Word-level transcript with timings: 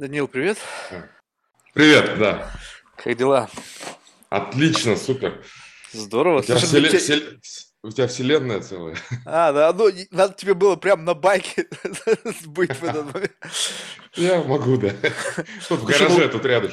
Данил, 0.00 0.28
привет. 0.28 0.56
Привет, 1.74 2.18
да. 2.18 2.50
Как 2.96 3.14
дела? 3.18 3.50
Отлично, 4.30 4.96
супер. 4.96 5.44
Здорово. 5.92 6.38
У 6.38 6.42
тебя, 6.42 6.56
Слушай, 6.58 6.80
ну, 6.80 6.88
вселе- 6.88 6.90
те- 6.90 6.96
вселе- 6.96 7.38
у 7.82 7.90
тебя 7.90 8.06
вселенная 8.06 8.60
целая. 8.60 8.96
А, 9.26 9.52
да, 9.52 9.70
ну, 9.74 9.90
надо 10.10 10.32
тебе 10.32 10.54
было 10.54 10.76
прям 10.76 11.04
на 11.04 11.12
байке 11.12 11.68
быть 12.46 12.74
в 12.74 12.82
этот 12.82 13.12
момент. 13.12 13.32
Я 14.14 14.42
могу, 14.42 14.78
да. 14.78 14.88
Тут 15.68 15.80
в 15.80 15.84
гараже, 15.84 16.08
ну- 16.08 16.28
тут 16.30 16.46
рядом. 16.46 16.70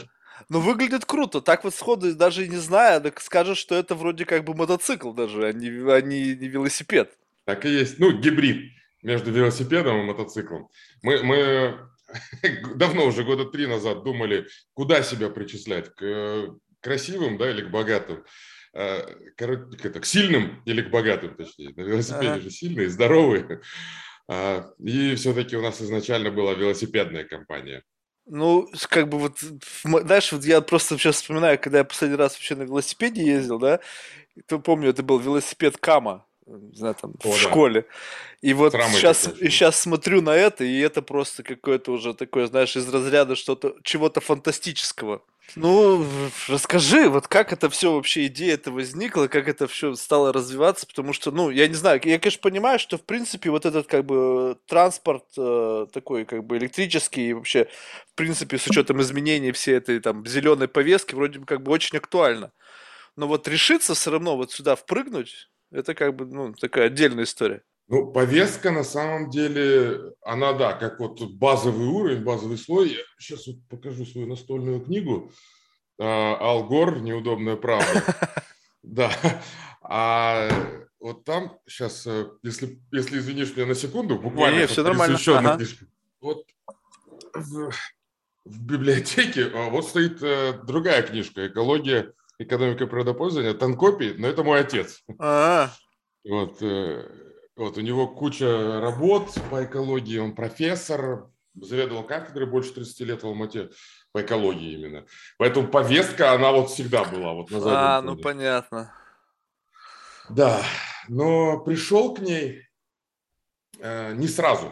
Ну, 0.47 0.61
выглядит 0.61 1.03
круто. 1.03 1.41
Так 1.41 1.65
вот 1.65 1.75
сходу, 1.75 2.15
даже 2.15 2.47
не 2.47 2.55
зная, 2.55 3.01
так 3.01 3.19
скажешь, 3.19 3.57
что 3.57 3.75
это 3.75 3.95
вроде 3.95 4.23
как 4.23 4.45
бы 4.45 4.53
мотоцикл 4.55 5.11
даже, 5.11 5.45
а 5.47 5.51
не, 5.51 5.67
а 5.91 5.99
не, 5.99 6.33
не 6.33 6.47
велосипед. 6.47 7.11
Так 7.43 7.65
и 7.65 7.69
есть. 7.71 7.99
Ну, 7.99 8.17
гибрид 8.17 8.71
между 9.03 9.31
велосипедом 9.31 9.99
и 9.99 10.03
мотоциклом. 10.03 10.69
Мы, 11.01 11.21
мы 11.23 11.89
давно, 12.75 13.05
уже 13.05 13.23
года 13.23 13.45
три 13.45 13.67
назад 13.67 14.03
думали, 14.03 14.47
куда 14.73 15.01
себя 15.03 15.29
причислять, 15.29 15.89
к 15.89 16.01
э, 16.01 16.47
красивым, 16.81 17.37
да, 17.37 17.49
или 17.49 17.61
к 17.61 17.69
богатым. 17.71 18.23
Э, 18.73 19.01
коро- 19.37 19.99
к, 19.99 20.05
сильным 20.05 20.61
или 20.65 20.81
к 20.81 20.89
богатым, 20.89 21.35
точнее. 21.35 21.73
На 21.75 21.81
велосипеде 21.81 22.27
Ага. 22.27 22.39
же 22.41 22.49
сильные, 22.49 22.89
здоровые. 22.89 23.61
А, 24.29 24.71
И 24.83 25.15
все-таки 25.15 25.55
у 25.55 25.61
нас 25.61 25.81
изначально 25.81 26.31
была 26.31 26.53
велосипедная 26.53 27.23
компания. 27.23 27.81
Ну, 28.25 28.69
как 28.89 29.07
бы 29.07 29.19
вот, 29.19 29.39
знаешь, 29.85 30.33
вот 30.33 30.43
я 30.43 30.59
просто 30.59 30.97
сейчас 30.97 31.15
вспоминаю, 31.15 31.57
когда 31.57 31.77
я 31.77 31.85
последний 31.85 32.17
раз 32.17 32.33
вообще 32.33 32.55
на 32.55 32.63
велосипеде 32.63 33.25
ездил, 33.25 33.57
да, 33.57 33.79
то 34.47 34.59
помню, 34.59 34.89
это 34.89 35.01
был 35.01 35.19
велосипед 35.19 35.77
Кама, 35.77 36.26
не 36.47 36.75
знаю, 36.75 36.95
там, 36.95 37.13
О, 37.23 37.29
в 37.29 37.31
да. 37.31 37.37
школе. 37.37 37.85
И 38.41 38.53
вот 38.53 38.73
сейчас, 38.73 39.27
и 39.39 39.49
сейчас 39.49 39.79
смотрю 39.79 40.21
на 40.21 40.35
это, 40.35 40.63
и 40.63 40.79
это 40.79 41.01
просто 41.01 41.43
какое-то 41.43 41.91
уже 41.91 42.13
такое, 42.13 42.47
знаешь, 42.47 42.75
из 42.75 42.87
разряда 42.87 43.35
что-то, 43.35 43.75
чего-то 43.83 44.21
фантастического. 44.21 45.21
Ну, 45.55 46.05
расскажи, 46.49 47.09
вот 47.09 47.27
как 47.27 47.53
это 47.53 47.69
все 47.69 47.93
вообще, 47.93 48.27
идея 48.27 48.55
это 48.55 48.69
возникла, 48.69 49.27
как 49.27 49.47
это 49.47 49.67
все 49.67 49.95
стало 49.95 50.33
развиваться, 50.33 50.85
потому 50.85 51.13
что, 51.13 51.31
ну, 51.31 51.49
я 51.49 51.67
не 51.67 51.73
знаю, 51.73 52.01
я, 52.03 52.19
конечно, 52.19 52.41
понимаю, 52.41 52.79
что, 52.79 52.97
в 52.97 53.03
принципе, 53.03 53.49
вот 53.49 53.65
этот, 53.65 53.87
как 53.87 54.05
бы, 54.05 54.57
транспорт 54.67 55.23
э, 55.37 55.87
такой, 55.93 56.25
как 56.25 56.43
бы, 56.43 56.57
электрический, 56.57 57.29
и 57.29 57.33
вообще, 57.33 57.67
в 58.11 58.15
принципе, 58.15 58.57
с 58.57 58.67
учетом 58.67 59.01
изменений 59.01 59.53
всей 59.53 59.75
этой, 59.75 59.99
там, 60.01 60.25
зеленой 60.25 60.67
повестки, 60.67 61.15
вроде 61.15 61.39
бы, 61.39 61.45
как 61.45 61.63
бы, 61.63 61.71
очень 61.71 61.97
актуально. 61.97 62.51
Но 63.15 63.27
вот 63.27 63.47
решиться 63.47 63.95
все 63.95 64.11
равно 64.11 64.35
вот 64.35 64.51
сюда 64.51 64.75
впрыгнуть, 64.75 65.49
это, 65.71 65.93
как 65.93 66.15
бы, 66.15 66.25
ну, 66.25 66.53
такая 66.53 66.87
отдельная 66.87 67.23
история. 67.23 67.63
Ну, 67.87 68.11
повестка 68.11 68.71
на 68.71 68.83
самом 68.83 69.29
деле, 69.29 70.13
она, 70.21 70.53
да, 70.53 70.73
как 70.73 70.99
вот 70.99 71.21
базовый 71.21 71.87
уровень, 71.87 72.23
базовый 72.23 72.57
слой. 72.57 72.89
Я 72.89 72.99
сейчас 73.17 73.47
вот 73.47 73.55
покажу 73.69 74.05
свою 74.05 74.27
настольную 74.27 74.81
книгу. 74.81 75.31
А, 75.99 76.37
Ал 76.39 76.65
Гор 76.65 76.99
«Неудобная 76.99 77.55
правда». 77.55 78.03
Да. 78.83 79.11
А 79.81 80.49
вот 80.99 81.25
там 81.25 81.59
сейчас, 81.67 82.07
если, 82.41 82.79
если 82.93 83.17
извинишь 83.17 83.53
меня 83.55 83.65
на 83.65 83.75
секунду, 83.75 84.17
буквально 84.17 84.61
вот 84.61 84.69
всё 84.69 84.83
нормально. 84.83 85.17
Ага. 85.27 85.55
книжка. 85.57 85.85
Вот 86.21 86.45
в, 87.33 87.71
в 88.45 88.61
библиотеке 88.63 89.51
а, 89.53 89.69
вот 89.69 89.87
стоит 89.87 90.23
э, 90.23 90.53
другая 90.63 91.01
книжка 91.03 91.47
«Экология, 91.47 92.13
экономика 92.39 92.87
природопользования», 92.87 93.53
Танкопи, 93.53 94.15
но 94.17 94.27
это 94.27 94.43
мой 94.43 94.59
отец. 94.59 95.03
А, 95.19 95.71
Вот, 96.23 96.61
э, 96.61 97.09
вот 97.55 97.77
у 97.77 97.81
него 97.81 98.07
куча 98.07 98.79
работ 98.79 99.33
по 99.49 99.63
экологии, 99.63 100.17
он 100.17 100.35
профессор, 100.35 101.29
заведовал 101.55 102.03
кафедрой 102.03 102.47
больше 102.47 102.73
30 102.73 102.99
лет 103.01 103.23
в 103.23 103.27
Алмате 103.27 103.69
по 104.11 104.21
экологии 104.21 104.73
именно. 104.73 105.05
Поэтому 105.37 105.67
повестка, 105.67 106.33
она 106.33 106.51
вот 106.51 106.69
всегда 106.69 107.03
была 107.03 107.33
вот 107.33 107.49
на 107.49 107.97
а, 107.97 108.01
ну 108.01 108.11
фоне. 108.11 108.23
понятно. 108.23 108.93
Да, 110.29 110.61
но 111.07 111.59
пришел 111.59 112.13
к 112.13 112.19
ней 112.19 112.67
э, 113.79 114.13
не 114.13 114.27
сразу. 114.27 114.71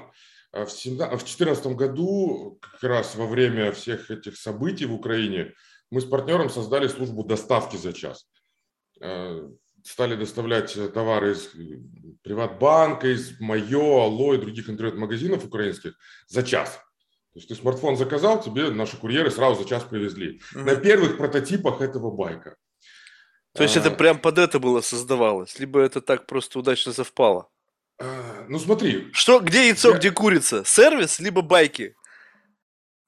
А 0.52 0.66
В 0.66 0.70
2014 0.70 1.66
году, 1.68 2.60
как 2.62 2.84
раз 2.84 3.16
во 3.16 3.26
время 3.26 3.72
всех 3.72 4.10
этих 4.12 4.38
событий 4.38 4.86
в 4.86 4.94
Украине, 4.94 5.54
мы 5.92 6.02
с 6.02 6.06
партнером 6.06 6.50
создали 6.50 6.88
службу 6.88 7.24
доставки 7.24 7.78
за 7.78 7.94
час. 7.94 8.28
Э, 9.02 9.48
Стали 9.84 10.16
доставлять 10.16 10.76
э, 10.78 10.88
товары 10.90 11.34
из 11.34 11.46
э, 11.54 11.78
Приватбанка, 12.24 13.08
из 13.08 13.40
Майо, 13.40 14.02
Алло 14.06 14.34
и 14.34 14.38
других 14.40 14.68
интернет-магазинов 14.68 15.46
украинских 15.46 15.94
за 16.28 16.42
час. 16.42 16.72
То 17.34 17.40
есть 17.40 17.50
ты 17.50 17.56
смартфон 17.56 17.96
заказал, 17.96 18.42
тебе 18.42 18.72
наши 18.72 18.98
курьеры 18.98 19.30
сразу 19.30 19.62
за 19.62 19.70
час 19.70 19.84
привезли. 19.84 20.42
Мгм. 20.56 20.66
На 20.66 20.76
первых 20.76 21.18
прототипах 21.18 21.82
этого 21.82 22.10
байка. 22.10 22.56
То 23.54 23.62
есть 23.64 23.78
это 23.78 23.90
А, 23.90 23.96
прям 23.96 24.18
под 24.20 24.40
это 24.40 24.60
было 24.60 24.82
создавалось, 24.82 25.60
либо 25.60 25.80
это 25.82 26.02
так 26.02 26.26
просто 26.26 26.58
удачно 26.60 26.92
совпало. 26.92 27.48
а, 28.00 28.46
Ну 28.50 28.58
смотри, 28.58 29.10
Что, 29.14 29.40
где 29.40 29.68
яйцо, 29.68 29.92
Я- 29.92 29.98
где 29.98 30.12
курица? 30.12 30.64
Сервис, 30.66 31.20
либо 31.20 31.42
байки? 31.44 31.96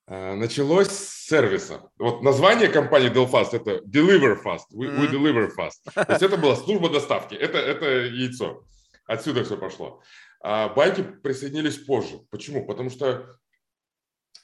А, 0.07 0.35
Началось 0.35 0.88
с 0.88 1.28
сервиса. 1.28 1.91
Вот 1.97 2.22
название 2.22 2.69
компании 2.69 3.12
Delfast 3.12 3.50
это 3.51 3.81
Deliver 3.85 4.41
Fast. 4.41 4.73
We, 4.73 4.88
we 4.88 5.12
deliver 5.12 5.50
fast. 5.53 5.84
То 5.94 6.13
есть 6.13 6.23
это 6.23 6.38
была 6.38 6.56
служба 6.56 6.90
доставки. 6.90 7.35
Это, 7.35 7.57
это 7.57 8.06
яйцо. 8.06 8.63
Отсюда 9.06 9.44
все 9.44 9.57
пошло. 9.57 10.01
А 10.41 10.69
байки 10.69 11.01
присоединились 11.01 11.78
позже. 11.78 12.19
Почему? 12.29 12.66
Потому 12.66 12.90
что, 12.90 13.38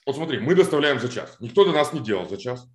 вот 0.05 0.15
смотри, 0.17 0.39
мы 0.39 0.55
доставляем 0.55 0.99
за 0.99 1.07
час. 1.07 1.37
Никто 1.39 1.63
до 1.63 1.71
нас 1.71 1.93
не 1.93 2.01
делал 2.01 2.27
за 2.27 2.37
час. 2.37 2.67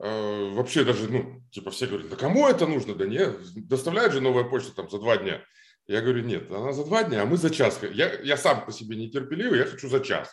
Э, 0.00 0.50
Вообще 0.52 0.84
даже, 0.84 1.10
ну, 1.10 1.42
типа 1.50 1.70
все 1.70 1.86
говорят, 1.86 2.08
да 2.08 2.16
кому 2.16 2.46
это 2.46 2.66
нужно? 2.66 2.94
Да 2.94 3.06
нет, 3.06 3.36
доставляет 3.66 4.12
же 4.12 4.20
новая 4.20 4.44
почта 4.44 4.74
там 4.74 4.88
за 4.88 4.98
два 4.98 5.16
дня. 5.16 5.42
Я 5.88 6.02
говорю, 6.02 6.22
нет, 6.22 6.50
она 6.52 6.72
за 6.72 6.84
два 6.84 7.02
дня, 7.02 7.22
а 7.22 7.26
мы 7.26 7.36
за 7.36 7.50
час. 7.50 7.80
Я, 7.82 8.20
я 8.20 8.36
сам 8.36 8.64
по 8.64 8.70
себе 8.70 8.94
нетерпеливый, 8.96 9.58
я 9.58 9.64
хочу 9.64 9.88
за 9.88 10.00
час. 10.00 10.32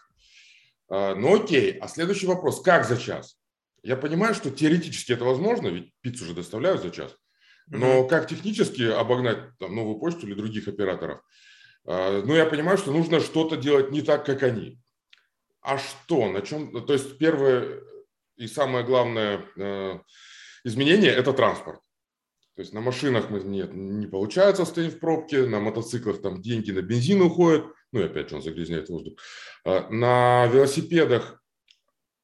А, 0.90 1.16
Ну 1.16 1.44
окей, 1.44 1.78
а 1.80 1.88
следующий 1.88 2.28
вопрос, 2.28 2.62
как 2.62 2.86
за 2.86 2.98
час? 2.98 3.38
Я 3.84 3.96
понимаю, 3.96 4.34
что 4.34 4.50
теоретически 4.50 5.14
это 5.14 5.26
возможно, 5.26 5.68
ведь 5.68 5.94
пиццу 6.02 6.26
же 6.26 6.34
доставляют 6.34 6.82
за 6.82 6.90
час. 6.90 7.16
Но 7.68 8.08
как 8.08 8.28
технически 8.28 8.84
обогнать 8.84 9.58
там, 9.60 9.76
новую 9.76 9.98
почту 10.00 10.28
или 10.28 10.34
других 10.36 10.68
операторов? 10.68 11.22
А, 11.86 12.22
Ну, 12.22 12.34
я 12.36 12.46
понимаю, 12.46 12.78
что 12.78 12.92
нужно 12.92 13.20
что-то 13.20 13.58
делать 13.58 13.92
не 13.92 14.02
так, 14.02 14.26
как 14.26 14.44
они. 14.44 14.80
А 15.62 15.78
что? 15.78 16.32
На 16.32 16.42
чем? 16.42 16.86
То 16.86 16.94
есть 16.94 17.18
первое 17.18 17.82
и 18.38 18.48
самое 18.48 18.86
главное 18.86 19.46
э, 19.58 20.00
изменение– 20.64 21.12
это 21.12 21.34
транспорт. 21.34 21.80
То 22.56 22.62
есть 22.62 22.74
на 22.74 22.82
машинах 22.82 23.30
нет, 23.30 23.74
не 23.74 24.08
получается 24.08 24.66
стоять 24.66 24.94
в 24.94 25.00
пробке, 25.00 25.46
на 25.46 25.60
мотоциклах 25.60 26.22
там 26.22 26.42
деньги 26.42 26.72
на 26.72 26.82
бензин 26.82 27.22
уходят, 27.22 27.66
ну 27.96 28.02
и 28.02 28.06
опять 28.06 28.30
же 28.30 28.36
он 28.36 28.42
загрязняет 28.42 28.90
воздух. 28.90 29.18
А, 29.64 29.88
На 29.90 30.48
велосипедах 30.48 31.42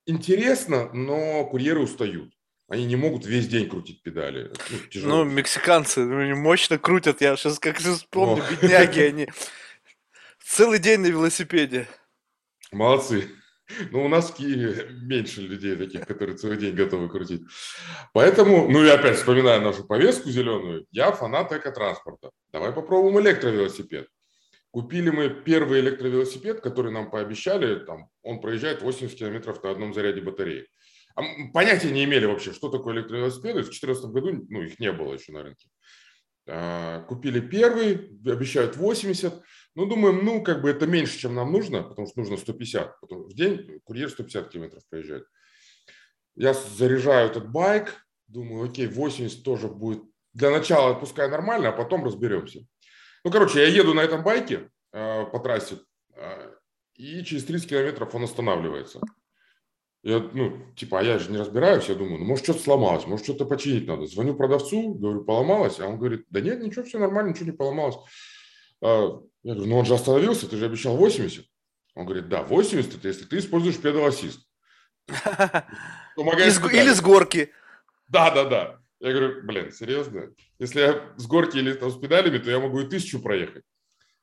интересно, 0.06 0.92
но 0.94 1.46
курьеры 1.46 1.80
устают. 1.80 2.34
Они 2.68 2.86
не 2.86 2.98
могут 2.98 3.26
весь 3.26 3.48
день 3.48 3.70
крутить 3.70 4.04
педали. 4.04 4.52
Ну, 4.70 4.78
тяжело. 4.90 5.24
Ну, 5.24 5.24
мексиканцы 5.24 6.02
мощно 6.06 6.78
крутят. 6.78 7.22
Я 7.22 7.38
сейчас 7.38 7.58
как 7.60 7.78
вспомню, 7.78 8.44
О. 8.44 8.52
бедняги 8.52 9.00
они. 9.00 9.28
Целый 10.44 10.80
день 10.80 11.00
на 11.00 11.08
велосипеде. 11.08 11.88
Молодцы. 12.74 13.30
Ну, 13.92 14.04
у 14.04 14.10
нас 14.10 14.30
в 14.30 14.36
Киеве 14.36 14.90
меньше 14.90 15.40
людей 15.42 15.78
таких, 15.78 16.06
которые 16.06 16.38
целый 16.38 16.58
день 16.58 16.76
готовы 16.76 17.08
крутить. 17.08 17.44
Поэтому, 18.12 18.70
ну 18.70 18.84
и 18.84 18.90
опять 18.90 19.18
вспоминая 19.18 19.62
нашу 19.62 19.86
повестку 19.86 20.30
зеленую, 20.30 20.86
я 20.92 21.14
фанат 21.14 21.54
экотранспорта. 21.54 22.32
Давай 22.52 22.74
попробуем 22.74 23.22
электровелосипед. 23.22 24.10
Купили 24.72 25.10
мы 25.10 25.30
первый 25.30 25.82
электровелосипед, 25.82 26.62
который 26.62 26.94
нам 26.94 27.12
пообещали, 27.12 27.84
там, 27.84 28.10
он 28.24 28.40
проезжает 28.40 28.82
80 28.82 29.18
километров 29.18 29.62
на 29.64 29.72
одном 29.72 29.94
заряде 29.94 30.22
батареи. 30.22 30.68
А 31.16 31.24
понятия 31.54 31.92
не 31.92 32.06
имели 32.06 32.26
вообще, 32.26 32.54
что 32.54 32.70
такое 32.70 32.96
электровелосипеды. 32.96 33.62
В 33.62 33.66
2014 33.66 34.06
году 34.06 34.46
ну, 34.50 34.62
их 34.62 34.80
не 34.80 34.94
было 34.94 35.14
еще 35.14 35.34
на 35.34 35.44
рынке. 35.44 35.68
А, 36.48 37.02
Купили 37.02 37.42
первый, 37.42 38.18
обещают 38.26 38.78
80. 38.78 39.42
Ну, 39.76 39.86
думаем, 39.86 40.24
ну, 40.24 40.42
как 40.42 40.62
бы 40.62 40.70
это 40.70 40.88
меньше, 40.88 41.20
чем 41.20 41.36
нам 41.36 41.52
нужно, 41.52 41.84
потому 41.84 42.08
что 42.08 42.20
нужно 42.20 42.38
150. 42.38 43.02
Потом 43.02 43.24
в 43.24 43.34
день 43.34 43.82
курьер 43.84 44.10
150 44.10 44.50
километров 44.50 44.84
проезжает. 44.90 45.26
Я 46.36 46.54
заряжаю 46.54 47.30
этот 47.30 47.50
байк, 47.52 48.06
думаю, 48.28 48.70
окей, 48.70 48.88
80 48.88 49.44
тоже 49.44 49.68
будет. 49.68 50.04
Для 50.34 50.50
начала 50.50 50.94
пускай 50.94 51.30
нормально, 51.30 51.70
а 51.70 51.74
потом 51.74 52.06
разберемся. 52.06 52.66
Ну, 53.24 53.32
короче, 53.32 53.60
я 53.62 53.68
еду 53.68 53.94
на 53.94 54.02
этом 54.02 54.24
байке 54.24 54.70
э, 54.92 55.26
по 55.26 55.40
трассе, 55.40 55.78
э, 56.16 56.52
и 56.96 57.24
через 57.24 57.46
30 57.46 57.70
километров 57.70 58.14
он 58.16 58.24
останавливается. 58.24 59.00
Я, 60.04 60.20
ну, 60.20 60.74
типа, 60.76 61.00
а 61.00 61.04
я 61.04 61.20
же 61.20 61.32
не 61.32 61.38
разбираюсь, 61.38 61.88
я 61.88 61.94
думаю, 61.94 62.18
ну, 62.18 62.26
может, 62.26 62.44
что-то 62.44 62.62
сломалось, 62.62 63.06
может, 63.06 63.24
что-то 63.24 63.46
починить 63.46 63.88
надо. 63.88 64.08
Звоню 64.08 64.34
продавцу, 64.34 64.96
говорю, 64.96 65.24
поломалось, 65.24 65.80
а 65.80 65.86
он 65.86 66.00
говорит, 66.00 66.26
да 66.30 66.42
нет, 66.42 66.60
ничего, 66.64 66.84
все 66.84 66.98
нормально, 66.98 67.30
ничего 67.30 67.46
не 67.46 67.52
поломалось. 67.52 67.98
А, 68.82 69.20
Я 69.44 69.54
говорю, 69.54 69.70
ну, 69.70 69.78
он 69.78 69.86
же 69.86 69.94
остановился, 69.94 70.50
ты 70.50 70.58
же 70.58 70.66
обещал 70.66 70.98
80. 70.98 71.46
Он 71.94 72.06
говорит, 72.06 72.30
да, 72.30 72.42
80 72.42 72.96
это 72.96 73.08
если 73.08 73.26
ты 73.26 73.38
используешь 73.38 73.78
педал-ассист. 73.78 74.42
Или 76.82 76.94
с 76.94 77.02
горки. 77.02 77.52
Да, 78.08 78.32
да, 78.32 78.46
да. 78.46 78.81
Я 79.02 79.14
говорю, 79.14 79.44
блин, 79.44 79.72
серьезно? 79.72 80.32
Если 80.60 80.80
я 80.80 81.14
с 81.18 81.26
горки 81.26 81.58
или 81.58 81.74
там 81.74 81.90
с 81.90 81.98
педалями, 81.98 82.38
то 82.38 82.52
я 82.52 82.60
могу 82.60 82.82
и 82.82 82.88
тысячу 82.88 83.20
проехать. 83.20 83.64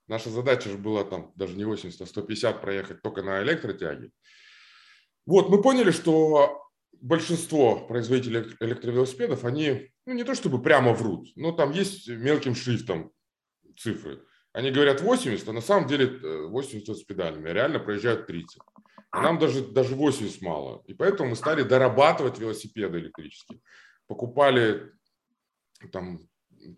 Наша 0.06 0.30
задача 0.30 0.70
же 0.70 0.78
была 0.78 1.02
там 1.02 1.32
даже 1.34 1.56
не 1.56 1.64
80, 1.64 2.00
а 2.00 2.06
150 2.06 2.60
проехать 2.60 3.02
только 3.02 3.22
на 3.22 3.42
электротяге. 3.42 4.10
Вот, 5.26 5.48
мы 5.48 5.60
поняли, 5.60 5.90
что 5.90 6.62
большинство 6.92 7.86
производителей 7.86 8.54
электровелосипедов, 8.60 9.44
они 9.44 9.90
ну, 10.06 10.14
не 10.14 10.22
то 10.22 10.36
чтобы 10.36 10.62
прямо 10.62 10.94
врут, 10.94 11.28
но 11.34 11.50
там 11.50 11.72
есть 11.72 12.08
мелким 12.08 12.54
шрифтом 12.54 13.10
цифры. 13.76 14.22
Они 14.52 14.70
говорят 14.70 15.00
80, 15.00 15.48
а 15.48 15.52
на 15.52 15.60
самом 15.60 15.88
деле 15.88 16.46
80 16.48 16.88
э, 16.88 16.94
с 16.94 17.02
педалями, 17.02 17.50
а 17.50 17.52
реально 17.52 17.80
проезжают 17.80 18.26
30. 18.26 18.60
А 19.10 19.22
нам 19.22 19.38
даже, 19.38 19.66
даже 19.66 19.96
80 19.96 20.40
мало. 20.40 20.82
И 20.86 20.94
поэтому 20.94 21.30
мы 21.30 21.36
стали 21.36 21.62
дорабатывать 21.62 22.38
велосипеды 22.38 22.98
электрические. 22.98 23.60
Покупали 24.08 24.90
там 25.92 26.28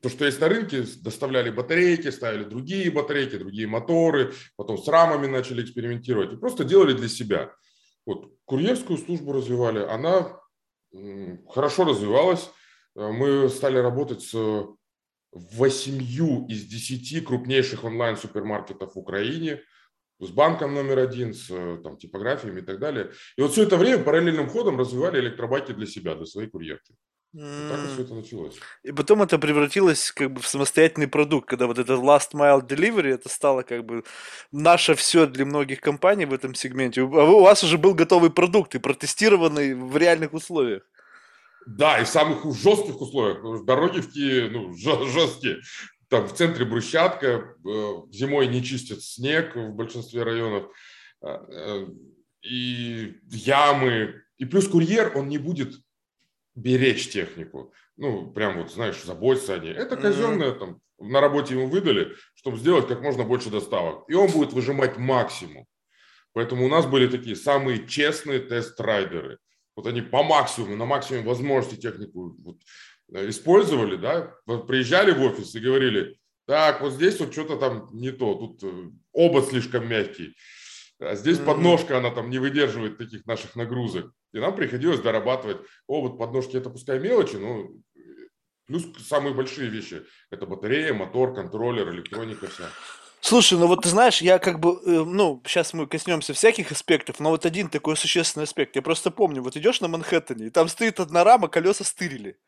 то, 0.03 0.09
что 0.09 0.27
есть 0.27 0.41
на 0.41 0.49
рынке, 0.49 0.85
доставляли 1.01 1.51
батарейки, 1.51 2.11
ставили 2.11 2.45
другие 2.45 2.91
батарейки, 2.91 3.37
другие 3.37 3.67
моторы, 3.67 4.35
потом 4.57 4.77
с 4.77 4.87
рамами 4.87 5.27
начали 5.27 5.63
экспериментировать 5.63 6.33
и 6.33 6.37
просто 6.37 6.65
делали 6.65 6.93
для 6.93 7.09
себя. 7.09 7.55
Вот 8.05 8.33
курьерскую 8.45 8.99
службу 8.99 9.33
развивали, 9.33 9.81
она 9.81 10.39
хорошо 11.49 11.85
развивалась. 11.85 12.51
Э, 12.97 13.11
мы 13.11 13.49
стали 13.49 13.79
работать 13.79 14.23
с 14.23 14.67
восемью 15.33 16.47
из 16.49 16.65
десяти 16.65 17.21
крупнейших 17.21 17.85
онлайн-супермаркетов 17.85 18.95
в 18.95 18.99
Украине, 18.99 19.63
с 20.19 20.29
банком 20.29 20.75
номер 20.75 20.99
один, 20.99 21.33
с 21.33 21.47
э, 21.51 21.81
там, 21.83 21.97
типографиями 21.97 22.61
и 22.61 22.65
так 22.65 22.79
далее. 22.79 23.13
И 23.37 23.43
вот 23.43 23.53
все 23.53 23.63
это 23.63 23.77
время 23.77 24.03
параллельным 24.03 24.49
ходом 24.49 24.79
развивали 24.79 25.21
электробайки 25.21 25.73
для 25.73 25.87
себя, 25.87 26.15
для 26.15 26.27
своей 26.27 26.49
курьерки. 26.49 26.95
Вот 27.33 27.69
так 27.69 27.81
вот 27.81 27.93
все 27.93 28.03
это 28.03 28.15
началось. 28.15 28.59
И 28.83 28.91
потом 28.91 29.23
это 29.23 29.39
превратилось 29.39 30.11
как 30.11 30.33
бы 30.33 30.41
в 30.41 30.49
самостоятельный 30.49 31.07
продукт, 31.07 31.49
когда 31.49 31.67
вот 31.67 31.79
это 31.79 31.93
last 31.93 32.33
mile 32.35 32.67
delivery, 32.67 33.15
это 33.15 33.29
стало 33.29 33.63
как 33.63 33.85
бы 33.85 34.03
наше 34.51 34.95
все 34.97 35.27
для 35.27 35.45
многих 35.45 35.81
компаний 35.81 36.27
в 36.27 36.33
этом 36.33 36.55
сегменте. 36.55 37.03
А 37.03 37.05
у 37.05 37.43
вас 37.43 37.63
уже 37.63 37.79
был 37.79 37.95
готовый 37.95 38.31
продукт 38.31 38.75
и 38.75 38.81
протестированный 38.81 39.75
в 39.75 39.97
реальных 39.97 40.33
условиях. 40.35 40.83
Да, 41.67 42.01
и 42.01 42.05
в 42.05 42.09
самых 42.09 42.45
жестких 42.57 43.01
условиях. 43.01 43.65
Дороги 43.65 44.01
в 44.01 44.11
Киеве 44.11 44.51
ну, 44.51 44.75
жесткие. 44.75 45.61
Там 46.09 46.27
в 46.27 46.35
центре 46.35 46.65
брусчатка, 46.65 47.27
э, 47.27 47.95
зимой 48.11 48.49
не 48.49 48.65
чистят 48.65 49.03
снег 49.03 49.55
в 49.55 49.71
большинстве 49.75 50.25
районов. 50.25 50.65
А, 51.23 51.47
э, 51.49 51.87
и 52.43 53.15
ямы. 53.31 54.23
И 54.39 54.47
плюс 54.47 54.67
курьер, 54.67 55.13
он 55.15 55.29
не 55.29 55.39
будет 55.39 55.75
беречь 56.55 57.11
технику. 57.11 57.73
Ну, 57.97 58.33
прям 58.33 58.63
вот, 58.63 58.73
знаешь, 58.73 59.03
заботиться 59.03 59.55
о 59.55 59.59
ней. 59.59 59.73
Это 59.73 59.97
казенное, 59.97 60.53
там, 60.53 60.81
на 60.99 61.21
работе 61.21 61.55
ему 61.55 61.67
выдали, 61.69 62.15
чтобы 62.35 62.59
сделать 62.59 62.89
как 62.89 63.01
можно 63.03 63.25
больше 63.25 63.51
доставок. 63.51 64.05
И 64.09 64.15
он 64.15 64.31
будет 64.31 64.53
выжимать 64.53 64.99
максимум. 64.99 65.67
Поэтому 66.33 66.65
у 66.65 66.69
нас 66.69 66.87
были 66.87 67.09
такие 67.09 67.37
самые 67.37 67.87
честные 67.87 68.41
тест-райдеры. 68.41 69.39
Вот 69.75 69.87
они 69.87 70.03
по 70.03 70.23
максимуму, 70.23 70.77
на 70.77 70.85
максимум 70.85 71.25
возможности 71.25 71.81
технику 71.81 72.37
вот, 72.43 72.57
э, 73.13 73.29
использовали, 73.29 73.97
да, 73.97 74.35
приезжали 74.67 75.13
в 75.13 75.23
офис 75.23 75.55
и 75.55 75.61
говорили, 75.61 76.19
так, 76.47 76.81
вот 76.81 76.93
здесь 76.93 77.19
вот 77.21 77.33
что-то 77.33 77.57
там 77.57 77.89
не 77.93 78.11
то, 78.11 78.35
тут 78.35 78.63
э, 78.63 78.91
обод 79.15 79.49
слишком 79.49 79.89
мягкий, 79.89 80.35
а 81.01 81.15
здесь 81.15 81.39
mm-hmm. 81.39 81.47
подножка, 81.47 81.99
она 81.99 82.11
там 82.11 82.29
не 82.31 82.39
выдерживает 82.39 82.99
таких 82.99 83.27
наших 83.27 83.57
нагрузок. 83.57 84.13
И 84.33 84.39
нам 84.39 84.55
приходилось 84.55 85.01
дорабатывать, 85.01 85.59
о, 85.87 86.03
вот 86.03 86.19
подножки 86.19 86.57
это 86.57 86.71
пускай 86.71 86.99
мелочи, 86.99 87.37
но 87.37 87.69
плюс 88.67 88.85
самые 89.07 89.35
большие 89.35 89.71
вещи. 89.71 90.03
Это 90.31 90.47
батарея, 90.47 90.93
мотор, 90.93 91.35
контроллер, 91.35 91.91
электроника 91.91 92.47
вся. 92.49 92.69
Слушай, 93.23 93.59
ну 93.59 93.67
вот 93.67 93.83
ты 93.83 93.91
знаешь, 93.91 94.23
я 94.23 94.39
как 94.39 94.61
бы, 94.61 94.81
э, 94.87 95.05
ну, 95.05 95.43
сейчас 95.47 95.75
мы 95.75 95.87
коснемся 95.87 96.33
всяких 96.33 96.73
аспектов, 96.73 97.21
но 97.21 97.29
вот 97.31 97.45
один 97.45 97.69
такой 97.69 97.95
существенный 97.97 98.45
аспект. 98.45 98.77
Я 98.77 98.83
просто 98.83 99.11
помню, 99.11 99.43
вот 99.43 99.57
идешь 99.57 99.83
на 99.83 99.89
Манхэттене, 99.89 100.47
и 100.47 100.51
там 100.51 100.69
стоит 100.69 101.01
одна 101.01 101.23
рама, 101.23 101.49
колеса 101.49 101.85
стырили. 101.85 102.39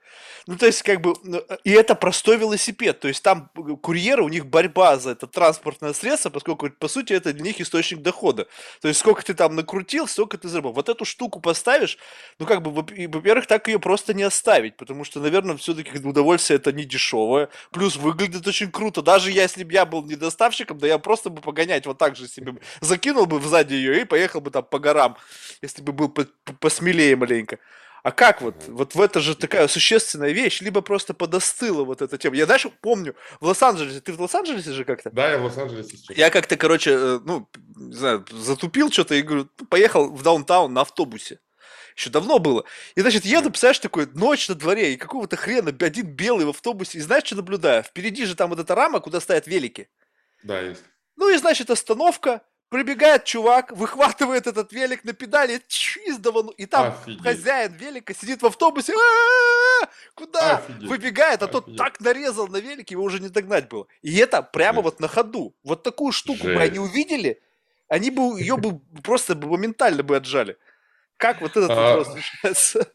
Ну, 0.46 0.56
то 0.56 0.66
есть, 0.66 0.82
как 0.82 1.00
бы, 1.02 1.14
ну, 1.24 1.42
и 1.64 1.70
это 1.70 1.94
простой 1.94 2.36
велосипед, 2.38 3.00
то 3.00 3.08
есть 3.08 3.22
там 3.22 3.50
курьеры, 3.82 4.24
у 4.24 4.28
них 4.28 4.46
борьба 4.46 4.98
за 4.98 5.10
это 5.10 5.26
транспортное 5.26 5.92
средство, 5.92 6.30
поскольку, 6.30 6.70
по 6.70 6.88
сути, 6.88 7.12
это 7.12 7.32
для 7.32 7.42
них 7.44 7.60
источник 7.60 8.00
дохода. 8.00 8.46
То 8.80 8.88
есть, 8.88 9.00
сколько 9.00 9.22
ты 9.24 9.34
там 9.34 9.54
накрутил, 9.54 10.06
столько 10.08 10.38
ты 10.38 10.48
заработал. 10.48 10.76
Вот 10.76 10.88
эту 10.88 11.04
штуку 11.04 11.40
поставишь, 11.40 11.98
ну, 12.38 12.46
как 12.46 12.62
бы, 12.62 12.70
во-первых, 12.72 13.46
так 13.46 13.68
ее 13.68 13.78
просто 13.78 14.14
не 14.14 14.22
оставить, 14.22 14.76
потому 14.76 15.04
что, 15.04 15.20
наверное, 15.20 15.56
все-таки 15.56 15.98
удовольствие 15.98 16.58
это 16.58 16.72
не 16.72 16.84
дешевое, 16.84 17.50
плюс 17.70 17.96
выглядит 17.96 18.46
очень 18.46 18.70
круто. 18.70 19.02
Даже 19.02 19.30
если 19.30 19.64
бы 19.64 19.72
я 19.72 19.84
был 19.86 20.04
не 20.04 20.16
доставщиком, 20.62 20.78
да 20.78 20.86
я 20.86 20.98
просто 20.98 21.30
бы 21.30 21.40
погонять 21.40 21.86
вот 21.86 21.98
так 21.98 22.16
же 22.16 22.28
себе 22.28 22.54
закинул 22.80 23.26
бы 23.26 23.40
сзади 23.40 23.74
ее 23.74 24.02
и 24.02 24.04
поехал 24.04 24.40
бы 24.40 24.50
там 24.50 24.64
по 24.64 24.78
горам, 24.78 25.16
если 25.62 25.82
бы 25.82 25.92
был 25.92 26.14
посмелее 26.60 27.16
маленько. 27.16 27.58
А 28.04 28.10
как 28.10 28.42
вот? 28.42 28.56
Вот 28.66 28.96
в 28.96 29.00
это 29.00 29.20
же 29.20 29.36
такая 29.36 29.68
существенная 29.68 30.32
вещь, 30.32 30.60
либо 30.60 30.80
просто 30.80 31.14
подостыла 31.14 31.84
вот 31.84 32.02
эта 32.02 32.18
тема. 32.18 32.34
Я 32.34 32.46
дальше 32.46 32.68
помню, 32.80 33.14
в 33.40 33.46
Лос-Анджелесе, 33.46 34.00
ты 34.00 34.12
в 34.12 34.20
Лос-Анджелесе 34.20 34.72
же 34.72 34.84
как-то? 34.84 35.10
Да, 35.10 35.30
я 35.30 35.38
в 35.38 35.44
Лос-Анджелесе 35.44 35.96
сейчас. 35.96 36.16
Я 36.16 36.30
как-то, 36.30 36.56
короче, 36.56 36.90
э, 36.90 37.20
ну, 37.24 37.48
не 37.76 37.94
знаю, 37.94 38.24
затупил 38.32 38.90
что-то 38.90 39.14
и 39.14 39.22
говорю, 39.22 39.48
поехал 39.70 40.10
в 40.10 40.20
даунтаун 40.20 40.72
на 40.72 40.80
автобусе. 40.80 41.38
Еще 41.96 42.10
давно 42.10 42.38
было. 42.38 42.64
И, 42.94 43.00
значит, 43.00 43.24
еду, 43.24 43.50
представляешь, 43.50 43.78
такой, 43.78 44.06
ночь 44.14 44.48
на 44.48 44.54
дворе, 44.54 44.94
и 44.94 44.96
какого-то 44.96 45.36
хрена 45.36 45.72
один 45.80 46.06
белый 46.06 46.46
в 46.46 46.50
автобусе. 46.50 46.98
И 46.98 47.00
знаешь, 47.00 47.24
что 47.24 47.36
наблюдаю? 47.36 47.82
Впереди 47.82 48.24
же 48.24 48.34
там 48.34 48.50
вот 48.50 48.58
эта 48.58 48.74
рама, 48.74 49.00
куда 49.00 49.20
стоят 49.20 49.46
велики. 49.46 49.88
Да, 50.42 50.60
есть. 50.60 50.82
Ну 51.16 51.28
и, 51.28 51.36
значит, 51.36 51.70
остановка, 51.70 52.42
Прибегает 52.72 53.26
чувак, 53.26 53.70
выхватывает 53.72 54.46
этот 54.46 54.72
велик 54.72 55.04
на 55.04 55.12
педали, 55.12 55.60
издаван, 56.06 56.48
и 56.56 56.64
там 56.64 56.94
Офигеть. 57.02 57.22
хозяин 57.22 57.74
велика 57.74 58.14
сидит 58.14 58.40
в 58.40 58.46
автобусе, 58.46 58.94
куда? 60.14 60.56
Офигеть. 60.56 60.88
Выбегает, 60.88 61.42
а 61.42 61.48
тот 61.48 61.76
так 61.76 62.00
нарезал 62.00 62.48
на 62.48 62.56
велике, 62.56 62.94
его 62.94 63.04
уже 63.04 63.20
не 63.20 63.28
догнать 63.28 63.68
было. 63.68 63.86
И 64.00 64.16
это 64.16 64.40
прямо 64.40 64.80
вот 64.80 65.00
на 65.00 65.08
ходу. 65.08 65.54
Вот 65.62 65.82
такую 65.82 66.12
штуку 66.12 66.44
бы 66.44 66.62
они 66.62 66.78
увидели, 66.78 67.42
они 67.88 68.10
бы 68.10 68.40
ее 68.40 68.56
бы 68.56 68.80
просто 69.02 69.36
моментально 69.36 70.02
бы 70.02 70.16
отжали. 70.16 70.56
Как 71.18 71.42
вот 71.42 71.50
этот 71.50 71.68
вопрос 71.68 72.16
решается? 72.16 72.90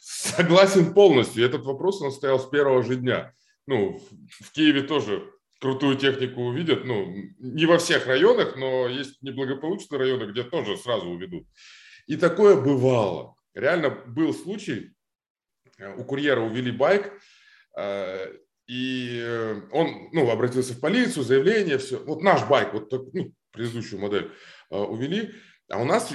Согласен 0.00 0.94
полностью. 0.94 1.44
Этот 1.44 1.66
вопрос 1.66 2.00
он 2.00 2.12
стоял 2.12 2.40
с 2.40 2.48
первого 2.48 2.82
же 2.82 2.96
дня. 2.96 3.34
Ну, 3.66 4.00
в 4.40 4.52
Киеве 4.52 4.80
тоже 4.80 5.30
крутую 5.60 5.96
технику 5.96 6.42
увидят, 6.42 6.84
ну, 6.84 7.12
не 7.38 7.66
во 7.66 7.78
всех 7.78 8.06
районах, 8.06 8.56
но 8.56 8.88
есть 8.88 9.20
неблагополучные 9.22 9.98
районы, 9.98 10.30
где 10.30 10.44
тоже 10.44 10.76
сразу 10.76 11.08
уведут. 11.08 11.46
И 12.06 12.16
такое 12.16 12.60
бывало. 12.60 13.34
Реально 13.54 13.90
был 13.90 14.32
случай, 14.32 14.94
э, 15.78 15.94
у 15.96 16.04
курьера 16.04 16.40
увели 16.40 16.70
байк, 16.70 17.12
э, 17.76 18.34
и 18.66 19.20
э, 19.20 19.62
он, 19.72 20.10
ну, 20.12 20.30
обратился 20.30 20.74
в 20.74 20.80
полицию, 20.80 21.24
заявление, 21.24 21.78
все. 21.78 21.98
Вот 21.98 22.22
наш 22.22 22.46
байк, 22.48 22.72
вот 22.72 22.92
ну, 23.12 23.32
предыдущую 23.50 24.00
модель 24.00 24.30
увели, 24.70 25.34
а 25.70 25.80
у 25.80 25.84
нас 25.84 26.12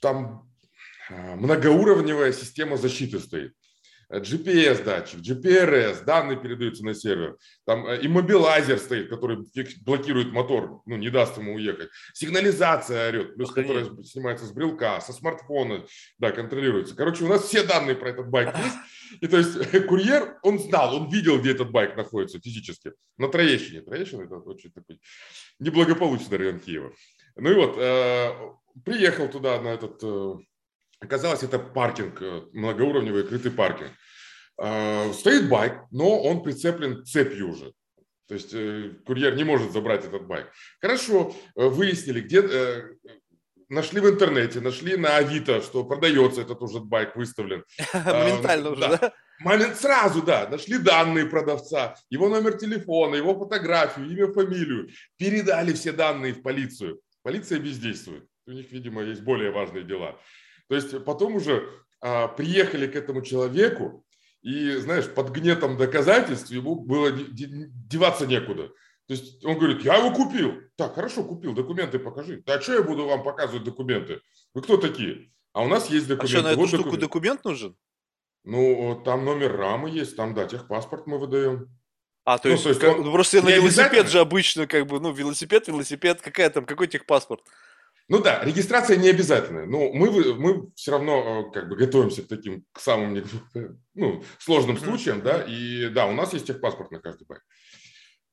там 0.00 0.50
многоуровневая 1.08 2.32
система 2.32 2.76
защиты 2.76 3.20
стоит. 3.20 3.54
GPS-датчик, 4.18 5.20
GPRS, 5.20 6.04
данные 6.04 6.38
передаются 6.38 6.84
на 6.84 6.94
сервер, 6.94 7.38
там 7.64 7.86
э, 7.86 7.98
иммобилайзер 8.02 8.78
стоит, 8.78 9.08
который 9.08 9.38
блокирует 9.84 10.32
мотор, 10.32 10.82
ну, 10.86 10.96
не 10.96 11.08
даст 11.08 11.38
ему 11.38 11.54
уехать, 11.54 11.88
сигнализация 12.12 13.08
орет, 13.08 13.34
плюс 13.34 13.50
которая 13.50 13.86
снимается 14.04 14.46
с 14.46 14.52
брелка, 14.52 15.00
со 15.00 15.12
смартфона, 15.12 15.86
да, 16.18 16.30
контролируется. 16.30 16.94
Короче, 16.94 17.24
у 17.24 17.28
нас 17.28 17.44
все 17.44 17.62
данные 17.64 17.96
про 17.96 18.10
этот 18.10 18.28
байк 18.28 18.54
есть, 18.56 18.76
и 19.22 19.26
то 19.26 19.38
есть 19.38 19.86
курьер, 19.86 20.38
он 20.42 20.58
знал, 20.58 20.94
он 20.94 21.10
видел, 21.10 21.40
где 21.40 21.52
этот 21.52 21.70
байк 21.70 21.96
находится 21.96 22.38
физически, 22.38 22.92
на 23.16 23.28
Троещине. 23.28 23.80
Троещина– 23.80 24.22
это 24.24 24.36
очень 24.36 24.72
такой 24.72 25.00
неблагополучный 25.58 26.36
район 26.36 26.60
Киева. 26.60 26.92
Ну 27.36 27.50
и 27.50 27.54
вот, 27.54 27.76
э, 27.78 28.30
приехал 28.84 29.28
туда 29.28 29.58
на 29.60 29.68
этот 29.68 30.00
э, 30.02 30.34
Оказалось, 31.02 31.42
это 31.42 31.58
паркинг, 31.58 32.22
э, 32.22 32.42
многоуровневый 32.52 33.24
крытый 33.24 33.50
паркинг. 33.50 33.90
А, 34.64 35.12
стоит 35.12 35.48
байк, 35.48 35.72
но 35.90 36.22
он 36.22 36.44
прицеплен 36.44 37.04
цепью 37.04 37.50
уже. 37.50 37.72
То 38.28 38.34
есть 38.34 38.54
э, 38.54 38.92
курьер 39.04 39.34
не 39.34 39.42
может 39.42 39.72
забрать 39.72 40.04
этот 40.04 40.28
байк. 40.28 40.52
Хорошо, 40.80 41.34
э, 41.56 41.66
выяснили, 41.66 42.20
где 42.20 42.42
нашли 43.68 44.00
в 44.00 44.08
интернете, 44.08 44.60
нашли 44.60 44.96
на 44.96 45.16
Авито, 45.16 45.62
что 45.62 45.82
продается 45.82 46.42
этот 46.42 46.62
уже 46.62 46.78
байк, 46.78 47.16
выставлен. 47.16 47.64
Моментально 47.92 48.70
уже, 48.70 48.80
да? 48.82 49.12
Момент 49.40 49.76
сразу, 49.76 50.22
да. 50.22 50.48
Нашли 50.48 50.78
данные 50.78 51.26
продавца, 51.26 51.96
его 52.08 52.28
номер 52.28 52.56
телефона, 52.56 53.16
его 53.16 53.36
фотографию, 53.36 54.08
имя, 54.10 54.32
фамилию. 54.32 54.90
Передали 55.16 55.72
все 55.72 55.90
данные 55.90 56.34
в 56.34 56.42
полицию. 56.42 57.00
Полиция 57.24 57.58
бездействует. 57.58 58.28
У 58.46 58.52
них, 58.52 58.70
видимо, 58.70 59.02
есть 59.02 59.22
более 59.22 59.50
важные 59.50 59.82
дела. 59.82 60.20
То 60.68 60.76
есть 60.76 61.04
потом 61.04 61.34
уже 61.34 61.68
а, 62.00 62.28
приехали 62.28 62.86
к 62.86 62.94
этому 62.94 63.22
человеку, 63.22 64.04
и, 64.42 64.76
знаешь, 64.76 65.08
под 65.08 65.30
гнетом 65.30 65.76
доказательств 65.76 66.50
ему 66.50 66.76
было 66.76 67.12
деваться 67.12 68.26
некуда. 68.26 68.68
То 69.06 69.14
есть 69.14 69.44
он 69.44 69.58
говорит, 69.58 69.82
я 69.82 69.96
его 69.96 70.12
купил. 70.12 70.54
Так, 70.76 70.94
хорошо, 70.94 71.24
купил, 71.24 71.54
документы 71.54 71.98
покажи. 71.98 72.42
Да 72.46 72.60
что 72.60 72.74
я 72.74 72.82
буду 72.82 73.06
вам 73.06 73.22
показывать 73.22 73.64
документы? 73.64 74.20
Вы 74.54 74.62
кто 74.62 74.76
такие? 74.76 75.32
А 75.52 75.62
у 75.62 75.68
нас 75.68 75.90
есть 75.90 76.08
документы. 76.08 76.36
А 76.36 76.38
что, 76.38 76.48
на 76.48 76.52
эту 76.52 76.60
вот 76.60 76.68
штуку 76.68 76.96
документ. 76.96 77.02
документ 77.02 77.44
нужен? 77.44 77.76
Ну, 78.44 79.00
там 79.04 79.24
номер 79.24 79.56
рамы 79.56 79.90
есть, 79.90 80.16
там, 80.16 80.34
да, 80.34 80.46
техпаспорт 80.46 81.06
мы 81.06 81.18
выдаем. 81.18 81.68
А, 82.24 82.38
то 82.38 82.48
ну, 82.48 82.52
есть, 82.52 82.64
то 82.64 82.68
есть 82.70 82.80
как, 82.80 82.98
он... 82.98 83.12
просто 83.12 83.42
на 83.42 83.50
велосипед 83.50 84.08
же 84.08 84.20
обычно, 84.20 84.66
как 84.66 84.86
бы, 84.86 85.00
ну, 85.00 85.12
велосипед, 85.12 85.68
велосипед, 85.68 86.20
какая 86.20 86.50
там, 86.50 86.64
какой 86.64 86.88
техпаспорт? 86.88 87.42
Ну 88.08 88.20
да, 88.20 88.42
регистрация 88.44 88.96
не 88.96 89.08
обязательная, 89.08 89.66
но 89.66 89.92
мы, 89.92 90.34
мы 90.34 90.70
все 90.74 90.90
равно 90.92 91.46
э, 91.48 91.52
как 91.52 91.68
бы 91.68 91.76
готовимся 91.76 92.22
к 92.22 92.28
таким, 92.28 92.64
к 92.72 92.80
самым 92.80 93.24
ну, 93.94 94.22
сложным 94.38 94.76
случаям, 94.78 95.22
да, 95.22 95.42
и 95.42 95.88
да, 95.88 96.06
у 96.06 96.12
нас 96.12 96.32
есть 96.32 96.46
техпаспорт 96.46 96.90
на 96.90 96.98
каждый 96.98 97.26
байк. 97.26 97.42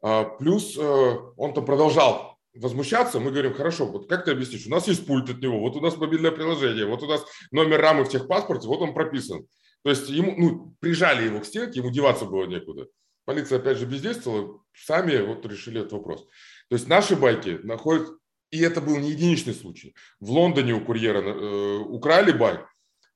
А, 0.02 0.24
плюс 0.26 0.78
э, 0.78 1.18
он 1.38 1.54
там 1.54 1.66
продолжал 1.66 2.38
возмущаться, 2.56 3.20
мы 3.20 3.32
говорим, 3.32 3.54
хорошо, 3.54 3.86
вот 3.86 4.10
как 4.10 4.26
ты 4.26 4.32
объяснишь, 4.32 4.66
у 4.66 4.72
нас 4.72 4.88
есть 4.88 5.06
пульт 5.06 5.30
от 5.30 5.40
него, 5.40 5.60
вот 5.60 5.76
у 5.76 5.82
нас 5.82 5.98
мобильное 5.98 6.32
приложение, 6.32 6.86
вот 6.86 7.04
у 7.04 7.08
нас 7.08 7.24
номер 7.52 7.80
рамы 7.80 8.04
в 8.04 8.10
техпаспорте, 8.10 8.68
вот 8.68 8.82
он 8.82 8.94
прописан. 8.94 9.46
То 9.84 9.92
есть 9.92 10.10
ему, 10.10 10.36
ну, 10.38 10.76
прижали 10.80 11.26
его 11.26 11.40
к 11.40 11.46
стенке, 11.46 11.80
ему 11.80 11.90
деваться 11.90 12.26
было 12.26 12.46
некуда. 12.46 12.88
Полиция 13.26 13.60
опять 13.60 13.78
же 13.78 13.86
бездействовала, 13.86 14.62
сами 14.74 15.18
вот 15.22 15.46
решили 15.46 15.80
этот 15.80 15.94
вопрос. 15.94 16.26
То 16.70 16.76
есть 16.76 16.88
наши 16.88 17.16
байки 17.16 17.60
находят, 17.64 18.10
и 18.52 18.62
это 18.62 18.82
был 18.82 18.98
не 18.98 19.12
единичный 19.12 19.54
случай. 19.54 19.96
В 20.20 20.32
Лондоне 20.32 20.74
у 20.74 20.82
курьера 20.82 21.22
э, 21.22 21.78
украли 21.78 22.32
байк, 22.32 22.68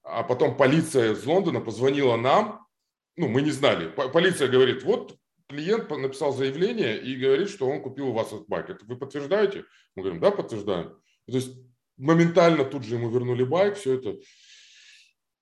а 0.03 0.23
потом 0.23 0.57
полиция 0.57 1.13
из 1.13 1.25
Лондона 1.25 1.59
позвонила 1.59 2.17
нам, 2.17 2.67
ну, 3.15 3.27
мы 3.27 3.41
не 3.41 3.51
знали. 3.51 3.89
Полиция 3.89 4.47
говорит, 4.47 4.83
вот 4.83 5.17
клиент 5.47 5.89
написал 5.89 6.33
заявление 6.33 6.99
и 6.99 7.15
говорит, 7.15 7.49
что 7.49 7.67
он 7.67 7.81
купил 7.81 8.09
у 8.09 8.13
вас 8.13 8.27
этот 8.27 8.47
байк. 8.47 8.69
Это 8.69 8.85
вы 8.85 8.95
подтверждаете? 8.97 9.65
Мы 9.95 10.03
говорим, 10.03 10.21
да, 10.21 10.31
подтверждаем. 10.31 10.89
То 11.27 11.35
есть 11.35 11.55
моментально 11.97 12.65
тут 12.65 12.83
же 12.83 12.95
ему 12.95 13.09
вернули 13.09 13.43
байк, 13.43 13.77
все 13.77 13.95
это. 13.95 14.17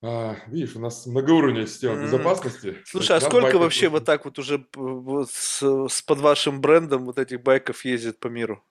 А, 0.03 0.36
видишь, 0.48 0.75
у 0.75 0.79
нас 0.79 1.05
многоуровневая 1.05 1.67
система 1.67 2.03
безопасности. 2.03 2.77
Слушай, 2.86 3.17
а 3.17 3.21
сколько 3.21 3.57
вообще 3.57 3.88
вот 3.88 4.03
так 4.03 4.25
вот 4.25 4.39
уже 4.39 4.65
вот 4.75 5.29
с, 5.29 5.62
с 5.88 6.01
под 6.01 6.19
вашим 6.19 6.60
брендом 6.60 7.05
вот 7.05 7.19
этих 7.19 7.41
байков 7.41 7.86
ездит 7.86 8.19
по 8.19 8.27
миру? 8.27 8.63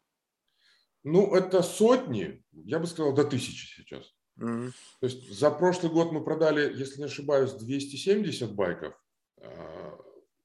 Ну, 1.02 1.34
это 1.34 1.62
сотни, 1.62 2.42
я 2.52 2.78
бы 2.78 2.86
сказал, 2.86 3.14
до 3.14 3.24
тысячи 3.24 3.66
сейчас. 3.74 4.12
Mm-hmm. 4.38 4.70
То 5.00 5.06
есть 5.06 5.38
за 5.38 5.50
прошлый 5.50 5.92
год 5.92 6.12
мы 6.12 6.22
продали, 6.22 6.72
если 6.74 6.98
не 6.98 7.06
ошибаюсь, 7.06 7.52
270 7.52 8.54
байков 8.54 8.94
а, 9.40 9.98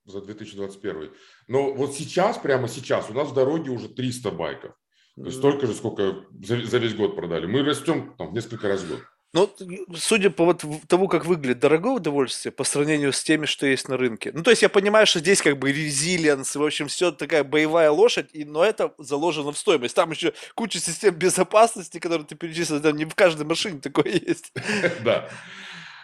за 0.05 0.21
2021. 0.21 1.11
Но 1.47 1.73
вот 1.73 1.93
сейчас, 1.93 2.37
прямо 2.37 2.67
сейчас, 2.67 3.09
у 3.09 3.13
нас 3.13 3.29
в 3.29 3.33
дороге 3.33 3.71
уже 3.71 3.89
300 3.89 4.31
байков. 4.31 4.75
То 5.15 5.25
есть 5.25 5.37
столько 5.37 5.65
же, 5.65 5.73
сколько 5.73 6.25
за, 6.43 6.65
за 6.65 6.77
весь 6.77 6.93
год 6.93 7.15
продали. 7.15 7.45
Мы 7.45 7.63
растем 7.63 8.15
там, 8.17 8.33
несколько 8.33 8.67
раз 8.67 8.81
в 8.81 8.89
год. 8.89 8.99
Ну, 9.35 9.53
судя 9.97 10.29
по 10.29 10.45
вот 10.45 10.63
тому, 10.87 11.09
как 11.09 11.25
выглядит 11.25 11.59
дорогое 11.59 11.95
удовольствие 11.95 12.53
по 12.53 12.63
сравнению 12.63 13.11
с 13.11 13.21
теми, 13.21 13.45
что 13.45 13.65
есть 13.65 13.89
на 13.89 13.97
рынке. 13.97 14.31
Ну, 14.33 14.43
то 14.43 14.49
есть 14.49 14.61
я 14.61 14.69
понимаю, 14.69 15.05
что 15.05 15.19
здесь 15.19 15.41
как 15.41 15.59
бы 15.59 15.73
резилиенс, 15.73 16.55
в 16.55 16.63
общем, 16.63 16.87
все 16.87 17.11
такая 17.11 17.43
боевая 17.43 17.91
лошадь, 17.91 18.29
и, 18.31 18.45
но 18.45 18.63
это 18.63 18.93
заложено 18.97 19.51
в 19.51 19.57
стоимость. 19.57 19.93
Там 19.93 20.11
еще 20.11 20.31
куча 20.55 20.79
систем 20.79 21.15
безопасности, 21.15 21.99
которые 21.99 22.25
ты 22.25 22.35
перечислил, 22.35 22.79
там 22.79 22.95
не 22.95 23.03
в 23.03 23.13
каждой 23.13 23.45
машине 23.45 23.81
такое 23.81 24.13
есть. 24.13 24.53
Да. 25.03 25.29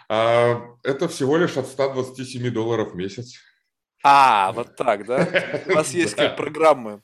А, 0.09 0.61
это 0.83 1.07
всего 1.07 1.37
лишь 1.37 1.55
от 1.55 1.67
127 1.67 2.51
долларов 2.51 2.91
в 2.91 2.95
месяц. 2.95 3.35
А, 4.03 4.51
вот 4.51 4.75
так, 4.75 5.05
да? 5.05 5.61
У 5.67 5.73
вас 5.75 5.93
есть 5.93 6.15
как 6.15 6.35
программы. 6.35 7.01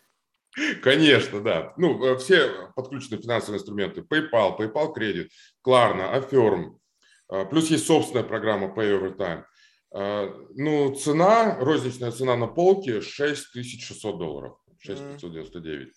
Конечно, 0.81 1.41
да. 1.41 1.73
Ну, 1.77 2.03
э, 2.03 2.17
все 2.17 2.71
подключены 2.75 3.21
финансовые 3.21 3.59
инструменты. 3.59 4.01
PayPal, 4.01 4.57
PayPal 4.57 4.95
Credit, 4.95 5.29
Klarna, 5.65 6.13
Affirm. 6.19 6.77
Э, 7.31 7.45
плюс 7.45 7.69
есть 7.69 7.85
собственная 7.85 8.23
программа 8.23 8.67
Pay 8.67 8.99
Over 8.99 9.17
Time. 9.17 9.43
Э, 9.93 10.33
ну, 10.55 10.95
цена, 10.95 11.57
розничная 11.59 12.11
цена 12.11 12.35
на 12.35 12.47
полке 12.47 13.01
6600 13.01 14.17
долларов. 14.17 14.57
6599. 14.79 15.93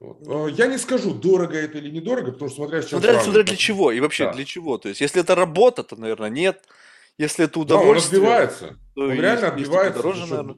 Вот. 0.00 0.50
Я 0.56 0.66
не 0.68 0.78
скажу, 0.78 1.12
дорого 1.12 1.58
это 1.58 1.78
или 1.78 1.90
недорого, 1.90 2.32
потому 2.32 2.48
что 2.48 2.58
смотря 2.62 2.82
с 2.82 2.86
чем 2.86 3.00
смотря, 3.00 3.20
смотря 3.20 3.42
для 3.42 3.56
чего 3.56 3.90
и 3.90 4.00
вообще 4.00 4.26
да. 4.26 4.32
для 4.32 4.44
чего. 4.44 4.78
То 4.78 4.88
есть, 4.88 5.00
если 5.00 5.20
это 5.20 5.34
работа, 5.34 5.82
то, 5.82 5.96
наверное, 5.96 6.30
нет. 6.30 6.64
Если 7.18 7.44
это 7.46 7.58
удовольствие... 7.58 8.20
Да, 8.20 8.26
он 8.28 8.32
отбивается. 8.32 8.78
Он 8.94 9.12
реально 9.12 9.48
отбивается. 9.48 10.02
Дороже, 10.02 10.26
наверное. 10.26 10.56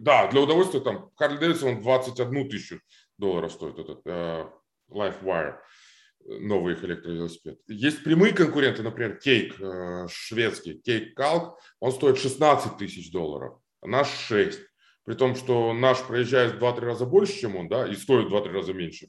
Да, 0.00 0.28
для 0.28 0.40
удовольствия 0.40 0.80
там 0.80 1.10
Харли 1.14 1.36
Дэвидсон 1.36 1.82
21 1.82 2.48
тысячу 2.48 2.80
долларов 3.18 3.52
стоит 3.52 3.78
этот 3.78 4.00
э, 4.06 4.46
LifeWire, 4.88 5.56
новый 6.24 6.72
их 6.72 6.82
электровелосипед. 6.82 7.58
Есть 7.68 8.02
прямые 8.02 8.32
конкуренты, 8.32 8.82
например, 8.82 9.18
Кейк, 9.18 9.60
э, 9.60 10.06
шведский, 10.08 10.80
Кейк 10.80 11.14
Калк, 11.14 11.58
он 11.80 11.92
стоит 11.92 12.16
16 12.16 12.78
тысяч 12.78 13.12
долларов, 13.12 13.58
а 13.82 13.88
наш 13.88 14.08
6. 14.08 14.58
При 15.04 15.14
том, 15.16 15.36
что 15.36 15.74
наш 15.74 16.02
проезжает 16.02 16.54
в 16.54 16.64
2-3 16.64 16.80
раза 16.80 17.04
больше, 17.04 17.38
чем 17.38 17.56
он, 17.56 17.68
да, 17.68 17.86
и 17.86 17.94
стоит 17.94 18.28
в 18.28 18.34
2-3 18.34 18.52
раза 18.52 18.72
меньше. 18.72 19.08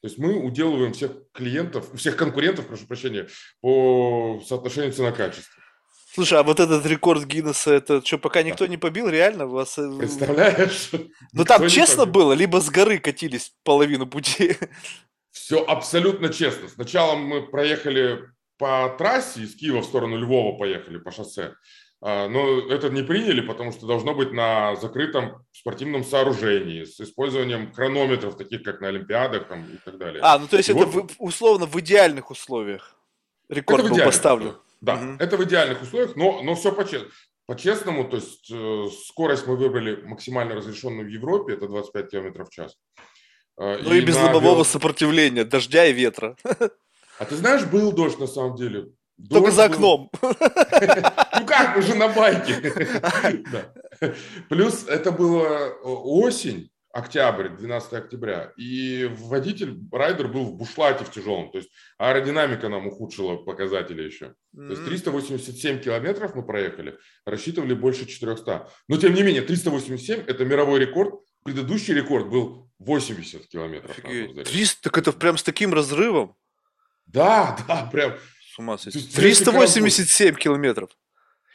То 0.00 0.08
есть 0.08 0.16
мы 0.16 0.42
уделываем 0.42 0.94
всех 0.94 1.12
клиентов, 1.34 1.92
всех 1.94 2.16
конкурентов, 2.16 2.66
прошу 2.66 2.86
прощения, 2.86 3.28
по 3.60 4.40
соотношению 4.46 4.94
цена-качество. 4.94 5.59
Слушай, 6.20 6.40
а 6.40 6.42
вот 6.42 6.60
этот 6.60 6.84
рекорд 6.84 7.24
Гиннесса, 7.24 7.72
это 7.72 8.04
что, 8.04 8.18
пока 8.18 8.42
никто 8.42 8.66
не 8.66 8.76
побил, 8.76 9.08
реально? 9.08 9.46
Вас... 9.46 9.78
Э, 9.78 9.90
Представляешь? 9.96 10.90
Ну 11.32 11.46
там 11.46 11.66
честно 11.66 12.04
было, 12.04 12.34
либо 12.34 12.60
с 12.60 12.68
горы 12.68 12.98
катились 12.98 13.54
половину 13.64 14.06
пути? 14.06 14.58
Все 15.30 15.64
абсолютно 15.64 16.28
честно. 16.28 16.68
Сначала 16.68 17.16
мы 17.16 17.40
проехали 17.46 18.26
по 18.58 18.94
трассе 18.98 19.44
из 19.44 19.56
Киева 19.56 19.80
в 19.80 19.86
сторону 19.86 20.18
Львова 20.18 20.58
поехали 20.58 20.98
по 20.98 21.10
шоссе. 21.10 21.54
А, 22.02 22.28
но 22.28 22.68
это 22.68 22.90
не 22.90 23.02
приняли, 23.02 23.40
потому 23.40 23.72
что 23.72 23.86
должно 23.86 24.14
быть 24.14 24.30
на 24.30 24.76
закрытом 24.76 25.46
спортивном 25.52 26.04
сооружении 26.04 26.84
с 26.84 27.00
использованием 27.00 27.72
хронометров, 27.72 28.36
таких 28.36 28.62
как 28.62 28.82
на 28.82 28.88
Олимпиадах 28.88 29.48
там, 29.48 29.64
и 29.64 29.78
так 29.82 29.96
далее. 29.96 30.20
А, 30.22 30.38
ну 30.38 30.46
то 30.48 30.58
есть 30.58 30.68
и 30.68 30.72
это 30.72 30.84
вот... 30.84 31.12
в, 31.12 31.14
условно 31.18 31.64
в 31.64 31.80
идеальных 31.80 32.30
условиях 32.30 32.94
рекорд 33.48 33.86
это 33.86 33.94
был 33.94 34.04
поставлен. 34.04 34.48
Условиях. 34.48 34.69
Да, 34.80 34.94
угу. 34.94 35.16
это 35.18 35.36
в 35.36 35.44
идеальных 35.44 35.82
условиях, 35.82 36.16
но, 36.16 36.42
но 36.42 36.54
все 36.54 36.72
по-честному. 36.72 37.12
По-честному, 37.46 38.08
то 38.08 38.16
есть 38.16 38.50
э, 38.52 38.86
скорость 39.08 39.46
мы 39.46 39.56
выбрали 39.56 40.02
максимально 40.02 40.54
разрешенную 40.54 41.06
в 41.06 41.10
Европе, 41.10 41.54
это 41.54 41.66
25 41.66 42.10
км 42.10 42.44
в 42.44 42.50
час. 42.50 42.76
Э, 43.58 43.78
ну 43.82 43.92
и, 43.92 43.98
и 43.98 44.00
без 44.00 44.16
лобового 44.16 44.56
вел... 44.56 44.64
сопротивления, 44.64 45.44
дождя 45.44 45.84
и 45.86 45.92
ветра. 45.92 46.36
А 47.18 47.24
ты 47.24 47.34
знаешь, 47.34 47.64
был 47.64 47.92
дождь 47.92 48.18
на 48.18 48.26
самом 48.26 48.56
деле. 48.56 48.92
Дождь 49.18 49.32
Только 49.32 49.50
за 49.50 49.64
окном. 49.64 50.10
Ну 51.40 51.46
как, 51.46 51.76
уже 51.76 51.94
на 51.94 52.08
байке. 52.08 52.72
Плюс 54.48 54.86
это 54.86 55.10
была 55.10 55.68
осень, 55.82 56.70
октябрь, 56.92 57.48
12 57.50 57.92
октября, 57.92 58.52
и 58.56 59.08
водитель, 59.18 59.78
райдер 59.92 60.28
был 60.28 60.44
в 60.44 60.56
бушлате 60.56 61.04
в 61.04 61.10
тяжелом, 61.10 61.50
то 61.50 61.58
есть 61.58 61.70
аэродинамика 61.98 62.68
нам 62.68 62.88
ухудшила 62.88 63.36
показатели 63.36 64.02
еще. 64.02 64.34
Mm-hmm. 64.56 64.66
То 64.66 64.70
есть 64.70 64.84
387 64.84 65.80
километров 65.80 66.34
мы 66.34 66.44
проехали, 66.44 66.98
рассчитывали 67.24 67.74
больше 67.74 68.06
400. 68.06 68.68
Но 68.88 68.96
тем 68.96 69.14
не 69.14 69.22
менее, 69.22 69.42
387– 69.42 70.24
это 70.26 70.44
мировой 70.44 70.80
рекорд, 70.80 71.14
предыдущий 71.44 71.94
рекорд 71.94 72.28
был 72.28 72.70
80 72.78 73.46
километров. 73.46 73.96
300, 73.96 74.82
так 74.82 74.98
это 74.98 75.12
прям 75.12 75.36
с 75.36 75.42
таким 75.42 75.72
разрывом? 75.72 76.34
Да, 77.06 77.56
да, 77.68 77.88
прям. 77.92 78.14
С 78.54 78.58
ума 78.58 78.78
сойти. 78.78 79.00
387 79.00 80.34
километров. 80.34 80.90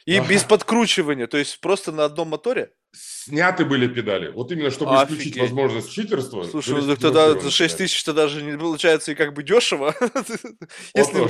И 0.06 0.16
ага. 0.16 0.28
без 0.28 0.44
подкручивания, 0.44 1.26
то 1.26 1.36
есть 1.36 1.60
просто 1.60 1.90
на 1.90 2.04
одном 2.04 2.28
моторе? 2.28 2.72
Сняты 2.96 3.64
были 3.64 3.88
педали. 3.88 4.30
Вот 4.30 4.50
именно, 4.52 4.70
чтобы 4.70 5.00
Офигеть. 5.00 5.20
исключить 5.20 5.42
возможность 5.42 5.92
читерства. 5.92 6.44
Слушай, 6.44 6.80
ну, 6.82 6.96
тогда 6.96 7.38
за 7.38 7.50
6 7.50 7.76
тысяч 7.76 8.02
то 8.04 8.12
даже 8.12 8.42
не 8.42 8.56
получается 8.56 9.12
и 9.12 9.14
как 9.14 9.34
бы 9.34 9.42
дешево. 9.42 9.94
Если 10.94 11.28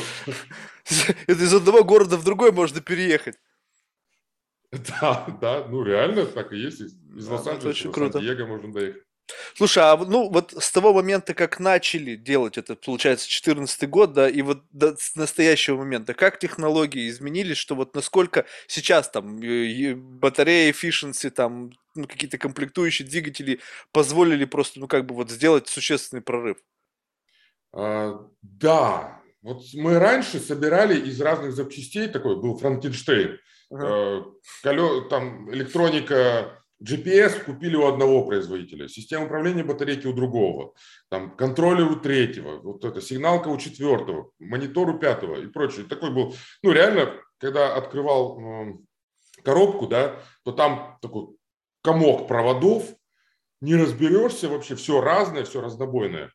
это 1.27 1.43
из 1.45 1.55
одного 1.55 1.83
города 1.85 2.17
в 2.17 2.25
другой 2.25 2.53
можно 2.53 2.81
переехать. 2.81 3.37
Да, 5.01 5.27
да, 5.41 5.67
ну 5.69 5.83
реально 5.85 6.27
так 6.27 6.53
и 6.53 6.59
есть. 6.59 6.81
Из 6.81 7.29
Лос-Анджелеса 7.29 7.89
в 7.89 7.95
Сан-Диего 7.95 8.47
можно 8.47 8.73
доехать. 8.73 9.06
Слушай, 9.54 9.83
а 9.85 9.97
ну 9.97 10.30
вот 10.30 10.54
с 10.56 10.71
того 10.71 10.92
момента, 10.92 11.35
как 11.35 11.59
начали 11.59 12.14
делать 12.14 12.59
это, 12.59 12.76
получается, 12.76 13.26
2014 13.26 13.88
год, 13.88 14.12
да, 14.12 14.28
и 14.28 14.42
вот 14.42 14.62
до 14.71 14.97
настоящего 15.14 15.78
момента, 15.78 16.14
как 16.14 16.38
технологии 16.38 17.09
изменились, 17.09 17.56
что 17.56 17.75
вот 17.75 17.95
насколько 17.95 18.45
сейчас 18.68 19.11
там 19.11 19.38
батарея 20.21 20.73
efficiency, 20.73 21.30
там 21.30 21.73
ну, 21.95 22.06
какие-то 22.06 22.38
комплектующие 22.38 23.09
двигатели 23.09 23.61
позволили 23.92 24.45
просто, 24.45 24.80
ну 24.80 24.87
как 24.87 25.06
бы 25.06 25.14
вот 25.14 25.30
сделать 25.30 25.68
существенный 25.68 26.23
прорыв? 26.23 26.59
А, 27.73 28.21
да, 28.42 29.21
Вот 29.42 29.62
мы 29.75 29.99
раньше 29.99 30.38
собирали 30.40 30.99
из 30.99 31.21
разных 31.21 31.52
запчастей, 31.52 32.09
такой 32.09 32.37
был 32.37 32.59
Франкенштейн, 32.59 33.38
uh-huh. 33.73 35.09
там 35.09 35.52
электроника, 35.52 36.64
GPS 36.83 37.42
купили 37.45 37.75
у 37.75 37.87
одного 37.87 38.25
производителя, 38.26 38.88
система 38.88 39.26
управления 39.26 39.64
батарейки 39.64 40.06
у 40.06 40.12
другого, 40.12 40.75
там 41.09 41.35
контроллер 41.35 41.90
у 41.90 41.97
третьего, 41.97 42.59
вот 42.61 42.85
это 42.85 43.00
сигналка 43.00 43.49
у 43.49 43.56
четвертого, 43.56 44.30
монитор 44.38 44.90
у 44.90 44.99
пятого 44.99 45.40
и 45.40 45.47
прочее. 45.47 45.87
Такой 45.87 46.11
был, 46.11 46.35
ну 46.62 46.73
реально, 46.73 47.14
когда 47.38 47.75
открывал 47.75 48.40
коробку, 49.42 49.87
да, 49.87 50.16
то 50.45 50.52
там 50.52 50.99
такой 51.00 51.28
комок 51.83 52.28
проводов, 52.28 52.85
не 53.61 53.75
разберешься 53.75 54.49
вообще, 54.49 54.75
все 54.75 55.00
разное, 55.00 55.45
все 55.45 55.62
разнобойное. 55.62 56.30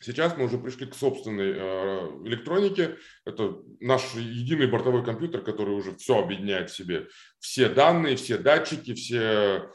Сейчас 0.00 0.36
мы 0.36 0.44
уже 0.44 0.58
пришли 0.58 0.86
к 0.86 0.94
собственной 0.94 1.52
э, 1.56 2.26
электронике. 2.26 2.96
Это 3.24 3.56
наш 3.80 4.14
единый 4.14 4.68
бортовой 4.68 5.04
компьютер, 5.04 5.42
который 5.42 5.74
уже 5.74 5.96
все 5.96 6.18
объединяет 6.18 6.70
в 6.70 6.76
себе. 6.76 7.08
Все 7.40 7.68
данные, 7.68 8.16
все 8.16 8.38
датчики, 8.38 8.94
все, 8.94 9.72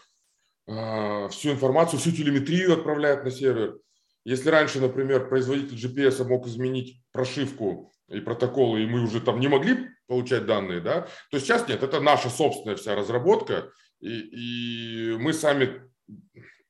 э, 0.67 1.29
всю 1.29 1.51
информацию, 1.51 1.99
всю 1.99 2.11
телеметрию 2.11 2.73
отправляет 2.73 3.25
на 3.25 3.31
сервер. 3.31 3.79
Если 4.23 4.49
раньше, 4.49 4.79
например, 4.79 5.27
производитель 5.27 5.75
GPS 5.75 6.25
мог 6.25 6.47
изменить 6.47 7.01
прошивку 7.11 7.91
и 8.07 8.21
протоколы, 8.21 8.83
и 8.83 8.87
мы 8.87 9.03
уже 9.03 9.19
там 9.19 9.41
не 9.41 9.49
могли 9.49 9.89
получать 10.07 10.45
данные, 10.45 10.79
да, 10.79 11.07
то 11.31 11.39
сейчас 11.39 11.67
нет, 11.67 11.83
это 11.83 11.99
наша 11.99 12.29
собственная 12.29 12.77
вся 12.77 12.95
разработка, 12.95 13.71
и, 13.99 15.11
и 15.11 15.17
мы 15.17 15.33
сами 15.33 15.81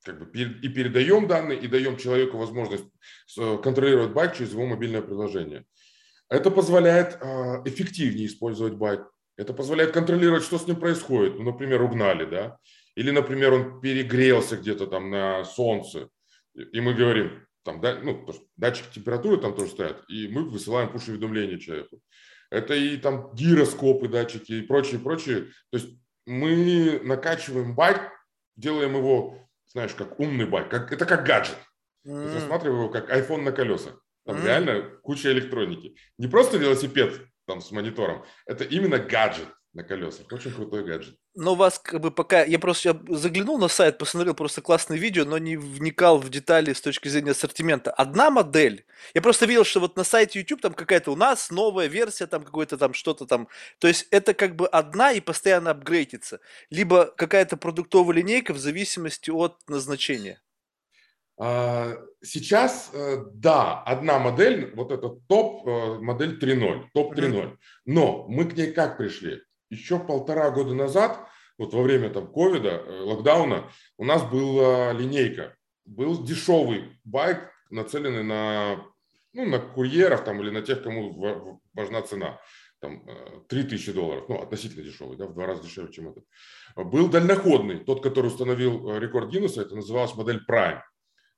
как 0.04 0.20
бы 0.20 0.40
и 0.40 0.70
передаем 0.70 1.28
данные, 1.28 1.60
и 1.60 1.68
даем 1.68 1.98
человеку 1.98 2.38
возможность 2.38 2.86
э, 3.38 3.58
контролировать 3.64 4.12
байк 4.12 4.36
через 4.36 4.52
его 4.52 4.66
мобильное 4.66 5.02
приложение. 5.02 5.66
Это 6.30 6.52
позволяет 6.52 7.18
э, 7.22 7.26
эффективнее 7.66 8.28
использовать 8.28 8.74
байк. 8.74 9.10
Это 9.38 9.54
позволяет 9.54 9.92
контролировать, 9.92 10.44
что 10.44 10.58
с 10.58 10.68
ним 10.68 10.78
происходит. 10.78 11.38
Ну, 11.38 11.44
например, 11.44 11.82
угнали, 11.82 12.26
да? 12.26 12.58
Или, 12.96 13.12
например, 13.12 13.54
он 13.54 13.82
перегрелся 13.82 14.58
где-то 14.58 14.88
там 14.88 15.10
на 15.10 15.44
солнце. 15.44 16.10
И 16.56 16.80
мы 16.82 16.94
говорим, 16.94 17.46
там, 17.64 17.82
да, 17.82 18.00
ну, 18.02 18.28
датчики 18.58 18.94
температуры 18.94 19.38
там 19.38 19.56
тоже 19.56 19.72
стоят, 19.72 20.04
и 20.08 20.28
мы 20.28 20.48
высылаем 20.48 20.92
пуш-уведомление 20.92 21.60
человеку. 21.60 22.00
Это 22.52 22.76
и 22.76 22.98
там 22.98 23.34
гироскопы, 23.34 24.08
датчики 24.08 24.54
и 24.54 24.62
прочее, 24.62 25.00
прочее. 25.00 25.46
То 25.72 25.78
есть 25.78 25.90
мы 26.28 27.00
накачиваем 27.04 27.74
байк, 27.74 28.12
делаем 28.56 28.96
его 28.96 29.50
знаешь, 29.74 29.94
как 29.94 30.20
умный 30.20 30.46
байк, 30.46 30.70
как, 30.70 30.92
это 30.92 31.06
как 31.06 31.26
гаджет. 31.26 31.58
Mm. 32.06 32.36
рассматриваю 32.36 32.82
его 32.82 32.90
как 32.90 33.10
iPhone 33.10 33.42
на 33.42 33.52
колесах. 33.52 34.02
Там 34.26 34.38
mm. 34.38 34.46
реально 34.46 34.82
куча 35.04 35.32
электроники. 35.32 35.96
Не 36.18 36.28
просто 36.28 36.58
велосипед 36.58 37.22
там 37.46 37.62
с 37.62 37.72
монитором, 37.72 38.26
это 38.46 38.64
именно 38.64 39.00
гаджет 39.00 39.48
на 39.74 39.84
колесах. 39.84 40.32
Очень 40.32 40.54
крутой 40.54 40.86
гаджет. 40.86 41.16
Но 41.36 41.54
у 41.54 41.56
вас 41.56 41.80
как 41.80 42.00
бы 42.00 42.12
пока... 42.12 42.44
Я 42.44 42.60
просто 42.60 42.90
я 42.90 43.16
заглянул 43.16 43.58
на 43.58 43.68
сайт, 43.68 43.98
посмотрел 43.98 44.36
просто 44.36 44.62
классное 44.62 44.98
видео, 44.98 45.26
но 45.26 45.40
не 45.40 45.58
вникал 45.58 46.20
в 46.20 46.30
детали 46.30 46.74
с 46.74 46.82
точки 46.82 47.08
зрения 47.08 47.32
ассортимента. 47.32 47.92
Одна 47.92 48.30
модель. 48.30 48.86
Я 49.16 49.22
просто 49.22 49.48
видел, 49.48 49.64
что 49.64 49.80
вот 49.80 49.96
на 49.96 50.04
сайте 50.04 50.40
YouTube 50.40 50.62
там 50.62 50.74
какая-то 50.74 51.12
у 51.12 51.16
нас 51.16 51.50
новая 51.50 51.88
версия, 51.88 52.28
там 52.28 52.44
какой-то 52.44 52.78
там 52.78 52.94
что-то 52.94 53.26
там. 53.26 53.48
То 53.80 53.88
есть 53.88 54.08
это 54.12 54.36
как 54.36 54.56
бы 54.56 54.68
одна 54.68 55.12
и 55.12 55.22
постоянно 55.22 55.72
апгрейдится. 55.72 56.40
Либо 56.70 57.06
какая-то 57.06 57.58
продуктовая 57.58 58.18
линейка 58.18 58.54
в 58.54 58.60
зависимости 58.60 59.32
от 59.32 59.58
назначения. 59.68 60.40
А, 61.40 61.94
сейчас, 62.22 62.92
э, 62.94 63.26
да, 63.34 63.82
одна 63.82 64.20
модель, 64.20 64.72
вот 64.76 64.92
это 64.92 65.10
топ, 65.28 65.68
э, 65.68 65.98
модель 66.00 66.38
3.0, 66.38 66.90
топ 66.94 67.16
3.0. 67.16 67.58
Но 67.86 68.28
мы 68.28 68.46
к 68.46 68.56
ней 68.56 68.72
как 68.72 68.98
пришли? 68.98 69.42
Еще 69.74 70.00
полтора 70.00 70.52
года 70.52 70.74
назад, 70.74 71.28
вот 71.58 71.74
во 71.74 71.84
время 71.84 72.10
там 72.10 72.32
ковида, 72.32 72.70
э, 72.70 73.00
локдауна, 73.02 73.70
у 73.98 74.06
нас 74.06 74.24
была 74.24 74.94
линейка. 74.94 75.56
Был 75.86 76.24
дешевый 76.24 77.00
байк, 77.04 77.52
нацеленный 77.70 78.24
на, 78.24 78.86
ну, 79.34 79.46
на 79.46 79.60
курьеров 79.60 80.24
там, 80.24 80.42
или 80.42 80.50
на 80.50 80.62
тех, 80.62 80.82
кому 80.82 81.62
важна 81.74 82.02
цена. 82.02 82.40
Там 82.80 83.06
3000 83.50 83.90
э, 83.90 83.94
долларов, 83.94 84.26
ну, 84.30 84.42
относительно 84.42 84.84
дешевый, 84.84 85.18
да, 85.18 85.28
в 85.28 85.34
два 85.34 85.46
раза 85.46 85.64
дешевле, 85.64 85.92
чем 85.92 86.10
этот. 86.10 86.26
Был 86.76 87.10
дальноходный, 87.10 87.80
тот, 87.80 88.02
который 88.02 88.28
установил 88.28 88.90
э, 88.90 89.00
рекорд 89.00 89.30
Гиннесса, 89.30 89.62
это 89.62 89.76
называлась 89.76 90.16
модель 90.16 90.42
Prime. 90.50 90.82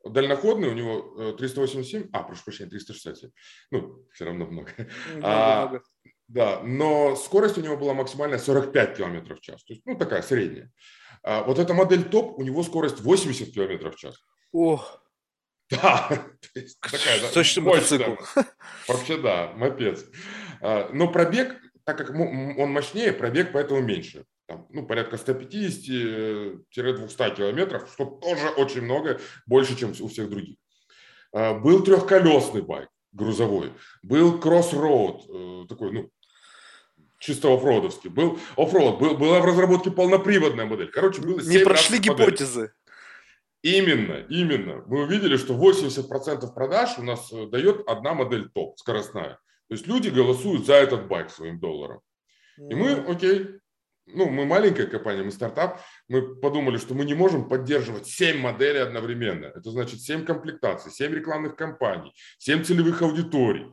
Дальноходный 0.04 0.70
у 0.70 0.74
него 0.74 1.34
387, 1.34 2.10
а, 2.14 2.22
прошу 2.22 2.44
прощения, 2.44 2.70
367. 2.70 3.32
Ну, 3.72 4.06
все 4.12 4.26
равно 4.26 4.46
много. 4.46 4.72
много, 4.78 5.24
а, 5.24 5.68
много. 5.68 5.84
Да, 6.28 6.62
но 6.64 7.16
скорость 7.16 7.58
у 7.58 7.62
него 7.62 7.78
была 7.78 7.94
максимальная 7.94 8.40
45 8.40 8.98
км 8.98 9.36
в 9.36 9.42
час. 9.42 9.64
То 9.64 9.74
есть, 9.74 9.86
ну, 9.86 9.96
такая 9.96 10.22
средняя. 10.22 10.72
А 11.24 11.44
вот 11.44 11.60
эта 11.60 11.74
модель 11.74 12.04
топ, 12.04 12.40
у 12.40 12.44
него 12.44 12.64
скорость 12.64 13.00
80 13.00 13.54
км 13.54 13.92
в 13.92 13.96
час. 13.96 14.16
Ох. 14.52 15.02
Да, 15.70 16.08
то 16.54 16.60
есть 16.60 16.80
такая, 16.80 17.22
да, 17.22 17.30
Точно 17.32 17.62
мотоцикл. 17.62 18.16
Вообще, 18.88 19.18
да, 19.18 19.54
мопед. 19.56 20.06
А, 20.62 20.90
но 20.94 21.08
пробег, 21.12 21.60
так 21.84 21.98
как 21.98 22.12
он 22.12 22.72
мощнее, 22.72 23.12
пробег 23.14 23.52
поэтому 23.54 23.82
меньше. 23.82 24.26
Там, 24.48 24.68
ну, 24.70 24.86
порядка 24.86 25.16
150-200 25.16 26.66
километров, 26.70 27.90
что 27.92 28.06
тоже 28.06 28.50
очень 28.50 28.82
много, 28.82 29.20
больше, 29.48 29.76
чем 29.76 29.94
у 30.00 30.08
всех 30.08 30.30
других. 30.30 30.58
А, 31.34 31.54
был 31.56 31.84
трехколесный 31.84 32.62
байк 32.62 32.90
грузовой. 33.16 33.74
Был 34.04 34.40
кроссроуд, 34.40 35.26
э, 35.30 35.66
такой, 35.68 35.92
ну, 35.94 36.10
чисто 37.20 37.54
оффроудовский. 37.54 38.10
Был 38.10 38.40
оффроуд, 38.56 39.00
был, 39.00 39.18
была 39.18 39.40
в 39.40 39.46
разработке 39.46 39.92
полноприводная 39.92 40.66
модель. 40.66 40.92
Короче, 40.92 41.22
было 41.22 41.40
Не 41.40 41.60
прошли 41.60 42.00
гипотезы. 42.00 42.72
Именно, 43.62 44.26
именно. 44.30 44.84
Мы 44.86 45.04
увидели, 45.04 45.38
что 45.38 45.56
80% 45.56 46.54
продаж 46.54 47.00
у 47.00 47.04
нас 47.04 47.32
э, 47.34 47.48
дает 47.48 47.82
одна 47.88 48.14
модель 48.14 48.48
топ, 48.50 48.78
скоростная. 48.78 49.40
То 49.68 49.74
есть 49.74 49.88
люди 49.88 50.10
голосуют 50.10 50.68
за 50.68 50.76
этот 50.76 51.08
байк 51.08 51.32
своим 51.32 51.60
долларом. 51.60 52.02
И 52.58 52.76
мы, 52.76 52.92
окей, 52.92 53.60
ну, 54.06 54.30
мы 54.30 54.46
маленькая 54.46 54.86
компания, 54.86 55.24
мы 55.24 55.32
стартап, 55.32 55.82
мы 56.08 56.36
подумали, 56.36 56.78
что 56.78 56.94
мы 56.94 57.06
не 57.06 57.16
можем 57.16 57.50
поддерживать 57.50 58.06
7 58.06 58.38
моделей 58.38 58.80
одновременно. 58.80 59.48
Это 59.48 59.72
значит 59.72 60.00
7 60.02 60.26
комплектаций, 60.26 60.92
7 60.92 61.12
рекламных 61.12 61.56
кампаний, 61.56 62.14
7 62.38 62.64
целевых 62.64 63.02
аудиторий. 63.02 63.66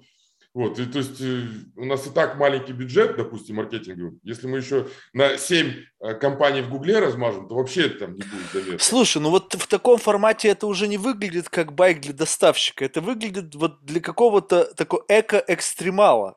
Вот, 0.54 0.78
и, 0.78 0.84
то 0.84 0.98
есть 0.98 1.18
э, 1.20 1.46
у 1.76 1.86
нас 1.86 2.06
и 2.06 2.10
так 2.10 2.36
маленький 2.36 2.74
бюджет, 2.74 3.16
допустим, 3.16 3.56
маркетинговый. 3.56 4.18
Если 4.22 4.46
мы 4.46 4.58
еще 4.58 4.86
на 5.14 5.38
7 5.38 5.72
э, 6.00 6.14
компаний 6.14 6.60
в 6.60 6.68
Гугле 6.68 6.98
размажем, 6.98 7.48
то 7.48 7.54
вообще 7.54 7.88
там 7.88 8.14
не 8.14 8.22
будет 8.22 8.52
заметно. 8.52 8.78
Слушай, 8.78 9.22
ну 9.22 9.30
вот 9.30 9.54
в 9.54 9.66
таком 9.66 9.96
формате 9.96 10.48
это 10.48 10.66
уже 10.66 10.88
не 10.88 10.98
выглядит 10.98 11.48
как 11.48 11.72
байк 11.72 12.00
для 12.02 12.12
доставщика. 12.12 12.84
Это 12.84 13.00
выглядит 13.00 13.54
вот 13.54 13.82
для 13.84 14.00
какого-то 14.00 14.74
такого 14.74 15.02
эко-экстремала. 15.08 16.36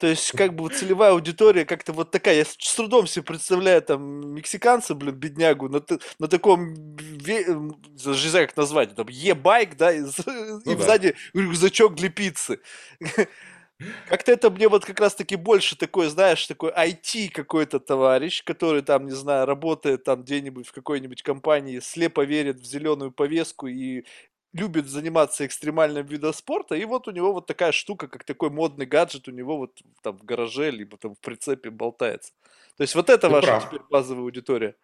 То 0.00 0.06
есть, 0.06 0.32
как 0.32 0.54
бы 0.54 0.70
целевая 0.70 1.12
аудитория 1.12 1.66
как-то 1.66 1.92
вот 1.92 2.10
такая. 2.10 2.36
Я 2.36 2.44
с 2.46 2.74
трудом 2.74 3.06
себе 3.06 3.22
представляю 3.22 3.82
там 3.82 4.34
мексиканца, 4.34 4.94
блин, 4.94 5.14
беднягу, 5.14 5.68
на, 5.68 5.84
на 6.18 6.26
таком, 6.26 6.96
ве... 6.96 7.44
даже 8.02 8.24
не 8.24 8.30
знаю, 8.30 8.46
как 8.48 8.56
назвать, 8.56 8.94
там, 8.94 9.08
е-байк, 9.10 9.76
да, 9.76 9.92
и, 9.92 10.00
ну, 10.00 10.60
и 10.64 10.74
да. 10.74 10.82
сзади 10.82 11.14
рюкзачок 11.34 11.96
для 11.96 12.08
пиццы. 12.08 12.60
Как-то 14.08 14.32
это 14.32 14.50
мне 14.50 14.68
вот 14.68 14.84
как 14.84 15.00
раз-таки 15.00 15.36
больше 15.36 15.76
такой, 15.76 16.08
знаешь, 16.08 16.46
такой 16.46 16.70
IT 16.70 17.30
какой-то 17.30 17.78
товарищ, 17.78 18.42
который 18.44 18.82
там, 18.82 19.06
не 19.06 19.12
знаю, 19.12 19.46
работает 19.46 20.04
там 20.04 20.22
где-нибудь 20.22 20.66
в 20.66 20.72
какой-нибудь 20.72 21.22
компании, 21.22 21.80
слепо 21.80 22.24
верит 22.24 22.60
в 22.60 22.64
зеленую 22.64 23.10
повестку 23.10 23.66
и 23.66 24.04
любит 24.52 24.88
заниматься 24.88 25.46
экстремальным 25.46 26.06
видом 26.06 26.32
спорта, 26.32 26.74
и 26.74 26.84
вот 26.84 27.08
у 27.08 27.10
него 27.12 27.32
вот 27.32 27.46
такая 27.46 27.72
штука, 27.72 28.08
как 28.08 28.24
такой 28.24 28.50
модный 28.50 28.86
гаджет 28.86 29.28
у 29.28 29.30
него 29.30 29.56
вот 29.56 29.78
там 30.02 30.18
в 30.18 30.24
гараже, 30.24 30.70
либо 30.70 30.96
там 30.96 31.14
в 31.14 31.20
прицепе 31.20 31.70
болтается. 31.70 32.32
То 32.76 32.82
есть 32.82 32.94
вот 32.94 33.10
это 33.10 33.28
Ты 33.28 33.32
ваша 33.32 33.46
прав. 33.46 33.68
теперь 33.68 33.82
базовая 33.90 34.24
аудитория. 34.24 34.74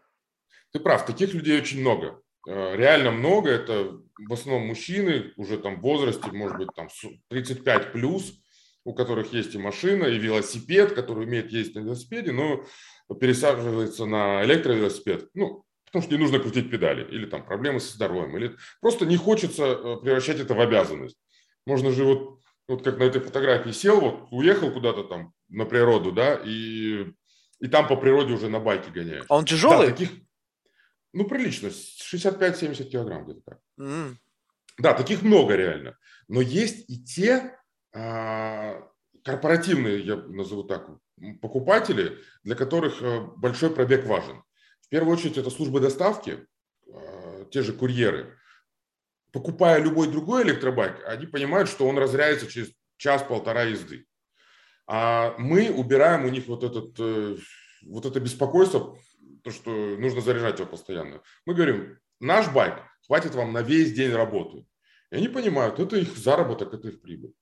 Ты 0.73 0.81
прав, 0.81 1.05
таких 1.07 1.35
людей 1.35 1.59
очень 1.59 1.81
много. 1.81 2.23
Э, 2.47 2.77
реально 2.77 3.11
много, 3.11 3.51
это 3.51 3.99
в 4.19 4.33
основном 4.33 4.69
мужчины 4.69 5.33
уже 5.37 5.59
там 5.59 5.79
в 5.79 5.83
возрасте, 5.83 6.31
может 6.31 6.59
быть, 6.59 6.69
там 6.77 6.89
35 7.29 7.93
плюс, 7.93 8.41
у 8.85 8.95
которых 8.95 9.33
есть 9.33 9.55
и 9.55 9.59
машина, 9.59 10.05
и 10.05 10.19
велосипед, 10.19 10.95
который 10.95 11.25
умеет 11.25 11.51
ездить 11.51 11.75
на 11.75 11.81
велосипеде, 11.81 12.31
но 12.31 12.65
пересаживается 13.21 14.07
на 14.07 14.45
электровелосипед. 14.45 15.29
Ну, 15.35 15.65
потому 15.97 16.03
что 16.03 16.15
не 16.15 16.23
нужно 16.23 16.39
крутить 16.39 16.71
педали, 16.71 17.09
или 17.11 17.25
там 17.25 17.45
проблемы 17.45 17.81
со 17.81 17.95
здоровьем, 17.95 18.37
или 18.37 18.57
просто 18.81 19.07
не 19.07 19.17
хочется 19.17 19.65
э, 19.65 19.97
превращать 20.03 20.41
это 20.41 20.55
в 20.55 20.61
обязанность. 20.61 21.17
Можно 21.65 21.91
же 21.91 22.05
вот, 22.05 22.41
вот 22.69 22.85
как 22.85 22.99
на 22.99 23.05
этой 23.05 23.23
фотографии 23.23 23.71
сел, 23.71 24.01
вот 24.01 24.29
уехал 24.31 24.71
куда-то 24.71 25.05
там 25.05 25.33
на 25.49 25.65
природу, 25.65 26.13
да, 26.13 26.39
и, 26.45 27.07
и 27.61 27.69
там 27.69 27.89
по 27.89 27.97
природе 27.97 28.35
уже 28.35 28.51
на 28.51 28.61
байке 28.61 28.91
гоняешь. 28.91 29.25
А 29.29 29.37
он 29.37 29.47
тяжелый? 29.47 29.87
Да, 29.87 29.93
таких, 29.93 30.11
ну, 31.15 31.25
прилично, 31.25 31.69
65-70 31.69 32.85
килограмм 32.85 33.25
где-то 33.25 33.41
так. 33.47 33.59
Mm. 33.81 34.17
Да, 34.79 34.93
таких 34.93 35.23
много 35.23 35.57
реально. 35.57 35.97
Но 36.29 36.43
есть 36.43 36.91
и 36.91 37.03
те, 37.03 37.59
а, 37.95 38.83
корпоративные, 39.25 40.01
я 40.01 40.17
назову 40.17 40.65
так, 40.65 40.91
покупатели, 41.41 42.19
для 42.45 42.55
которых 42.55 43.01
э, 43.01 43.21
большой 43.37 43.71
пробег 43.71 44.05
важен. 44.05 44.43
В 44.87 44.88
первую 44.90 45.16
очередь 45.16 45.37
это 45.37 45.51
службы 45.51 45.81
доставки, 45.81 46.46
а, 46.92 47.44
те 47.51 47.62
же 47.62 47.72
курьеры. 47.72 48.38
Покупая 49.33 49.81
любой 49.83 50.09
другой 50.09 50.44
электробайк, 50.44 51.05
они 51.07 51.27
понимают, 51.27 51.68
что 51.68 51.87
он 51.87 51.99
разряется 51.99 52.46
через 52.46 52.70
час-полтора 52.96 53.64
езды. 53.64 54.07
А 54.87 55.35
мы 55.38 55.70
убираем 55.70 56.25
у 56.25 56.29
них 56.29 56.46
вот, 56.46 56.62
этот, 56.62 56.94
э, 56.99 57.37
вот 57.83 58.07
это 58.07 58.20
беспокойство, 58.20 58.96
то, 59.42 59.51
что 59.51 59.70
нужно 59.70 60.20
заряжать 60.20 60.59
его 60.59 60.68
постоянно. 60.68 61.20
Мы 61.44 61.55
говорим, 61.55 61.99
наш 62.20 62.49
байк 62.53 62.83
хватит 63.07 63.35
вам 63.35 63.53
на 63.53 63.62
весь 63.62 63.92
день 63.92 64.12
работы. 64.12 64.66
И 65.11 65.16
они 65.16 65.29
понимают, 65.29 65.81
это 65.81 65.96
их 65.96 66.16
заработок, 66.16 66.72
это 66.72 66.88
их 66.88 67.01
прибыль. 67.01 67.33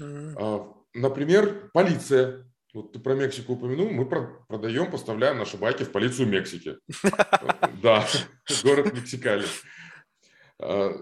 Mm-hmm. 0.00 0.74
Например, 0.94 1.70
полиция. 1.72 2.50
Вот 2.76 2.92
ты 2.92 2.98
про 2.98 3.14
Мексику 3.14 3.54
упомянул, 3.54 3.88
мы 3.88 4.04
продаем, 4.04 4.90
поставляем 4.90 5.38
наши 5.38 5.56
байки 5.56 5.82
в 5.82 5.92
полицию 5.92 6.28
Мексики. 6.28 6.76
Да, 7.82 8.06
город 8.62 8.92
Мексикали. 8.92 9.46
А, 10.60 10.92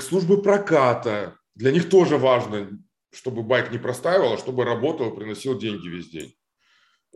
службы 0.00 0.40
проката. 0.40 1.36
Для 1.56 1.72
них 1.72 1.88
тоже 1.88 2.18
важно, 2.18 2.78
чтобы 3.12 3.42
байк 3.42 3.72
не 3.72 3.78
простаивал, 3.78 4.34
а 4.34 4.38
чтобы 4.38 4.64
работал, 4.64 5.12
приносил 5.12 5.58
деньги 5.58 5.88
весь 5.88 6.08
день. 6.08 6.36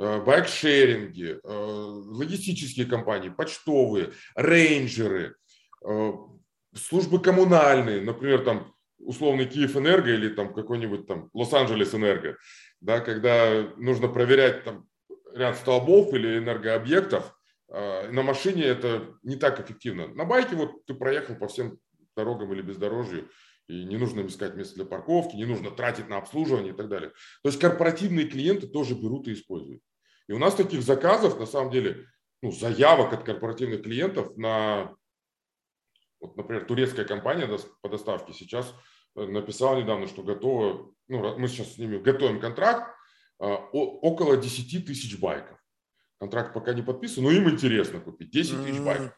А, 0.01 0.20
байк-шеринги, 0.20 1.38
логистические 1.44 2.87
компании, 2.87 3.29
почтовые, 3.29 4.11
рейнджеры, 4.35 5.37
службы 6.75 7.20
коммунальные, 7.20 8.01
например, 8.01 8.42
там 8.42 8.75
условный 8.99 9.46
Киев 9.46 9.77
Энерго 9.77 10.12
или 10.12 10.29
там 10.29 10.53
какой-нибудь 10.53 11.07
там 11.07 11.31
Лос-Анджелес 11.33 11.94
Энерго, 11.94 12.37
да, 12.81 13.01
когда 13.01 13.73
нужно 13.77 14.09
проверять 14.09 14.65
там 14.65 14.89
ряд 15.33 15.57
столбов 15.57 16.12
или 16.15 16.39
энергообъектов, 16.39 17.37
э, 17.69 18.11
на 18.11 18.23
машине 18.23 18.65
это 18.65 19.15
не 19.23 19.37
так 19.37 19.61
эффективно. 19.61 20.09
На 20.09 20.25
байке 20.25 20.57
вот 20.57 20.85
ты 20.87 20.95
проехал 20.95 21.37
по 21.37 21.49
всем 21.49 21.79
дорогам 22.17 22.53
или 22.53 22.62
бездорожью, 22.62 23.29
и 23.69 23.85
не 23.85 23.97
нужно 23.97 24.25
искать 24.27 24.55
место 24.55 24.77
для 24.77 24.85
парковки, 24.85 25.37
не 25.37 25.45
нужно 25.45 25.71
тратить 25.71 26.09
на 26.09 26.19
обслуживание 26.19 26.73
и 26.73 26.77
так 26.77 26.89
далее. 26.89 27.11
То 27.43 27.49
есть 27.49 27.59
корпоративные 27.59 28.27
клиенты 28.27 28.69
тоже 28.69 28.95
берут 28.95 29.29
и 29.29 29.33
используют. 29.33 29.83
И 30.29 30.33
у 30.33 30.39
нас 30.39 30.55
таких 30.55 30.83
заказов, 30.83 31.39
на 31.39 31.47
самом 31.47 31.71
деле, 31.71 32.07
ну, 32.43 32.53
заявок 32.53 33.12
от 33.12 33.25
корпоративных 33.25 33.83
клиентов 33.83 34.37
на 34.37 34.95
вот, 36.21 36.37
например, 36.37 36.65
турецкая 36.65 37.05
компания 37.05 37.49
по 37.83 37.89
доставке 37.89 38.33
сейчас 38.33 38.75
написала 39.16 39.81
недавно, 39.81 40.07
что 40.07 40.22
готова, 40.22 40.90
ну, 41.09 41.38
мы 41.38 41.48
сейчас 41.48 41.74
с 41.74 41.79
ними 41.79 41.98
готовим 41.98 42.40
контракт, 42.40 42.94
а, 43.38 43.57
около 43.72 44.37
10 44.37 44.87
тысяч 44.87 45.18
байков. 45.18 45.59
Контракт 46.18 46.55
пока 46.55 46.72
не 46.72 46.83
подписан, 46.83 47.24
но 47.24 47.31
им 47.31 47.48
интересно 47.50 48.00
купить 48.00 48.31
10 48.31 48.64
тысяч 48.64 48.81
байков. 48.81 49.12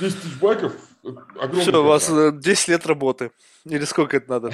10 0.00 0.22
тысяч 0.22 0.38
байков 0.40 0.74
э, 1.04 1.08
огромный 1.36 1.62
Все, 1.62 1.82
у 1.82 1.86
вас 1.86 2.08
10 2.08 2.68
э, 2.68 2.72
лет 2.72 2.86
работы. 2.86 3.32
Или 3.64 3.84
сколько 3.84 4.16
это 4.16 4.30
надо? 4.30 4.52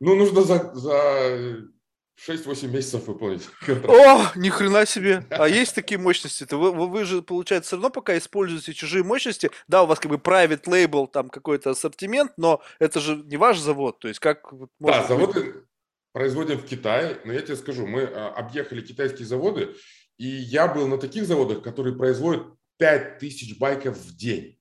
Ну, 0.00 0.16
нужно 0.16 0.42
за, 0.42 0.74
за 0.74 1.68
6-8 2.16 2.68
месяцев 2.68 3.06
выполнить. 3.06 3.48
О, 3.68 4.32
ни 4.36 4.48
хрена 4.48 4.86
себе. 4.86 5.26
А 5.30 5.48
есть 5.48 5.74
такие 5.74 5.98
мощности? 5.98 6.44
-то? 6.44 6.56
Вы, 6.56 6.70
вы, 6.72 6.88
вы 6.88 7.04
же, 7.04 7.22
получается, 7.22 7.68
все 7.68 7.76
равно 7.76 7.90
пока 7.90 8.16
используете 8.16 8.72
чужие 8.72 9.02
мощности. 9.02 9.50
Да, 9.68 9.82
у 9.82 9.86
вас 9.86 9.98
как 9.98 10.10
бы 10.10 10.16
private 10.16 10.64
label, 10.64 11.08
там 11.08 11.28
какой-то 11.28 11.70
ассортимент, 11.70 12.32
но 12.36 12.62
это 12.78 13.00
же 13.00 13.16
не 13.16 13.36
ваш 13.36 13.58
завод. 13.58 13.98
То 13.98 14.08
есть 14.08 14.20
как... 14.20 14.52
Да, 14.78 15.06
заводы 15.06 15.64
производим 16.12 16.58
в 16.58 16.64
Китае. 16.64 17.20
Но 17.24 17.32
я 17.32 17.42
тебе 17.42 17.56
скажу, 17.56 17.86
мы 17.86 18.04
а, 18.04 18.28
объехали 18.30 18.80
китайские 18.80 19.26
заводы, 19.26 19.74
и 20.16 20.26
я 20.26 20.68
был 20.68 20.86
на 20.86 20.96
таких 20.96 21.26
заводах, 21.26 21.62
которые 21.62 21.96
производят 21.96 22.46
5000 22.78 23.58
байков 23.58 23.96
в 23.96 24.16
день. 24.16 24.58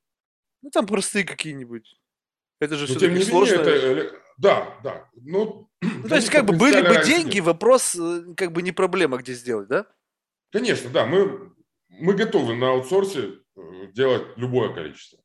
Ну, 0.61 0.69
там 0.71 0.87
простые 0.87 1.25
какие-нибудь. 1.25 1.99
Это 2.59 2.75
же 2.75 2.87
все-таки 2.87 3.23
сложно. 3.23 3.55
Это 3.55 4.22
да, 4.37 4.79
да. 4.83 5.09
Ну, 5.15 5.69
ну 5.81 6.03
то 6.09 6.15
есть, 6.15 6.29
как 6.29 6.45
бы 6.45 6.55
были 6.55 6.81
бы 6.81 7.03
деньги, 7.05 7.35
нет. 7.35 7.45
вопрос 7.45 7.95
э, 7.95 8.33
как 8.35 8.51
бы 8.51 8.61
не 8.61 8.71
проблема, 8.71 9.17
где 9.17 9.33
сделать, 9.33 9.67
да? 9.67 9.85
Конечно, 10.51 10.89
да. 10.89 11.05
Мы, 11.05 11.51
мы 11.89 12.13
готовы 12.13 12.55
на 12.55 12.71
аутсорсе 12.71 13.39
э, 13.55 13.87
делать 13.93 14.23
любое 14.37 14.73
количество. 14.73 15.19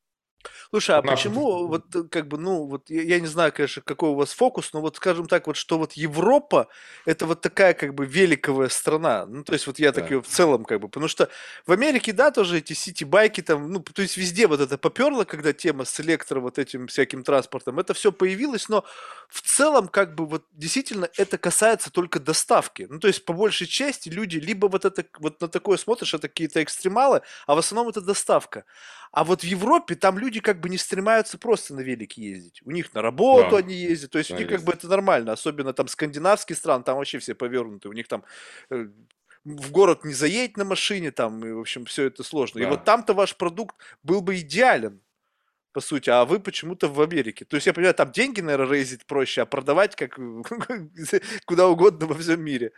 Слушай, 0.71 0.97
а 0.97 1.03
почему 1.03 1.67
вот 1.67 1.97
э, 1.97 2.03
как 2.11 2.29
бы, 2.29 2.37
ну, 2.37 2.67
вот 2.67 2.91
я, 2.91 3.03
я 3.03 3.21
не 3.21 3.27
знаю, 3.27 3.53
конечно, 3.53 3.81
какой 3.81 4.11
у 4.11 4.15
вас 4.15 4.33
фокус, 4.33 4.75
но 4.75 4.83
вот 4.83 4.97
скажем 4.97 5.27
так, 5.27 5.47
вот 5.47 5.57
что 5.57 5.79
вот 5.79 5.95
Европа 5.95 6.69
это 7.07 7.25
вот 7.25 7.41
такая 7.41 7.73
как 7.73 7.95
бы 7.95 8.05
великовая 8.05 8.69
страна. 8.69 9.25
Ну, 9.25 9.45
то 9.45 9.55
есть 9.55 9.67
вот 9.67 9.79
я 9.79 9.93
да. 9.93 10.01
так 10.01 10.11
ее 10.11 10.21
в 10.21 10.27
целом 10.27 10.67
как 10.67 10.81
бы, 10.81 10.89
потому 10.89 11.09
что 11.09 11.31
в 11.67 11.73
Америке, 11.73 12.13
да, 12.13 12.31
тоже 12.31 12.59
эти 12.59 12.75
сити-байки 12.75 13.41
там, 13.41 13.73
ну, 13.73 13.81
то 13.81 14.03
есть 14.03 14.19
везде 14.19 14.47
вот 14.47 14.61
это 14.61 14.77
поперло, 14.77 15.25
когда 15.25 15.55
тема 15.55 15.87
с 15.87 15.99
электро 16.01 16.41
вот 16.41 16.59
этим 16.59 16.87
всяким 16.87 17.25
транспортом, 17.25 17.79
это 17.79 17.95
все 17.95 18.13
появилось, 18.13 18.69
но 18.69 18.85
в 19.29 19.41
целом 19.41 19.89
как 19.89 20.15
бы 20.15 20.27
вот 20.27 20.45
действительно 20.53 21.09
это 21.17 21.39
касается 21.39 21.91
только 21.91 22.21
доставки. 22.21 22.87
Ну, 22.91 22.99
то 22.99 23.09
есть 23.09 23.25
по 23.25 23.33
большей 23.33 23.67
части 23.67 24.11
люди 24.11 24.37
либо 24.37 24.67
вот 24.69 24.85
это 24.85 25.07
вот 25.19 25.41
на 25.41 25.49
такое 25.49 25.79
смотришь, 25.79 26.13
это 26.13 26.29
какие-то 26.29 26.63
экстремалы, 26.63 27.23
а 27.47 27.55
в 27.55 27.59
основном 27.59 27.89
это 27.89 28.03
доставка. 28.03 28.65
А 29.13 29.25
вот 29.25 29.41
в 29.41 29.45
Европе 29.45 29.95
там 29.95 30.19
люди 30.19 30.41
как 30.41 30.58
бы 30.61 30.69
не 30.69 30.79
стремаются 30.79 31.39
просто 31.39 31.75
на 31.75 31.81
велике 31.81 32.23
ездить. 32.23 32.61
У 32.65 32.71
них 32.71 32.95
на 32.95 33.03
работу 33.03 33.53
да. 33.53 33.57
они 33.59 33.75
ездят, 33.75 34.11
то 34.11 34.19
есть 34.19 34.31
да, 34.31 34.37
у 34.37 34.39
них 34.39 34.51
есть. 34.51 34.59
как 34.59 34.67
бы 34.67 34.73
это 34.73 34.89
нормально. 34.89 35.33
Особенно 35.33 35.73
там 35.73 35.89
скандинавские 35.89 36.57
страны, 36.57 36.85
там 36.85 36.97
вообще 36.97 37.19
все 37.19 37.35
повернуты. 37.35 37.89
У 37.89 37.93
них 37.93 38.09
там 38.09 38.25
э, 38.71 38.89
в 39.45 39.71
город 39.71 40.05
не 40.05 40.15
заедет 40.15 40.57
на 40.57 40.65
машине, 40.65 41.11
там, 41.11 41.45
и, 41.45 41.53
в 41.53 41.61
общем, 41.61 41.85
все 41.85 42.05
это 42.05 42.23
сложно. 42.23 42.61
Да. 42.61 42.67
И 42.67 42.71
вот 42.71 42.85
там-то 42.85 43.15
ваш 43.15 43.37
продукт 43.37 43.77
был 44.03 44.21
бы 44.21 44.39
идеален, 44.39 45.01
по 45.73 45.81
сути, 45.81 46.11
а 46.11 46.25
вы 46.25 46.41
почему-то 46.41 46.89
в 46.89 47.01
Америке. 47.01 47.45
То 47.45 47.57
есть, 47.57 47.67
я 47.67 47.73
понимаю, 47.73 47.95
там 47.95 48.11
деньги, 48.11 48.41
наверное, 48.41 48.75
рейзить 48.75 49.07
проще, 49.07 49.43
а 49.43 49.47
продавать 49.47 49.97
как 49.97 50.19
куда 51.47 51.69
угодно 51.69 52.07
во 52.07 52.15
всем 52.15 52.43
мире. 52.43 52.73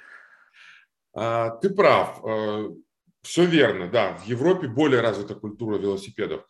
А, 1.12 1.50
ты 1.50 1.70
прав. 1.70 2.20
Э, 2.24 2.70
все 3.22 3.44
верно, 3.44 3.88
да, 3.88 4.16
в 4.16 4.26
Европе 4.26 4.68
более 4.68 5.00
развита 5.00 5.34
культура 5.34 5.78
велосипедов. 5.78 6.44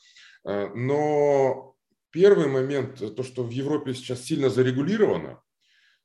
Э, 0.44 0.68
но 0.74 1.76
первый 2.10 2.46
момент, 2.46 2.98
то, 3.16 3.22
что 3.22 3.42
в 3.42 3.50
Европе 3.50 3.94
сейчас 3.94 4.22
сильно 4.22 4.50
зарегулировано, 4.50 5.42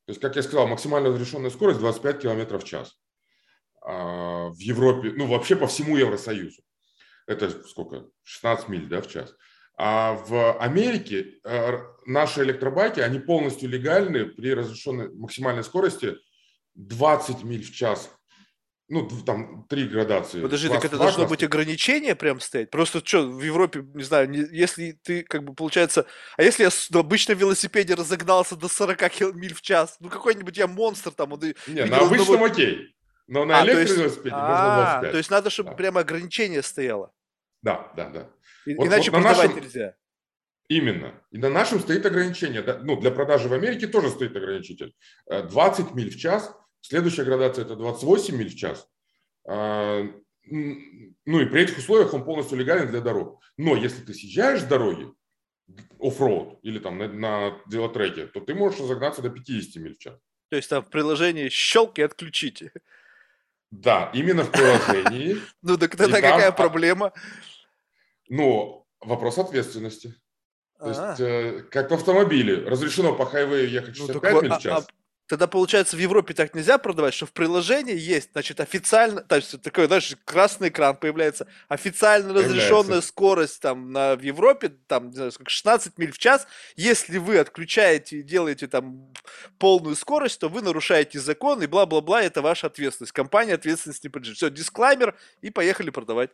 то 0.05 0.11
есть, 0.11 0.21
как 0.21 0.35
я 0.35 0.43
сказал, 0.43 0.67
максимально 0.67 1.09
разрешенная 1.09 1.49
скорость 1.49 1.79
25 1.79 2.21
км 2.21 2.57
в 2.59 2.63
час. 2.63 2.95
А 3.81 4.49
в 4.49 4.59
Европе, 4.59 5.13
ну 5.15 5.27
вообще 5.27 5.55
по 5.55 5.67
всему 5.67 5.97
Евросоюзу. 5.97 6.61
Это 7.27 7.49
сколько? 7.67 8.05
16 8.23 8.67
миль 8.69 8.87
да, 8.87 9.01
в 9.01 9.07
час. 9.07 9.33
А 9.77 10.13
в 10.13 10.59
Америке 10.59 11.39
э, 11.43 11.79
наши 12.05 12.43
электробайки, 12.43 12.99
они 12.99 13.19
полностью 13.19 13.67
легальны 13.67 14.25
при 14.25 14.53
разрешенной 14.53 15.09
максимальной 15.13 15.63
скорости 15.63 16.15
20 16.75 17.43
миль 17.43 17.63
в 17.63 17.73
час 17.73 18.09
ну, 18.87 19.09
там 19.25 19.65
три 19.67 19.87
градации. 19.87 20.41
Подожди, 20.41 20.69
так 20.69 20.85
это 20.85 20.97
2, 20.97 21.03
должно 21.03 21.25
быть 21.25 21.43
ограничение 21.43 22.15
прям 22.15 22.39
стоять? 22.39 22.69
Просто 22.69 23.03
что, 23.03 23.23
в 23.23 23.41
Европе, 23.41 23.83
не 23.95 24.03
знаю, 24.03 24.29
не, 24.29 24.39
если 24.51 24.91
ты, 25.03 25.23
как 25.23 25.43
бы, 25.43 25.55
получается... 25.55 26.05
А 26.37 26.43
если 26.43 26.63
я 26.63 26.69
на 26.91 26.99
обычном 26.99 27.37
велосипеде 27.37 27.95
разогнался 27.95 28.55
до 28.55 28.67
40 28.67 29.33
миль 29.33 29.55
в 29.55 29.61
час? 29.61 29.97
Ну, 29.99 30.09
какой-нибудь 30.09 30.55
я 30.57 30.67
монстр 30.67 31.11
там. 31.11 31.33
Он, 31.33 31.39
не, 31.67 31.85
на 31.85 31.97
обычном 31.97 32.35
одного... 32.35 32.45
окей. 32.45 32.95
Но 33.27 33.45
на 33.45 33.61
а, 33.61 33.65
электровелосипеде 33.65 34.35
можно 34.35 35.01
25. 35.01 35.09
А, 35.09 35.11
то 35.11 35.17
есть 35.17 35.31
надо, 35.31 35.49
чтобы 35.49 35.71
да. 35.71 35.75
прямо 35.75 36.01
ограничение 36.01 36.61
стояло. 36.61 37.11
Да, 37.63 37.91
да, 37.95 38.09
да. 38.09 38.29
И, 38.67 38.75
вот, 38.75 38.85
иначе 38.85 39.09
вот 39.09 39.23
продавать 39.23 39.49
нашем... 39.49 39.63
нельзя. 39.63 39.95
Именно. 40.67 41.23
И 41.31 41.39
на 41.39 41.49
нашем 41.49 41.79
стоит 41.79 42.05
ограничение. 42.05 42.61
Ну, 42.83 42.99
для 42.99 43.09
продажи 43.09 43.49
в 43.49 43.53
Америке 43.53 43.87
тоже 43.87 44.09
стоит 44.09 44.35
ограничитель. 44.35 44.93
20 45.27 45.85
э, 45.85 45.93
миль 45.95 46.11
в 46.11 46.19
час– 46.19 46.55
Следующая 46.87 47.23
градация– 47.23 47.65
это 47.65 47.75
28 47.75 48.35
миль 48.35 48.49
в 48.49 48.55
час. 48.55 48.87
А, 49.47 50.03
ну 50.43 51.39
и 51.39 51.45
при 51.47 51.61
этих 51.61 51.79
условиях 51.79 52.13
он 52.13 52.23
полностью 52.23 52.59
легален 52.59 52.91
для 52.91 53.01
дорог. 53.01 53.41
Но 53.57 53.75
если 53.75 54.03
ты 54.03 54.13
съезжаешь 54.13 54.61
с 54.61 54.65
дороги, 54.65 55.11
оффроуд 55.99 56.59
или 56.61 56.77
там 56.77 56.99
на, 56.99 57.07
на 57.07 57.57
велотреке, 57.65 58.27
то 58.27 58.39
ты 58.39 58.53
можешь 58.53 58.79
разогнаться 58.79 59.23
до 59.23 59.31
50 59.31 59.81
миль 59.81 59.95
в 59.95 59.97
час. 59.97 60.19
То 60.49 60.57
есть 60.57 60.69
там 60.69 60.83
в 60.83 60.91
приложении 60.91 61.49
щелк 61.49 61.97
и 61.97 62.03
отключите. 62.03 62.71
Да, 63.71 64.11
именно 64.13 64.43
в 64.43 64.51
приложении. 64.51 65.37
Ну 65.63 65.77
так 65.77 65.95
тогда 65.95 66.21
какая 66.21 66.51
проблема? 66.51 67.13
Ну, 68.29 68.85
вопрос 68.99 69.39
ответственности. 69.39 70.13
То 70.77 70.89
есть, 70.89 71.19
э, 71.19 71.63
как 71.71 71.89
в 71.89 71.95
автомобиле, 71.95 72.57
разрешено 72.57 73.15
по 73.15 73.25
хайвею 73.25 73.67
ехать 73.71 73.97
65 73.97 74.33
ну, 74.33 74.41
миль 74.43 74.51
в 74.51 74.53
а, 74.53 74.59
час. 74.59 74.87
Тогда, 75.27 75.47
получается, 75.47 75.95
в 75.95 75.99
Европе 75.99 76.35
так 76.35 76.53
нельзя 76.53 76.77
продавать, 76.77 77.15
что 77.15 77.25
в 77.25 77.31
приложении 77.31 77.97
есть, 77.97 78.31
значит, 78.33 78.59
официально, 78.59 79.21
то 79.21 79.35
есть 79.37 79.59
такой, 79.63 79.87
знаешь, 79.87 80.15
красный 80.23 80.69
экран 80.69 80.95
появляется, 80.95 81.47
официально 81.67 82.31
разрешенная 82.31 82.83
появляется. 82.83 83.07
скорость 83.07 83.61
там 83.61 83.91
на, 83.91 84.15
в 84.15 84.21
Европе, 84.21 84.73
там, 84.87 85.09
не 85.09 85.15
знаю, 85.15 85.31
сколько, 85.31 85.49
16 85.49 85.97
миль 85.97 86.11
в 86.11 86.19
час. 86.19 86.45
Если 86.75 87.17
вы 87.17 87.39
отключаете 87.39 88.19
и 88.19 88.23
делаете 88.23 88.67
там 88.67 89.11
полную 89.57 89.95
скорость, 89.95 90.39
то 90.39 90.47
вы 90.47 90.61
нарушаете 90.61 91.19
закон 91.19 91.61
и 91.63 91.65
бла-бла-бла, 91.65 92.21
это 92.21 92.43
ваша 92.43 92.67
ответственность. 92.67 93.13
Компания 93.13 93.55
ответственность 93.55 94.03
не 94.03 94.09
подлежит. 94.09 94.37
Все, 94.37 94.51
дисклаймер 94.51 95.15
и 95.41 95.49
поехали 95.49 95.89
продавать. 95.89 96.29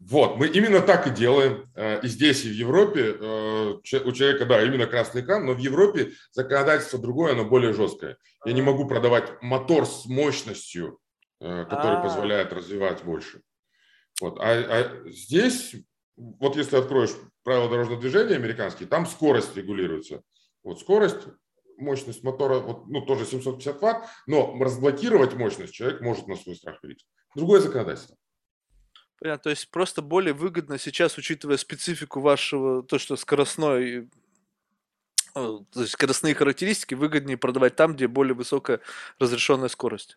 Вот, 0.00 0.38
мы 0.38 0.46
именно 0.48 0.80
так 0.80 1.06
и 1.06 1.10
делаем. 1.10 1.70
Э, 1.74 2.00
и 2.00 2.08
здесь, 2.08 2.46
и 2.46 2.48
в 2.48 2.54
Европе 2.54 3.16
э, 3.20 3.74
у 3.74 4.12
человека, 4.12 4.46
да, 4.46 4.62
именно 4.62 4.86
красный 4.86 5.20
экран, 5.20 5.44
но 5.44 5.52
в 5.52 5.58
Европе 5.58 6.12
законодательство 6.32 6.98
другое, 6.98 7.32
оно 7.32 7.44
более 7.44 7.74
жесткое. 7.74 8.16
Я 8.46 8.52
не 8.54 8.62
могу 8.62 8.88
продавать 8.88 9.30
мотор 9.42 9.84
с 9.84 10.06
мощностью, 10.06 10.98
э, 11.40 11.64
который 11.64 11.96
А-а-а. 11.96 12.02
позволяет 12.02 12.52
развивать 12.54 13.04
больше. 13.04 13.42
Вот. 14.22 14.38
А, 14.40 14.44
а 14.44 15.10
здесь, 15.10 15.74
вот 16.16 16.56
если 16.56 16.76
откроешь 16.76 17.10
правила 17.42 17.68
дорожного 17.68 18.00
движения 18.00 18.36
американские, 18.36 18.88
там 18.88 19.04
скорость 19.04 19.54
регулируется. 19.54 20.22
Вот 20.62 20.80
скорость, 20.80 21.26
мощность 21.76 22.22
мотора, 22.22 22.60
вот, 22.60 22.86
ну, 22.86 23.02
тоже 23.02 23.26
750 23.26 23.82
ватт, 23.82 24.06
но 24.26 24.56
разблокировать 24.58 25.34
мощность 25.34 25.74
человек 25.74 26.00
может 26.00 26.26
на 26.26 26.36
свой 26.36 26.56
страх 26.56 26.78
риск. 26.84 27.06
Другое 27.34 27.60
законодательство. 27.60 28.16
Понятно, 29.20 29.42
то 29.44 29.50
есть 29.50 29.70
просто 29.70 30.00
более 30.00 30.32
выгодно 30.32 30.78
сейчас, 30.78 31.18
учитывая 31.18 31.58
специфику 31.58 32.20
вашего, 32.20 32.82
то, 32.82 32.98
что 32.98 33.16
скоростной, 33.16 34.08
то 35.34 35.66
есть 35.76 35.92
скоростные 35.92 36.34
характеристики, 36.34 36.94
выгоднее 36.94 37.36
продавать 37.36 37.76
там, 37.76 37.94
где 37.94 38.08
более 38.08 38.34
высокая 38.34 38.80
разрешенная 39.18 39.68
скорость. 39.68 40.16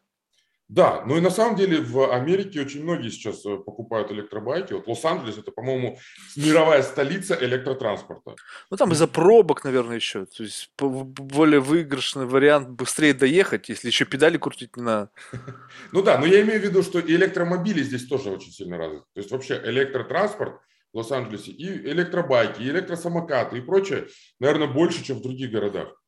Да, 0.70 1.04
ну 1.06 1.18
и 1.18 1.22
на 1.22 1.30
самом 1.30 1.56
деле 1.56 1.82
в 1.82 2.12
Америке 2.12 2.62
очень 2.62 2.84
многие 2.84 3.10
сейчас 3.10 3.46
э, 3.46 3.58
покупают 3.58 4.12
электробайки. 4.12 4.74
Вот 4.74 4.88
Лос-Анджелес 4.88 5.38
это, 5.38 5.52
по-моему, 5.52 6.00
мировая 6.36 6.82
столица 6.82 7.38
электротранспорта. 7.40 8.36
Ну 8.72 8.78
там 8.78 8.92
из-за 8.94 9.08
пробок, 9.08 9.66
наверное, 9.66 9.98
еще. 9.98 10.26
То 10.26 10.44
есть 10.44 10.72
более 10.78 11.60
выигрышный 11.60 12.26
вариант 12.26 12.70
быстрее 12.70 13.14
доехать, 13.14 13.70
если 13.70 13.88
еще 13.88 14.06
педали 14.06 14.38
крутить 14.38 14.76
не 14.78 14.84
надо. 14.84 15.12
Ну 15.92 16.02
да, 16.02 16.18
но 16.18 16.26
я 16.26 16.42
имею 16.42 16.60
в 16.60 16.64
виду, 16.64 16.82
что 16.82 17.00
и 17.00 17.14
электромобили 17.14 17.84
здесь 17.84 18.08
тоже 18.08 18.32
очень 18.32 18.52
сильно 18.52 18.78
развиты. 18.78 19.06
То 19.14 19.20
есть 19.20 19.32
вообще 19.32 19.62
электротранспорт 19.64 20.60
в 20.94 20.98
Лос-Анджелесе 20.98 21.52
и 21.52 21.68
электробайки, 21.68 22.62
и 22.62 22.70
электросамокаты 22.70 23.58
и 23.58 23.62
прочее, 23.62 24.08
наверное, 24.40 24.68
больше, 24.68 25.04
чем 25.04 25.18
в 25.18 25.22
других 25.22 25.52
городах. 25.52 26.02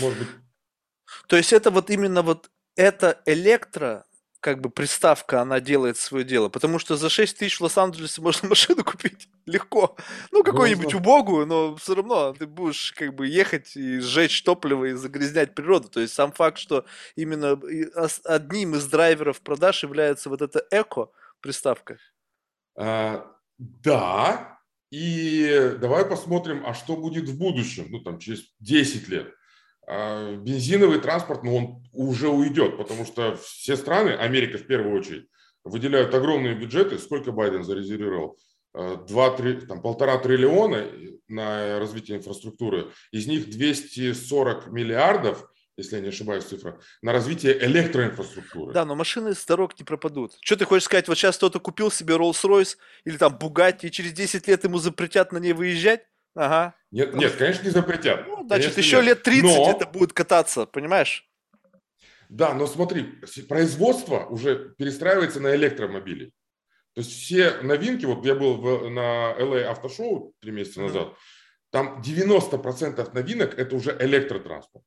Может 0.00 0.18
быть. 0.18 0.28
То 1.26 1.36
есть 1.36 1.52
это 1.52 1.70
вот 1.70 1.90
именно 1.90 2.22
вот 2.22 2.50
эта 2.76 3.20
электро, 3.26 4.04
как 4.40 4.60
бы 4.60 4.70
приставка, 4.70 5.40
она 5.40 5.60
делает 5.60 5.96
свое 5.96 6.24
дело. 6.24 6.48
Потому 6.48 6.78
что 6.78 6.96
за 6.96 7.08
6 7.08 7.38
тысяч 7.38 7.60
в 7.60 7.62
Лос-Анджелесе 7.62 8.20
можно 8.22 8.48
машину 8.48 8.84
купить 8.84 9.28
легко. 9.46 9.96
Ну, 10.30 10.42
какую-нибудь 10.42 10.94
убогую, 10.94 11.46
но 11.46 11.76
все 11.76 11.94
равно 11.94 12.32
ты 12.32 12.46
будешь 12.46 12.92
как 12.92 13.14
бы 13.14 13.26
ехать 13.28 13.76
и 13.76 14.00
сжечь 14.00 14.42
топливо 14.42 14.86
и 14.86 14.92
загрязнять 14.92 15.54
природу. 15.54 15.88
То 15.88 16.00
есть 16.00 16.14
сам 16.14 16.32
факт, 16.32 16.58
что 16.58 16.84
именно 17.14 17.60
одним 18.24 18.74
из 18.74 18.86
драйверов 18.86 19.40
продаж 19.40 19.82
является 19.82 20.28
вот 20.28 20.42
эта 20.42 20.64
эко 20.70 21.10
приставка. 21.40 21.98
А, 22.74 23.26
да, 23.58 24.58
и 24.90 25.76
давай 25.80 26.04
посмотрим, 26.04 26.64
а 26.66 26.74
что 26.74 26.96
будет 26.96 27.28
в 27.28 27.38
будущем, 27.38 27.86
ну 27.90 28.00
там 28.00 28.18
через 28.18 28.44
10 28.60 29.08
лет. 29.08 29.34
А, 29.94 30.36
бензиновый 30.36 31.00
транспорт, 31.00 31.44
ну, 31.44 31.54
он 31.54 31.82
уже 31.92 32.28
уйдет, 32.28 32.78
потому 32.78 33.04
что 33.04 33.36
все 33.36 33.76
страны, 33.76 34.10
Америка 34.10 34.56
в 34.56 34.66
первую 34.66 34.98
очередь, 34.98 35.26
выделяют 35.64 36.14
огромные 36.14 36.54
бюджеты. 36.54 36.98
Сколько 36.98 37.30
Байден 37.30 37.62
зарезервировал? 37.62 38.38
2, 38.72 39.30
3, 39.36 39.66
там, 39.66 39.82
полтора 39.82 40.16
триллиона 40.16 40.86
на 41.28 41.78
развитие 41.78 42.16
инфраструктуры. 42.16 42.90
Из 43.10 43.26
них 43.26 43.50
240 43.50 44.68
миллиардов, 44.68 45.46
если 45.76 45.96
я 45.96 46.02
не 46.02 46.08
ошибаюсь 46.08 46.44
цифра, 46.44 46.80
на 47.02 47.12
развитие 47.12 47.62
электроинфраструктуры. 47.62 48.72
Да, 48.72 48.86
но 48.86 48.94
машины 48.94 49.34
с 49.34 49.44
дорог 49.44 49.78
не 49.78 49.84
пропадут. 49.84 50.38
Что 50.40 50.56
ты 50.56 50.64
хочешь 50.64 50.84
сказать, 50.84 51.06
вот 51.06 51.18
сейчас 51.18 51.36
кто-то 51.36 51.60
купил 51.60 51.90
себе 51.90 52.14
Rolls-Royce 52.14 52.78
или 53.04 53.18
там 53.18 53.36
Bugatti, 53.38 53.88
и 53.88 53.90
через 53.90 54.14
10 54.14 54.48
лет 54.48 54.64
ему 54.64 54.78
запретят 54.78 55.32
на 55.32 55.38
ней 55.38 55.52
выезжать? 55.52 56.06
Ага. 56.34 56.74
Нет, 56.92 57.14
нет, 57.14 57.34
конечно, 57.36 57.64
не 57.64 57.70
запретят. 57.70 58.26
Ну, 58.28 58.46
значит, 58.46 58.74
конечно, 58.74 58.80
еще 58.80 58.96
нет. 58.98 59.06
лет 59.06 59.22
30 59.22 59.42
но... 59.44 59.70
это 59.70 59.86
будет 59.86 60.12
кататься, 60.12 60.66
понимаешь? 60.66 61.26
Да, 62.28 62.54
но 62.54 62.66
смотри, 62.66 63.18
производство 63.48 64.26
уже 64.26 64.74
перестраивается 64.76 65.40
на 65.40 65.56
электромобили. 65.56 66.32
То 66.94 67.00
есть 67.00 67.10
все 67.10 67.62
новинки, 67.62 68.04
вот 68.04 68.24
я 68.26 68.34
был 68.34 68.58
в, 68.58 68.90
на 68.90 69.34
LA 69.38 69.62
автошоу 69.64 70.34
три 70.40 70.52
месяца 70.52 70.80
mm-hmm. 70.80 70.86
назад, 70.86 71.16
там 71.70 72.02
90% 72.02 73.14
новинок 73.14 73.58
это 73.58 73.74
уже 73.74 73.96
электротранспорт. 73.98 74.84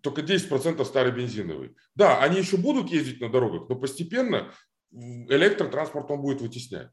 Только 0.00 0.22
10% 0.22 0.82
старый 0.84 1.12
бензиновый. 1.12 1.76
Да, 1.94 2.20
они 2.22 2.38
еще 2.38 2.56
будут 2.56 2.90
ездить 2.90 3.20
на 3.20 3.30
дорогах, 3.30 3.68
но 3.68 3.76
постепенно 3.76 4.52
электротранспорт 4.90 6.10
он 6.10 6.22
будет 6.22 6.40
вытеснять. 6.40 6.88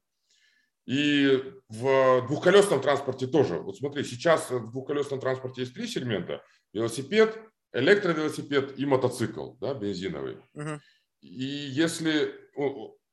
И 0.86 1.42
в 1.70 2.28
двухколесном 2.28 2.82
транспорте 2.82 3.28
тоже. 3.28 3.56
Вот 3.60 3.78
смотри, 3.78 4.04
сейчас 4.04 4.50
в 4.52 4.72
двухколесном 4.72 5.20
транспорте 5.20 5.62
есть 5.62 5.74
три 5.74 5.88
сегмента. 5.88 6.44
Велосипед, 6.74 7.40
электровелосипед 7.74 8.78
и 8.78 8.86
мотоцикл, 8.86 9.54
да, 9.60 9.74
бензиновый. 9.74 10.38
Угу. 10.54 10.80
И 11.22 11.44
если 11.44 12.34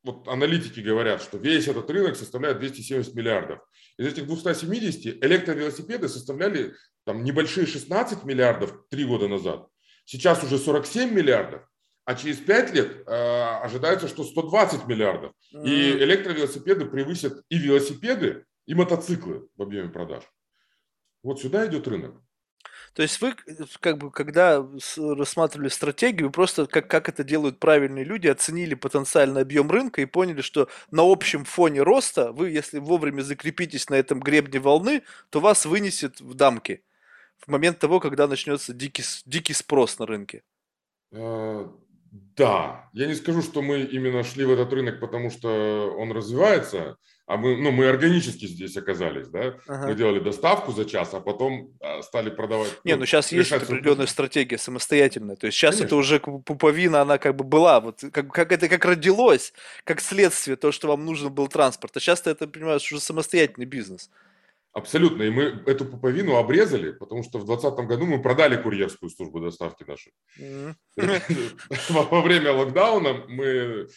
вот 0.04 0.26
аналитики 0.26 0.80
говорят, 0.80 1.22
что 1.22 1.38
весь 1.38 1.68
этот 1.68 1.88
рынок 1.90 2.16
составляет 2.16 2.58
270 2.58 3.14
миллиардов. 3.14 3.60
Из 3.98 4.06
этих 4.06 4.26
270 4.26 5.22
электровелосипеды 5.24 6.08
составляли 6.08 6.74
там 7.04 7.24
небольшие 7.24 7.66
16 7.66 8.24
миллиардов 8.24 8.74
три 8.90 9.04
года 9.04 9.28
назад. 9.28 9.66
Сейчас 10.04 10.42
уже 10.42 10.58
47 10.58 11.12
миллиардов 11.12 11.62
а 12.04 12.14
через 12.14 12.38
5 12.38 12.74
лет 12.74 13.06
э, 13.06 13.12
ожидается, 13.62 14.08
что 14.08 14.24
120 14.24 14.86
миллиардов. 14.86 15.32
Mm-hmm. 15.54 15.64
И 15.64 15.92
электровелосипеды 16.04 16.86
превысят 16.86 17.44
и 17.48 17.58
велосипеды, 17.58 18.44
и 18.66 18.74
мотоциклы 18.74 19.48
в 19.56 19.62
объеме 19.62 19.88
продаж. 19.88 20.24
Вот 21.22 21.40
сюда 21.40 21.66
идет 21.66 21.86
рынок. 21.86 22.20
То 22.94 23.02
есть 23.02 23.20
вы, 23.22 23.34
как 23.80 23.98
бы, 23.98 24.10
когда 24.10 24.66
рассматривали 24.96 25.68
стратегию, 25.68 26.30
просто, 26.30 26.66
как, 26.66 26.88
как 26.88 27.08
это 27.08 27.24
делают 27.24 27.58
правильные 27.58 28.04
люди, 28.04 28.28
оценили 28.28 28.74
потенциальный 28.74 29.42
объем 29.42 29.70
рынка 29.70 30.02
и 30.02 30.06
поняли, 30.06 30.42
что 30.42 30.68
на 30.90 31.02
общем 31.10 31.44
фоне 31.44 31.82
роста 31.82 32.32
вы, 32.32 32.50
если 32.50 32.78
вовремя 32.78 33.22
закрепитесь 33.22 33.88
на 33.88 33.94
этом 33.94 34.20
гребне 34.20 34.60
волны, 34.60 35.04
то 35.30 35.40
вас 35.40 35.64
вынесет 35.64 36.20
в 36.20 36.34
дамки 36.34 36.82
в 37.38 37.48
момент 37.50 37.78
того, 37.78 37.98
когда 37.98 38.28
начнется 38.28 38.72
дикий, 38.72 39.04
дикий 39.24 39.54
спрос 39.54 39.98
на 39.98 40.06
рынке. 40.06 40.42
Да, 42.12 42.90
я 42.92 43.06
не 43.06 43.14
скажу, 43.14 43.40
что 43.40 43.62
мы 43.62 43.80
именно 43.80 44.22
шли 44.22 44.44
в 44.44 44.50
этот 44.50 44.70
рынок, 44.72 45.00
потому 45.00 45.30
что 45.30 45.94
он 45.96 46.12
развивается, 46.12 46.98
а 47.26 47.38
мы, 47.38 47.56
ну, 47.56 47.70
мы 47.70 47.88
органически 47.88 48.46
здесь 48.46 48.76
оказались, 48.76 49.28
да. 49.28 49.54
Ага. 49.66 49.86
Мы 49.86 49.94
делали 49.94 50.18
доставку 50.18 50.72
за 50.72 50.84
час, 50.84 51.14
а 51.14 51.20
потом 51.20 51.72
а, 51.80 52.02
стали 52.02 52.28
продавать. 52.28 52.68
Не, 52.84 52.92
ну, 52.92 53.00
ну 53.00 53.06
сейчас 53.06 53.32
есть 53.32 53.50
определенная 53.50 54.06
стратегия 54.06 54.58
самостоятельная. 54.58 55.36
То 55.36 55.46
есть 55.46 55.56
сейчас 55.56 55.76
Конечно. 55.76 55.86
это 55.86 55.96
уже 55.96 56.20
пуповина, 56.20 57.00
она 57.00 57.16
как 57.16 57.34
бы 57.34 57.44
была, 57.44 57.80
вот 57.80 58.04
как, 58.12 58.30
как 58.30 58.52
это 58.52 58.68
как 58.68 58.84
родилось, 58.84 59.54
как 59.84 60.02
следствие, 60.02 60.56
то, 60.56 60.70
что 60.70 60.88
вам 60.88 61.06
нужен 61.06 61.32
был 61.32 61.48
транспорт. 61.48 61.96
А 61.96 62.00
сейчас 62.00 62.20
ты 62.20 62.28
это 62.28 62.46
понимаешь 62.46 62.92
уже 62.92 63.00
самостоятельный 63.00 63.66
бизнес. 63.66 64.10
Абсолютно. 64.72 65.24
И 65.24 65.30
мы 65.30 65.42
эту 65.66 65.84
пуповину 65.84 66.36
обрезали, 66.36 66.92
потому 66.92 67.22
что 67.22 67.38
в 67.38 67.44
2020 67.44 67.86
году 67.86 68.06
мы 68.06 68.22
продали 68.22 68.56
курьерскую 68.56 69.10
службу 69.10 69.40
доставки 69.40 69.84
нашу. 69.84 70.10
Во 71.90 72.22
время 72.22 72.52
локдауна 72.52 73.24
мы, 73.28 73.88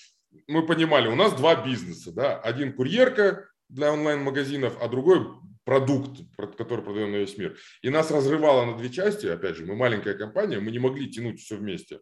мы 0.47 0.65
понимали, 0.65 1.07
у 1.07 1.15
нас 1.15 1.33
два 1.33 1.55
бизнеса. 1.63 2.11
Да? 2.11 2.39
Один 2.39 2.73
курьерка 2.73 3.47
для 3.69 3.93
онлайн-магазинов, 3.93 4.77
а 4.81 4.89
другой 4.89 5.25
продукт, 5.63 6.21
который 6.57 6.83
продаем 6.83 7.11
на 7.11 7.17
весь 7.17 7.37
мир. 7.37 7.57
И 7.81 7.89
нас 7.89 8.11
разрывало 8.11 8.65
на 8.65 8.77
две 8.77 8.89
части. 8.89 9.27
Опять 9.27 9.55
же, 9.55 9.65
мы 9.65 9.75
маленькая 9.75 10.13
компания, 10.13 10.59
мы 10.59 10.71
не 10.71 10.79
могли 10.79 11.09
тянуть 11.09 11.39
все 11.39 11.55
вместе. 11.55 12.01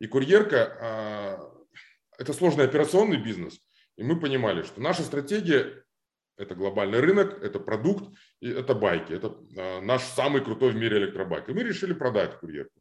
И 0.00 0.06
курьерка 0.08 0.76
а,– 0.80 1.52
это 2.18 2.32
сложный 2.32 2.64
операционный 2.64 3.16
бизнес. 3.16 3.60
И 3.96 4.02
мы 4.02 4.18
понимали, 4.20 4.62
что 4.62 4.80
наша 4.80 5.02
стратегия 5.02 5.84
это 6.38 6.54
глобальный 6.54 7.00
рынок, 7.00 7.42
это 7.42 7.58
продукт, 7.58 8.04
и 8.40 8.48
это 8.48 8.74
байки. 8.74 9.12
Это 9.12 9.36
а, 9.56 9.80
наш 9.80 10.02
самый 10.04 10.42
крутой 10.42 10.70
в 10.70 10.76
мире 10.76 10.98
электробайк. 10.98 11.48
И 11.48 11.52
мы 11.52 11.64
решили 11.64 11.92
продать 11.92 12.38
курьерку. 12.38 12.80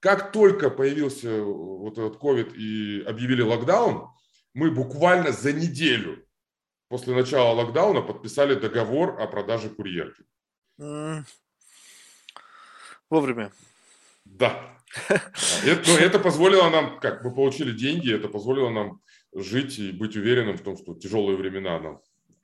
Как 0.00 0.32
только 0.32 0.70
появился 0.70 1.42
вот 1.42 1.98
этот 1.98 2.20
COVID 2.20 2.54
и 2.54 3.02
объявили 3.02 3.42
локдаун, 3.42 4.08
мы 4.54 4.70
буквально 4.70 5.32
за 5.32 5.52
неделю 5.52 6.26
после 6.88 7.14
начала 7.14 7.54
локдауна 7.54 8.02
подписали 8.02 8.54
договор 8.54 9.20
о 9.20 9.26
продаже 9.26 9.70
курьерки. 9.70 10.24
Вовремя. 13.08 13.52
Да. 14.24 14.76
Это, 15.64 15.82
ну, 15.86 15.96
это 15.96 16.18
позволило 16.18 16.68
нам, 16.68 16.98
как 17.00 17.22
мы 17.24 17.34
получили 17.34 17.72
деньги, 17.72 18.12
это 18.12 18.28
позволило 18.28 18.70
нам 18.70 19.00
жить 19.32 19.78
и 19.78 19.92
быть 19.92 20.16
уверенным 20.16 20.56
в 20.56 20.62
том, 20.62 20.76
что 20.76 20.94
тяжелые 20.94 21.36
времена 21.36 21.78
нам 21.80 22.00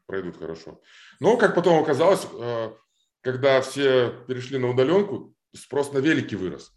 пройдут 0.07 0.38
хорошо. 0.38 0.81
Но, 1.21 1.37
как 1.37 1.55
потом 1.55 1.83
оказалось, 1.83 2.27
э, 2.33 2.73
когда 3.21 3.61
все 3.61 4.11
перешли 4.29 4.59
на 4.59 4.71
удаленку, 4.71 5.35
спрос 5.55 5.92
на 5.92 5.99
велики 5.99 6.35
вырос. 6.35 6.73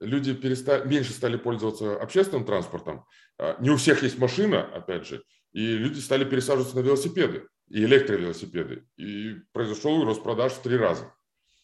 Люди 0.00 0.32
перестали, 0.32 0.88
меньше 0.88 1.12
стали 1.12 1.36
пользоваться 1.36 2.00
общественным 2.00 2.46
транспортом. 2.46 3.04
А, 3.38 3.56
не 3.60 3.70
у 3.70 3.76
всех 3.76 4.02
есть 4.02 4.18
машина, 4.18 4.64
опять 4.64 5.06
же, 5.06 5.22
и 5.52 5.76
люди 5.76 5.98
стали 5.98 6.24
пересаживаться 6.24 6.76
на 6.76 6.80
велосипеды 6.80 7.46
и 7.68 7.84
электровелосипеды. 7.84 8.86
И 8.96 9.34
произошел 9.52 10.02
рост 10.04 10.22
продаж 10.22 10.52
в 10.52 10.62
три 10.62 10.76
раза. 10.76 11.14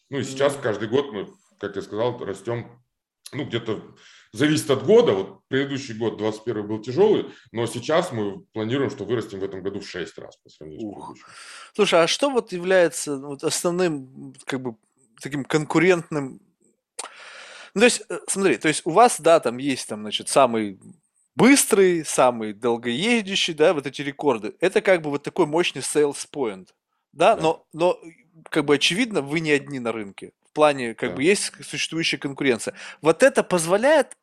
Ну 0.09 0.19
и 0.19 0.23
сейчас 0.23 0.55
каждый 0.61 0.87
год 0.87 1.11
мы, 1.11 1.27
как 1.59 1.75
я 1.75 1.81
сказал, 1.81 2.23
растем, 2.23 2.79
ну 3.33 3.45
где-то 3.45 3.95
зависит 4.37 4.69
от 4.69 4.85
года. 4.85 5.13
Вот 5.13 5.41
предыдущий 5.47 5.93
год, 5.93 6.17
21 6.17 6.67
был 6.67 6.79
тяжелый, 6.79 7.25
но 7.51 7.65
сейчас 7.65 8.11
мы 8.11 8.41
планируем, 8.53 8.89
что 8.89 9.05
вырастем 9.05 9.39
в 9.39 9.43
этом 9.43 9.61
году 9.61 9.79
в 9.79 9.89
6 9.89 10.17
раз 10.17 10.37
по 10.37 10.49
сравнению 10.49 10.87
Ух. 10.89 10.97
с 10.97 11.05
предыдущим. 11.05 11.27
Слушай, 11.73 12.03
а 12.03 12.07
что 12.07 12.29
вот 12.29 12.51
является 12.51 13.17
вот 13.17 13.43
основным 13.43 14.33
как 14.45 14.61
бы 14.61 14.75
таким 15.21 15.43
конкурентным 15.43 16.41
ну, 17.73 17.81
то 17.81 17.85
есть, 17.85 18.01
э, 18.09 18.19
смотри, 18.27 18.57
то 18.57 18.67
есть 18.69 18.81
у 18.85 18.89
вас, 18.89 19.21
да, 19.21 19.39
там 19.39 19.57
есть 19.57 19.87
там, 19.87 20.01
значит, 20.01 20.29
самый 20.29 20.79
быстрый, 21.35 22.03
самый 22.03 22.53
долгоездящий, 22.53 23.53
да, 23.53 23.75
вот 23.75 23.85
эти 23.85 24.01
рекорды. 24.01 24.55
Это 24.59 24.81
как 24.81 25.03
бы 25.03 25.11
вот 25.11 25.21
такой 25.21 25.45
мощный 25.45 25.83
sales 25.83 26.27
point, 26.33 26.69
да, 27.13 27.35
да. 27.35 27.41
но, 27.43 27.67
но 27.73 27.99
как 28.49 28.65
бы 28.65 28.73
очевидно, 28.73 29.21
вы 29.21 29.41
не 29.41 29.51
одни 29.51 29.77
на 29.77 29.91
рынке. 29.91 30.31
В 30.49 30.53
плане, 30.53 30.95
как 30.95 31.11
да. 31.11 31.17
бы, 31.17 31.23
есть 31.23 31.51
существующая 31.63 32.17
конкуренция. 32.17 32.73
Вот 33.03 33.21
это 33.21 33.43
позволяет 33.43 34.17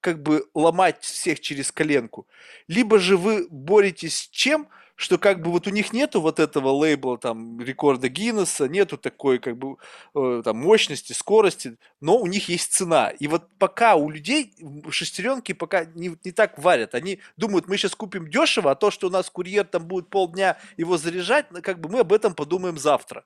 как 0.00 0.22
бы 0.22 0.46
ломать 0.54 1.02
всех 1.02 1.40
через 1.40 1.72
коленку. 1.72 2.26
Либо 2.68 2.98
же 2.98 3.16
вы 3.16 3.46
боретесь 3.50 4.16
с 4.16 4.28
чем? 4.28 4.68
что 5.00 5.16
как 5.16 5.40
бы 5.40 5.50
вот 5.50 5.66
у 5.66 5.70
них 5.70 5.94
нету 5.94 6.20
вот 6.20 6.38
этого 6.38 6.68
лейбла 6.68 7.16
там 7.16 7.58
рекорда 7.58 8.10
Гиннесса, 8.10 8.68
нету 8.68 8.98
такой 8.98 9.38
как 9.38 9.56
бы 9.56 9.76
э, 10.14 10.42
там 10.44 10.58
мощности, 10.58 11.14
скорости, 11.14 11.78
но 12.02 12.18
у 12.18 12.26
них 12.26 12.50
есть 12.50 12.74
цена. 12.74 13.08
И 13.08 13.26
вот 13.26 13.48
пока 13.58 13.94
у 13.94 14.10
людей 14.10 14.52
шестеренки 14.90 15.54
пока 15.54 15.86
не, 15.86 16.14
не 16.22 16.32
так 16.32 16.58
варят, 16.58 16.94
они 16.94 17.20
думают, 17.38 17.66
мы 17.66 17.78
сейчас 17.78 17.94
купим 17.94 18.28
дешево, 18.28 18.72
а 18.72 18.74
то, 18.74 18.90
что 18.90 19.06
у 19.06 19.10
нас 19.10 19.30
курьер 19.30 19.64
там 19.64 19.86
будет 19.86 20.10
полдня 20.10 20.58
его 20.76 20.98
заряжать, 20.98 21.46
как 21.62 21.80
бы 21.80 21.88
мы 21.88 22.00
об 22.00 22.12
этом 22.12 22.34
подумаем 22.34 22.76
завтра. 22.76 23.24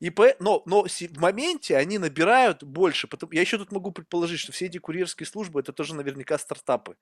И 0.00 0.10
по, 0.10 0.34
но, 0.40 0.62
но 0.66 0.84
в 0.84 1.18
моменте 1.18 1.76
они 1.76 1.98
набирают 1.98 2.62
больше. 2.62 3.06
Потом, 3.06 3.30
я 3.32 3.40
еще 3.40 3.58
тут 3.58 3.72
могу 3.72 3.92
предположить, 3.92 4.40
что 4.40 4.52
все 4.52 4.66
эти 4.66 4.78
курьерские 4.78 5.26
службы 5.26 5.60
это 5.60 5.72
тоже 5.72 5.94
наверняка 5.94 6.38
стартапы. 6.38 6.96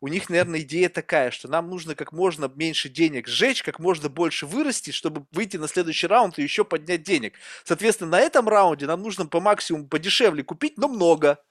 У 0.00 0.08
них, 0.08 0.28
наверное, 0.30 0.60
идея 0.60 0.88
такая, 0.88 1.30
что 1.30 1.48
нам 1.48 1.68
нужно 1.68 1.94
как 1.94 2.12
можно 2.12 2.50
меньше 2.54 2.88
денег 2.88 3.28
сжечь, 3.28 3.62
как 3.62 3.78
можно 3.78 4.08
больше 4.08 4.46
вырасти, 4.46 4.90
чтобы 4.90 5.26
выйти 5.32 5.56
на 5.56 5.68
следующий 5.68 6.06
раунд 6.06 6.38
и 6.38 6.42
еще 6.42 6.64
поднять 6.64 7.02
денег. 7.02 7.34
Соответственно, 7.64 8.10
на 8.10 8.20
этом 8.20 8.48
раунде 8.48 8.86
нам 8.86 9.02
нужно 9.02 9.26
по 9.26 9.40
максимуму 9.40 9.88
подешевле 9.88 10.42
купить, 10.42 10.78
но 10.78 10.88
много 10.88 11.42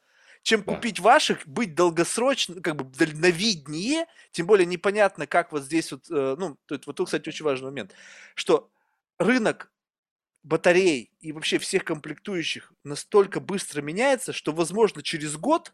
чем 0.47 0.63
купить 0.63 1.01
ваших, 1.01 1.45
быть 1.45 1.75
долгосрочно, 1.75 2.61
как 2.61 2.77
бы 2.77 2.85
дальновиднее, 2.85 4.05
тем 4.31 4.47
более 4.47 4.65
непонятно, 4.65 5.27
как 5.27 5.51
вот 5.51 5.63
здесь 5.63 5.91
вот, 5.91 6.09
э, 6.09 6.35
ну, 6.39 6.57
вот 6.69 6.95
тут, 6.95 7.05
кстати, 7.07 7.27
очень 7.27 7.43
важный 7.43 7.65
момент, 7.65 7.91
что 8.33 8.69
рынок 9.19 9.69
батарей 10.47 11.11
и 11.19 11.33
вообще 11.33 11.57
всех 11.59 11.83
комплектующих 11.83 12.71
настолько 12.83 13.39
быстро 13.39 13.81
меняется, 13.81 14.31
что, 14.31 14.53
возможно, 14.53 15.03
через 15.03 15.35
год 15.35 15.73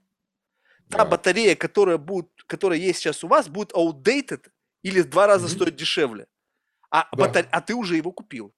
та 0.89 0.99
да. 0.99 1.05
батарея, 1.05 1.55
которая, 1.55 1.97
будет, 1.97 2.29
которая 2.47 2.79
есть 2.79 2.99
сейчас 2.99 3.23
у 3.23 3.27
вас, 3.27 3.47
будет 3.47 3.71
outdated 3.73 4.47
или 4.81 5.01
в 5.01 5.09
два 5.09 5.27
раза 5.27 5.45
mm-hmm. 5.45 5.55
стоит 5.55 5.75
дешевле. 5.75 6.27
А, 6.89 7.07
да. 7.11 7.25
батаре... 7.25 7.47
а 7.51 7.61
ты 7.61 7.75
уже 7.75 7.95
его 7.97 8.11
купил. 8.11 8.53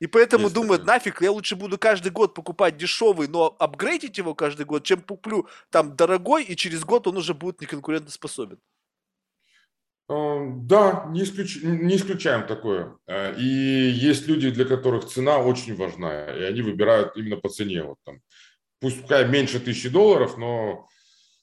И 0.00 0.06
поэтому 0.06 0.44
есть 0.44 0.54
думают, 0.54 0.82
такое. 0.82 0.94
нафиг, 0.94 1.22
я 1.22 1.32
лучше 1.32 1.56
буду 1.56 1.78
каждый 1.78 2.10
год 2.10 2.34
покупать 2.34 2.76
дешевый, 2.76 3.28
но 3.28 3.54
апгрейдить 3.58 4.18
его 4.18 4.34
каждый 4.34 4.66
год, 4.66 4.84
чем 4.84 5.00
куплю 5.00 5.48
там 5.70 5.94
дорогой, 5.96 6.44
и 6.44 6.56
через 6.56 6.84
год 6.84 7.06
он 7.06 7.16
уже 7.18 7.34
будет 7.34 7.60
неконкурентоспособен. 7.60 8.58
Эм, 10.08 10.66
да, 10.68 11.06
не, 11.10 11.22
исключ... 11.24 11.62
не 11.62 11.96
исключаем 11.96 12.46
такое. 12.46 12.96
Э, 13.06 13.34
и 13.36 13.44
есть 13.44 14.28
люди, 14.28 14.50
для 14.50 14.64
которых 14.64 15.06
цена 15.06 15.38
очень 15.38 15.74
важна, 15.74 16.26
и 16.32 16.42
они 16.42 16.62
выбирают 16.62 17.16
именно 17.16 17.36
по 17.36 17.48
цене. 17.48 17.82
Вот 17.82 17.98
там. 18.04 18.20
Пускай 18.80 19.26
меньше 19.26 19.58
тысячи 19.58 19.88
долларов, 19.88 20.38
но, 20.38 20.88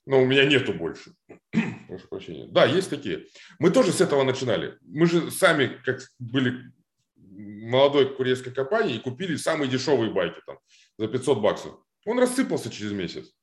но 0.06 0.21
у 0.21 0.26
меня 0.26 0.45
нету 0.45 0.73
больше. 0.73 1.13
Прошу 1.88 2.08
прощения. 2.08 2.47
Да, 2.47 2.65
есть 2.65 2.89
такие. 2.89 3.26
Мы 3.60 3.69
тоже 3.69 3.91
с 3.91 3.99
этого 3.99 4.23
начинали. 4.23 4.78
Мы 4.82 5.08
же 5.08 5.30
сами, 5.30 5.82
как 5.84 5.99
были 6.19 6.71
молодой 7.15 8.15
курьерской 8.15 8.54
компанией, 8.54 8.99
купили 8.99 9.36
самые 9.36 9.69
дешевые 9.69 10.12
байки 10.12 10.39
там 10.45 10.58
за 10.97 11.08
500 11.08 11.41
баксов. 11.41 11.76
Он 12.06 12.19
рассыпался 12.19 12.69
через 12.69 12.93
месяц. 12.93 13.34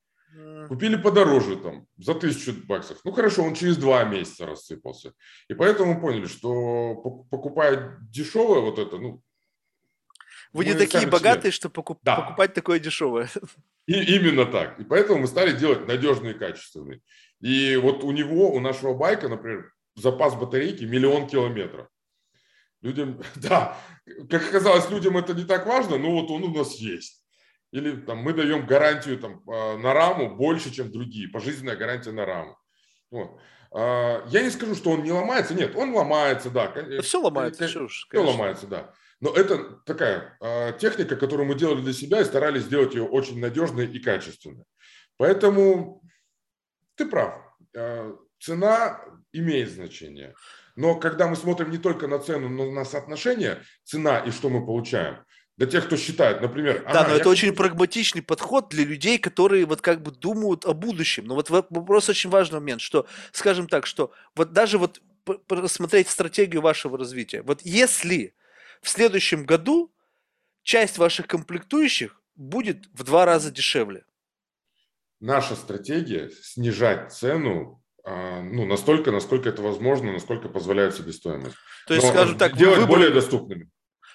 Купили 0.67 0.95
подороже 0.95 1.57
там, 1.57 1.87
за 1.97 2.15
тысячу 2.15 2.53
баксов. 2.65 2.99
Ну 3.03 3.11
хорошо, 3.11 3.43
он 3.43 3.53
через 3.53 3.77
два 3.77 4.03
месяца 4.05 4.45
рассыпался. 4.45 5.13
И 5.49 5.53
поэтому 5.53 5.99
поняли, 5.99 6.27
что 6.27 6.95
покупая 7.29 7.97
дешевое 8.01 8.61
вот 8.61 8.79
это, 8.79 8.97
ну... 8.97 9.21
Вы 10.53 10.65
не 10.65 10.73
такие 10.73 11.07
богатые, 11.07 11.51
себе... 11.51 11.51
что 11.51 11.69
покуп... 11.69 11.99
да. 12.03 12.15
покупать 12.15 12.53
такое 12.53 12.79
дешевое. 12.79 13.29
И 13.87 14.15
именно 14.15 14.45
так. 14.45 14.79
И 14.79 14.83
поэтому 14.83 15.19
мы 15.19 15.27
стали 15.27 15.57
делать 15.57 15.87
надежные 15.87 16.33
и 16.33 16.37
качественные. 16.37 17.01
И 17.41 17.75
вот 17.77 18.03
у 18.03 18.11
него, 18.11 18.53
у 18.53 18.59
нашего 18.59 18.93
байка, 18.93 19.27
например, 19.27 19.73
запас 19.95 20.35
батарейки 20.35 20.83
миллион 20.83 21.27
километров. 21.27 21.87
Людям, 22.81 23.21
да, 23.35 23.77
как 24.29 24.47
оказалось, 24.47 24.89
людям 24.89 25.17
это 25.17 25.33
не 25.33 25.43
так 25.43 25.65
важно, 25.65 25.97
но 25.97 26.11
вот 26.11 26.29
он 26.31 26.43
у 26.43 26.53
нас 26.53 26.75
есть 26.75 27.20
или 27.71 27.95
там, 28.01 28.19
мы 28.19 28.33
даем 28.33 28.65
гарантию 28.65 29.17
там, 29.17 29.41
а, 29.47 29.77
на 29.77 29.93
раму 29.93 30.35
больше, 30.35 30.71
чем 30.71 30.91
другие, 30.91 31.29
пожизненная 31.29 31.75
гарантия 31.75 32.11
на 32.11 32.25
раму. 32.25 32.57
Вот. 33.09 33.39
А, 33.71 34.25
я 34.27 34.43
не 34.43 34.49
скажу, 34.49 34.75
что 34.75 34.91
он 34.91 35.03
не 35.03 35.11
ломается, 35.11 35.53
нет, 35.53 35.75
он 35.75 35.93
ломается, 35.93 36.49
да. 36.49 36.67
да 36.67 37.01
все 37.01 37.21
ломается, 37.21 37.67
все, 37.67 37.87
все 37.87 38.19
ломается, 38.19 38.67
да. 38.67 38.93
Но 39.21 39.31
это 39.31 39.75
такая 39.85 40.35
э, 40.41 40.73
техника, 40.79 41.15
которую 41.15 41.47
мы 41.47 41.53
делали 41.53 41.81
для 41.81 41.93
себя 41.93 42.21
и 42.21 42.25
старались 42.25 42.63
сделать 42.63 42.95
ее 42.95 43.03
очень 43.03 43.39
надежной 43.39 43.85
и 43.85 43.99
качественной. 43.99 44.65
Поэтому 45.17 46.01
ты 46.95 47.05
прав, 47.05 47.35
э, 47.75 48.15
цена 48.39 48.99
имеет 49.31 49.69
значение. 49.69 50.33
Но 50.75 50.99
когда 50.99 51.27
мы 51.27 51.35
смотрим 51.35 51.69
не 51.69 51.77
только 51.77 52.07
на 52.07 52.17
цену, 52.17 52.49
но 52.49 52.71
на 52.71 52.83
соотношение 52.83 53.61
цена 53.83 54.19
и 54.19 54.31
что 54.31 54.49
мы 54.49 54.65
получаем, 54.65 55.23
для 55.61 55.69
тех, 55.69 55.85
кто 55.85 55.95
считает, 55.95 56.41
например... 56.41 56.81
Да, 56.85 57.01
ага, 57.01 57.09
но 57.09 57.13
я... 57.13 57.21
это 57.21 57.29
очень 57.29 57.53
прагматичный 57.53 58.23
подход 58.23 58.69
для 58.69 58.83
людей, 58.83 59.19
которые 59.19 59.65
вот 59.65 59.81
как 59.81 60.01
бы 60.01 60.09
думают 60.09 60.65
о 60.65 60.73
будущем. 60.73 61.25
Но 61.25 61.35
вот 61.35 61.51
вопрос 61.51 62.09
очень 62.09 62.31
важный 62.31 62.59
момент, 62.59 62.81
что, 62.81 63.05
скажем 63.31 63.67
так, 63.67 63.85
что 63.85 64.11
вот 64.35 64.53
даже 64.53 64.79
вот 64.79 65.03
рассмотреть 65.47 66.09
стратегию 66.09 66.63
вашего 66.63 66.97
развития. 66.97 67.43
Вот 67.43 67.61
если 67.61 68.33
в 68.81 68.89
следующем 68.89 69.45
году 69.45 69.93
часть 70.63 70.97
ваших 70.97 71.27
комплектующих 71.27 72.19
будет 72.33 72.87
в 72.93 73.03
два 73.03 73.25
раза 73.25 73.51
дешевле. 73.51 74.03
Наша 75.19 75.55
стратегия 75.55 76.31
снижать 76.41 77.13
цену 77.13 77.83
а, 78.03 78.41
ну, 78.41 78.65
настолько, 78.65 79.11
насколько 79.11 79.49
это 79.49 79.61
возможно, 79.61 80.11
насколько 80.11 80.49
позволяет 80.49 80.95
себестоимость. 80.95 81.55
То 81.85 81.93
есть, 81.93 82.07
Но 82.07 82.13
скажем 82.13 82.39
так, 82.39 82.57
делать 82.57 82.79
выбрали... 82.79 82.95
более 82.95 83.13
доступными. 83.13 83.69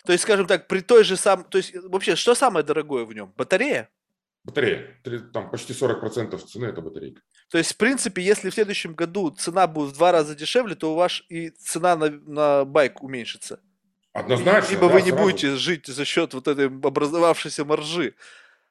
То 0.07 0.13
есть, 0.13 0.23
скажем 0.23 0.47
так, 0.47 0.69
при 0.69 0.81
той 0.81 1.03
же 1.03 1.17
самой... 1.17 1.45
То 1.45 1.59
есть, 1.59 1.75
вообще, 1.75 2.15
что 2.15 2.35
самое 2.35 2.65
дорогое 2.65 3.05
в 3.05 3.13
нем? 3.13 3.35
Батарея? 3.37 3.91
Батарея. 4.45 5.01
Там 5.33 5.51
почти 5.51 5.73
40% 5.73 6.39
цены– 6.39 6.67
это 6.67 6.81
батарейка. 6.81 7.21
То 7.51 7.59
есть, 7.59 7.73
в 7.73 7.77
принципе, 7.77 8.23
если 8.23 8.51
в 8.51 8.55
следующем 8.55 8.95
году 8.95 9.31
цена 9.31 9.67
будет 9.67 9.91
в 9.93 9.97
два 9.97 10.13
раза 10.13 10.37
дешевле, 10.37 10.77
то 10.77 10.93
у 10.93 10.95
вас 10.95 11.23
и 11.29 11.51
цена 11.51 11.97
на, 11.97 12.11
на 12.11 12.65
байк 12.65 13.03
уменьшится. 13.03 13.59
Однозначно. 14.13 14.71
Либо 14.71 14.89
да, 14.89 14.95
вы 14.95 15.03
не 15.03 15.11
сразу. 15.11 15.23
будете 15.25 15.57
жить 15.57 15.87
за 15.87 16.05
счет 16.05 16.33
вот 16.35 16.47
этой 16.47 16.67
образовавшейся 16.67 17.65
маржи. 17.65 18.15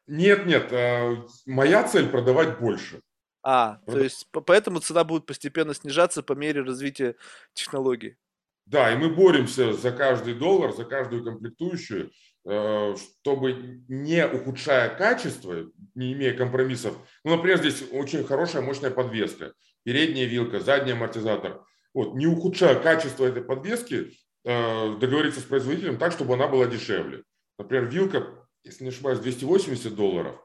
Нет, 0.07 0.45
нет. 0.45 0.71
Э, 0.71 1.17
моя 1.45 1.83
цель– 1.83 2.07
продавать 2.09 2.59
больше. 2.59 3.01
А, 3.43 3.79
Продав... 3.85 3.93
то 3.93 4.03
есть 4.03 4.27
поэтому 4.31 4.79
цена 4.79 5.03
будет 5.03 5.25
постепенно 5.25 5.73
снижаться 5.73 6.23
по 6.23 6.33
мере 6.33 6.61
развития 6.61 7.15
технологий. 7.53 8.17
Да, 8.65 8.91
и 8.91 8.97
мы 8.97 9.09
боремся 9.09 9.73
за 9.73 9.91
каждый 9.91 10.33
доллар, 10.33 10.73
за 10.73 10.85
каждую 10.85 11.23
комплектующую, 11.23 12.11
э, 12.45 12.95
чтобы 12.95 13.83
не 13.87 14.25
ухудшая 14.25 14.89
качество, 14.89 15.67
не 15.93 16.13
имея 16.13 16.35
компромиссов. 16.35 16.97
Ну, 17.23 17.35
например, 17.35 17.59
здесь 17.59 17.83
очень 17.91 18.23
хорошая 18.23 18.63
мощная 18.63 18.89
подвеска. 18.89 19.53
Передняя 19.83 20.25
вилка, 20.25 20.59
задний 20.59 20.93
амортизатор. 20.93 21.63
Вот, 21.93 22.15
не 22.15 22.25
ухудшая 22.25 22.75
качество 22.75 23.25
этой 23.25 23.43
подвески, 23.43 24.11
э, 24.43 24.97
договориться 24.99 25.41
с 25.41 25.43
производителем 25.43 25.97
так, 25.97 26.11
чтобы 26.11 26.33
она 26.33 26.47
была 26.47 26.65
дешевле. 26.65 27.23
Например, 27.59 27.85
вилка, 27.85 28.27
если 28.63 28.83
не 28.83 28.89
ошибаюсь, 28.89 29.19
280 29.19 29.95
долларов. 29.95 30.35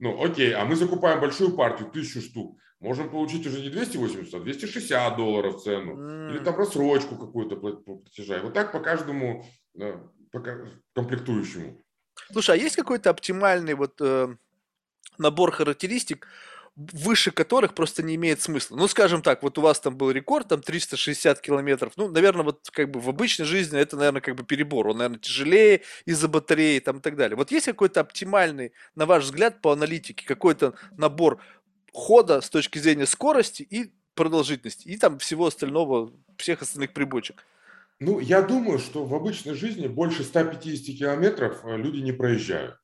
Ну, 0.00 0.24
окей, 0.24 0.54
а 0.54 0.64
мы 0.64 0.74
закупаем 0.74 1.20
большую 1.20 1.52
партию, 1.56 1.90
тысячу 1.90 2.20
штук. 2.20 2.58
Можем 2.80 3.10
получить 3.10 3.46
уже 3.46 3.60
не 3.60 3.68
280, 3.68 4.34
а 4.34 4.40
260 4.40 5.16
долларов 5.16 5.62
цену. 5.62 5.96
Mm. 5.96 6.30
Или 6.30 6.38
там 6.38 6.56
рассрочку 6.56 7.16
какую-то 7.16 7.56
платежа. 7.56 8.40
Вот 8.42 8.54
так 8.54 8.72
по 8.72 8.80
каждому 8.80 9.44
по 10.32 10.40
комплектующему. 10.94 11.82
Слушай, 12.32 12.56
а 12.56 12.58
есть 12.58 12.76
какой-то 12.76 13.10
оптимальный 13.10 13.74
вот 13.74 14.00
э, 14.00 14.34
набор 15.18 15.52
характеристик, 15.52 16.26
выше 16.76 17.30
которых 17.30 17.74
просто 17.74 18.02
не 18.02 18.14
имеет 18.14 18.40
смысла. 18.40 18.76
Ну, 18.76 18.88
скажем 18.88 19.22
так, 19.22 19.42
вот 19.42 19.58
у 19.58 19.60
вас 19.60 19.80
там 19.80 19.96
был 19.96 20.10
рекорд, 20.10 20.48
там 20.48 20.62
360 20.62 21.40
километров. 21.40 21.92
Ну, 21.96 22.08
наверное, 22.08 22.44
вот 22.44 22.68
как 22.70 22.90
бы 22.90 23.00
в 23.00 23.08
обычной 23.08 23.44
жизни 23.44 23.78
это, 23.78 23.96
наверное, 23.96 24.20
как 24.20 24.36
бы 24.36 24.44
перебор. 24.44 24.88
Он, 24.88 24.98
наверное, 24.98 25.18
тяжелее 25.18 25.82
из-за 26.06 26.28
батареи 26.28 26.78
там 26.78 26.98
и 26.98 27.00
так 27.00 27.16
далее. 27.16 27.36
Вот 27.36 27.50
есть 27.50 27.66
какой-то 27.66 28.00
оптимальный, 28.00 28.72
на 28.94 29.06
ваш 29.06 29.24
взгляд, 29.24 29.60
по 29.60 29.72
аналитике, 29.72 30.24
какой-то 30.24 30.74
набор 30.96 31.40
хода 31.92 32.40
с 32.40 32.50
точки 32.50 32.78
зрения 32.78 33.06
скорости 33.06 33.62
и 33.62 33.92
продолжительности, 34.14 34.88
и 34.88 34.96
там 34.96 35.18
всего 35.18 35.46
остального, 35.46 36.12
всех 36.36 36.62
остальных 36.62 36.92
прибочек? 36.92 37.44
Ну, 38.00 38.18
я 38.18 38.40
думаю, 38.42 38.78
что 38.78 39.04
в 39.04 39.14
обычной 39.14 39.54
жизни 39.54 39.86
больше 39.86 40.24
150 40.24 40.96
километров 40.96 41.60
э, 41.64 41.76
люди 41.76 41.98
не 42.00 42.12
проезжают 42.12 42.78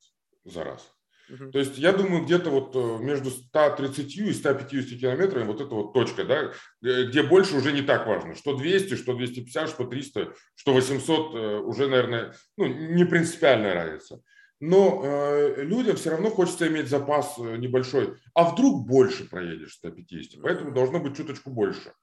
за 0.45 0.63
раз. 0.63 0.93
Угу. 1.29 1.51
То 1.51 1.59
есть 1.59 1.77
я 1.77 1.91
думаю, 1.91 2.23
где-то 2.23 2.49
вот 2.49 2.75
э, 2.75 3.03
между 3.03 3.31
130 3.31 4.15
и 4.17 4.33
150 4.33 4.99
километрами 4.99 5.45
вот 5.45 5.59
эта 5.59 5.73
вот 5.73 5.93
точка, 5.93 6.23
да, 6.23 6.53
где 6.81 7.23
больше 7.23 7.57
уже 7.57 7.73
не 7.73 7.81
так 7.81 8.07
важно. 8.07 8.35
Что 8.35 8.55
200, 8.55 8.95
что 8.95 9.13
250, 9.13 9.69
что 9.69 9.85
300, 9.85 10.33
что 10.55 10.73
800 10.73 11.35
э, 11.35 11.57
уже, 11.57 11.87
наверное, 11.87 12.33
ну, 12.55 12.67
не 12.67 13.03
принципиальная 13.05 13.73
разница. 13.73 14.21
Но 14.59 15.01
э, 15.03 15.63
людям 15.63 15.95
все 15.97 16.09
равно 16.09 16.29
хочется 16.29 16.67
иметь 16.67 16.89
запас 16.89 17.37
небольшой. 17.37 18.17
А 18.33 18.49
вдруг 18.49 18.87
больше 18.87 19.29
проедешь 19.29 19.73
150? 19.75 20.41
Поэтому 20.41 20.71
должно 20.71 20.99
быть 20.99 21.15
чуточку 21.15 21.51
больше. 21.51 21.93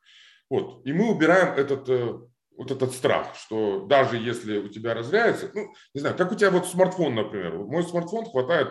Вот. 0.49 0.87
И 0.87 0.93
мы 0.93 1.11
убираем 1.11 1.55
этот 1.55 1.89
вот 2.57 2.71
этот 2.71 2.93
страх, 2.93 3.35
что 3.37 3.87
даже 3.87 4.17
если 4.17 4.59
у 4.59 4.69
тебя 4.69 4.95
разряется, 4.95 5.51
ну, 5.55 5.75
не 5.93 6.01
знаю, 6.01 6.17
как 6.17 6.31
у 6.31 6.37
тебя 6.37 6.51
вот 6.51 6.69
смартфон, 6.69 7.15
например. 7.15 7.55
Мой 7.55 7.83
смартфон 7.83 8.27
хватает 8.27 8.69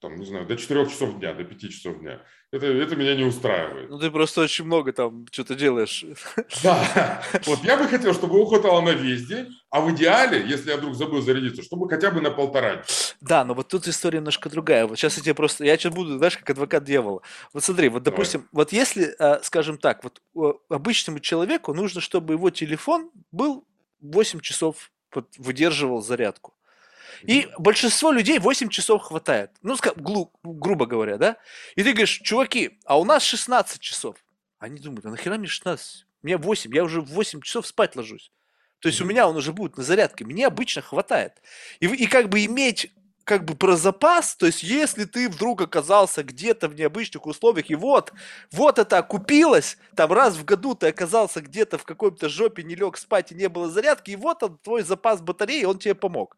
там, 0.00 0.16
не 0.16 0.24
знаю, 0.24 0.46
до 0.46 0.56
4 0.56 0.86
часов 0.86 1.18
дня, 1.18 1.34
до 1.34 1.44
5 1.44 1.60
часов 1.70 1.98
дня. 1.98 2.22
Это, 2.52 2.66
это 2.66 2.96
меня 2.96 3.14
не 3.14 3.24
устраивает. 3.24 3.90
Ну, 3.90 3.98
ты 3.98 4.10
просто 4.10 4.40
очень 4.40 4.64
много 4.64 4.92
там 4.92 5.26
что-то 5.30 5.54
делаешь. 5.54 6.04
Да, 6.62 7.22
вот 7.46 7.62
я 7.64 7.76
бы 7.76 7.86
хотел, 7.86 8.14
чтобы 8.14 8.36
его 8.36 8.46
хватало 8.46 8.80
на 8.80 8.90
весь 8.90 9.26
день, 9.26 9.48
а 9.70 9.80
в 9.80 9.90
идеале, 9.92 10.44
если 10.46 10.70
я 10.70 10.76
вдруг 10.76 10.94
забыл 10.94 11.22
зарядиться, 11.22 11.62
чтобы 11.62 11.88
хотя 11.88 12.10
бы 12.10 12.20
на 12.20 12.30
полтора. 12.30 12.82
Да, 13.20 13.44
но 13.44 13.54
вот 13.54 13.68
тут 13.68 13.86
история 13.86 14.18
немножко 14.18 14.50
другая. 14.50 14.86
Вот 14.86 14.98
сейчас 14.98 15.16
я 15.16 15.22
тебе 15.22 15.34
просто, 15.34 15.64
я 15.64 15.76
сейчас 15.78 15.94
буду, 15.94 16.18
знаешь, 16.18 16.36
как 16.36 16.50
адвокат 16.50 16.84
дьявола. 16.84 17.22
Вот 17.52 17.62
смотри, 17.62 17.88
вот 17.88 18.02
допустим, 18.02 18.40
Давай. 18.40 18.48
вот 18.52 18.72
если, 18.72 19.14
а, 19.18 19.40
скажем 19.42 19.78
так, 19.78 20.02
вот 20.02 20.20
обычному 20.68 21.20
человеку 21.20 21.72
нужно, 21.72 22.00
чтобы 22.00 22.34
его 22.34 22.50
телефон 22.50 23.10
был 23.30 23.64
8 24.00 24.40
часов 24.40 24.90
выдерживал 25.38 26.02
зарядку. 26.02 26.54
И 27.22 27.48
большинство 27.58 28.12
людей 28.12 28.38
8 28.38 28.68
часов 28.68 29.02
хватает. 29.02 29.50
Ну, 29.62 29.76
гру- 29.96 30.32
грубо 30.42 30.86
говоря, 30.86 31.16
да? 31.18 31.36
И 31.76 31.82
ты 31.82 31.90
говоришь, 31.92 32.20
чуваки, 32.22 32.78
а 32.84 32.98
у 32.98 33.04
нас 33.04 33.22
16 33.22 33.80
часов. 33.80 34.16
Они 34.58 34.78
думают, 34.78 35.06
а 35.06 35.10
нахера 35.10 35.36
мне 35.36 35.48
16? 35.48 36.06
У 36.22 36.26
меня 36.26 36.38
8, 36.38 36.74
я 36.74 36.84
уже 36.84 37.00
в 37.00 37.06
8 37.10 37.40
часов 37.40 37.66
спать 37.66 37.96
ложусь. 37.96 38.30
То 38.80 38.88
есть 38.88 39.00
у 39.00 39.04
меня 39.04 39.28
он 39.28 39.36
уже 39.36 39.52
будет 39.52 39.76
на 39.76 39.82
зарядке. 39.82 40.24
Мне 40.24 40.46
обычно 40.46 40.82
хватает. 40.82 41.34
И, 41.80 41.86
и 41.86 42.06
как 42.06 42.28
бы 42.28 42.44
иметь 42.44 42.92
как 43.24 43.44
бы 43.44 43.54
про 43.54 43.76
запас, 43.76 44.34
то 44.34 44.46
есть 44.46 44.64
если 44.64 45.04
ты 45.04 45.28
вдруг 45.28 45.62
оказался 45.62 46.24
где-то 46.24 46.66
в 46.66 46.74
необычных 46.74 47.26
условиях, 47.26 47.70
и 47.70 47.76
вот, 47.76 48.12
вот 48.50 48.80
это 48.80 48.98
окупилось, 48.98 49.78
там 49.94 50.12
раз 50.12 50.34
в 50.34 50.44
году 50.44 50.74
ты 50.74 50.88
оказался 50.88 51.40
где-то 51.40 51.78
в 51.78 51.84
какой-то 51.84 52.28
жопе, 52.28 52.64
не 52.64 52.74
лег 52.74 52.96
спать 52.96 53.30
и 53.30 53.36
не 53.36 53.48
было 53.48 53.70
зарядки, 53.70 54.10
и 54.10 54.16
вот 54.16 54.42
он, 54.42 54.58
твой 54.58 54.82
запас 54.82 55.20
батареи, 55.20 55.62
он 55.62 55.78
тебе 55.78 55.94
помог. 55.94 56.36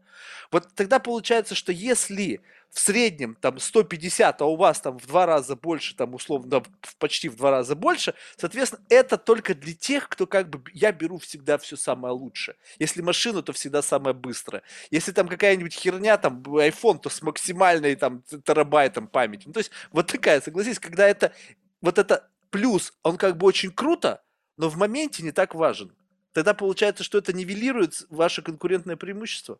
Вот 0.50 0.68
тогда 0.74 0.98
получается, 0.98 1.54
что 1.54 1.72
если 1.72 2.42
в 2.72 2.80
среднем 2.80 3.36
там 3.38 3.58
150, 3.58 4.40
а 4.40 4.46
у 4.46 4.56
вас 4.56 4.80
там 4.80 4.98
в 4.98 5.06
два 5.06 5.26
раза 5.26 5.56
больше, 5.56 5.94
там 5.94 6.14
условно, 6.14 6.48
да, 6.48 6.62
почти 6.98 7.28
в 7.28 7.36
два 7.36 7.50
раза 7.50 7.76
больше, 7.76 8.14
соответственно, 8.38 8.82
это 8.88 9.18
только 9.18 9.54
для 9.54 9.74
тех, 9.74 10.08
кто 10.08 10.26
как 10.26 10.48
бы, 10.48 10.62
я 10.72 10.90
беру 10.90 11.18
всегда 11.18 11.58
все 11.58 11.76
самое 11.76 12.14
лучшее. 12.14 12.56
Если 12.78 13.02
машину, 13.02 13.42
то 13.42 13.52
всегда 13.52 13.82
самое 13.82 14.14
быстрое. 14.14 14.62
Если 14.90 15.12
там 15.12 15.28
какая-нибудь 15.28 15.74
херня, 15.74 16.16
там 16.16 16.42
iPhone, 16.42 16.98
то 16.98 17.10
с 17.10 17.20
максимальной 17.20 17.94
там 17.94 18.22
терабайтом 18.22 19.06
памяти. 19.06 19.44
Ну, 19.48 19.52
то 19.52 19.60
есть 19.60 19.70
вот 19.90 20.06
такая, 20.06 20.40
согласись, 20.40 20.78
когда 20.78 21.06
это, 21.06 21.34
вот 21.82 21.98
это 21.98 22.30
плюс, 22.48 22.94
он 23.02 23.18
как 23.18 23.36
бы 23.36 23.46
очень 23.46 23.70
круто, 23.70 24.22
но 24.56 24.70
в 24.70 24.76
моменте 24.78 25.22
не 25.22 25.32
так 25.32 25.54
важен. 25.54 25.94
Тогда 26.32 26.54
получается, 26.54 27.04
что 27.04 27.18
это 27.18 27.34
нивелирует 27.34 28.06
ваше 28.08 28.40
конкурентное 28.40 28.96
преимущество. 28.96 29.58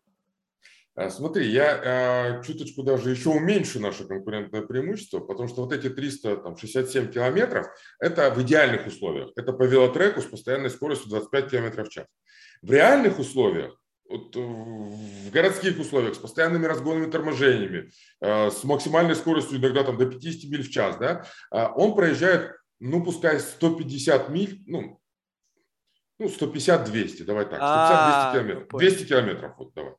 А, 0.95 1.09
смотри, 1.09 1.47
я 1.49 2.37
э, 2.39 2.43
чуточку 2.43 2.83
даже 2.83 3.09
еще 3.09 3.29
уменьшу 3.29 3.79
наше 3.79 4.05
конкурентное 4.05 4.61
преимущество, 4.61 5.19
потому 5.19 5.49
что 5.49 5.63
вот 5.63 5.73
эти 5.73 5.89
367 5.89 7.11
километров– 7.11 7.67
это 7.99 8.29
в 8.29 8.39
идеальных 8.43 8.85
условиях. 8.85 9.31
Это 9.35 9.53
по 9.53 9.63
велотреку 9.63 10.21
с 10.21 10.25
постоянной 10.25 10.69
скоростью 10.69 11.09
25 11.09 11.49
километров 11.49 11.87
в 11.87 11.91
час. 11.91 12.05
В 12.61 12.71
реальных 12.71 13.17
условиях, 13.17 13.75
вот, 14.07 14.35
в 14.35 15.31
городских 15.31 15.79
условиях, 15.79 16.13
с 16.13 16.19
постоянными 16.19 16.67
разгонами 16.67 17.09
торможениями, 17.09 17.89
э, 18.21 18.51
с 18.51 18.63
максимальной 18.63 19.15
скоростью 19.15 19.57
иногда 19.57 19.83
там, 19.83 19.97
до 19.97 20.05
50 20.05 20.51
миль 20.51 20.63
в 20.63 20.69
час, 20.69 20.97
да, 20.97 21.25
он 21.75 21.95
проезжает, 21.95 22.51
ну, 22.79 23.03
пускай 23.03 23.39
150 23.39 24.29
миль, 24.29 24.61
ну, 24.67 24.99
ну 26.19 26.27
150-200, 26.27 27.23
давай 27.23 27.45
так, 27.45 27.59
150-200 27.59 27.59
а, 27.61 28.33
километров. 28.33 28.79
200 28.79 29.05
километров, 29.05 29.57
вот 29.57 29.73
давай. 29.73 29.93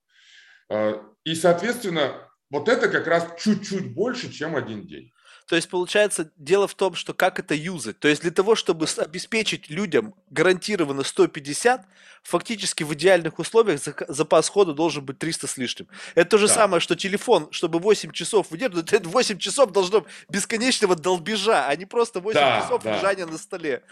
А, 0.69 1.03
и, 1.25 1.35
соответственно, 1.35 2.29
вот 2.51 2.69
это 2.69 2.89
как 2.89 3.07
раз 3.07 3.27
чуть-чуть 3.43 3.95
больше, 3.95 4.33
чем 4.33 4.57
один 4.57 4.87
день. 4.87 5.13
То 5.47 5.57
есть, 5.57 5.69
получается, 5.69 6.31
дело 6.37 6.67
в 6.67 6.75
том, 6.75 6.95
что 6.95 7.13
как 7.13 7.39
это 7.39 7.55
юзать. 7.55 7.99
То 7.99 8.09
есть, 8.09 8.23
для 8.23 8.31
того, 8.31 8.55
чтобы 8.55 8.87
обеспечить 8.97 9.69
людям 9.69 10.15
гарантированно 10.31 11.03
150, 11.03 11.87
фактически 12.23 12.83
в 12.83 12.95
идеальных 12.95 13.39
условиях 13.39 13.81
запас 14.09 14.49
хода 14.49 14.73
должен 14.73 15.05
быть 15.05 15.19
300 15.19 15.47
с 15.47 15.57
лишним. 15.59 15.89
Это 16.15 16.31
то 16.31 16.39
же 16.39 16.49
да. 16.49 16.55
самое, 16.55 16.81
что 16.81 16.97
телефон, 16.97 17.49
чтобы 17.51 17.79
8 17.79 18.13
часов 18.13 18.51
выдерживать, 18.51 18.93
это 18.93 19.07
8 19.09 19.39
часов 19.39 19.73
должно 19.73 20.07
бесконечного 20.31 20.97
долбежа, 20.97 21.67
а 21.69 21.77
не 21.77 21.85
просто 21.85 22.21
8 22.21 22.41
да, 22.41 22.63
часов 22.63 22.83
да. 22.83 22.97
лежания 22.97 23.27
на 23.27 23.37
столе. 23.37 23.83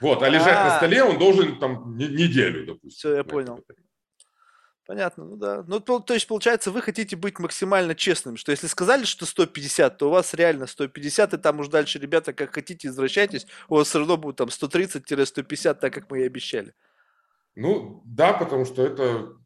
Вот, 0.00 0.22
а 0.22 0.28
лежать 0.28 0.56
А-а-а. 0.56 0.70
на 0.70 0.76
столе 0.78 1.04
он 1.04 1.18
должен 1.18 1.58
там 1.60 1.96
неделю, 1.96 2.66
допустим. 2.66 2.90
Все, 2.90 3.16
я 3.16 3.24
понял. 3.24 3.62
Понятно, 4.84 5.24
ну 5.24 5.36
да. 5.36 5.64
Ну, 5.68 5.78
то, 5.78 6.00
то 6.00 6.12
есть, 6.12 6.26
получается, 6.26 6.72
вы 6.72 6.82
хотите 6.82 7.14
быть 7.14 7.38
максимально 7.38 7.94
честным, 7.94 8.36
что 8.36 8.50
если 8.50 8.66
сказали, 8.66 9.04
что 9.04 9.26
150, 9.26 9.96
то 9.96 10.08
у 10.08 10.10
вас 10.10 10.34
реально 10.34 10.66
150, 10.66 11.34
и 11.34 11.38
там 11.38 11.60
уж 11.60 11.68
дальше, 11.68 12.00
ребята, 12.00 12.32
как 12.32 12.52
хотите, 12.52 12.88
возвращайтесь, 12.88 13.46
у 13.68 13.76
вас 13.76 13.88
все 13.88 14.00
равно 14.00 14.16
будет 14.16 14.36
там 14.36 14.48
130-150, 14.48 15.74
так 15.74 15.94
как 15.94 16.10
мы 16.10 16.20
и 16.20 16.26
обещали. 16.26 16.74
Ну, 17.54 18.02
да, 18.04 18.32
потому 18.32 18.64
что 18.64 18.84
это, 18.84 19.36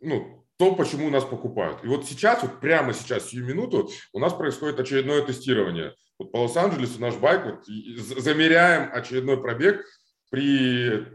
ну, 0.00 0.46
то, 0.58 0.74
почему 0.74 1.08
нас 1.10 1.24
покупают. 1.24 1.82
И 1.82 1.86
вот 1.86 2.06
сейчас, 2.06 2.42
вот 2.42 2.60
прямо 2.60 2.92
сейчас, 2.92 3.28
сию 3.28 3.46
минуту, 3.46 3.90
у 4.12 4.18
нас 4.18 4.34
происходит 4.34 4.78
очередное 4.78 5.22
тестирование. 5.22 5.94
Вот 6.18 6.32
по 6.32 6.38
Лос-Анджелесу 6.42 7.00
наш 7.00 7.14
байк, 7.16 7.44
вот, 7.44 7.66
замеряем 7.66 8.90
очередной 8.92 9.40
пробег 9.40 9.84
при 10.30 11.06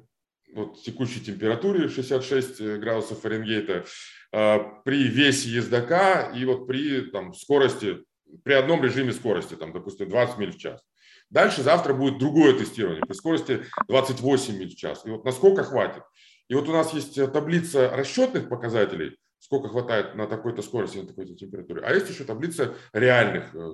вот, 0.54 0.82
текущей 0.82 1.22
температуре 1.22 1.88
66 1.88 2.62
э, 2.62 2.78
градусов 2.78 3.22
Фаренгейта, 3.22 3.86
а, 4.34 4.60
при 4.86 5.08
весе 5.08 5.50
ездока 5.50 6.32
и 6.36 6.46
вот 6.46 6.68
при 6.68 7.02
там, 7.02 7.34
скорости, 7.34 8.04
при 8.44 8.54
одном 8.54 8.84
режиме 8.84 9.12
скорости, 9.12 9.56
там, 9.56 9.74
допустим, 9.74 10.10
20 10.10 10.38
миль 10.38 10.52
в 10.52 10.58
час. 10.58 10.82
Дальше 11.30 11.64
завтра 11.64 11.94
будет 11.94 12.18
другое 12.18 12.58
тестирование 12.58 13.02
при 13.06 13.14
скорости 13.14 13.66
28 13.88 14.58
миль 14.58 14.70
в 14.70 14.76
час. 14.76 15.06
И 15.06 15.10
вот 15.10 15.24
насколько 15.26 15.64
хватит. 15.64 16.04
И 16.50 16.56
вот 16.56 16.68
у 16.68 16.74
нас 16.74 16.94
есть 16.94 17.18
э, 17.18 17.28
таблица 17.28 17.90
расчетных 17.90 18.50
показателей, 18.50 19.18
сколько 19.40 19.70
хватает 19.70 20.16
на 20.16 20.28
такой-то 20.28 20.62
скорости, 20.62 20.98
на 20.98 21.08
такой-то 21.08 21.34
температуре. 21.36 21.82
А 21.82 21.94
есть 21.94 22.10
еще 22.10 22.26
таблица 22.26 22.76
реальных 22.94 23.56
э, 23.56 23.72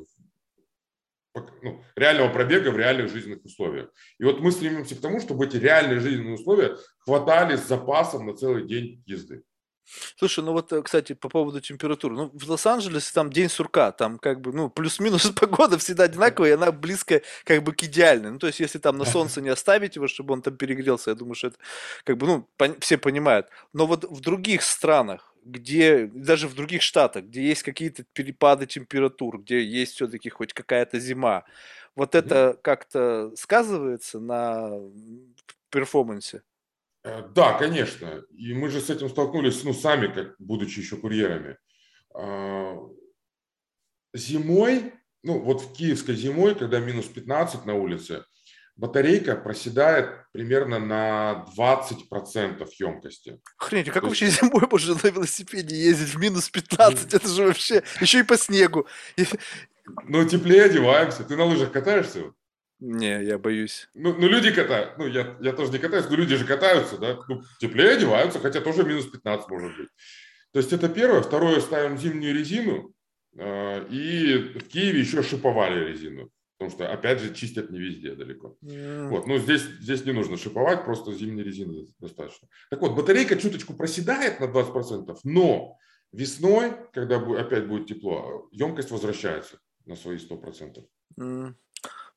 ну, 1.61 1.83
реального 1.95 2.29
пробега 2.29 2.69
в 2.69 2.77
реальных 2.77 3.11
жизненных 3.11 3.43
условиях. 3.45 3.89
И 4.19 4.23
вот 4.23 4.39
мы 4.39 4.51
стремимся 4.51 4.95
к 4.95 5.01
тому, 5.01 5.19
чтобы 5.19 5.45
эти 5.45 5.57
реальные 5.57 5.99
жизненные 5.99 6.35
условия 6.35 6.77
хватали 6.99 7.55
с 7.55 7.67
запасом 7.67 8.25
на 8.25 8.35
целый 8.35 8.67
день 8.67 9.03
езды. 9.05 9.43
Слушай, 10.17 10.43
ну 10.43 10.51
вот, 10.51 10.73
э, 10.73 10.81
кстати, 10.81 11.13
по 11.13 11.29
поводу 11.29 11.61
температуры. 11.61 12.15
Ну, 12.15 12.29
в 12.33 12.49
Лос-Анджелесе 12.49 13.11
там 13.13 13.31
день 13.31 13.49
сурка, 13.49 13.91
там 13.91 14.19
как 14.19 14.41
бы, 14.41 14.51
ну, 14.51 14.69
плюс-минус 14.69 15.31
погода 15.39 15.77
всегда 15.77 16.03
одинаковая, 16.05 16.49
и 16.49 16.53
она 16.53 16.71
близко 16.71 17.21
как 17.45 17.63
бы 17.63 17.73
к 17.73 17.83
идеальной. 17.83 18.31
Ну, 18.31 18.39
то 18.39 18.47
есть, 18.47 18.59
если 18.59 18.79
там 18.79 18.97
на 18.97 19.05
солнце 19.05 19.41
не 19.41 19.49
оставить 19.49 19.95
его, 19.95 20.07
чтобы 20.07 20.33
он 20.33 20.41
там 20.41 20.57
перегрелся, 20.57 21.11
я 21.11 21.15
думаю, 21.15 21.35
что 21.35 21.47
это 21.47 21.57
как 22.03 22.17
бы, 22.17 22.27
ну, 22.27 22.49
пон- 22.57 22.77
все 22.81 22.97
понимают. 22.97 23.47
Но 23.73 23.87
вот 23.87 24.03
в 24.03 24.19
других 24.19 24.61
странах, 24.63 25.33
где 25.47 26.07
даже 26.07 26.47
в 26.47 26.55
других 26.55 26.81
штатах, 26.81 27.25
где 27.25 27.47
есть 27.47 27.63
какие-то 27.63 28.03
перепады 28.13 28.65
температур, 28.65 29.39
где 29.39 29.63
есть 29.63 29.95
все-таки 29.95 30.29
хоть 30.29 30.53
какая-то 30.53 30.99
зима, 30.99 31.45
вот 31.95 32.13
mm-hmm. 32.13 32.19
это 32.19 32.59
как-то 32.61 33.31
сказывается 33.35 34.19
на 34.19 34.71
перформансе? 35.69 36.43
Э, 37.03 37.23
да, 37.33 37.57
конечно. 37.57 38.23
И 38.31 38.53
мы 38.53 38.69
же 38.69 38.81
с 38.81 38.89
этим 38.89 39.09
столкнулись, 39.09 39.63
ну, 39.63 39.73
сами, 39.73 40.07
как 40.07 40.35
будучи 40.39 40.79
еще 40.79 40.97
курьерами. 40.97 41.57
А, 42.13 42.77
зимой, 44.13 44.93
ну, 45.23 45.39
вот 45.39 45.61
в 45.61 45.73
киевской 45.73 46.15
зимой, 46.15 46.55
когда 46.55 46.79
минус 46.79 47.05
15 47.05 47.65
на 47.65 47.75
улице, 47.75 48.25
батарейка 48.77 49.35
проседает 49.35 50.09
примерно 50.31 50.79
на 50.79 51.45
20% 51.57 52.67
емкости. 52.79 53.39
Охренеть, 53.57 53.89
а 53.89 53.91
как 53.91 54.03
То 54.03 54.07
вообще 54.07 54.25
есть... 54.25 54.39
зимой 54.41 54.67
можно 54.69 54.95
на 54.95 55.07
велосипеде 55.07 55.75
ездить 55.75 56.13
в 56.13 56.19
минус 56.19 56.49
15? 56.49 57.13
Это 57.13 57.27
же 57.27 57.47
вообще 57.47 57.83
еще 57.99 58.19
и 58.19 58.23
по 58.23 58.37
снегу. 58.37 58.87
Ну, 60.05 60.27
теплее 60.27 60.63
одеваемся. 60.63 61.23
Ты 61.23 61.35
на 61.35 61.45
лыжах 61.45 61.71
катаешься? 61.71 62.31
Не, 62.79 63.23
я 63.23 63.39
боюсь. 63.39 63.89
Ну, 63.95 64.13
ну 64.13 64.27
люди 64.27 64.51
катают. 64.51 64.97
Ну, 64.97 65.07
я, 65.07 65.35
я 65.41 65.53
тоже 65.53 65.71
не 65.71 65.79
катаюсь, 65.79 66.05
но 66.09 66.15
люди 66.15 66.35
же 66.35 66.45
катаются, 66.45 66.97
да? 66.97 67.17
Ну, 67.27 67.41
теплее 67.59 67.91
одеваются, 67.91 68.39
хотя 68.39 68.61
тоже 68.61 68.83
минус 68.83 69.07
15 69.07 69.49
может 69.49 69.75
быть. 69.77 69.89
То 70.53 70.59
есть 70.59 70.71
это 70.73 70.87
первое. 70.87 71.21
Второе, 71.21 71.59
ставим 71.59 71.97
зимнюю 71.97 72.35
резину. 72.35 72.93
Э, 73.37 73.87
и 73.89 74.59
в 74.59 74.67
Киеве 74.67 74.99
еще 74.99 75.23
шиповали 75.23 75.89
резину. 75.89 76.29
Потому 76.57 76.75
что, 76.75 76.91
опять 76.91 77.19
же, 77.19 77.33
чистят 77.35 77.69
не 77.69 77.79
везде 77.79 78.15
далеко. 78.15 78.57
Mm. 78.63 79.09
Вот, 79.09 79.27
ну, 79.27 79.37
здесь, 79.37 79.61
здесь 79.61 80.05
не 80.05 80.11
нужно 80.11 80.37
шиповать, 80.37 80.85
просто 80.85 81.13
зимней 81.13 81.43
резины 81.43 81.87
достаточно. 81.99 82.47
Так 82.71 82.81
вот, 82.81 82.95
батарейка 82.95 83.35
чуточку 83.35 83.75
проседает 83.75 84.39
на 84.39 84.45
20%, 84.45 85.17
но 85.23 85.77
весной, 86.11 86.73
когда 86.93 87.17
опять 87.17 87.67
будет 87.67 87.87
тепло, 87.87 88.47
емкость 88.51 88.89
возвращается 88.89 89.59
на 89.85 89.95
свои 89.95 90.17
100%. 90.17 90.83
Mm. 91.19 91.53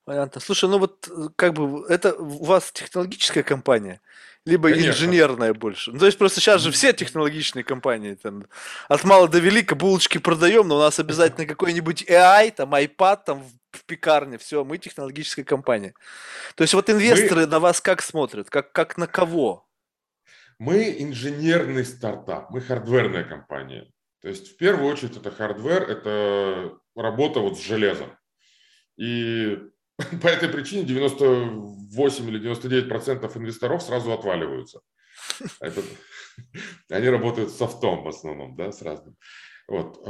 Понятно. 0.04 0.40
Слушай, 0.40 0.68
ну 0.70 0.78
вот 0.78 1.08
э, 1.08 1.28
как 1.36 1.52
бы 1.52 1.86
это 1.86 2.14
у 2.14 2.44
вас 2.44 2.72
технологическая 2.72 3.42
компания, 3.42 4.00
либо 4.46 4.70
Конечно. 4.70 4.88
инженерная 4.88 5.54
больше. 5.54 5.92
Ну, 5.92 5.98
то 5.98 6.06
есть 6.06 6.18
просто 6.18 6.40
сейчас 6.40 6.62
же 6.62 6.72
все 6.72 6.92
технологичные 6.92 7.62
компании 7.62 8.14
там 8.14 8.46
от 8.88 9.04
мала 9.04 9.28
до 9.28 9.38
велика 9.38 9.76
булочки 9.76 10.18
продаем, 10.18 10.66
но 10.66 10.76
у 10.76 10.80
нас 10.80 10.98
обязательно 10.98 11.46
какой-нибудь 11.46 12.04
AI, 12.08 12.50
там 12.52 12.74
iPad, 12.74 13.18
там 13.26 13.44
в 13.90 13.94
пекарне, 13.96 14.38
все, 14.38 14.64
мы 14.64 14.78
технологическая 14.78 15.44
компания. 15.44 15.94
То 16.54 16.62
есть 16.62 16.74
вот 16.74 16.88
инвесторы 16.88 17.42
мы... 17.42 17.46
на 17.46 17.58
вас 17.58 17.80
как 17.80 18.02
смотрят, 18.02 18.48
как, 18.48 18.72
как 18.72 18.96
на 18.96 19.06
кого? 19.06 19.66
Мы 20.58 20.94
инженерный 20.98 21.84
стартап, 21.84 22.50
мы 22.50 22.60
хардверная 22.60 23.24
компания. 23.24 23.90
То 24.22 24.28
есть 24.28 24.52
в 24.52 24.56
первую 24.56 24.92
очередь 24.92 25.16
это 25.16 25.30
hardware, 25.30 25.82
это 25.82 26.78
работа 26.94 27.40
вот 27.40 27.58
с 27.58 27.62
железом. 27.62 28.16
И 28.96 29.58
по 30.22 30.28
этой 30.28 30.48
причине 30.48 30.84
98 30.84 32.28
или 32.28 32.38
99 32.38 32.88
процентов 32.88 33.36
инвесторов 33.36 33.82
сразу 33.82 34.12
отваливаются. 34.12 34.80
Это, 35.60 35.82
они 36.88 37.08
работают 37.08 37.50
софтом 37.50 38.04
в 38.04 38.08
основном, 38.08 38.56
да, 38.56 38.72
с 38.72 38.82
разным. 38.82 39.16
Вот. 39.68 40.00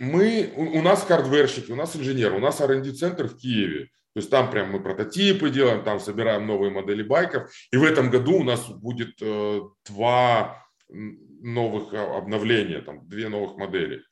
Мы, 0.00 0.52
у, 0.56 0.82
нас 0.82 1.04
хардверщики, 1.04 1.70
у 1.70 1.76
нас 1.76 1.96
инженеры, 1.96 2.36
у 2.36 2.40
нас 2.40 2.60
R&D-центр 2.60 3.28
в 3.28 3.36
Киеве. 3.36 3.90
То 4.14 4.20
есть 4.20 4.30
там 4.30 4.50
прям 4.50 4.70
мы 4.70 4.80
прототипы 4.80 5.50
делаем, 5.50 5.84
там 5.84 6.00
собираем 6.00 6.46
новые 6.46 6.70
модели 6.70 7.02
байков. 7.02 7.50
И 7.72 7.76
в 7.76 7.84
этом 7.84 8.10
году 8.10 8.38
у 8.38 8.44
нас 8.44 8.68
будет 8.68 9.20
э, 9.20 9.60
два 9.88 10.64
новых 10.88 11.92
обновления, 11.94 12.80
там 12.80 13.08
две 13.08 13.28
новых 13.28 13.56
модели. 13.56 14.02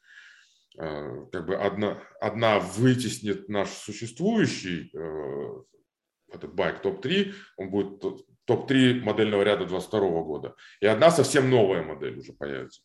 Э, 0.78 1.26
как 1.30 1.46
бы 1.46 1.56
одна, 1.56 2.02
одна 2.20 2.58
вытеснит 2.58 3.48
наш 3.48 3.68
существующий 3.68 4.90
э, 4.94 5.62
этот 6.32 6.54
байк 6.54 6.80
топ-3, 6.82 7.34
он 7.56 7.70
будет 7.70 8.00
топ-3 8.44 9.02
модельного 9.02 9.42
ряда 9.42 9.66
22 9.66 10.00
года. 10.22 10.54
И 10.80 10.86
одна 10.86 11.10
совсем 11.10 11.50
новая 11.50 11.82
модель 11.82 12.18
уже 12.18 12.32
появится. 12.32 12.82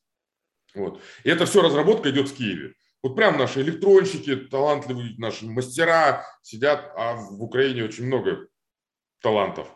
Вот. 0.75 1.01
И 1.23 1.29
это 1.29 1.45
все 1.45 1.61
разработка 1.61 2.09
идет 2.09 2.29
в 2.29 2.35
Киеве. 2.35 2.73
Вот 3.07 3.15
прям 3.15 3.37
наши 3.37 3.61
электронщики, 3.61 4.35
талантливые 4.35 5.15
наши 5.17 5.45
мастера 5.45 6.25
сидят, 6.41 6.91
а 6.97 7.15
в 7.15 7.41
Украине 7.41 7.85
очень 7.85 8.05
много 8.05 8.49
талантов. 9.21 9.69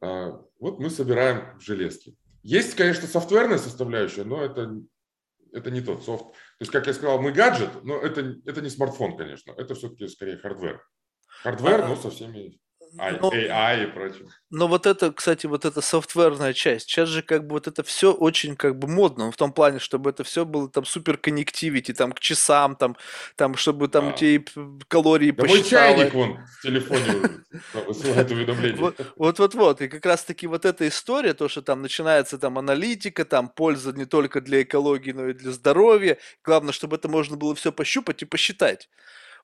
Э, 0.00 0.32
вот 0.58 0.78
мы 0.78 0.88
собираем 0.88 1.60
железки. 1.60 2.16
Есть, 2.42 2.76
конечно, 2.76 3.06
софтверная 3.06 3.58
составляющая, 3.58 4.24
но 4.24 4.42
это, 4.42 4.74
это 5.52 5.70
не 5.70 5.82
тот 5.82 6.02
софт. 6.02 6.32
То 6.32 6.60
есть, 6.60 6.72
как 6.72 6.86
я 6.86 6.94
сказал, 6.94 7.20
мы 7.20 7.30
гаджет, 7.30 7.84
но 7.84 7.98
это, 7.98 8.36
это 8.46 8.62
не 8.62 8.70
смартфон, 8.70 9.18
конечно. 9.18 9.52
Это 9.58 9.74
все-таки 9.74 10.08
скорее 10.08 10.38
hardware. 10.38 10.82
Hardware, 11.42 11.82
а, 11.82 11.88
но 11.88 11.96
со 11.96 12.10
всеми 12.10 12.58
но, 12.94 13.30
AI 13.30 13.84
и 13.84 13.86
прочим. 13.86 14.28
Но 14.50 14.66
вот 14.66 14.86
это, 14.86 15.12
кстати, 15.12 15.46
вот 15.46 15.64
эта 15.64 15.80
софтверная 15.80 16.52
часть, 16.52 16.88
сейчас 16.88 17.08
же 17.08 17.22
как 17.22 17.46
бы 17.46 17.54
вот 17.54 17.68
это 17.68 17.82
все 17.82 18.12
очень 18.12 18.56
как 18.56 18.78
бы 18.78 18.88
модно, 18.88 19.30
в 19.30 19.36
том 19.36 19.52
плане, 19.52 19.78
чтобы 19.78 20.10
это 20.10 20.24
все 20.24 20.44
было 20.44 20.68
там 20.68 20.84
супер 20.84 21.16
коннективити, 21.16 21.92
там 21.92 22.12
к 22.12 22.20
часам, 22.20 22.74
там, 22.74 22.96
там 23.36 23.54
чтобы 23.54 23.88
там 23.88 24.08
а. 24.08 24.12
тебе 24.12 24.44
калории 24.88 25.30
да 25.30 25.42
посчитало. 25.42 25.94
мой 25.94 25.98
чайник 25.98 26.14
вон 26.14 26.38
в 26.58 26.62
телефоне 26.62 27.42
высылает 27.86 28.30
уведомление. 28.30 28.92
Вот-вот-вот, 29.16 29.82
и 29.82 29.88
как 29.88 30.04
раз 30.04 30.24
таки 30.24 30.46
вот 30.46 30.64
эта 30.64 30.88
история, 30.88 31.34
то, 31.34 31.48
что 31.48 31.62
там 31.62 31.82
начинается 31.82 32.38
там 32.38 32.58
аналитика, 32.58 33.24
там 33.24 33.48
польза 33.48 33.92
не 33.92 34.04
только 34.04 34.40
для 34.40 34.62
экологии, 34.62 35.12
но 35.12 35.28
и 35.28 35.32
для 35.32 35.52
здоровья, 35.52 36.18
главное, 36.44 36.72
чтобы 36.72 36.96
это 36.96 37.08
можно 37.08 37.36
было 37.36 37.54
все 37.54 37.70
пощупать 37.70 38.22
и 38.22 38.26
посчитать. 38.26 38.88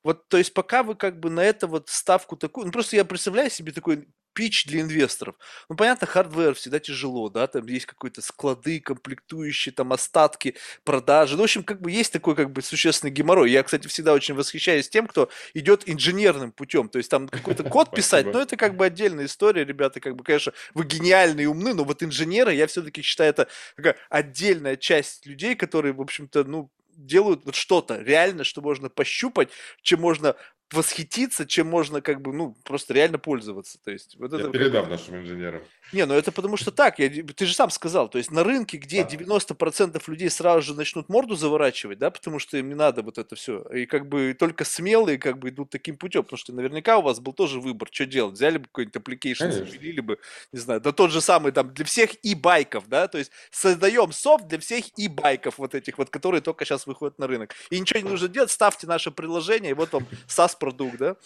Вот, 0.06 0.28
то 0.28 0.38
есть 0.38 0.54
пока 0.54 0.84
вы 0.84 0.94
как 0.94 1.18
бы 1.18 1.30
на 1.30 1.40
это 1.40 1.66
вот 1.66 1.88
ставку 1.88 2.36
такую, 2.36 2.66
ну 2.66 2.70
просто 2.70 2.94
я 2.94 3.04
представляю 3.04 3.50
себе 3.50 3.72
такой 3.72 4.06
pitch 4.34 4.64
для 4.64 4.82
инвесторов. 4.82 5.34
Ну, 5.68 5.74
понятно, 5.74 6.06
hardware 6.06 6.54
всегда 6.54 6.78
тяжело, 6.78 7.28
да, 7.28 7.48
там 7.48 7.66
есть 7.66 7.86
какие-то 7.86 8.22
склады, 8.22 8.78
комплектующие, 8.78 9.72
там 9.72 9.92
остатки, 9.92 10.54
продажи. 10.84 11.34
Ну, 11.34 11.40
в 11.40 11.44
общем, 11.44 11.64
как 11.64 11.80
бы 11.80 11.90
есть 11.90 12.12
такой 12.12 12.36
как 12.36 12.52
бы 12.52 12.62
существенный 12.62 13.10
геморрой. 13.10 13.50
Я, 13.50 13.64
кстати, 13.64 13.88
всегда 13.88 14.12
очень 14.12 14.36
восхищаюсь 14.36 14.88
тем, 14.88 15.08
кто 15.08 15.28
идет 15.54 15.82
инженерным 15.86 16.52
путем. 16.52 16.88
То 16.88 16.98
есть 16.98 17.10
там 17.10 17.26
какой-то 17.26 17.64
код 17.68 17.90
писать, 17.90 18.26
но 18.26 18.40
это 18.40 18.56
как 18.56 18.76
бы 18.76 18.84
отдельная 18.84 19.24
история, 19.24 19.64
ребята, 19.64 19.98
как 19.98 20.14
бы, 20.14 20.22
конечно, 20.22 20.52
вы 20.72 20.84
гениальны 20.84 21.40
и 21.40 21.46
умны, 21.46 21.74
но 21.74 21.82
вот 21.82 22.04
инженеры, 22.04 22.54
я 22.54 22.68
все-таки 22.68 23.02
считаю, 23.02 23.30
это 23.30 23.48
такая 23.74 23.96
отдельная 24.08 24.76
часть 24.76 25.26
людей, 25.26 25.56
которые, 25.56 25.94
в 25.94 26.00
общем-то, 26.00 26.44
ну, 26.44 26.70
делают 26.96 27.44
вот 27.44 27.54
что-то 27.54 27.98
реально, 28.00 28.44
что 28.44 28.62
можно 28.62 28.88
пощупать, 28.88 29.50
чем 29.82 30.00
можно 30.00 30.36
восхититься, 30.72 31.46
чем 31.46 31.68
можно 31.68 32.00
как 32.00 32.20
бы, 32.20 32.32
ну, 32.32 32.56
просто 32.64 32.94
реально 32.94 33.18
пользоваться. 33.18 33.78
То 33.84 33.90
есть, 33.90 34.16
вот 34.18 34.32
я 34.32 34.40
это 34.40 34.50
передам 34.50 34.88
нашим 34.88 35.16
инженерам. 35.16 35.62
Не, 35.92 36.04
ну 36.04 36.14
это 36.14 36.32
потому 36.32 36.56
что 36.56 36.72
так, 36.72 36.98
я, 36.98 37.08
ты 37.08 37.46
же 37.46 37.54
сам 37.54 37.70
сказал, 37.70 38.08
то 38.08 38.18
есть 38.18 38.32
на 38.32 38.42
рынке, 38.42 38.76
где 38.76 39.04
да. 39.04 39.10
90% 39.10 40.02
людей 40.08 40.30
сразу 40.30 40.62
же 40.62 40.74
начнут 40.74 41.08
морду 41.08 41.36
заворачивать, 41.36 41.98
да, 41.98 42.10
потому 42.10 42.40
что 42.40 42.56
им 42.56 42.68
не 42.68 42.74
надо 42.74 43.02
вот 43.02 43.18
это 43.18 43.36
все, 43.36 43.62
и 43.72 43.86
как 43.86 44.08
бы 44.08 44.34
только 44.36 44.64
смелые 44.64 45.18
как 45.18 45.38
бы 45.38 45.50
идут 45.50 45.70
таким 45.70 45.96
путем, 45.96 46.24
потому 46.24 46.38
что 46.38 46.52
наверняка 46.52 46.98
у 46.98 47.02
вас 47.02 47.20
был 47.20 47.32
тоже 47.32 47.60
выбор, 47.60 47.88
что 47.92 48.04
делать, 48.04 48.34
взяли 48.34 48.58
бы 48.58 48.64
какой-нибудь 48.64 48.96
application, 48.96 49.52
запилили 49.52 50.00
бы, 50.00 50.18
не 50.50 50.58
знаю, 50.58 50.80
да 50.80 50.90
тот 50.90 51.12
же 51.12 51.20
самый 51.20 51.52
там 51.52 51.72
для 51.72 51.84
всех 51.84 52.10
и 52.24 52.34
байков, 52.34 52.88
да, 52.88 53.06
то 53.06 53.18
есть 53.18 53.30
создаем 53.52 54.10
софт 54.10 54.48
для 54.48 54.58
всех 54.58 54.86
и 54.98 55.06
байков 55.06 55.58
вот 55.58 55.76
этих 55.76 55.98
вот, 55.98 56.10
которые 56.10 56.40
только 56.40 56.64
сейчас 56.64 56.86
выходят 56.86 57.18
на 57.20 57.28
рынок. 57.28 57.54
И 57.70 57.78
ничего 57.78 58.00
не 58.00 58.08
нужно 58.08 58.26
делать, 58.26 58.50
ставьте 58.50 58.88
наше 58.88 59.12
приложение, 59.12 59.70
и 59.70 59.74
вот 59.74 59.92
вам 59.92 60.06
SaaS-продукт, 60.56 60.98
да. 60.98 61.16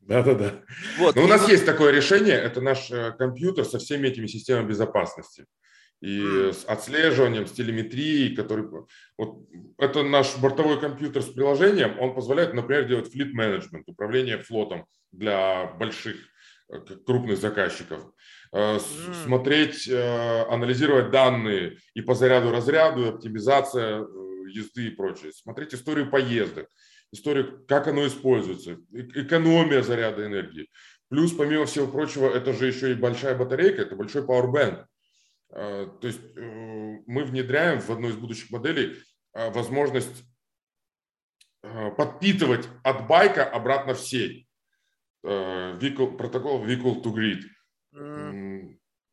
Да-да-да. 0.00 0.60
Вот, 0.98 1.16
Но 1.16 1.24
у 1.24 1.26
нас 1.26 1.48
есть 1.48 1.64
такое 1.64 1.90
решение, 1.90 2.34
это 2.34 2.60
наш 2.60 2.90
э, 2.90 3.12
компьютер 3.18 3.64
со 3.64 3.78
всеми 3.78 4.08
этими 4.08 4.26
системами 4.26 4.68
безопасности. 4.68 5.46
И 6.02 6.20
mm. 6.20 6.52
с 6.52 6.64
отслеживанием, 6.66 7.46
с 7.46 7.52
телеметрией, 7.52 8.36
который... 8.36 8.68
Вот 9.16 9.38
это 9.78 10.02
наш 10.02 10.36
бортовой 10.36 10.78
компьютер 10.78 11.22
с 11.22 11.30
приложением, 11.30 11.98
он 11.98 12.14
позволяет, 12.14 12.52
например, 12.52 12.86
делать 12.86 13.10
флит 13.10 13.32
менеджмент, 13.32 13.88
управление 13.88 14.38
флотом 14.38 14.84
для 15.10 15.72
больших, 15.78 16.16
э, 16.70 16.80
крупных 17.06 17.38
заказчиков. 17.38 18.02
Mm. 18.54 18.80
Смотреть, 19.24 19.88
анализировать 19.90 21.10
данные 21.10 21.78
и 21.94 22.02
по 22.02 22.14
заряду-разряду, 22.14 23.08
оптимизация 23.08 24.06
езды 24.48 24.88
и 24.88 24.90
прочее. 24.90 25.32
Смотреть 25.32 25.74
историю 25.74 26.08
поездок 26.08 26.68
историю, 27.14 27.64
как 27.66 27.88
оно 27.88 28.06
используется, 28.06 28.78
экономия 28.92 29.82
заряда 29.82 30.26
энергии. 30.26 30.68
Плюс, 31.08 31.32
помимо 31.32 31.64
всего 31.64 31.86
прочего, 31.86 32.28
это 32.28 32.52
же 32.52 32.66
еще 32.66 32.92
и 32.92 32.96
большая 32.96 33.36
батарейка, 33.36 33.82
это 33.82 33.96
большой 33.96 34.22
powerbank. 34.22 34.84
А, 35.50 35.86
то 35.86 36.06
есть 36.06 36.20
э, 36.36 36.98
мы 37.06 37.24
внедряем 37.24 37.80
в 37.80 37.90
одной 37.90 38.10
из 38.10 38.16
будущих 38.16 38.50
моделей 38.50 38.96
а, 39.32 39.50
возможность 39.50 40.24
а, 41.62 41.90
подпитывать 41.90 42.68
от 42.82 43.06
байка 43.06 43.44
обратно 43.44 43.94
в 43.94 44.00
сеть. 44.00 44.46
Vehicle, 45.22 46.18
протокол 46.18 46.66
Vehicle 46.66 47.02
to 47.02 47.14
Grid. 47.14 47.44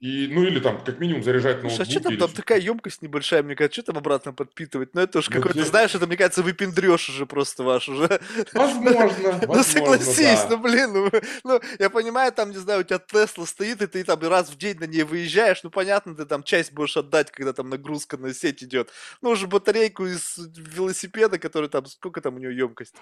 И, 0.02 0.28
ну 0.32 0.44
или 0.44 0.60
там 0.60 0.84
как 0.84 1.00
минимум 1.00 1.24
заряжать 1.24 1.62
ноутбук. 1.62 1.76
Слушай, 1.76 1.88
а 1.88 1.92
что 1.92 2.00
там, 2.02 2.18
там 2.18 2.32
такая 2.32 2.60
емкость 2.60 3.04
небольшая, 3.04 3.44
мне 3.44 3.56
кажется, 3.56 3.82
что 3.82 3.92
там 3.92 4.00
обратно 4.00 4.34
подпитывать? 4.34 4.96
Ну 4.96 5.02
это 5.02 5.20
уж 5.20 5.30
Ну, 5.30 5.36
какой-то, 5.36 5.60
где- 5.60 5.70
знаешь, 5.70 5.94
это, 5.94 6.08
мне 6.08 6.18
кажется, 6.18 6.42
выпендрешь 6.42 7.08
уже 7.10 7.28
просто 7.28 7.62
ваш 7.64 7.88
уже. 7.88 8.20
Возможно, 8.52 9.40
Ну 9.48 9.64
согласись, 9.64 10.42
да. 10.42 10.48
ну 10.50 10.58
блин, 10.58 10.92
ну, 10.92 11.12
ну, 11.44 11.62
я 11.78 11.92
понимаю, 11.92 12.32
там, 12.32 12.50
не 12.50 12.58
знаю, 12.58 12.82
у 12.82 12.84
тебя 12.84 12.98
Тесла 12.98 13.46
стоит, 13.46 13.84
и 13.84 13.88
ты 13.88 14.04
там 14.04 14.20
раз 14.28 14.50
в 14.50 14.58
день 14.58 14.80
на 14.80 14.86
ней 14.86 15.04
выезжаешь, 15.04 15.62
ну 15.62 15.70
понятно, 15.70 16.16
ты 16.16 16.26
там 16.26 16.42
часть 16.42 16.74
будешь 16.74 16.98
отдать, 16.98 17.30
когда 17.30 17.54
там 17.54 17.70
нагрузка 17.70 18.18
на 18.18 18.34
сеть 18.34 18.64
идет. 18.64 18.90
Ну 19.22 19.30
уже 19.30 19.46
батарейку 19.46 20.08
из 20.08 20.36
велосипеда, 20.58 21.38
который 21.38 21.70
там, 21.70 21.86
сколько 21.86 22.22
там 22.22 22.36
у 22.36 22.40
нее 22.40 22.58
емкость? 22.58 22.96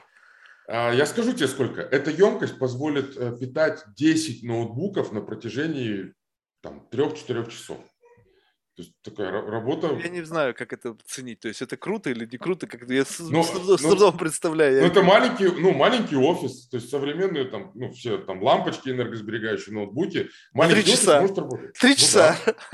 А, 0.68 0.92
Я 0.92 1.06
скажу 1.06 1.32
тебе 1.32 1.48
сколько. 1.48 1.82
Эта 1.82 2.12
емкость 2.12 2.60
позволит 2.60 3.16
э, 3.18 3.38
питать 3.40 3.86
10 3.96 4.44
ноутбуков 4.44 5.14
на 5.14 5.22
протяжении 5.22 6.14
там, 6.62 6.88
3-4 6.92 7.50
часов. 7.50 7.80
То 8.80 8.84
есть 8.84 8.94
такая 9.02 9.30
ра- 9.30 9.46
работа. 9.50 10.00
Я 10.02 10.08
не 10.08 10.22
знаю, 10.22 10.56
как 10.56 10.72
это 10.72 10.96
ценить. 11.06 11.42
То 11.42 11.50
есть 11.50 11.62
это 11.62 11.76
круто 11.76 12.10
или 12.10 12.26
не 12.26 12.38
круто, 12.38 12.66
как 12.66 12.90
я 12.90 13.04
с, 13.04 13.20
Ну, 13.20 13.44
с 13.44 13.50
трудом- 13.50 13.78
с 13.78 13.82
трудом 13.82 14.18
представляю. 14.18 14.76
Ну, 14.76 14.82
Я- 14.84 14.88
это 14.88 15.02
маленький, 15.04 15.48
ну, 15.50 15.74
маленький 15.74 16.16
офис, 16.16 16.70
то 16.70 16.78
есть 16.78 16.90
современные 16.90 17.44
там, 17.44 17.72
ну, 17.76 17.92
все 17.92 18.20
там 18.20 18.42
лампочки 18.42 18.88
энергосберегающие, 18.88 19.76
ноутбуки. 19.76 20.30
Маленький 20.54 20.84
три 20.84 20.94
офис 20.94 21.02
часа. 21.02 21.20
может 21.20 21.38
работать. 21.38 21.74
Три 21.74 21.90
Ну 21.90 21.96
часа. 21.98 22.38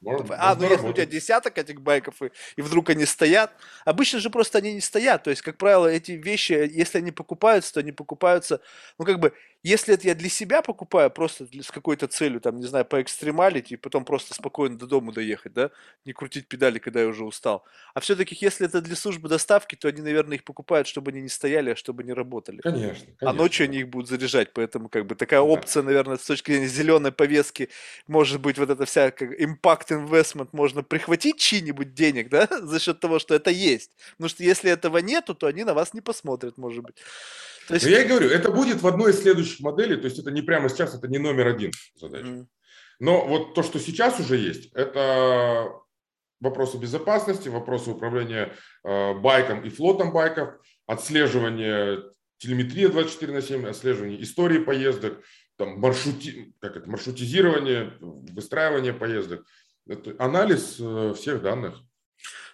да, 0.00 0.36
А, 0.38 0.54
ну 0.56 0.68
если 0.68 0.86
у 0.88 0.92
тебя 0.94 1.04
десяток 1.06 1.58
этих 1.58 1.82
байков, 1.82 2.22
и, 2.22 2.30
и 2.56 2.62
вдруг 2.62 2.88
они 2.88 3.04
стоят. 3.04 3.52
Обычно 3.84 4.20
же 4.20 4.30
просто 4.30 4.56
они 4.58 4.72
не 4.72 4.80
стоят. 4.80 5.22
То 5.24 5.28
есть, 5.30 5.42
как 5.42 5.58
правило, 5.58 5.86
эти 5.86 6.12
вещи, 6.12 6.52
если 6.52 6.96
они 6.98 7.12
покупаются, 7.12 7.74
то 7.74 7.80
они 7.80 7.92
покупаются, 7.92 8.60
ну 8.98 9.04
как 9.04 9.20
бы, 9.20 9.32
если 9.62 9.94
это 9.94 10.06
я 10.08 10.14
для 10.14 10.28
себя 10.28 10.60
покупаю, 10.62 11.10
просто 11.10 11.44
для- 11.46 11.62
с 11.62 11.70
какой-то 11.70 12.08
целью, 12.08 12.40
там, 12.40 12.58
не 12.58 12.66
знаю, 12.66 12.84
поэкстремалить 12.84 13.70
и 13.70 13.76
потом 13.76 14.04
просто 14.04 14.34
спокойно 14.34 14.78
до 14.78 14.86
дому 14.86 15.12
доехать, 15.12 15.41
да, 15.48 15.70
не 16.04 16.12
крутить 16.12 16.48
педали, 16.48 16.78
когда 16.78 17.00
я 17.00 17.08
уже 17.08 17.24
устал. 17.24 17.64
А 17.94 18.00
все-таки, 18.00 18.36
если 18.40 18.66
это 18.66 18.80
для 18.80 18.96
службы 18.96 19.28
доставки, 19.28 19.74
то 19.76 19.88
они, 19.88 20.00
наверное, 20.02 20.36
их 20.36 20.44
покупают, 20.44 20.86
чтобы 20.88 21.10
они 21.10 21.22
не 21.22 21.28
стояли, 21.28 21.70
а 21.70 21.76
чтобы 21.76 22.02
они 22.02 22.12
работали. 22.12 22.62
Конечно, 22.62 23.12
А 23.22 23.32
конечно. 23.32 23.32
ночью 23.32 23.64
они 23.64 23.78
их 23.80 23.88
будут 23.88 24.08
заряжать, 24.08 24.52
поэтому 24.52 24.88
как 24.88 25.06
бы 25.06 25.14
такая 25.14 25.40
Да. 25.40 25.46
опция, 25.46 25.82
наверное, 25.82 26.16
с 26.16 26.24
точки 26.26 26.52
зрения 26.52 26.68
зеленой 26.68 27.12
повестки, 27.12 27.68
может 28.06 28.40
быть, 28.40 28.58
вот 28.58 28.70
эта 28.70 28.84
вся 28.84 29.10
как 29.10 29.38
impact 29.40 29.88
investment 29.90 30.48
можно 30.52 30.82
прихватить 30.82 31.38
чьи-нибудь 31.38 31.94
денег, 31.94 32.28
да, 32.28 32.46
за 32.62 32.78
счет 32.80 33.00
того, 33.00 33.18
что 33.18 33.34
это 33.34 33.50
есть. 33.50 33.96
Потому 34.12 34.28
что 34.28 34.42
если 34.44 34.70
этого 34.70 34.98
нету, 34.98 35.34
то 35.34 35.46
они 35.46 35.64
на 35.64 35.74
вас 35.74 35.94
не 35.94 36.00
посмотрят, 36.00 36.58
может 36.58 36.84
быть. 36.84 36.96
То 37.68 37.74
есть, 37.74 37.84
Но 37.84 37.90
я 37.90 38.02
и 38.02 38.08
говорю, 38.08 38.28
это 38.28 38.50
будет 38.50 38.82
в 38.82 38.86
одной 38.86 39.12
из 39.12 39.20
следующих 39.20 39.60
моделей, 39.60 39.96
то 39.96 40.04
есть 40.06 40.18
это 40.18 40.30
не 40.30 40.42
прямо 40.42 40.68
сейчас, 40.68 40.94
это 40.94 41.08
не 41.08 41.18
номер 41.18 41.46
один 41.48 41.70
задача. 41.94 42.26
м, 42.26 42.48
Но 43.02 43.26
вот 43.26 43.54
то, 43.54 43.64
что 43.64 43.80
сейчас 43.80 44.20
уже 44.20 44.36
есть, 44.36 44.70
это 44.74 45.72
вопросы 46.40 46.78
безопасности, 46.78 47.48
вопросы 47.48 47.90
управления 47.90 48.54
э, 48.84 49.14
байком 49.14 49.64
и 49.64 49.70
флотом 49.70 50.12
байков, 50.12 50.50
отслеживание 50.86 52.00
телеметрия 52.38 52.88
24 52.88 53.32
на 53.32 53.42
7, 53.42 53.66
отслеживание 53.66 54.22
истории 54.22 54.58
поездок, 54.58 55.20
там, 55.56 55.80
маршрути, 55.80 56.54
как 56.60 56.76
это, 56.76 56.88
маршрутизирование, 56.88 57.92
выстраивание 58.00 58.92
поездок, 58.92 59.44
это 59.88 60.14
анализ 60.20 60.76
э, 60.78 61.14
всех 61.16 61.42
данных. 61.42 61.80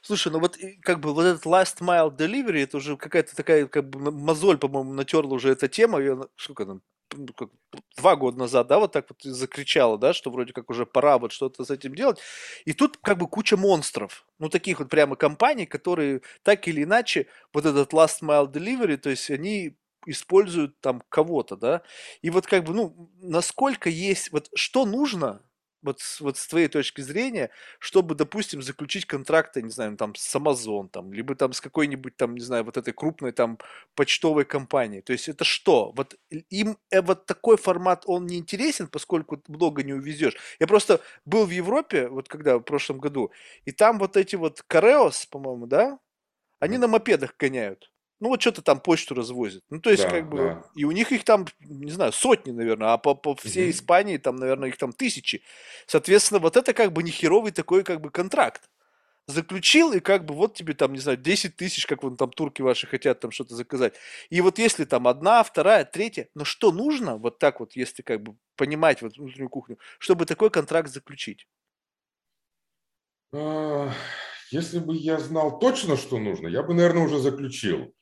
Слушай, 0.01 0.33
ну 0.33 0.39
вот 0.39 0.57
как 0.81 1.01
бы 1.01 1.13
вот 1.13 1.27
этот 1.27 1.45
last 1.45 1.81
mile 1.81 2.17
delivery, 2.17 2.63
это 2.63 2.79
уже 2.79 2.97
какая-то 2.97 3.37
такая 3.37 3.67
как 3.67 3.91
бы 3.91 4.11
мозоль, 4.11 4.57
по-моему, 4.57 4.95
натерла 4.95 5.35
уже 5.35 5.51
эта 5.51 5.69
тема. 5.69 6.01
На- 6.01 6.29
сколько 6.37 6.65
там? 6.65 6.81
Ну, 7.17 7.33
как, 7.35 7.51
Два 7.99 8.17
года 8.17 8.39
назад, 8.39 8.67
да, 8.69 8.79
вот 8.79 8.93
так 8.93 9.07
вот 9.11 9.23
закричала, 9.23 9.99
да, 9.99 10.13
что 10.15 10.31
вроде 10.31 10.53
как 10.53 10.71
уже 10.71 10.87
пора 10.87 11.19
вот 11.19 11.33
что-то 11.33 11.65
с 11.65 11.71
этим 11.71 11.95
делать. 11.95 12.19
И 12.65 12.73
тут 12.73 12.97
как 12.99 13.19
бы 13.19 13.27
куча 13.29 13.57
монстров, 13.57 14.27
ну 14.39 14.49
таких 14.49 14.79
вот 14.79 14.89
прямо 14.89 15.17
компаний, 15.17 15.67
которые 15.67 16.23
так 16.43 16.67
или 16.69 16.85
иначе 16.85 17.27
вот 17.53 17.67
этот 17.67 17.93
last 17.93 18.23
mile 18.23 18.51
delivery, 18.51 18.97
то 18.97 19.11
есть 19.11 19.31
они 19.31 19.77
используют 20.07 20.81
там 20.81 21.03
кого-то, 21.09 21.57
да. 21.57 21.83
И 22.23 22.31
вот 22.31 22.47
как 22.47 22.65
бы, 22.65 22.73
ну, 22.73 23.11
насколько 23.21 23.91
есть, 23.91 24.33
вот 24.33 24.49
что 24.55 24.87
нужно, 24.87 25.43
вот, 25.83 26.01
с- 26.01 26.21
вот 26.21 26.37
с 26.39 26.47
твоей 26.47 26.69
точки 26.69 27.01
зрения, 27.01 27.51
чтобы, 27.79 28.15
допустим, 28.15 28.63
заключить 28.63 29.07
контракты, 29.07 29.63
не 29.63 29.71
знаю, 29.71 29.97
там 29.97 30.15
с 30.15 30.35
Amazon, 30.37 30.89
там, 30.89 31.13
либо 31.13 31.35
там 31.35 31.53
с 31.53 31.61
какой-нибудь 31.61 32.17
там, 32.17 32.35
не 32.35 32.41
знаю, 32.45 32.65
вот 32.65 32.77
этой 32.77 32.93
крупной 32.93 33.33
там 33.33 33.59
почтовой 33.95 34.45
компанией. 34.45 35.03
То 35.03 35.13
есть 35.13 35.29
это 35.29 35.45
что? 35.45 35.93
Вот 35.97 36.17
им 36.51 36.79
э, 36.91 37.01
вот 37.03 37.27
такой 37.27 37.57
формат, 37.57 38.05
он 38.07 38.27
не 38.27 38.39
интересен, 38.39 38.89
поскольку 38.89 39.43
много 39.49 39.83
не 39.83 39.93
увезешь. 39.93 40.37
Я 40.61 40.67
просто 40.67 41.01
был 41.25 41.47
в 41.47 41.51
Европе, 41.51 42.09
вот 42.09 42.29
когда 42.29 42.57
в 42.59 42.63
прошлом 42.63 42.99
году, 42.99 43.31
и 43.65 43.73
там 43.73 43.99
вот 43.99 44.17
эти 44.17 44.37
вот 44.37 44.63
Кареос, 44.67 45.27
по-моему, 45.27 45.67
да, 45.67 45.99
они 46.61 46.79
на 46.79 46.89
мопедах 46.89 47.37
гоняют. 47.39 47.91
Ну 48.21 48.29
вот 48.31 48.41
что-то 48.41 48.63
там 48.63 48.81
почту 48.81 49.15
развозят. 49.15 49.63
Ну 49.71 49.81
то 49.81 49.91
есть 49.91 50.05
Да, 50.05 50.07
как 50.07 50.29
бы, 50.29 50.55
да. 50.55 50.63
и 50.75 50.85
у 50.85 50.91
них 50.91 51.13
их 51.13 51.25
там, 51.25 51.47
не 51.61 51.91
знаю, 51.93 52.13
сотни, 52.13 52.51
наверное, 52.51 52.93
а 52.95 52.99
по, 52.99 53.15
по 53.15 53.35
всей 53.37 53.71
Мгм. 53.71 53.71
Испании 53.71 54.17
там, 54.17 54.37
наверное, 54.37 54.69
их 54.71 54.77
там 54.77 54.93
тысячи. 54.93 55.43
Соответственно, 55.87 56.41
вот 56.41 56.57
это 56.57 56.75
как 56.75 56.93
бы 56.93 57.03
нехеровый 57.05 57.53
такой 57.53 57.85
как 57.85 58.01
бы 58.01 58.11
контракт. 58.11 58.69
Заключил, 59.27 59.93
и 59.93 60.01
как 60.01 60.25
бы 60.25 60.35
вот 60.35 60.55
тебе 60.57 60.75
там, 60.75 60.93
не 60.95 61.01
знаю, 61.01 61.19
10 61.19 61.57
тысяч, 61.57 61.87
как 61.87 62.03
вон 62.03 62.17
там 62.17 62.31
турки 62.31 62.63
ваши 62.63 62.87
хотят 62.87 63.21
там 63.21 63.31
что-то 63.31 63.55
заказать. 63.57 63.95
И 64.31 64.41
вот 64.41 64.59
если 64.59 64.85
там 64.87 65.07
одна, 65.07 65.43
вторая, 65.45 65.85
третья, 65.85 66.29
но 66.35 66.45
что 66.45 66.73
нужно, 66.73 67.17
вот 67.19 67.39
так 67.39 67.61
вот, 67.61 67.77
если 67.77 68.03
как 68.03 68.23
бы 68.23 68.37
понимать 68.57 69.03
вот 69.03 69.17
внутреннюю 69.19 69.51
кухню, 69.51 69.79
чтобы 69.99 70.27
такой 70.27 70.51
контракт 70.51 70.89
заключить? 70.91 71.47
Если 74.51 74.79
бы 74.79 74.97
я 74.97 75.19
знал 75.19 75.59
точно, 75.59 75.97
что 75.97 76.19
нужно, 76.19 76.49
я 76.49 76.63
бы, 76.63 76.75
наверное, 76.75 77.05
уже 77.05 77.19
заключил. 77.19 77.95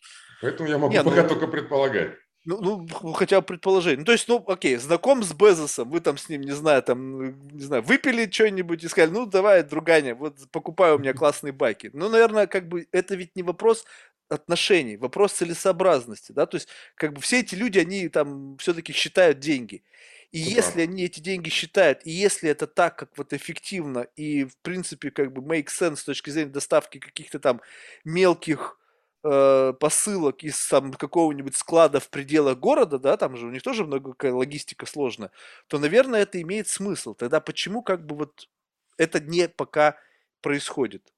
Поэтому 0.42 0.68
я 0.68 0.78
могу 0.78 0.92
Не, 0.92 1.02
ну- 1.02 1.10
пока 1.10 1.24
только 1.24 1.46
предполагать. 1.48 2.12
Ну, 2.48 2.60
ну, 2.60 2.86
х- 2.86 3.12
хотя 3.14 3.40
бы 3.40 3.46
предположение. 3.46 3.98
Ну, 3.98 4.04
то 4.04 4.12
есть, 4.12 4.28
ну, 4.28 4.42
окей, 4.46 4.76
знаком 4.76 5.24
с 5.24 5.32
Безосом, 5.32 5.90
вы 5.90 6.00
там 6.00 6.16
с 6.16 6.28
ним, 6.28 6.42
не 6.42 6.52
знаю, 6.52 6.80
там, 6.82 7.48
не 7.48 7.64
знаю, 7.64 7.82
выпили 7.82 8.30
что-нибудь 8.30 8.84
и 8.84 8.88
сказали, 8.88 9.10
ну, 9.10 9.26
давай, 9.26 9.64
друганя, 9.64 10.14
вот 10.14 10.36
покупаю 10.52 10.94
у 10.96 10.98
меня 11.00 11.12
классные 11.12 11.52
байки. 11.52 11.90
Ну, 11.92 12.08
наверное, 12.08 12.46
как 12.46 12.68
бы 12.68 12.86
это 12.92 13.16
ведь 13.16 13.34
не 13.34 13.42
вопрос 13.42 13.84
отношений, 14.28 14.96
вопрос 14.96 15.32
целесообразности, 15.32 16.30
да, 16.32 16.46
то 16.46 16.56
есть, 16.56 16.68
как 16.94 17.14
бы 17.14 17.20
все 17.20 17.40
эти 17.40 17.56
люди, 17.56 17.80
они 17.80 18.08
там 18.08 18.56
все-таки 18.58 18.92
считают 18.92 19.40
деньги. 19.40 19.82
И 20.32 20.38
Ты 20.42 20.50
если 20.50 20.82
они 20.82 21.04
эти 21.04 21.20
деньги 21.20 21.48
считают, 21.48 22.00
и 22.04 22.10
если 22.10 22.50
это 22.50 22.66
так, 22.66 22.96
как 22.98 23.16
вот 23.16 23.32
эффективно, 23.32 24.00
и 24.16 24.44
в 24.44 24.56
принципе 24.62 25.10
как 25.10 25.32
бы 25.32 25.42
make 25.42 25.66
sense 25.68 25.96
с 25.96 26.04
точки 26.04 26.30
зрения 26.30 26.50
доставки 26.50 26.98
каких-то 26.98 27.38
там 27.40 27.60
мелких 28.04 28.78
э, 29.24 29.72
посылок 29.80 30.42
из 30.44 30.66
там 30.68 30.92
какого-нибудь 30.92 31.56
склада 31.56 32.00
в 32.00 32.10
пределах 32.10 32.58
города, 32.58 32.98
да, 32.98 33.16
там 33.16 33.36
же 33.36 33.46
у 33.46 33.50
них 33.50 33.62
тоже 33.62 33.84
много 33.84 34.12
какая 34.12 34.32
логистика 34.32 34.86
сложная, 34.86 35.30
то, 35.68 35.78
наверное, 35.78 36.22
это 36.22 36.40
имеет 36.42 36.68
смысл. 36.68 37.14
Тогда 37.14 37.40
почему 37.40 37.82
как 37.82 38.04
бы 38.06 38.16
вот 38.16 38.48
это 38.98 39.20
не 39.20 39.48
пока 39.48 39.96
происходит? 40.42 41.12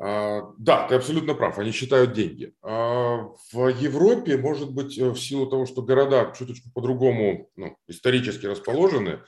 А, 0.00 0.52
Да, 0.58 0.86
ты 0.86 0.94
абсолютно 0.94 1.34
прав, 1.34 1.58
они 1.58 1.72
считают 1.72 2.12
деньги. 2.12 2.54
А, 2.62 3.28
В 3.52 3.68
Европе, 3.68 4.36
может 4.36 4.72
быть, 4.72 4.96
э, 4.98 5.08
в 5.10 5.18
силу 5.18 5.46
того, 5.46 5.66
что 5.66 5.82
города 5.82 6.32
чуточку 6.38 6.70
по-другому 6.72 7.50
ну, 7.56 7.76
исторически 7.88 8.46
расположены, 8.46 9.20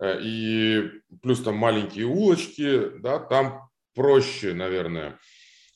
э, 0.00 0.18
и 0.22 0.90
плюс 1.22 1.42
там 1.42 1.56
маленькие 1.56 2.06
улочки, 2.06 2.98
да, 2.98 3.20
там 3.20 3.68
проще, 3.94 4.52
наверное. 4.52 5.18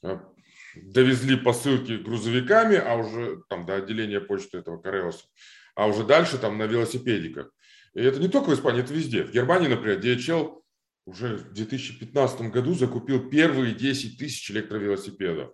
Э, 0.02 0.18
Довезли 0.76 1.36
посылки 1.36 1.92
грузовиками, 1.92 2.76
а 2.76 2.94
уже 2.94 3.42
там 3.48 3.66
до 3.66 3.74
отделения 3.74 4.20
почты 4.20 4.58
этого 4.58 4.80
Кареоса, 4.80 5.24
а 5.74 5.88
уже 5.88 6.04
дальше 6.04 6.38
там 6.38 6.58
на 6.58 6.62
велосипедиках. 6.62 7.50
И 7.94 8.00
это 8.00 8.20
не 8.20 8.28
только 8.28 8.50
в 8.50 8.54
Испании, 8.54 8.82
это 8.82 8.94
везде. 8.94 9.24
В 9.24 9.32
Германии, 9.32 9.66
например, 9.66 9.98
DHL 9.98 10.59
уже 11.10 11.36
в 11.36 11.52
2015 11.52 12.42
году 12.52 12.74
закупил 12.74 13.28
первые 13.28 13.74
10 13.74 14.18
тысяч 14.18 14.50
электровелосипедов. 14.50 15.52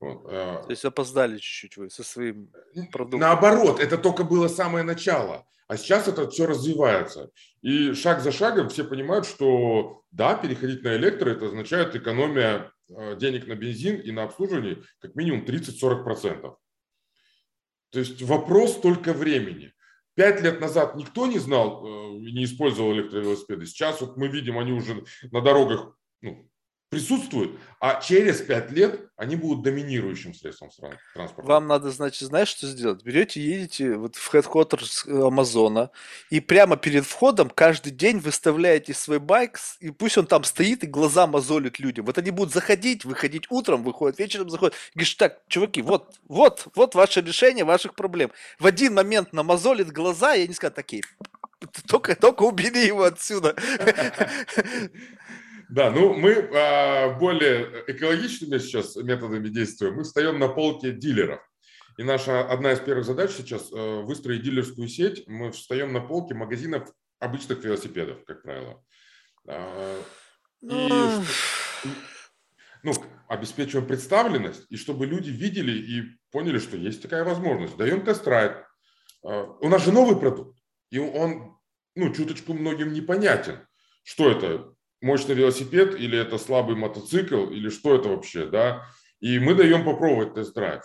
Вот. 0.00 0.26
э, 0.26 0.62
То 0.64 0.70
есть 0.70 0.84
опоздали 0.84 1.38
чуть-чуть 1.38 1.76
вы 1.76 1.90
со 1.90 2.02
своим 2.02 2.50
продуктом. 2.90 3.20
Наоборот, 3.20 3.80
это 3.80 3.96
только 3.96 4.24
было 4.24 4.48
самое 4.48 4.84
начало. 4.84 5.46
А 5.68 5.76
сейчас 5.76 6.08
это 6.08 6.28
все 6.28 6.46
развивается. 6.46 7.30
И 7.62 7.94
шаг 7.94 8.20
за 8.20 8.32
шагом 8.32 8.68
все 8.68 8.84
понимают, 8.84 9.26
что 9.26 10.02
да, 10.10 10.34
переходить 10.34 10.82
на 10.82 10.96
электро, 10.96 11.30
это 11.30 11.46
означает 11.46 11.94
экономия 11.94 12.72
э, 12.90 13.16
денег 13.16 13.46
на 13.46 13.54
бензин 13.54 14.00
и 14.00 14.10
на 14.10 14.24
обслуживание 14.24 14.82
как 14.98 15.14
минимум 15.14 15.44
30-40%. 15.44 16.56
То 17.90 17.98
есть 18.00 18.20
вопрос 18.22 18.80
только 18.80 19.12
времени. 19.12 19.72
Пять 20.14 20.40
лет 20.42 20.60
назад 20.60 20.94
никто 20.96 21.26
не 21.26 21.38
знал, 21.38 21.84
э, 21.84 22.18
не 22.18 22.44
использовал 22.44 22.92
электровелосипеды. 22.92 23.66
Сейчас 23.66 24.00
вот 24.00 24.16
мы 24.16 24.28
видим, 24.28 24.58
они 24.58 24.72
уже 24.72 25.04
на 25.30 25.40
дорогах 25.40 25.96
ну, 26.20 26.50
присутствуют, 26.94 27.58
а 27.80 28.00
через 28.00 28.40
пять 28.40 28.70
лет 28.70 29.00
они 29.16 29.36
будут 29.36 29.62
доминирующим 29.62 30.32
средством 30.32 30.70
транспорта. 31.12 31.48
Вам 31.48 31.66
надо, 31.66 31.90
значит, 31.90 32.28
знаешь, 32.28 32.48
что 32.48 32.66
сделать? 32.68 33.02
Берете, 33.02 33.40
едете 33.40 33.96
вот 33.96 34.14
в 34.16 34.34
headquarters 34.34 35.26
Амазона 35.26 35.90
и 36.30 36.40
прямо 36.40 36.76
перед 36.76 37.04
входом 37.04 37.50
каждый 37.50 37.90
день 37.90 38.18
выставляете 38.20 38.94
свой 38.94 39.18
байк, 39.18 39.58
и 39.80 39.90
пусть 39.90 40.16
он 40.16 40.26
там 40.26 40.44
стоит 40.44 40.84
и 40.84 40.86
глаза 40.86 41.26
мозолит 41.26 41.78
людям. 41.80 42.06
Вот 42.06 42.16
они 42.16 42.30
будут 42.30 42.54
заходить, 42.54 43.04
выходить 43.04 43.50
утром, 43.50 43.82
выходят 43.82 44.18
вечером, 44.18 44.50
заходят. 44.50 44.74
И 44.74 44.98
говоришь, 44.98 45.14
так, 45.14 45.40
чуваки, 45.48 45.82
вот, 45.82 46.14
вот, 46.28 46.68
вот 46.74 46.94
ваше 46.94 47.20
решение 47.20 47.64
ваших 47.64 47.96
проблем. 47.96 48.30
В 48.58 48.66
один 48.66 48.94
момент 48.94 49.32
намазолит 49.32 49.90
глаза, 49.90 50.36
и 50.36 50.44
они 50.44 50.54
скажут, 50.54 50.76
такие, 50.76 51.02
только, 51.86 52.14
только 52.14 52.42
убери 52.42 52.86
его 52.86 53.04
отсюда. 53.04 53.56
Да, 55.74 55.90
ну 55.90 56.14
мы 56.14 56.34
а, 56.34 57.18
более 57.18 57.82
экологичными 57.88 58.58
сейчас 58.58 58.94
методами 58.94 59.48
действуем. 59.48 59.96
Мы 59.96 60.04
встаем 60.04 60.38
на 60.38 60.46
полке 60.46 60.92
дилеров. 60.92 61.40
И 61.98 62.04
наша 62.04 62.48
одна 62.48 62.74
из 62.74 62.78
первых 62.78 63.04
задач 63.04 63.32
сейчас 63.32 63.72
э, 63.72 64.02
выстроить 64.02 64.44
дилерскую 64.44 64.86
сеть. 64.86 65.26
Мы 65.26 65.50
встаем 65.50 65.92
на 65.92 66.00
полке 66.00 66.32
магазинов 66.34 66.88
обычных 67.18 67.64
велосипедов, 67.64 68.24
как 68.24 68.42
правило. 68.44 68.84
А, 69.48 70.00
и 70.62 70.92
ну, 72.84 72.92
обеспечиваем 73.26 73.88
представленность, 73.88 74.66
и 74.70 74.76
чтобы 74.76 75.06
люди 75.06 75.30
видели 75.30 75.72
и 75.72 76.02
поняли, 76.30 76.60
что 76.60 76.76
есть 76.76 77.02
такая 77.02 77.24
возможность. 77.24 77.76
Даем 77.76 78.04
тест-драйв. 78.04 78.64
А, 79.24 79.42
у 79.60 79.68
нас 79.68 79.84
же 79.84 79.90
новый 79.90 80.16
продукт, 80.20 80.56
и 80.90 81.00
он 81.00 81.58
ну, 81.96 82.14
чуточку 82.14 82.54
многим 82.54 82.92
непонятен. 82.92 83.66
Что 84.04 84.30
это? 84.30 84.73
Мощный 85.04 85.34
велосипед 85.34 85.94
или 85.94 86.18
это 86.18 86.38
слабый 86.38 86.76
мотоцикл 86.76 87.50
или 87.50 87.68
что 87.68 87.94
это 87.94 88.08
вообще, 88.08 88.46
да, 88.46 88.86
и 89.20 89.38
мы 89.38 89.54
даем 89.54 89.84
попробовать 89.84 90.34
тест-драйв. 90.34 90.82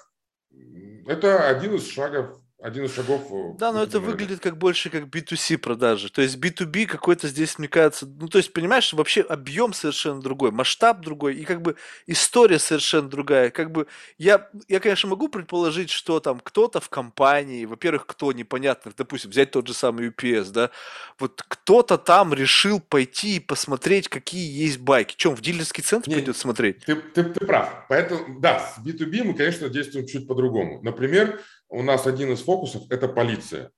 Это 1.07 1.47
один 1.47 1.76
из 1.76 1.89
шагов 1.89 2.38
один 2.62 2.86
из 2.86 2.93
шагов. 2.93 3.22
Э, 3.32 3.57
да, 3.57 3.72
но 3.72 3.84
это 3.84 3.99
выглядит 3.99 4.41
как 4.41 4.57
больше 4.57 4.89
как 4.89 5.05
B2C 5.05 5.57
продажи. 5.57 6.10
То 6.10 6.22
есть 6.22 6.38
B2B 6.38 6.88
какой-то 6.88 7.28
здесь, 7.28 7.57
мне 7.57 7.68
кажется, 7.68 8.05
ну 8.05 8.28
то 8.28 8.38
есть 8.38 8.51
понимаешь, 8.51 8.91
вообще 8.91 9.22
объем 9.22 9.74
совершенно 9.74 10.22
другой, 10.22 10.51
масштаб 10.51 10.99
другой 10.99 11.36
и 11.36 11.45
как 11.45 11.62
бы 11.62 11.76
история 12.05 12.60
совершенно 12.60 13.10
другая. 13.10 13.49
Как 13.49 13.72
бы 13.72 13.88
я, 14.18 14.49
я 14.68 14.80
конечно, 14.80 15.10
могу 15.10 15.30
предположить, 15.30 15.89
что 15.89 16.20
там 16.20 16.39
кто-то 16.41 16.82
в 16.82 16.89
компании, 16.89 17.66
во-первых, 17.66 18.05
кто 18.05 18.32
непонятно, 18.34 18.91
допустим, 18.95 19.32
взять 19.32 19.51
тот 19.51 19.68
же 19.68 19.74
самый 19.74 20.10
UPS, 20.10 20.51
да, 20.51 20.70
вот 21.18 21.41
кто-то 21.47 21.97
там 21.97 22.34
решил 22.34 22.82
пойти 22.82 23.38
и 23.38 23.39
посмотреть, 23.39 24.10
какие 24.10 24.64
есть 24.64 24.80
байки. 24.80 25.16
Чем 25.16 25.36
в 25.36 25.41
дилерский 25.41 25.84
центр 25.84 26.12
пойдет 26.12 26.36
смотреть? 26.36 26.84
Ты, 26.86 26.95
ты, 26.95 27.24
ты 27.24 27.45
прав. 27.45 27.86
Поэтому, 27.88 28.39
да, 28.39 28.60
с 28.60 28.80
B2B 28.86 29.24
мы, 29.24 29.34
конечно, 29.34 29.70
действуем 29.70 30.07
чуть 30.07 30.28
по-другому. 30.28 30.82
Например, 30.82 31.39
у 31.70 31.84
нас 31.84 32.07
один 32.07 32.34
из 32.34 32.41
фокусов– 32.41 32.84
это 32.89 33.07
полиция. 33.07 33.72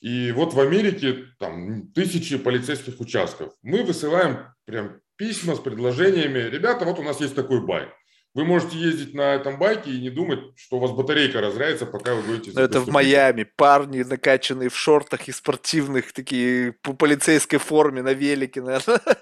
И 0.00 0.32
вот 0.32 0.52
в 0.52 0.60
Америке 0.60 1.26
там 1.38 1.92
тысячи 1.92 2.36
полицейских 2.36 3.00
участков. 3.00 3.52
Мы 3.62 3.84
высылаем 3.84 4.52
прям 4.64 5.00
письма 5.16 5.54
с 5.54 5.60
предложениями. 5.60 6.40
Ребята, 6.40 6.84
вот 6.84 6.98
у 6.98 7.02
нас 7.02 7.20
есть 7.20 7.34
такой 7.34 7.64
байк. 7.64 7.88
Вы 8.34 8.44
можете 8.44 8.78
ездить 8.78 9.14
на 9.14 9.34
этом 9.34 9.58
байке 9.58 9.90
и 9.90 10.00
не 10.00 10.08
думать, 10.08 10.40
что 10.56 10.76
у 10.76 10.80
вас 10.80 10.90
батарейка 10.92 11.40
разряется, 11.40 11.84
пока 11.84 12.14
вы 12.14 12.22
будете... 12.22 12.50
Но 12.54 12.62
это 12.62 12.80
в 12.80 12.88
Майами. 12.88 13.44
Парни, 13.44 14.02
накачанные 14.02 14.70
в 14.70 14.76
шортах 14.76 15.28
и 15.28 15.32
спортивных, 15.32 16.12
такие 16.12 16.72
по 16.72 16.94
полицейской 16.94 17.58
форме 17.58 18.02
на 18.02 18.12
велике, 18.12 18.62
наверное. 18.62 19.00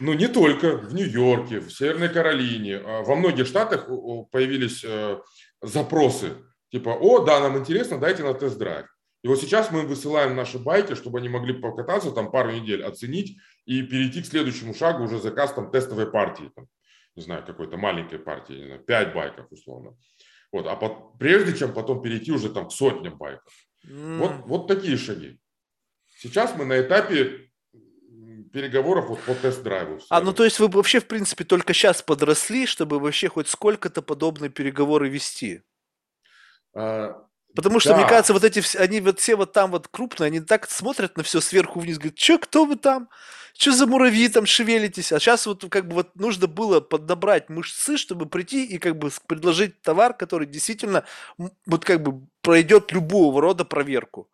Ну, 0.00 0.12
не 0.12 0.26
только. 0.26 0.78
В 0.78 0.92
Нью-Йорке, 0.92 1.60
в 1.60 1.70
Северной 1.70 2.08
Каролине. 2.08 2.78
А 2.78 3.02
во 3.02 3.14
многих 3.14 3.46
штатах 3.46 3.86
появились 4.32 4.82
э, 4.84 5.20
запросы 5.62 6.32
Типа, 6.74 6.88
о, 6.88 7.20
да, 7.20 7.38
нам 7.38 7.56
интересно, 7.56 8.00
дайте 8.00 8.24
на 8.24 8.34
тест-драйв. 8.34 8.88
И 9.22 9.28
вот 9.28 9.40
сейчас 9.40 9.70
мы 9.70 9.82
высылаем 9.82 10.34
наши 10.34 10.58
байки, 10.58 10.96
чтобы 10.96 11.20
они 11.20 11.28
могли 11.28 11.52
покататься 11.52 12.10
там 12.10 12.32
пару 12.32 12.50
недель, 12.50 12.82
оценить 12.82 13.38
и 13.64 13.82
перейти 13.82 14.20
к 14.20 14.26
следующему 14.26 14.74
шагу 14.74 15.04
уже 15.04 15.20
заказ 15.20 15.52
там 15.52 15.70
тестовой 15.70 16.10
партии, 16.10 16.50
там, 16.56 16.66
не 17.14 17.22
знаю, 17.22 17.46
какой-то 17.46 17.76
маленькой 17.76 18.18
партии, 18.18 18.54
не 18.54 18.66
знаю, 18.66 18.80
5 18.80 19.14
байков 19.14 19.46
условно. 19.52 19.96
Вот, 20.50 20.66
а 20.66 20.74
под, 20.74 21.16
прежде 21.16 21.56
чем 21.56 21.72
потом 21.72 22.02
перейти 22.02 22.32
уже 22.32 22.48
там 22.48 22.66
к 22.66 22.72
сотням 22.72 23.18
байков. 23.18 23.52
Mm. 23.86 24.18
Вот, 24.18 24.32
вот 24.44 24.66
такие 24.66 24.96
шаги. 24.96 25.38
Сейчас 26.08 26.56
мы 26.56 26.64
на 26.64 26.80
этапе 26.80 27.50
переговоров 28.52 29.10
вот 29.10 29.20
по 29.20 29.34
тест-драйву. 29.36 30.00
А, 30.10 30.20
ну 30.20 30.32
то 30.32 30.42
есть 30.42 30.58
вы 30.58 30.66
вообще, 30.66 30.98
в 30.98 31.06
принципе, 31.06 31.44
только 31.44 31.72
сейчас 31.72 32.02
подросли, 32.02 32.66
чтобы 32.66 32.98
вообще 32.98 33.28
хоть 33.28 33.46
сколько-то 33.46 34.02
подобные 34.02 34.50
переговоры 34.50 35.08
вести? 35.08 35.62
А, 36.74 37.24
Потому 37.54 37.78
что, 37.78 37.90
да. 37.90 37.96
мне 37.98 38.08
кажется, 38.08 38.32
вот 38.32 38.42
эти 38.42 38.60
все, 38.60 38.78
они 38.80 39.00
вот 39.00 39.20
все 39.20 39.36
вот 39.36 39.52
там 39.52 39.70
вот 39.70 39.86
крупные, 39.88 40.26
они 40.26 40.40
так 40.40 40.68
смотрят 40.68 41.16
на 41.16 41.22
все 41.22 41.40
сверху 41.40 41.78
вниз, 41.80 41.98
говорят, 41.98 42.18
что, 42.18 42.38
кто 42.38 42.64
вы 42.64 42.76
там? 42.76 43.08
Что 43.56 43.70
за 43.70 43.86
муравьи 43.86 44.28
там 44.28 44.46
шевелитесь? 44.46 45.12
А 45.12 45.20
сейчас 45.20 45.46
вот 45.46 45.64
как 45.70 45.86
бы 45.86 45.94
вот 45.94 46.16
нужно 46.16 46.48
было 46.48 46.80
поднабрать 46.80 47.48
мышцы, 47.48 47.96
чтобы 47.96 48.26
прийти 48.26 48.64
и 48.64 48.78
как 48.78 48.98
бы 48.98 49.10
предложить 49.28 49.80
товар, 49.82 50.14
который 50.14 50.48
действительно 50.48 51.04
вот 51.38 51.84
как 51.84 52.02
бы 52.02 52.26
пройдет 52.40 52.90
любого 52.90 53.40
рода 53.40 53.64
проверку. 53.64 54.28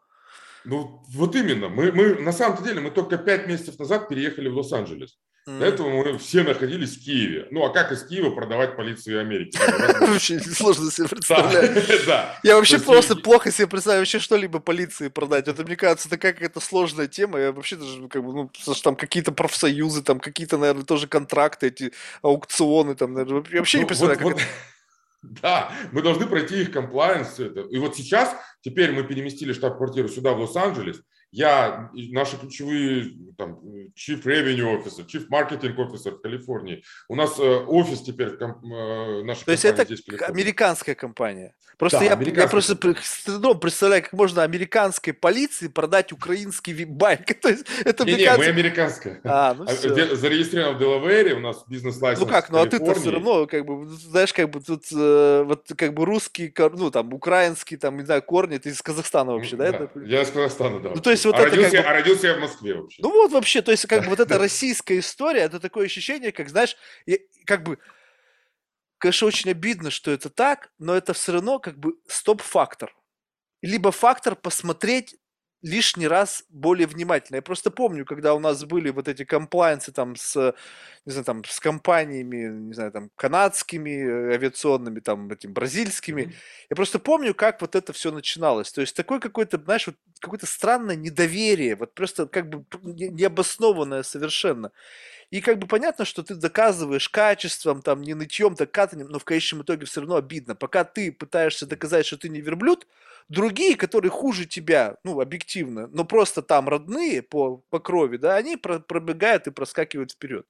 Ну, 0.64 1.02
вот 1.08 1.36
именно. 1.36 1.68
Мы, 1.68 1.92
мы 1.92 2.14
на 2.14 2.32
самом 2.32 2.62
деле, 2.64 2.80
мы 2.80 2.90
только 2.90 3.18
пять 3.18 3.46
месяцев 3.46 3.78
назад 3.78 4.08
переехали 4.08 4.48
в 4.48 4.56
Лос-Анджелес. 4.56 5.18
Mm. 5.48 5.58
До 5.58 5.64
этого 5.64 5.88
мы 5.88 6.18
все 6.18 6.42
находились 6.42 6.96
в 6.96 7.04
Киеве. 7.04 7.48
Ну, 7.50 7.64
а 7.64 7.70
как 7.72 7.92
из 7.92 8.02
Киева 8.04 8.30
продавать 8.30 8.76
полиции 8.76 9.16
Америки? 9.16 9.58
Вообще 10.00 10.38
сложно 10.38 10.90
себе 10.90 11.08
представлять. 11.08 11.70
Да. 12.06 12.38
Я 12.42 12.56
вообще 12.56 12.78
просто 12.78 13.14
плохо 13.14 13.50
себе 13.50 13.66
представляю 13.66 14.02
вообще 14.02 14.18
что-либо 14.18 14.58
полиции 14.58 15.08
продать. 15.08 15.48
Это, 15.48 15.64
мне 15.64 15.76
кажется, 15.76 16.08
такая 16.08 16.32
какая-то 16.32 16.60
сложная 16.60 17.08
тема. 17.08 17.38
Я 17.38 17.52
вообще 17.52 17.76
даже, 17.76 18.08
как 18.08 18.24
бы, 18.24 18.32
ну, 18.32 18.50
там 18.82 18.96
какие-то 18.96 19.32
профсоюзы, 19.32 20.02
там 20.02 20.18
какие-то, 20.18 20.56
наверное, 20.56 20.84
тоже 20.84 21.06
контракты, 21.06 21.68
эти 21.68 21.92
аукционы, 22.22 22.94
там, 22.94 23.12
наверное, 23.12 23.42
вообще 23.52 23.78
не 23.78 23.82
ну, 23.82 23.88
представляю, 23.88 24.18
как 24.18 24.36
это... 24.36 24.42
Да, 25.22 25.70
мы 25.92 26.02
должны 26.02 26.26
пройти 26.26 26.62
их 26.62 26.72
комплайенс. 26.72 27.38
И 27.38 27.78
вот 27.78 27.96
сейчас, 27.96 28.34
теперь 28.62 28.92
мы 28.92 29.04
переместили 29.04 29.52
штаб-квартиру 29.52 30.08
сюда, 30.08 30.32
в 30.32 30.40
Лос-Анджелес, 30.40 31.02
я, 31.32 31.90
наши 31.92 32.36
ключевые, 32.36 33.12
там, 33.36 33.60
Chief 33.94 34.22
Revenue 34.22 34.76
Officer, 34.76 35.06
Chief 35.06 35.28
Marketing 35.28 35.76
Officer 35.76 36.12
в 36.12 36.20
Калифорнии. 36.20 36.82
У 37.08 37.14
нас 37.14 37.38
э, 37.38 37.42
офис 37.42 38.02
теперь, 38.02 38.36
э, 38.40 39.22
наша 39.22 39.44
То 39.44 39.52
есть 39.52 39.64
это 39.64 39.84
здесь 39.84 40.04
американская 40.22 40.94
компания? 40.94 41.54
Просто 41.80 42.00
да, 42.00 42.04
я, 42.04 42.42
я 42.42 42.46
просто 42.46 42.76
с 43.00 43.24
трудом 43.24 43.58
представляю, 43.58 44.02
как 44.02 44.12
можно 44.12 44.42
американской 44.42 45.14
полиции 45.14 45.66
продать 45.66 46.12
украинский 46.12 46.74
веб-байк. 46.74 47.24
То 47.40 47.48
есть 47.48 47.64
это, 47.86 48.04
не, 48.04 48.16
не, 48.16 48.36
мы 48.36 48.44
американская. 48.44 49.18
А, 49.24 49.54
ну 49.54 49.64
все. 49.64 50.14
Зарегистрирован 50.14 50.76
в 50.76 50.78
Делавере, 50.78 51.36
у 51.36 51.40
нас 51.40 51.64
бизнес-лайсенс 51.66 52.20
Ну 52.20 52.30
как, 52.30 52.50
ну 52.50 52.58
а 52.58 52.66
ты-то 52.66 52.92
все 52.92 53.10
равно, 53.10 53.46
как 53.46 53.64
бы, 53.64 53.88
знаешь, 53.88 54.34
как 54.34 54.50
бы 54.50 54.60
тут, 54.60 54.84
э, 54.94 55.42
вот 55.46 55.72
как 55.74 55.94
бы 55.94 56.04
русский, 56.04 56.52
ну 56.58 56.90
там, 56.90 57.14
украинский, 57.14 57.78
там, 57.78 57.96
не 57.96 58.04
знаю, 58.04 58.20
корни, 58.20 58.58
ты 58.58 58.68
из 58.68 58.82
Казахстана 58.82 59.32
вообще, 59.32 59.56
да? 59.56 59.72
да 59.72 59.78
это? 59.78 60.00
Я 60.00 60.20
из 60.20 60.30
Казахстана, 60.30 60.80
да. 60.80 60.90
Ну 60.94 61.00
то 61.00 61.10
есть 61.10 61.19
есть 61.20 61.26
вот 61.26 61.34
а 61.36 61.42
это 61.42 61.50
родился, 61.50 61.76
как 61.76 61.84
бы... 61.84 61.88
а 61.88 61.92
родился 61.92 62.26
я 62.26 62.34
в 62.34 62.40
Москве 62.40 62.74
вообще. 62.74 63.02
Ну 63.02 63.10
вот 63.10 63.32
вообще, 63.32 63.62
то 63.62 63.70
есть 63.70 63.86
как 63.86 64.04
бы 64.04 64.10
вот 64.10 64.20
эта 64.20 64.38
российская 64.38 64.98
история, 64.98 65.42
это 65.42 65.60
такое 65.60 65.86
ощущение, 65.86 66.32
как, 66.32 66.48
знаешь, 66.48 66.76
как 67.44 67.62
бы, 67.62 67.78
конечно, 68.98 69.26
очень 69.26 69.50
обидно, 69.50 69.90
что 69.90 70.10
это 70.10 70.30
так, 70.30 70.72
но 70.78 70.94
это 70.94 71.12
все 71.12 71.32
равно 71.32 71.58
как 71.58 71.78
бы 71.78 71.94
стоп-фактор. 72.08 72.94
Либо 73.62 73.92
фактор 73.92 74.34
посмотреть 74.36 75.16
лишний 75.62 76.08
раз 76.08 76.44
более 76.48 76.86
внимательно. 76.86 77.36
Я 77.36 77.42
просто 77.42 77.70
помню, 77.70 78.04
когда 78.04 78.34
у 78.34 78.38
нас 78.38 78.64
были 78.64 78.90
вот 78.90 79.08
эти 79.08 79.24
комплайенсы 79.24 79.92
там 79.92 80.16
с, 80.16 80.54
не 81.04 81.12
знаю, 81.12 81.24
там 81.24 81.44
с 81.44 81.60
компаниями, 81.60 82.48
не 82.68 82.72
знаю, 82.72 82.92
там 82.92 83.10
канадскими 83.16 83.90
э, 83.90 84.34
авиационными, 84.34 85.00
там 85.00 85.30
этим 85.30 85.52
бразильскими. 85.52 86.22
Mm-hmm. 86.22 86.34
Я 86.70 86.76
просто 86.76 86.98
помню, 86.98 87.34
как 87.34 87.60
вот 87.60 87.74
это 87.74 87.92
все 87.92 88.10
начиналось. 88.10 88.72
То 88.72 88.80
есть 88.80 88.96
такой 88.96 89.20
какой-то, 89.20 89.58
знаешь, 89.58 89.86
вот 89.86 89.96
какое-то 90.20 90.46
странное 90.46 90.96
недоверие, 90.96 91.76
вот 91.76 91.94
просто 91.94 92.26
как 92.26 92.48
бы 92.48 92.64
необоснованное 92.82 94.02
совершенно. 94.02 94.72
И 95.30 95.40
как 95.40 95.58
бы 95.58 95.68
понятно, 95.68 96.04
что 96.04 96.24
ты 96.24 96.34
доказываешь 96.34 97.08
качеством, 97.08 97.82
там, 97.82 98.02
не 98.02 98.14
нытьем, 98.14 98.56
так 98.56 98.72
катанием, 98.72 99.08
но 99.08 99.20
в 99.20 99.24
конечном 99.24 99.62
итоге 99.62 99.86
все 99.86 100.00
равно 100.00 100.16
обидно. 100.16 100.56
Пока 100.56 100.82
ты 100.82 101.12
пытаешься 101.12 101.66
доказать, 101.66 102.04
что 102.04 102.18
ты 102.18 102.28
не 102.28 102.40
верблюд, 102.40 102.88
другие, 103.28 103.76
которые 103.76 104.10
хуже 104.10 104.44
тебя, 104.46 104.96
ну, 105.04 105.20
объективно, 105.20 105.86
но 105.86 106.04
просто 106.04 106.42
там 106.42 106.68
родные 106.68 107.22
по, 107.22 107.58
по 107.70 107.78
крови, 107.78 108.16
да, 108.16 108.34
они 108.34 108.56
про, 108.56 108.80
пробегают 108.80 109.46
и 109.46 109.52
проскакивают 109.52 110.12
вперед. 110.12 110.46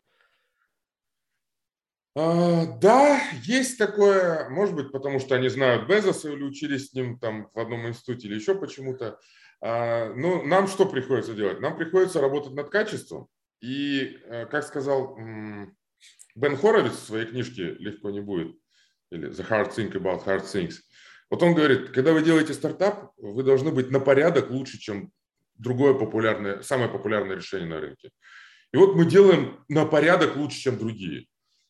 А, 2.16 2.64
да, 2.80 3.20
есть 3.44 3.78
такое, 3.78 4.48
может 4.48 4.74
быть, 4.74 4.90
потому 4.92 5.20
что 5.20 5.34
они 5.34 5.48
знают 5.48 5.88
Безоса 5.88 6.30
или 6.30 6.42
учились 6.42 6.88
с 6.88 6.94
ним 6.94 7.18
там 7.18 7.50
в 7.54 7.58
одном 7.58 7.86
институте 7.86 8.28
или 8.28 8.36
еще 8.36 8.54
почему-то. 8.54 9.20
А, 9.60 10.12
ну, 10.14 10.42
нам 10.42 10.66
что 10.66 10.86
приходится 10.86 11.34
делать? 11.34 11.60
Нам 11.60 11.76
приходится 11.76 12.20
работать 12.20 12.54
над 12.54 12.70
качеством. 12.70 13.28
И, 13.60 14.18
э, 14.24 14.46
как 14.46 14.64
сказал 14.64 15.16
Бен 15.16 16.56
Хоровиц 16.56 16.92
в 16.92 17.06
своей 17.06 17.26
книжке 17.26 17.74
«Легко 17.74 18.10
не 18.10 18.20
будет» 18.20 18.56
или 19.10 19.28
«The 19.28 19.48
Hard 19.48 19.74
Thing 19.74 19.92
About 19.92 20.24
Hard 20.24 20.44
Things», 20.44 20.76
вот 21.30 21.42
он 21.44 21.54
говорит, 21.54 21.90
когда 21.90 22.12
вы 22.12 22.22
делаете 22.22 22.54
стартап, 22.54 23.12
вы 23.16 23.44
должны 23.44 23.70
быть 23.70 23.90
на 23.90 24.00
порядок 24.00 24.50
лучше, 24.50 24.78
чем 24.78 25.12
другое 25.54 25.94
популярное, 25.94 26.62
самое 26.62 26.90
популярное 26.90 27.36
решение 27.36 27.68
на 27.68 27.80
рынке. 27.80 28.10
И 28.72 28.76
вот 28.76 28.96
мы 28.96 29.04
делаем 29.04 29.64
на 29.68 29.86
порядок 29.86 30.36
лучше, 30.36 30.58
чем 30.58 30.78
другие. 30.78 31.26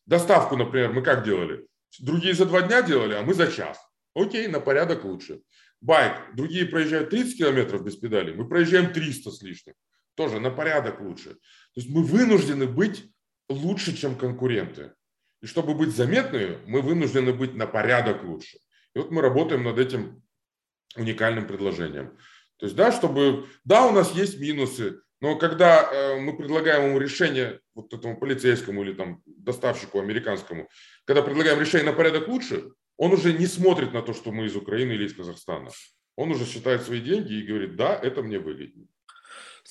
Доставку, 0.07 0.55
например, 0.55 0.91
мы 0.93 1.03
как 1.03 1.23
делали? 1.23 1.67
Другие 1.99 2.33
за 2.33 2.45
два 2.45 2.61
дня 2.61 2.81
делали, 2.81 3.13
а 3.13 3.21
мы 3.21 3.33
за 3.33 3.51
час. 3.51 3.79
Окей, 4.15 4.47
на 4.47 4.59
порядок 4.59 5.03
лучше. 5.03 5.41
Байк. 5.79 6.35
Другие 6.35 6.65
проезжают 6.65 7.09
30 7.09 7.37
километров 7.37 7.83
без 7.83 7.95
педали, 7.95 8.33
мы 8.33 8.47
проезжаем 8.47 8.91
300 8.91 9.31
с 9.31 9.41
лишним. 9.41 9.73
Тоже 10.15 10.39
на 10.39 10.51
порядок 10.51 11.01
лучше. 11.01 11.37
То 11.73 11.81
есть 11.81 11.89
мы 11.89 12.03
вынуждены 12.03 12.67
быть 12.67 13.05
лучше, 13.49 13.95
чем 13.95 14.15
конкуренты. 14.15 14.93
И 15.41 15.45
чтобы 15.45 15.73
быть 15.73 15.95
заметными, 15.95 16.57
мы 16.67 16.81
вынуждены 16.81 17.33
быть 17.33 17.55
на 17.55 17.67
порядок 17.67 18.23
лучше. 18.23 18.59
И 18.93 18.99
вот 18.99 19.11
мы 19.11 19.21
работаем 19.21 19.63
над 19.63 19.79
этим 19.79 20.21
уникальным 20.95 21.47
предложением. 21.47 22.17
То 22.57 22.65
есть, 22.65 22.75
да, 22.75 22.91
чтобы, 22.91 23.47
да, 23.63 23.87
у 23.87 23.91
нас 23.91 24.13
есть 24.13 24.39
минусы, 24.39 25.01
но 25.21 25.35
когда 25.37 25.83
э, 25.83 26.19
мы 26.19 26.35
предлагаем 26.35 26.89
ему 26.89 26.99
решение, 26.99 27.59
вот 27.73 27.93
этому 27.93 28.19
полицейскому 28.19 28.83
или 28.83 28.93
там 28.93 29.21
доставщику 29.25 29.99
американскому, 29.99 30.67
когда 31.05 31.21
предлагаем 31.21 31.59
решение 31.59 31.89
на 31.89 31.95
порядок 31.95 32.27
лучше, 32.27 32.71
он 32.97 33.13
уже 33.13 33.33
не 33.33 33.47
смотрит 33.47 33.93
на 33.93 34.01
то, 34.01 34.13
что 34.13 34.31
мы 34.31 34.45
из 34.45 34.55
Украины 34.55 34.93
или 34.93 35.05
из 35.05 35.15
Казахстана. 35.15 35.71
Он 36.15 36.31
уже 36.31 36.45
считает 36.45 36.83
свои 36.83 36.99
деньги 36.99 37.33
и 37.33 37.47
говорит, 37.47 37.75
да, 37.75 37.95
это 37.95 38.21
мне 38.21 38.39
выгоднее. 38.39 38.87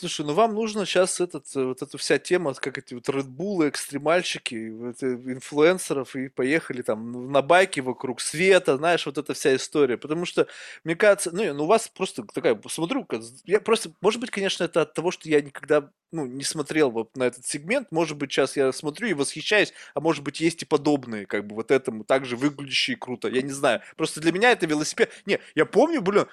Слушай, 0.01 0.25
ну 0.25 0.33
вам 0.33 0.55
нужно 0.55 0.87
сейчас 0.87 1.21
этот, 1.21 1.45
э, 1.55 1.63
вот 1.63 1.83
эта 1.83 1.99
вся 1.99 2.19
тема, 2.19 2.55
как 2.55 2.79
эти 2.79 2.95
вот 2.95 3.07
Bull, 3.07 3.69
экстремальщики, 3.69 4.71
вот, 4.71 5.03
инфлюенсеров, 5.03 6.17
и 6.17 6.31
поехали 6.31 6.81
там 6.81 7.31
на 7.31 7.43
байке 7.43 7.83
вокруг 7.83 8.23
света, 8.23 8.79
знаешь, 8.79 9.05
вот 9.05 9.19
эта 9.19 9.35
вся 9.35 9.55
история. 9.55 9.99
Потому 9.99 10.25
что, 10.25 10.47
мне 10.85 10.97
кажется, 10.97 11.33
ну, 11.35 11.53
ну 11.53 11.65
у 11.65 11.67
вас 11.67 11.87
просто 11.89 12.23
такая, 12.23 12.59
смотрю, 12.67 13.07
я 13.45 13.61
просто, 13.61 13.91
может 14.01 14.23
быть, 14.23 14.31
конечно, 14.31 14.65
это 14.65 14.81
от 14.81 14.95
того, 14.95 15.11
что 15.11 15.29
я 15.29 15.43
никогда 15.43 15.91
ну, 16.13 16.25
не 16.25 16.45
смотрел 16.45 16.91
вот 16.91 17.15
на 17.15 17.25
этот 17.25 17.45
сегмент. 17.45 17.93
Может 17.93 18.17
быть, 18.17 18.33
сейчас 18.33 18.57
я 18.57 18.73
смотрю 18.73 19.09
и 19.09 19.13
восхищаюсь, 19.13 19.75
а 19.93 20.01
может 20.01 20.25
быть, 20.25 20.41
есть 20.41 20.63
и 20.63 20.65
подобные, 20.65 21.27
как 21.27 21.47
бы 21.47 21.55
вот 21.57 21.71
этому, 21.71 22.05
также 22.05 22.39
выглядящие 22.39 22.97
круто. 22.97 23.29
Я 23.29 23.43
не 23.43 23.53
знаю. 23.53 23.83
Просто 23.99 24.23
для 24.23 24.33
меня 24.33 24.53
это 24.53 24.65
велосипед. 24.65 25.13
Не, 25.27 25.41
я 25.55 25.67
помню, 25.67 26.01
блин, 26.01 26.27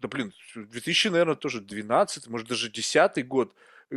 да 0.00 0.08
блин, 0.08 0.32
2000, 0.54 1.08
наверное, 1.08 1.34
тоже 1.36 1.60
12, 1.60 2.28
может 2.28 2.48
даже 2.48 2.70
10 2.70 3.26
год, 3.26 3.54
э, 3.90 3.96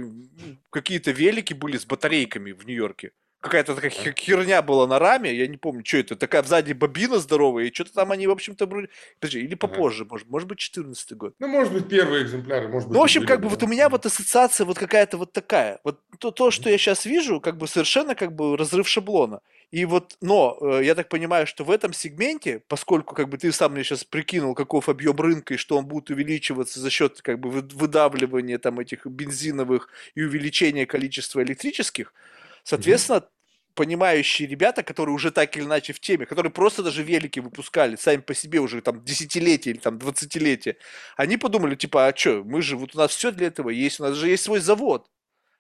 какие-то 0.69 1.11
велики 1.11 1.53
были 1.53 1.77
с 1.77 1.85
батарейками 1.85 2.51
в 2.51 2.65
Нью-Йорке. 2.65 3.11
Какая-то 3.41 3.73
такая 3.73 3.89
херня 3.89 4.61
была 4.61 4.85
на 4.85 4.99
раме, 4.99 5.33
я 5.33 5.47
не 5.47 5.55
помню, 5.55 5.85
что 5.85 5.97
это, 5.97 6.17
такая 6.17 6.43
сзади 6.43 6.73
бобина 6.73 7.19
здоровая, 7.19 7.65
и 7.65 7.73
что-то 7.73 7.93
там 7.93 8.11
они, 8.11 8.27
в 8.27 8.31
общем-то, 8.31 8.65
вроде... 8.65 8.89
Подожди, 9.17 9.39
или 9.39 9.55
попозже, 9.55 10.03
ага. 10.03 10.11
может, 10.11 10.29
может 10.29 10.49
быть, 10.49 10.59
14 10.59 11.13
год. 11.13 11.35
Ну, 11.39 11.47
может 11.47 11.71
быть, 11.71 11.87
первые 11.87 12.25
экземпляры, 12.25 12.67
может 12.67 12.89
быть... 12.89 12.95
Ну, 12.95 12.99
в 12.99 13.03
общем, 13.03 13.25
как 13.25 13.39
бы 13.39 13.47
вот 13.47 13.63
у 13.63 13.67
меня 13.67 13.87
вот 13.87 14.05
ассоциация 14.05 14.65
вот 14.65 14.77
какая-то 14.77 15.17
вот 15.17 15.31
такая. 15.31 15.79
Вот 15.85 16.01
то, 16.19 16.31
то, 16.31 16.51
что 16.51 16.69
я 16.69 16.77
сейчас 16.77 17.05
вижу, 17.05 17.39
как 17.39 17.55
бы 17.55 17.69
совершенно 17.69 18.13
как 18.13 18.35
бы 18.35 18.57
разрыв 18.57 18.89
шаблона. 18.89 19.39
И 19.71 19.85
вот, 19.85 20.17
но 20.19 20.57
э, 20.61 20.81
я 20.83 20.95
так 20.95 21.09
понимаю, 21.09 21.45
что 21.45 21.63
в 21.63 21.69
этом 21.69 21.93
сегменте, 21.93 22.63
поскольку 22.67 23.13
как 23.13 23.29
бы 23.29 23.37
ты 23.37 23.51
сам 23.51 23.73
мне 23.73 23.83
сейчас 23.83 24.03
прикинул, 24.03 24.55
каков 24.55 24.89
объем 24.89 25.15
рынка 25.17 25.53
и 25.53 25.57
что 25.57 25.77
он 25.77 25.85
будет 25.85 26.09
увеличиваться 26.09 26.79
за 26.79 26.89
счет 26.89 27.21
как 27.21 27.39
бы 27.39 27.51
выдавливания 27.51 28.57
там 28.57 28.79
этих 28.79 29.05
бензиновых 29.05 29.89
и 30.15 30.23
увеличения 30.23 30.87
количества 30.87 31.43
электрических, 31.43 32.15
соответственно, 32.63 33.17
mm-hmm. 33.17 33.73
понимающие 33.75 34.47
ребята, 34.47 34.81
которые 34.81 35.13
уже 35.13 35.29
так 35.29 35.55
или 35.55 35.63
иначе 35.63 35.93
в 35.93 35.99
теме, 35.99 36.25
которые 36.25 36.51
просто 36.51 36.81
даже 36.81 37.03
велики 37.03 37.39
выпускали 37.39 37.95
сами 37.95 38.21
по 38.21 38.33
себе 38.33 38.59
уже 38.61 38.81
там 38.81 39.03
десятилетия 39.03 39.69
или 39.69 39.77
там 39.77 39.99
двадцатилетия, 39.99 40.77
они 41.15 41.37
подумали, 41.37 41.75
типа, 41.75 42.07
а 42.07 42.15
что, 42.15 42.43
мы 42.43 42.63
же, 42.63 42.75
вот 42.75 42.95
у 42.95 42.97
нас 42.97 43.11
все 43.11 43.31
для 43.31 43.47
этого 43.47 43.69
есть, 43.69 43.99
у 43.99 44.03
нас 44.03 44.15
же 44.15 44.29
есть 44.29 44.43
свой 44.43 44.61
завод 44.61 45.07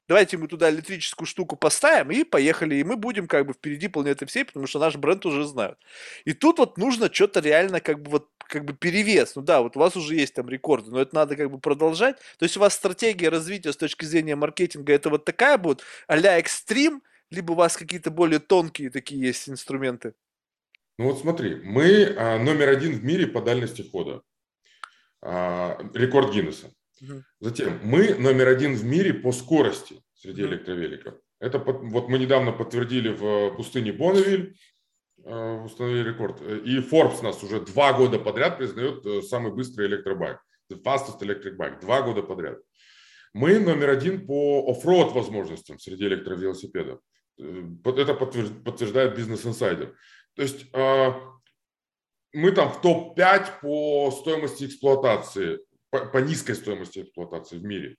давайте 0.09 0.37
мы 0.37 0.47
туда 0.47 0.69
электрическую 0.71 1.27
штуку 1.27 1.55
поставим 1.55 2.11
и 2.11 2.23
поехали, 2.23 2.75
и 2.75 2.83
мы 2.83 2.97
будем 2.97 3.27
как 3.27 3.45
бы 3.45 3.53
впереди 3.53 3.87
планеты 3.87 4.25
всей, 4.25 4.43
потому 4.43 4.67
что 4.67 4.79
наш 4.79 4.97
бренд 4.97 5.25
уже 5.25 5.45
знают. 5.45 5.77
И 6.25 6.33
тут 6.33 6.57
вот 6.57 6.77
нужно 6.77 7.13
что-то 7.13 7.39
реально 7.39 7.79
как 7.79 8.01
бы 8.01 8.11
вот 8.11 8.29
как 8.39 8.65
бы 8.65 8.73
перевес. 8.73 9.35
Ну 9.35 9.43
да, 9.43 9.61
вот 9.61 9.77
у 9.77 9.79
вас 9.79 9.95
уже 9.95 10.15
есть 10.15 10.33
там 10.33 10.49
рекорды, 10.49 10.89
но 10.89 10.99
это 10.99 11.15
надо 11.15 11.35
как 11.35 11.51
бы 11.51 11.59
продолжать. 11.59 12.17
То 12.39 12.43
есть 12.43 12.57
у 12.57 12.59
вас 12.59 12.73
стратегия 12.73 13.29
развития 13.29 13.71
с 13.71 13.77
точки 13.77 14.05
зрения 14.05 14.35
маркетинга 14.35 14.91
это 14.91 15.11
вот 15.11 15.23
такая 15.23 15.59
будет 15.59 15.83
а-ля 16.07 16.39
экстрим, 16.39 17.03
либо 17.29 17.51
у 17.51 17.55
вас 17.55 17.77
какие-то 17.77 18.09
более 18.09 18.39
тонкие 18.39 18.89
такие 18.89 19.21
есть 19.21 19.47
инструменты? 19.47 20.15
Ну 20.97 21.05
вот 21.05 21.19
смотри, 21.19 21.55
мы 21.63 22.15
а, 22.17 22.39
номер 22.39 22.69
один 22.69 22.93
в 22.93 23.03
мире 23.03 23.27
по 23.27 23.41
дальности 23.41 23.87
хода. 23.89 24.23
А, 25.21 25.77
рекорд 25.93 26.33
Гиннесса. 26.33 26.73
Затем, 27.39 27.79
мы 27.83 28.15
номер 28.15 28.47
один 28.47 28.75
в 28.75 28.83
мире 28.83 29.13
по 29.13 29.31
скорости 29.31 30.01
среди 30.13 30.43
электровеликов. 30.43 31.15
Это 31.39 31.59
вот 31.59 32.09
мы 32.09 32.19
недавно 32.19 32.51
подтвердили 32.51 33.09
в 33.09 33.55
пустыне 33.55 33.93
Бонневиль, 33.93 34.57
э, 35.23 35.61
установили 35.63 36.09
рекорд. 36.09 36.41
И 36.41 36.79
Forbes 36.79 37.23
нас 37.23 37.41
уже 37.43 37.61
два 37.61 37.93
года 37.93 38.19
подряд 38.19 38.57
признает 38.57 39.05
э, 39.05 39.21
самый 39.21 39.53
быстрый 39.53 39.87
электробайк. 39.87 40.39
The 40.71 40.81
fastest 40.83 41.21
electric 41.21 41.55
bike. 41.57 41.79
Два 41.79 42.01
года 42.01 42.21
подряд. 42.21 42.59
Мы 43.33 43.59
номер 43.59 43.89
один 43.89 44.27
по 44.27 44.69
оффроуд 44.69 45.13
возможностям 45.13 45.79
среди 45.79 46.05
электровелосипедов. 46.07 46.99
Э, 47.39 47.63
это 47.85 48.13
подтверждает 48.13 49.17
Business 49.17 49.45
Insider. 49.45 49.93
То 50.35 50.41
есть 50.41 50.67
мы 52.33 52.51
там 52.51 52.71
в 52.71 52.81
топ-5 52.81 53.61
по 53.61 54.11
стоимости 54.11 54.65
эксплуатации 54.65 55.59
по, 55.89 56.05
по 56.05 56.17
низкой 56.17 56.53
стоимости 56.53 56.99
эксплуатации 56.99 57.57
в 57.57 57.63
мире. 57.63 57.97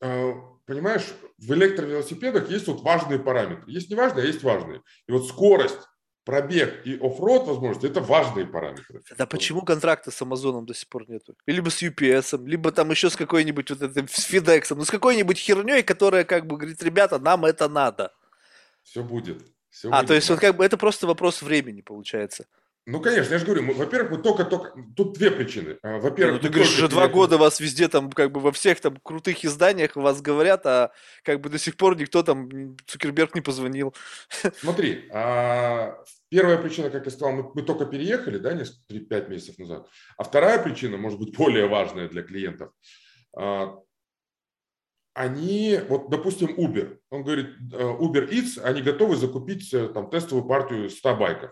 А, 0.00 0.32
понимаешь, 0.66 1.06
в 1.38 1.52
электровелосипедах 1.52 2.50
есть 2.50 2.66
вот 2.68 2.82
важные 2.82 3.18
параметры. 3.18 3.70
Есть 3.70 3.90
не 3.90 3.96
важные, 3.96 4.24
а 4.24 4.26
есть 4.26 4.42
важные. 4.42 4.82
И 5.06 5.12
вот 5.12 5.26
скорость, 5.26 5.78
пробег 6.24 6.86
и 6.86 6.94
оффроуд 6.96 7.48
возможности– 7.48 7.86
это 7.90 8.00
важные 8.00 8.46
параметры. 8.46 9.02
Да 9.16 9.26
почему 9.26 9.62
контракта 9.62 10.10
с 10.10 10.22
Амазоном 10.22 10.66
до 10.66 10.74
сих 10.74 10.88
пор 10.88 11.08
нету? 11.08 11.34
Либо 11.46 11.70
с 11.70 11.82
UPS, 11.82 12.44
либо 12.46 12.70
там 12.70 12.90
еще 12.90 13.08
с 13.08 13.16
какой-нибудь 13.16 13.70
вот 13.70 13.82
этим, 13.82 14.06
с 14.08 14.30
FedEx, 14.30 14.74
ну 14.74 14.84
с 14.84 14.90
какой-нибудь 14.90 15.38
херней, 15.38 15.82
которая 15.82 16.24
как 16.24 16.46
бы 16.46 16.58
говорит, 16.58 16.82
ребята, 16.82 17.18
нам 17.18 17.46
это 17.46 17.68
надо. 17.68 18.12
Все 18.82 19.02
будет. 19.02 19.42
Все 19.70 19.88
а, 19.88 19.96
будет, 19.96 20.08
то 20.08 20.14
есть 20.14 20.28
вот 20.28 20.38
как 20.38 20.56
бы 20.56 20.64
это 20.64 20.76
просто 20.76 21.06
вопрос 21.06 21.40
времени 21.40 21.80
получается. 21.80 22.46
Ну, 22.90 23.02
конечно, 23.02 23.34
я 23.34 23.38
же 23.38 23.44
говорю, 23.44 23.74
во-первых, 23.74 24.12
мы 24.12 24.18
только-только... 24.22 24.72
Тут 24.96 25.18
две 25.18 25.30
причины. 25.30 25.76
А, 25.82 25.98
во-первых... 25.98 26.36
Ну, 26.36 26.40
ты 26.40 26.48
говоришь, 26.48 26.72
уже 26.72 26.88
два 26.88 27.06
года 27.06 27.36
вас 27.36 27.60
везде 27.60 27.86
там, 27.86 28.10
как 28.10 28.32
бы 28.32 28.40
во 28.40 28.50
всех 28.50 28.80
там 28.80 28.96
крутых 29.02 29.44
изданиях 29.44 29.94
вас 29.94 30.22
говорят, 30.22 30.64
а 30.64 30.90
как 31.22 31.42
бы 31.42 31.50
до 31.50 31.58
сих 31.58 31.76
пор 31.76 31.98
никто 31.98 32.22
там, 32.22 32.78
Цукерберг 32.86 33.34
не 33.34 33.42
позвонил. 33.42 33.94
Смотри, 34.60 35.06
а, 35.12 36.02
первая 36.30 36.56
причина, 36.56 36.88
как 36.88 37.04
я 37.04 37.10
сказал, 37.10 37.32
мы, 37.32 37.50
мы 37.52 37.60
только 37.60 37.84
переехали, 37.84 38.38
да, 38.38 38.54
несколько, 38.54 38.94
3-5 38.94 39.28
месяцев 39.28 39.58
назад. 39.58 39.86
А 40.16 40.24
вторая 40.24 40.58
причина, 40.62 40.96
может 40.96 41.18
быть, 41.18 41.36
более 41.36 41.66
важная 41.66 42.08
для 42.08 42.22
клиентов. 42.22 42.72
А, 43.36 43.74
они, 45.12 45.78
вот, 45.90 46.08
допустим, 46.08 46.54
Uber, 46.56 46.96
он 47.10 47.22
говорит, 47.22 47.48
э, 47.70 47.82
Uber 47.82 48.30
Eats, 48.30 48.58
они 48.62 48.80
готовы 48.80 49.16
закупить 49.16 49.74
э, 49.74 49.88
там 49.88 50.08
тестовую 50.08 50.48
партию 50.48 50.88
100 50.88 51.16
байков. 51.16 51.50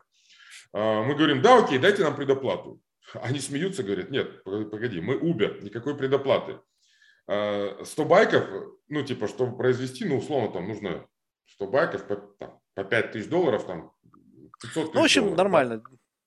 А, 0.73 1.03
мы 1.03 1.15
говорим, 1.15 1.43
да, 1.43 1.59
окей, 1.59 1.79
дайте 1.79 2.03
нам 2.03 2.17
предоплату. 2.17 2.81
Они 3.15 3.39
смеются, 3.39 3.83
говорят, 3.83 4.11
нет, 4.11 4.43
погоди, 4.45 5.01
мы 5.01 5.15
Uber, 5.15 5.63
никакой 5.63 5.97
предоплаты. 5.97 6.59
100 7.27 7.29
а, 7.29 8.05
байков, 8.05 8.45
ну, 8.89 9.03
типа, 9.03 9.27
чтобы 9.29 9.57
произвести, 9.57 10.05
ну, 10.05 10.19
условно, 10.19 10.53
там 10.53 10.69
нужно 10.69 11.07
100 11.55 11.67
байков 11.69 12.07
по, 12.07 12.17
там, 12.17 12.61
по 12.75 12.85
5 12.85 13.13
тысяч 13.13 13.29
долларов, 13.29 13.67
там, 13.67 13.93
500 14.63 14.73
тысяч 14.73 14.95
Ну, 14.95 15.01
в 15.01 15.05
общем, 15.05 15.23
долларов, 15.23 15.39
нормально. 15.39 15.83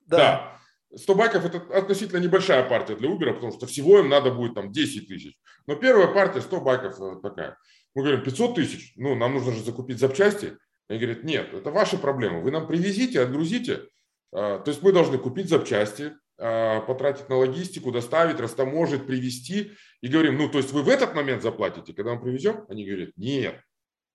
Да. 0.08 0.18
да. 0.18 0.60
100 0.98 1.16
байков– 1.16 1.46
это 1.46 1.60
относительно 1.78 2.20
небольшая 2.20 2.68
партия 2.68 2.96
для 2.96 3.10
Uber, 3.10 3.34
потому 3.34 3.52
что 3.52 3.68
всего 3.68 4.00
им 4.00 4.10
надо 4.10 4.32
будет 4.32 4.56
там 4.56 4.72
10 4.72 5.08
тысяч. 5.08 5.38
Но 5.68 5.76
первая 5.76 6.08
партия 6.08 6.42
100 6.42 6.62
байков 6.62 7.00
э, 7.00 7.22
такая. 7.22 7.58
Мы 7.94 8.04
говорим, 8.04 8.24
500 8.24 8.56
тысяч, 8.56 8.94
ну, 8.96 9.16
нам 9.16 9.34
нужно 9.34 9.52
же 9.52 9.64
закупить 9.64 10.00
запчасти. 10.00 10.58
Они 10.88 11.00
говорят, 11.00 11.24
нет, 11.24 11.54
это 11.54 11.70
ваши 11.70 11.98
проблемы. 11.98 12.42
Вы 12.42 12.50
нам 12.50 12.68
привезите, 12.68 13.22
отгрузите, 13.22 13.84
то 14.32 14.64
есть 14.68 14.82
мы 14.82 14.92
должны 14.92 15.18
купить 15.18 15.50
запчасти, 15.50 16.14
а, 16.42 16.80
потратить 16.82 17.28
на 17.28 17.36
логистику, 17.36 17.92
доставить, 17.92 18.40
растаможить, 18.40 19.06
привезти. 19.06 19.74
И 20.00 20.08
говорим, 20.08 20.38
ну, 20.38 20.50
то 20.50 20.58
есть 20.58 20.72
вы 20.72 20.84
в 20.84 20.90
этот 20.90 21.14
момент 21.14 21.44
заплатите, 21.44 21.94
когда 21.94 22.14
мы 22.14 22.22
привезем? 22.22 22.66
Они 22.70 22.86
говорят, 22.86 23.10
нет, 23.18 23.62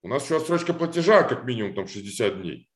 у 0.01 0.07
нас 0.07 0.23
еще 0.23 0.37
отсрочка 0.37 0.73
платежа 0.73 1.21
как 1.21 1.45
минимум 1.45 1.75
там 1.75 1.87
60 1.87 2.41
дней. 2.41 2.67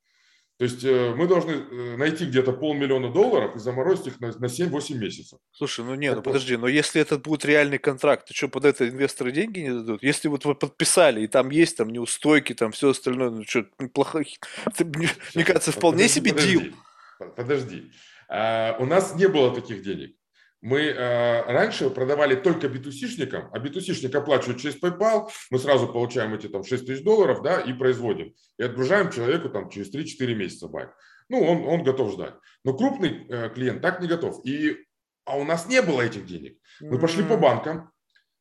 То 0.60 0.66
есть 0.66 0.84
э, 0.84 1.16
мы 1.16 1.26
должны 1.26 1.52
э, 1.52 1.96
найти 1.96 2.26
где-то 2.26 2.52
полмиллиона 2.52 3.12
долларов 3.12 3.56
и 3.56 3.60
заморозить 3.60 4.08
их 4.08 4.20
на, 4.20 4.28
на 4.38 4.46
7-8 4.46 4.96
месяцев. 4.96 5.40
Слушай, 5.52 5.86
ну 5.86 5.96
не, 5.96 6.14
ну 6.14 6.22
подожди, 6.22 6.58
но 6.58 6.68
если 6.68 7.02
это 7.02 7.18
будет 7.18 7.46
реальный 7.46 7.80
контракт, 7.80 8.28
то 8.28 8.34
что, 8.36 8.50
под 8.50 8.66
это 8.66 8.88
инвесторы 8.88 9.32
деньги 9.32 9.62
не 9.62 9.74
дадут? 9.74 10.04
Если 10.04 10.28
вот 10.28 10.46
вы 10.46 10.54
подписали, 10.54 11.22
и 11.22 11.28
там 11.28 11.50
есть 11.50 11.78
там 11.78 11.90
неустойки, 11.90 12.54
там 12.54 12.74
все 12.74 12.90
остальное, 12.90 13.30
ну 13.30 13.44
что, 13.48 13.66
неплохо, 13.80 14.24
это, 14.66 14.86
мне, 15.34 15.46
кажется, 15.46 15.72
вполне 15.72 16.10
себе 16.10 16.34
подожди, 16.34 16.60
дил. 16.60 16.74
Подожди, 17.36 17.91
а, 18.28 18.78
у 18.80 18.86
нас 18.86 19.15
не 19.15 19.28
было 19.28 19.53
таких 19.53 19.84
денег. 19.84 20.15
Мы 20.61 20.82
э, 20.82 21.41
раньше 21.43 21.89
продавали 21.89 22.36
только 22.36 22.67
битусишникам, 22.67 23.49
а 23.53 23.59
битусишник 23.59 24.13
оплачивает 24.13 24.59
через 24.59 24.78
PayPal, 24.78 25.30
мы 25.51 25.57
сразу 25.57 25.88
получаем 25.88 26.34
эти 26.34 26.47
там 26.47 26.65
6 26.65 26.86
тысяч 26.86 27.01
долларов, 27.01 27.41
да, 27.41 27.61
и 27.61 27.72
производим. 27.72 28.34
И 28.57 28.63
отгружаем 28.63 29.09
человеку 29.09 29.47
там 29.49 29.70
через 29.70 29.93
3-4 29.93 30.36
месяца 30.36 30.67
байк. 30.67 30.93
Ну, 31.30 31.41
он, 31.41 31.65
он 31.65 31.84
готов 31.84 32.11
ждать. 32.11 32.34
Но 32.65 32.74
крупный 32.74 33.26
э, 33.30 33.49
клиент 33.51 33.82
так 33.82 34.01
не 34.01 34.07
готов. 34.09 34.45
И, 34.45 34.86
а 35.24 35.38
у 35.38 35.45
нас 35.45 35.65
не 35.67 35.82
было 35.82 36.01
этих 36.01 36.26
денег. 36.26 36.57
Мы 36.82 36.99
пошли 36.99 37.24
по 37.24 37.38
банкам. 37.38 37.91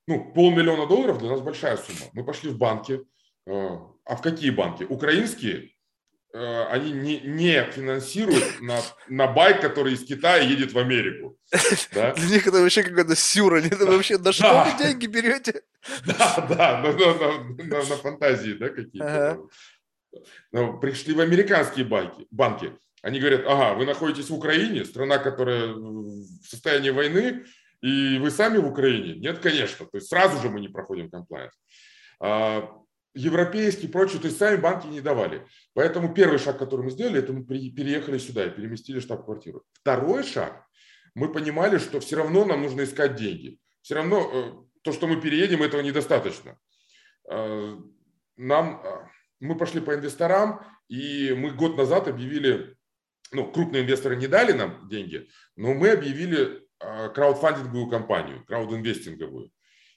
Ну, 0.08 0.32
полмиллиона 0.32 0.88
долларов 0.88 1.18
для 1.18 1.28
нас 1.30 1.40
большая 1.40 1.76
сумма. 1.76 2.10
Мы 2.14 2.24
пошли 2.24 2.50
в 2.50 2.58
банки. 2.58 3.00
Э, 3.46 3.78
а 4.04 4.16
в 4.16 4.22
какие 4.22 4.50
банки? 4.50 4.82
Украинские 4.82 5.70
они 6.34 6.92
не, 6.92 7.20
не 7.20 7.64
финансируют 7.72 8.60
на, 8.60 8.80
на 9.08 9.26
байк, 9.26 9.60
который 9.60 9.94
из 9.94 10.04
Китая 10.04 10.42
едет 10.42 10.72
в 10.72 10.78
Америку. 10.78 11.38
Да? 11.94 12.12
Для 12.14 12.28
них 12.28 12.46
это 12.46 12.60
вообще 12.60 12.82
какая-то 12.82 13.16
сюра. 13.16 13.58
Они 13.58 13.68
это 13.68 13.86
вообще 13.86 14.18
на 14.18 14.32
что 14.32 14.64
вы 14.64 14.84
деньги 14.84 15.06
берете? 15.06 15.62
Да, 16.06 16.46
да, 16.48 16.82
на, 16.82 16.92
на, 16.92 17.64
на, 17.64 17.78
на 17.78 17.96
фантазии, 17.96 18.52
да, 18.52 18.68
какие-то. 18.68 19.40
Ага. 20.52 20.78
Пришли 20.80 21.14
в 21.14 21.20
американские 21.20 21.84
банки, 21.84 22.26
банки. 22.30 22.72
Они 23.02 23.20
говорят, 23.20 23.44
ага, 23.46 23.74
вы 23.74 23.86
находитесь 23.86 24.28
в 24.28 24.34
Украине, 24.34 24.84
страна, 24.84 25.18
которая 25.18 25.68
в 25.68 26.46
состоянии 26.46 26.90
войны, 26.90 27.44
и 27.80 28.18
вы 28.18 28.30
сами 28.30 28.58
в 28.58 28.66
Украине? 28.66 29.14
Нет, 29.14 29.38
конечно. 29.38 29.86
То 29.86 29.98
есть 29.98 30.08
сразу 30.08 30.40
же 30.42 30.50
мы 30.50 30.60
не 30.60 30.68
проходим 30.68 31.08
комплайенс. 31.08 31.54
Европейские 33.18 33.88
и 33.88 33.92
прочее, 33.92 34.20
то 34.20 34.28
есть 34.28 34.38
сами 34.38 34.56
банки 34.56 34.86
не 34.86 35.00
давали. 35.00 35.44
Поэтому 35.74 36.14
первый 36.14 36.38
шаг, 36.38 36.56
который 36.56 36.82
мы 36.82 36.90
сделали, 36.92 37.18
это 37.18 37.32
мы 37.32 37.44
переехали 37.44 38.16
сюда 38.18 38.46
и 38.46 38.50
переместили 38.50 39.00
штаб-квартиру. 39.00 39.64
Второй 39.72 40.22
шаг, 40.22 40.64
мы 41.14 41.32
понимали, 41.32 41.78
что 41.78 41.98
все 41.98 42.16
равно 42.16 42.44
нам 42.44 42.62
нужно 42.62 42.84
искать 42.84 43.16
деньги. 43.16 43.58
Все 43.82 43.96
равно 43.96 44.30
э, 44.32 44.52
то, 44.82 44.92
что 44.92 45.08
мы 45.08 45.20
переедем, 45.20 45.64
этого 45.64 45.80
недостаточно. 45.80 46.56
Э, 47.28 47.76
нам, 48.36 48.82
э, 48.84 49.08
мы 49.40 49.56
пошли 49.56 49.80
по 49.80 49.96
инвесторам, 49.96 50.64
и 50.86 51.34
мы 51.36 51.50
год 51.50 51.76
назад 51.76 52.06
объявили, 52.06 52.76
ну, 53.32 53.50
крупные 53.50 53.82
инвесторы 53.82 54.14
не 54.14 54.28
дали 54.28 54.52
нам 54.52 54.88
деньги, 54.88 55.28
но 55.56 55.74
мы 55.74 55.90
объявили 55.90 56.66
краудфандинговую 56.78 57.88
компанию, 57.88 58.44
краудинвестинговую. 58.46 59.50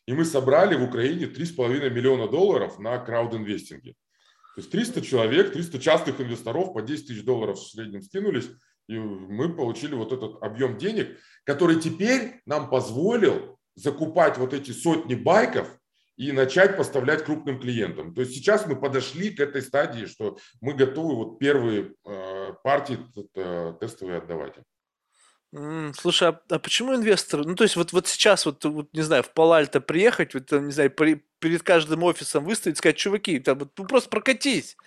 И 0.07 0.13
мы 0.13 0.25
собрали 0.25 0.75
в 0.75 0.83
Украине 0.83 1.25
3,5 1.25 1.89
миллиона 1.89 2.27
долларов 2.27 2.79
на 2.79 2.97
краудинвестинге. 2.97 3.95
То 4.55 4.61
есть 4.61 4.71
300 4.71 5.01
человек, 5.01 5.53
300 5.53 5.79
частных 5.79 6.19
инвесторов 6.19 6.73
по 6.73 6.81
10 6.81 7.07
тысяч 7.07 7.23
долларов 7.23 7.59
в 7.59 7.69
среднем 7.69 8.01
скинулись, 8.01 8.49
и 8.87 8.97
мы 8.97 9.55
получили 9.55 9.95
вот 9.95 10.11
этот 10.11 10.41
объем 10.43 10.77
денег, 10.77 11.17
который 11.45 11.79
теперь 11.79 12.41
нам 12.45 12.69
позволил 12.69 13.57
закупать 13.75 14.37
вот 14.37 14.53
эти 14.53 14.71
сотни 14.71 15.15
байков 15.15 15.69
и 16.17 16.31
начать 16.33 16.75
поставлять 16.75 17.23
крупным 17.23 17.59
клиентам. 17.59 18.13
То 18.13 18.21
есть 18.21 18.33
сейчас 18.33 18.67
мы 18.67 18.75
подошли 18.75 19.29
к 19.29 19.39
этой 19.39 19.61
стадии, 19.61 20.05
что 20.05 20.37
мы 20.59 20.73
готовы 20.73 21.15
вот 21.15 21.39
первые 21.39 21.93
э, 22.05 22.53
партии 22.63 22.99
тестовые 23.79 24.17
отдавать. 24.17 24.55
Слушай, 25.53 26.29
а, 26.29 26.39
а 26.49 26.59
почему 26.59 26.95
инвесторы? 26.95 27.43
Ну, 27.43 27.55
то 27.55 27.63
есть, 27.65 27.75
вот, 27.75 27.91
вот 27.91 28.07
сейчас, 28.07 28.45
вот, 28.45 28.63
вот, 28.63 28.87
не 28.93 29.01
знаю, 29.01 29.21
в 29.23 29.31
Палальто 29.31 29.81
приехать, 29.81 30.33
вот, 30.33 30.49
не 30.51 30.71
знаю, 30.71 30.89
при, 30.91 31.25
перед 31.39 31.61
каждым 31.61 32.03
офисом 32.03 32.45
выставить, 32.45 32.77
сказать, 32.77 32.95
чуваки, 32.95 33.37
там, 33.39 33.59
вот, 33.59 33.69
ну, 33.77 33.85
просто 33.85 34.09
прокатись. 34.09 34.77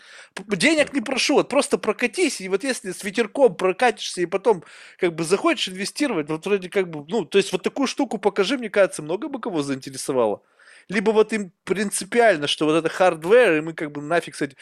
Денег 0.49 0.95
не 0.95 1.03
прошу, 1.03 1.35
вот 1.35 1.51
просто 1.51 1.77
прокатись, 1.77 2.41
и 2.41 2.49
вот 2.49 2.65
если 2.65 2.93
с 2.93 3.05
ветерком 3.05 3.55
прокатишься, 3.57 4.23
и 4.23 4.27
потом, 4.27 4.65
как 4.97 5.15
бы, 5.15 5.25
захочешь 5.25 5.69
инвестировать, 5.69 6.31
вот 6.31 6.47
вроде 6.47 6.71
как 6.71 6.89
бы, 6.89 7.05
ну, 7.09 7.27
то 7.27 7.37
есть, 7.37 7.53
вот 7.53 7.63
такую 7.63 7.87
штуку 7.87 8.17
покажи, 8.17 8.57
мне 8.57 8.71
кажется, 8.71 9.03
много 9.03 9.29
бы 9.29 9.41
кого 9.41 9.61
заинтересовало 9.63 10.41
либо 10.89 11.11
вот 11.11 11.33
им 11.33 11.53
принципиально, 11.65 12.47
что 12.47 12.67
вот 12.67 12.75
это 12.75 12.89
hardware, 12.89 13.55
и 13.55 13.61
мы 13.61 13.73
как 13.73 13.93
бы 13.93 14.01
нафиг, 14.01 14.35
кстати, 14.35 14.57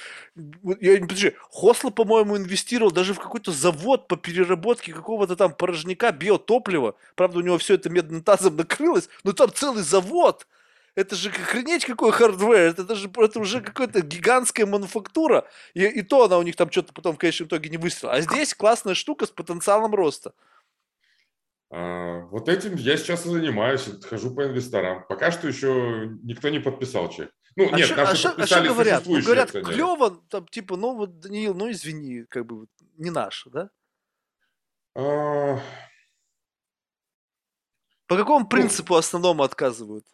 я, 0.80 1.00
подожди, 1.00 1.34
Хосла, 1.50 1.90
по-моему, 1.90 2.36
инвестировал 2.36 2.90
даже 2.90 3.14
в 3.14 3.20
какой-то 3.20 3.52
завод 3.52 4.08
по 4.08 4.16
переработке 4.16 4.92
какого-то 4.92 5.36
там 5.36 5.54
порожняка 5.54 6.12
биотоплива, 6.12 6.96
правда, 7.14 7.38
у 7.38 7.42
него 7.42 7.58
все 7.58 7.74
это 7.74 7.90
медным 7.90 8.22
тазом 8.22 8.56
накрылось, 8.56 9.08
но 9.24 9.32
там 9.32 9.52
целый 9.52 9.82
завод, 9.82 10.46
это 10.94 11.16
же 11.16 11.30
охренеть 11.30 11.86
какой 11.86 12.12
hardware, 12.12 12.54
это 12.54 12.84
даже 12.84 13.10
это 13.16 13.40
уже 13.40 13.60
какая-то 13.60 14.02
гигантская 14.02 14.66
мануфактура, 14.66 15.48
и, 15.74 15.84
и 15.84 16.02
то 16.02 16.24
она 16.24 16.38
у 16.38 16.42
них 16.42 16.56
там 16.56 16.70
что-то 16.70 16.92
потом 16.92 17.14
в 17.14 17.18
конечном 17.18 17.48
итоге 17.48 17.70
не 17.70 17.78
выстрелила. 17.78 18.14
А 18.14 18.20
здесь 18.20 18.54
классная 18.54 18.94
штука 18.94 19.26
с 19.26 19.30
потенциалом 19.30 19.94
роста. 19.94 20.34
А, 21.74 22.26
вот 22.26 22.50
этим 22.50 22.76
я 22.76 22.98
сейчас 22.98 23.24
и 23.24 23.30
занимаюсь, 23.30 23.88
хожу 24.04 24.34
по 24.34 24.44
инвесторам. 24.44 25.06
Пока 25.08 25.30
что 25.30 25.48
еще 25.48 26.10
никто 26.22 26.50
не 26.50 26.58
подписал 26.58 27.08
чек. 27.08 27.30
Ну, 27.56 27.72
а 27.72 27.76
нет, 27.78 27.88
шо, 27.88 27.96
наши 27.96 28.28
а 28.28 28.32
подписали 28.32 28.68
а 28.68 28.72
говорят? 28.72 29.06
Ну, 29.06 29.22
говорят, 29.22 29.50
клево, 29.52 30.22
там, 30.28 30.46
типа, 30.48 30.76
ну, 30.76 30.94
вот, 30.94 31.20
Даниил, 31.20 31.54
ну, 31.54 31.70
извини, 31.70 32.24
как 32.28 32.44
бы, 32.44 32.66
не 32.98 33.10
наш, 33.10 33.46
да? 33.50 33.70
А... 34.94 35.60
По 38.06 38.16
какому 38.18 38.40
ну, 38.40 38.48
принципу 38.48 38.92
ну, 38.92 38.98
основному 38.98 39.42
отказывают? 39.42 40.04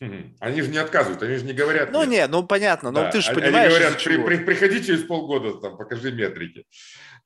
Они 0.00 0.62
же 0.62 0.70
не 0.70 0.78
отказывают, 0.78 1.22
они 1.22 1.36
же 1.36 1.44
не 1.44 1.52
говорят. 1.52 1.92
Ну, 1.92 2.04
нет, 2.04 2.30
не, 2.30 2.32
ну, 2.32 2.46
понятно, 2.46 2.90
но 2.90 3.02
да, 3.02 3.10
ты 3.10 3.20
же 3.20 3.34
понимаешь, 3.34 3.70
Они 3.70 3.78
говорят, 3.78 4.02
при, 4.02 4.16
при, 4.16 4.44
приходи 4.44 4.82
через 4.82 5.04
полгода, 5.04 5.60
там, 5.60 5.76
покажи 5.76 6.10
метрики. 6.10 6.66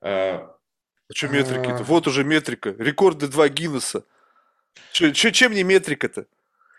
А, 0.01 0.57
а 1.11 1.15
что 1.15 1.29
метрики-то? 1.29 1.79
А. 1.79 1.83
Вот 1.83 2.07
уже 2.07 2.25
метрика. 2.25 2.75
Рекорды 2.79 3.29
два 3.29 3.49
Гиннесса. 3.49 4.05
Че, 4.93 5.13
че, 5.13 5.33
чем 5.33 5.53
не 5.53 5.63
метрика-то? 5.63 6.27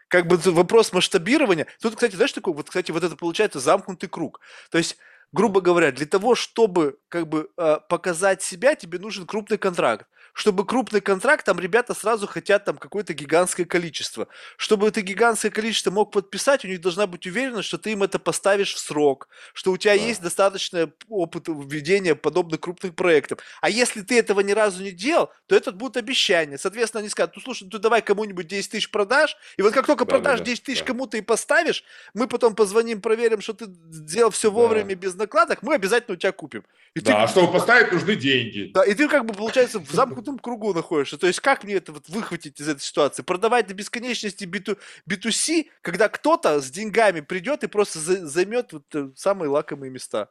Как 0.07 0.27
бы 0.27 0.37
вопрос 0.37 0.93
масштабирования. 0.93 1.67
Тут, 1.81 1.95
кстати, 1.95 2.15
знаешь, 2.15 2.33
такой, 2.33 2.53
вот, 2.53 2.67
кстати, 2.67 2.91
вот 2.91 3.03
это 3.03 3.15
получается 3.15 3.59
замкнутый 3.59 4.09
круг. 4.09 4.39
То 4.69 4.77
есть 4.77 4.97
грубо 5.31 5.59
говоря, 5.61 5.91
для 5.91 6.05
того, 6.05 6.33
чтобы 6.35 6.97
как 7.09 7.27
бы 7.27 7.49
э, 7.57 7.77
показать 7.89 8.41
себя, 8.41 8.75
тебе 8.75 8.99
нужен 8.99 9.27
крупный 9.27 9.57
контракт 9.57 10.07
чтобы 10.35 10.65
крупный 10.65 10.99
контракт, 10.99 11.45
там 11.45 11.59
ребята 11.59 11.93
сразу 11.93 12.27
хотят 12.27 12.65
там 12.65 12.77
какое-то 12.77 13.13
гигантское 13.13 13.65
количество. 13.65 14.27
Чтобы 14.57 14.89
это 14.89 15.01
гигантское 15.01 15.49
количество 15.49 15.91
мог 15.91 16.11
подписать, 16.11 16.65
у 16.65 16.67
них 16.67 16.81
должна 16.81 17.07
быть 17.07 17.25
уверенность, 17.25 17.69
что 17.69 17.77
ты 17.77 17.93
им 17.93 18.03
это 18.03 18.19
поставишь 18.19 18.73
в 18.73 18.79
срок, 18.79 19.29
что 19.53 19.71
у 19.71 19.77
тебя 19.77 19.95
да. 19.95 20.03
есть 20.03 20.21
достаточный 20.21 20.91
опыт 21.07 21.47
введения 21.47 22.15
подобных 22.15 22.59
крупных 22.59 22.95
проектов. 22.95 23.39
А 23.61 23.69
если 23.69 24.01
ты 24.01 24.19
этого 24.19 24.41
ни 24.41 24.51
разу 24.51 24.83
не 24.83 24.91
делал, 24.91 25.31
то 25.47 25.55
это 25.55 25.71
будет 25.71 25.95
обещание. 25.95 26.57
Соответственно, 26.57 26.99
они 26.99 27.09
скажут, 27.09 27.37
ну 27.37 27.41
слушай, 27.41 27.63
ну 27.63 27.69
ты 27.69 27.79
давай 27.79 28.01
кому-нибудь 28.01 28.45
10 28.45 28.71
тысяч 28.71 28.91
продашь, 28.91 29.37
и 29.55 29.61
вот 29.61 29.73
как 29.73 29.87
только 29.87 30.03
да, 30.03 30.09
продашь 30.09 30.39
да, 30.39 30.45
10 30.47 30.63
тысяч 30.63 30.79
да. 30.81 30.87
кому-то 30.87 31.15
и 31.15 31.21
поставишь, 31.21 31.85
мы 32.13 32.27
потом 32.27 32.55
позвоним, 32.55 32.99
проверим, 32.99 33.39
что 33.39 33.53
ты 33.53 33.67
сделал 33.89 34.31
все 34.31 34.51
вовремя 34.51 34.89
да. 34.89 34.95
без 34.95 35.15
накладок, 35.15 35.61
мы 35.61 35.75
обязательно 35.75 36.15
у 36.15 36.17
тебя 36.17 36.33
купим. 36.33 36.65
И 36.93 37.01
да, 37.01 37.11
ты, 37.11 37.17
а 37.23 37.27
чтобы 37.27 37.51
поставить, 37.51 37.91
нужны 37.91 38.15
деньги. 38.15 38.71
Да, 38.73 38.83
и 38.83 38.93
ты 38.93 39.09
как 39.09 39.25
бы, 39.25 39.33
получается, 39.33 39.79
в 39.79 39.89
замкнутом 39.91 40.24
замкнутом 40.25 40.39
кругу 40.39 40.73
находишься. 40.73 41.17
То 41.17 41.27
есть 41.27 41.39
как 41.39 41.63
мне 41.63 41.75
это 41.75 41.91
вот 41.91 42.09
выхватить 42.09 42.59
из 42.59 42.67
этой 42.67 42.81
ситуации? 42.81 43.23
Продавать 43.23 43.67
до 43.67 43.73
бесконечности 43.73 44.45
B2, 44.45 44.77
B2C, 45.09 45.67
когда 45.81 46.09
кто-то 46.09 46.61
с 46.61 46.69
деньгами 46.69 47.21
придет 47.21 47.63
и 47.63 47.67
просто 47.67 47.99
за, 47.99 48.25
займет 48.25 48.73
вот 48.73 48.83
э, 48.93 49.09
самые 49.15 49.49
лакомые 49.49 49.91
места. 49.91 50.29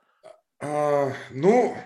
А, 0.61 1.13
ну, 1.31 1.77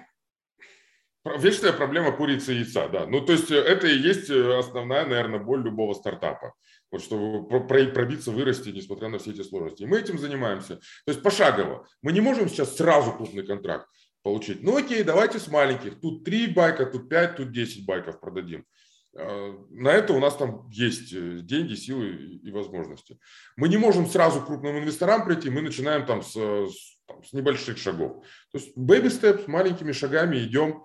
вечная 1.38 1.72
проблема 1.72 2.12
курицы 2.12 2.54
и 2.54 2.58
яйца, 2.58 2.88
да. 2.88 3.06
Ну, 3.06 3.20
то 3.20 3.32
есть 3.32 3.50
э, 3.50 3.56
это 3.56 3.86
и 3.86 3.98
есть 3.98 4.30
э, 4.30 4.58
основная, 4.58 5.06
наверное, 5.06 5.40
боль 5.40 5.62
любого 5.62 5.94
стартапа. 5.94 6.54
Вот 6.90 7.02
чтобы 7.02 7.66
пробиться, 7.66 8.30
вырасти, 8.30 8.70
несмотря 8.70 9.08
на 9.08 9.18
все 9.18 9.32
эти 9.32 9.42
сложности. 9.42 9.82
И 9.82 9.86
мы 9.86 9.98
этим 9.98 10.18
занимаемся. 10.18 10.76
То 11.04 11.12
есть 11.12 11.22
пошагово. 11.22 11.86
Мы 12.02 12.12
не 12.12 12.22
можем 12.22 12.48
сейчас 12.48 12.76
сразу 12.76 13.12
крупный 13.12 13.46
контракт 13.46 13.86
получить. 14.28 14.62
Ну 14.62 14.76
окей, 14.76 15.02
давайте 15.04 15.38
с 15.38 15.48
маленьких. 15.48 16.00
Тут 16.00 16.22
3 16.22 16.48
байка, 16.48 16.84
тут 16.84 17.08
5, 17.08 17.36
тут 17.36 17.50
10 17.50 17.86
байков 17.86 18.20
продадим. 18.20 18.66
А, 19.16 19.54
на 19.70 19.88
это 19.88 20.12
у 20.12 20.20
нас 20.20 20.36
там 20.36 20.68
есть 20.68 21.14
э, 21.14 21.38
деньги, 21.40 21.74
силы 21.74 22.08
и 22.44 22.50
возможности. 22.50 23.18
Мы 23.56 23.70
не 23.70 23.78
можем 23.78 24.06
сразу 24.06 24.42
крупным 24.42 24.78
инвесторам 24.78 25.24
прийти, 25.24 25.48
мы 25.48 25.62
начинаем 25.62 26.04
там 26.04 26.22
с, 26.22 26.34
с, 26.34 26.98
там, 27.06 27.24
с 27.24 27.32
небольших 27.32 27.78
шагов. 27.78 28.22
То 28.52 28.58
есть 28.58 28.76
baby 28.76 29.06
steps, 29.06 29.44
маленькими 29.46 29.92
шагами 29.92 30.36
идем. 30.44 30.84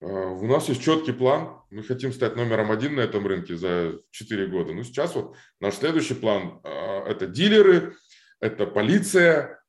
А, 0.00 0.06
у 0.06 0.46
нас 0.46 0.68
есть 0.68 0.80
четкий 0.80 1.12
план. 1.12 1.58
Мы 1.70 1.82
хотим 1.82 2.12
стать 2.12 2.36
номером 2.36 2.70
один 2.70 2.94
на 2.94 3.00
этом 3.00 3.26
рынке 3.26 3.56
за 3.56 3.98
4 4.12 4.46
года. 4.46 4.72
Ну, 4.72 4.84
сейчас 4.84 5.16
вот 5.16 5.34
наш 5.60 5.74
следующий 5.74 6.14
план 6.14 6.60
а,– 6.62 7.04
это 7.08 7.26
дилеры, 7.26 7.96
это 8.38 8.64
полиция, 8.64 9.60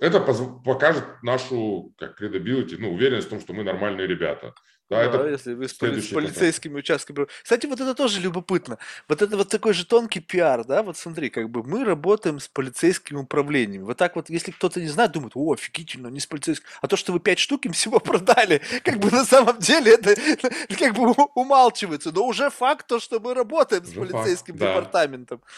это 0.00 0.20
покажет 0.64 1.04
нашу 1.22 1.94
как 1.98 2.20
credibility, 2.20 2.76
ну, 2.78 2.92
уверенность 2.92 3.28
в 3.28 3.30
том, 3.30 3.40
что 3.40 3.52
мы 3.52 3.62
нормальные 3.62 4.06
ребята. 4.06 4.54
Да, 4.90 4.96
да 4.96 5.18
это 5.18 5.28
если 5.28 5.52
вы 5.52 5.68
с, 5.68 5.74
поли- 5.74 6.00
с 6.00 6.08
полицейскими 6.08 6.72
этап. 6.72 6.78
участками. 6.78 7.26
Кстати, 7.42 7.66
вот 7.66 7.78
это 7.78 7.94
тоже 7.94 8.20
любопытно. 8.20 8.78
Вот 9.06 9.20
это 9.20 9.36
вот 9.36 9.48
такой 9.48 9.74
же 9.74 9.84
тонкий 9.84 10.20
пиар, 10.20 10.64
да, 10.64 10.82
вот 10.82 10.96
смотри, 10.96 11.28
как 11.28 11.50
бы 11.50 11.62
мы 11.62 11.84
работаем 11.84 12.40
с 12.40 12.48
полицейским 12.48 13.18
управлением. 13.18 13.84
Вот 13.84 13.98
так 13.98 14.16
вот, 14.16 14.30
если 14.30 14.50
кто-то 14.50 14.80
не 14.80 14.88
знает, 14.88 15.12
думает, 15.12 15.32
о, 15.34 15.52
офигительно, 15.52 16.08
не 16.08 16.20
с 16.20 16.26
полицейским. 16.26 16.66
А 16.80 16.88
то, 16.88 16.96
что 16.96 17.12
вы 17.12 17.20
пять 17.20 17.38
штук 17.38 17.66
им 17.66 17.72
всего 17.72 18.00
продали, 18.00 18.62
как 18.82 18.98
бы 18.98 19.10
на 19.10 19.24
самом 19.24 19.58
деле 19.58 19.92
это 19.92 20.16
как 20.78 20.94
бы 20.94 21.12
умалчивается. 21.34 22.10
Но 22.10 22.26
уже 22.26 22.48
факт 22.48 22.86
то, 22.86 22.98
что 22.98 23.20
мы 23.20 23.34
работаем 23.34 23.84
с 23.84 23.92
полицейским 23.92 24.56
департаментом. 24.56 25.42
Да. 25.44 25.52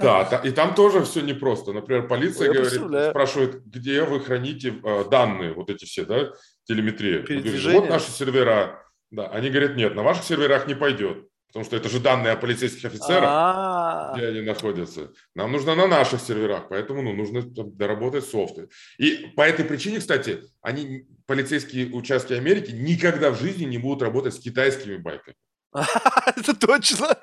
Да, 0.00 0.40
и 0.44 0.50
там 0.50 0.74
тоже 0.74 1.04
все 1.04 1.20
непросто. 1.20 1.72
Например, 1.72 2.08
полиция 2.08 2.52
говорит, 2.52 3.10
спрашивает, 3.10 3.64
где 3.64 4.02
вы 4.02 4.20
храните 4.20 4.74
э, 4.82 5.04
данные, 5.08 5.52
вот 5.52 5.70
эти 5.70 5.84
все, 5.84 6.04
да, 6.04 6.32
телеметрия. 6.64 7.24
Вот 7.72 7.88
наши 7.88 8.10
сервера. 8.10 8.82
Да, 9.10 9.28
они 9.28 9.50
говорят, 9.50 9.76
нет, 9.76 9.94
на 9.94 10.02
ваших 10.02 10.24
серверах 10.24 10.66
не 10.66 10.74
пойдет. 10.74 11.26
Потому 11.52 11.66
что 11.66 11.76
это 11.76 11.90
же 11.90 12.00
данные 12.00 12.32
о 12.32 12.36
полицейских 12.36 12.86
офицерах, 12.86 13.24
А-а-а. 13.28 14.16
где 14.16 14.28
они 14.28 14.40
находятся. 14.40 15.12
Нам 15.34 15.52
нужно 15.52 15.74
на 15.74 15.86
наших 15.86 16.22
серверах, 16.22 16.70
поэтому 16.70 17.02
ну, 17.02 17.12
нужно 17.12 17.42
доработать 17.42 18.24
софты. 18.24 18.68
И 18.96 19.26
по 19.36 19.42
этой 19.42 19.66
причине, 19.66 19.98
кстати, 19.98 20.44
они, 20.62 21.06
полицейские 21.26 21.92
участки 21.92 22.32
Америки 22.32 22.70
никогда 22.70 23.30
в 23.30 23.38
жизни 23.38 23.64
не 23.64 23.76
будут 23.76 24.00
работать 24.00 24.32
с 24.32 24.38
китайскими 24.38 24.96
байками. 24.96 25.36
Это 26.36 26.54
точно. 26.54 27.16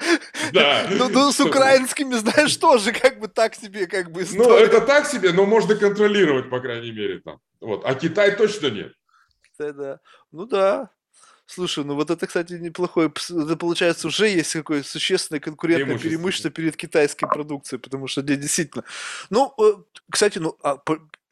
Да. 0.54 0.88
Ну, 0.90 1.10
ну, 1.10 1.32
с 1.32 1.40
украинскими, 1.40 2.16
знаешь, 2.16 2.58
тоже 2.58 2.92
как 2.92 3.20
бы 3.20 3.28
так 3.28 3.56
себе, 3.56 3.86
как 3.86 4.12
бы 4.12 4.26
Ну, 4.34 4.54
это 4.56 4.82
так 4.82 5.06
себе, 5.06 5.32
но 5.34 5.46
можно 5.46 5.76
контролировать, 5.76 6.50
по 6.50 6.60
крайней 6.60 6.92
мере, 6.92 7.20
там. 7.20 7.40
Вот. 7.62 7.84
А 7.86 7.94
Китай 7.94 8.36
точно 8.36 8.68
нет. 8.68 8.94
Китай, 9.44 9.74
да. 9.74 10.00
Ну 10.32 10.46
да. 10.46 10.90
Слушай, 11.46 11.84
ну 11.84 11.96
вот 11.96 12.12
это, 12.12 12.28
кстати, 12.28 12.54
неплохое. 12.54 13.12
Это 13.30 13.58
получается 13.58 14.08
уже 14.08 14.28
есть 14.28 14.54
какое-то 14.54 14.88
существенное 14.88 15.40
конкурентное 15.40 15.86
преимущество, 15.86 16.10
преимущество 16.10 16.52
перед 16.52 16.78
китайской 16.78 17.26
продукцией, 17.28 17.80
потому 17.80 18.08
что 18.08 18.22
действительно. 18.22 18.84
Ну, 19.32 19.54
э, 19.60 19.74
кстати, 20.12 20.38
ну 20.38 20.58
а 20.62 20.78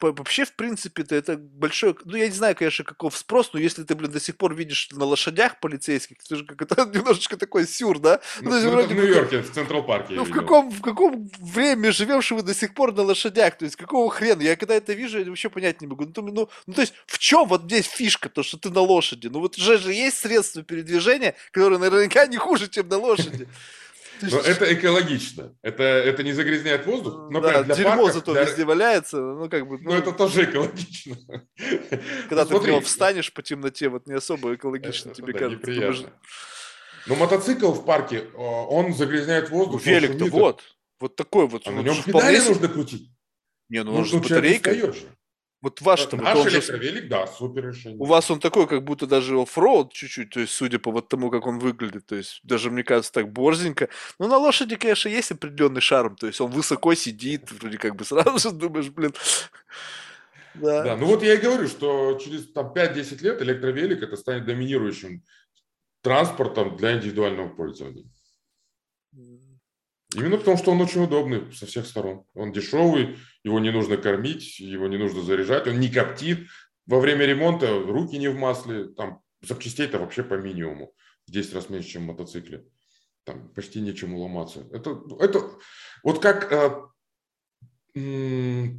вообще, 0.00 0.44
в 0.44 0.52
принципе-то, 0.54 1.14
это 1.14 1.36
большой... 1.36 1.96
Ну, 2.04 2.16
я 2.16 2.26
не 2.26 2.34
знаю, 2.34 2.54
конечно, 2.56 2.84
каков 2.84 3.16
спрос, 3.16 3.50
но 3.52 3.60
если 3.60 3.82
ты, 3.82 3.94
блин, 3.94 4.10
до 4.10 4.20
сих 4.20 4.36
пор 4.36 4.54
видишь 4.54 4.88
на 4.92 5.04
лошадях 5.04 5.60
полицейских, 5.60 6.16
это 6.24 6.36
же 6.36 6.44
как 6.44 6.62
это 6.62 6.84
немножечко 6.94 7.36
такой 7.36 7.66
сюр, 7.66 7.98
да? 7.98 8.20
Ну, 8.40 8.50
ну, 8.50 8.60
ну 8.60 8.70
вроде, 8.70 8.94
в 8.94 8.96
Нью-Йорке, 8.96 9.42
в 9.42 9.52
Централ 9.52 9.82
Парке. 9.82 10.14
Ну, 10.14 10.24
в 10.24 10.30
каком, 10.30 10.70
в 10.70 10.80
каком 10.80 11.30
время 11.38 11.92
живем, 11.92 12.22
что 12.22 12.36
вы 12.36 12.42
до 12.42 12.54
сих 12.54 12.74
пор 12.74 12.94
на 12.94 13.02
лошадях? 13.02 13.58
То 13.58 13.64
есть, 13.64 13.76
какого 13.76 14.10
хрена? 14.10 14.42
Я 14.42 14.56
когда 14.56 14.74
это 14.74 14.92
вижу, 14.92 15.18
я 15.18 15.24
вообще 15.24 15.50
понять 15.50 15.80
не 15.80 15.86
могу. 15.86 16.04
Ну, 16.04 16.22
ну, 16.22 16.48
ну 16.66 16.72
то 16.72 16.80
есть, 16.80 16.94
в 17.06 17.18
чем 17.18 17.48
вот 17.48 17.62
здесь 17.62 17.86
фишка, 17.86 18.28
то, 18.28 18.42
что 18.42 18.58
ты 18.58 18.70
на 18.70 18.80
лошади? 18.80 19.28
Ну, 19.28 19.40
вот 19.40 19.56
же, 19.56 19.78
же 19.78 19.92
есть 19.92 20.18
средства 20.18 20.62
передвижения, 20.62 21.34
которые 21.50 21.78
наверняка 21.78 22.26
не 22.26 22.36
хуже, 22.36 22.68
чем 22.68 22.88
на 22.88 22.98
лошади. 22.98 23.48
Но 24.22 24.38
это 24.38 24.72
экологично. 24.72 25.54
Это, 25.62 25.82
это 25.82 26.22
не 26.22 26.32
загрязняет 26.32 26.86
воздух. 26.86 27.30
Но 27.30 27.40
да, 27.40 27.62
для 27.62 27.74
дерьмо 27.74 27.90
парков, 27.90 28.12
зато 28.12 28.32
для... 28.32 28.44
везде 28.44 28.64
валяется. 28.64 29.16
Ну, 29.16 29.48
как 29.48 29.68
бы, 29.68 29.78
ну, 29.78 29.90
Но 29.90 29.96
это 29.96 30.12
тоже 30.12 30.44
экологично. 30.44 31.16
Когда 32.28 32.44
ну, 32.44 32.58
ты 32.60 32.66
смотри. 32.66 32.80
встанешь 32.80 33.32
по 33.32 33.42
темноте, 33.42 33.88
вот 33.88 34.06
не 34.06 34.14
особо 34.14 34.54
экологично 34.54 35.10
это, 35.10 35.16
тебе 35.16 35.32
да, 35.32 35.38
кажется. 35.38 35.70
Неприятно. 35.70 36.12
Но 37.06 37.14
мотоцикл 37.14 37.72
в 37.72 37.84
парке, 37.84 38.24
он 38.34 38.94
загрязняет 38.94 39.50
воздух. 39.50 39.82
Ну, 39.84 39.90
велик-то 39.90 40.26
вот. 40.26 40.62
Вот 41.00 41.16
такой 41.16 41.46
вот. 41.46 41.66
А 41.66 41.70
на 41.70 41.80
нем 41.80 41.96
педали 42.02 42.38
нужно 42.38 42.68
крутить. 42.68 43.10
Не, 43.68 43.84
ну, 43.84 43.92
ну 43.92 43.98
он 43.98 44.04
же 44.04 44.18
с 44.18 44.20
батарейкой. 44.20 44.92
Вот 45.60 45.80
ваш 45.80 46.06
там. 46.06 46.20
Наш 46.20 46.46
электровелик, 46.46 47.02
же... 47.04 47.08
да, 47.08 47.26
супер 47.26 47.68
решение. 47.68 47.98
У 47.98 48.04
вас 48.04 48.30
он 48.30 48.38
такой, 48.38 48.68
как 48.68 48.84
будто 48.84 49.06
даже 49.06 49.40
оффроуд 49.40 49.92
чуть-чуть, 49.92 50.30
то 50.30 50.40
есть, 50.40 50.52
судя 50.52 50.78
по 50.78 50.92
вот 50.92 51.08
тому, 51.08 51.30
как 51.30 51.46
он 51.46 51.58
выглядит, 51.58 52.06
то 52.06 52.14
есть, 52.14 52.40
даже, 52.44 52.70
мне 52.70 52.84
кажется, 52.84 53.12
так 53.12 53.32
борзенько. 53.32 53.88
Но 54.20 54.28
на 54.28 54.38
лошади, 54.38 54.76
конечно, 54.76 55.08
есть 55.08 55.32
определенный 55.32 55.80
шарм, 55.80 56.14
то 56.14 56.28
есть, 56.28 56.40
он 56.40 56.52
высоко 56.52 56.94
сидит, 56.94 57.50
вроде 57.50 57.78
как 57.78 57.96
бы 57.96 58.04
сразу 58.04 58.38
же 58.38 58.54
думаешь, 58.54 58.88
блин. 58.88 59.12
Да. 60.54 60.82
да, 60.82 60.96
ну 60.96 61.06
вот 61.06 61.22
я 61.22 61.34
и 61.34 61.36
говорю, 61.38 61.68
что 61.68 62.18
через 62.22 62.50
там, 62.52 62.72
5-10 62.72 63.22
лет 63.22 63.42
электровелик 63.42 64.02
это 64.02 64.16
станет 64.16 64.44
доминирующим 64.44 65.22
транспортом 66.02 66.76
для 66.76 66.96
индивидуального 66.96 67.48
пользования. 67.48 68.04
Именно 70.14 70.38
потому, 70.38 70.56
что 70.56 70.70
он 70.72 70.80
очень 70.80 71.04
удобный 71.04 71.52
со 71.52 71.66
всех 71.66 71.86
сторон. 71.86 72.24
Он 72.34 72.52
дешевый, 72.52 73.18
его 73.44 73.60
не 73.60 73.70
нужно 73.70 73.98
кормить, 73.98 74.58
его 74.58 74.88
не 74.88 74.96
нужно 74.96 75.20
заряжать, 75.20 75.66
он 75.66 75.80
не 75.80 75.90
коптит. 75.90 76.48
Во 76.86 76.98
время 76.98 77.26
ремонта 77.26 77.78
руки 77.78 78.16
не 78.16 78.28
в 78.28 78.36
масле, 78.36 78.88
там 78.88 79.20
запчастей-то 79.42 79.98
вообще 79.98 80.22
по 80.22 80.34
минимуму. 80.34 80.94
В 81.26 81.32
10 81.32 81.54
раз 81.54 81.68
меньше, 81.68 81.90
чем 81.90 82.02
в 82.02 82.06
мотоцикле. 82.06 82.64
Там 83.24 83.50
почти 83.50 83.80
нечему 83.82 84.18
ломаться. 84.18 84.66
Это, 84.72 84.98
это 85.20 85.50
вот 86.02 86.20
как 86.20 86.50
э, 87.94 88.70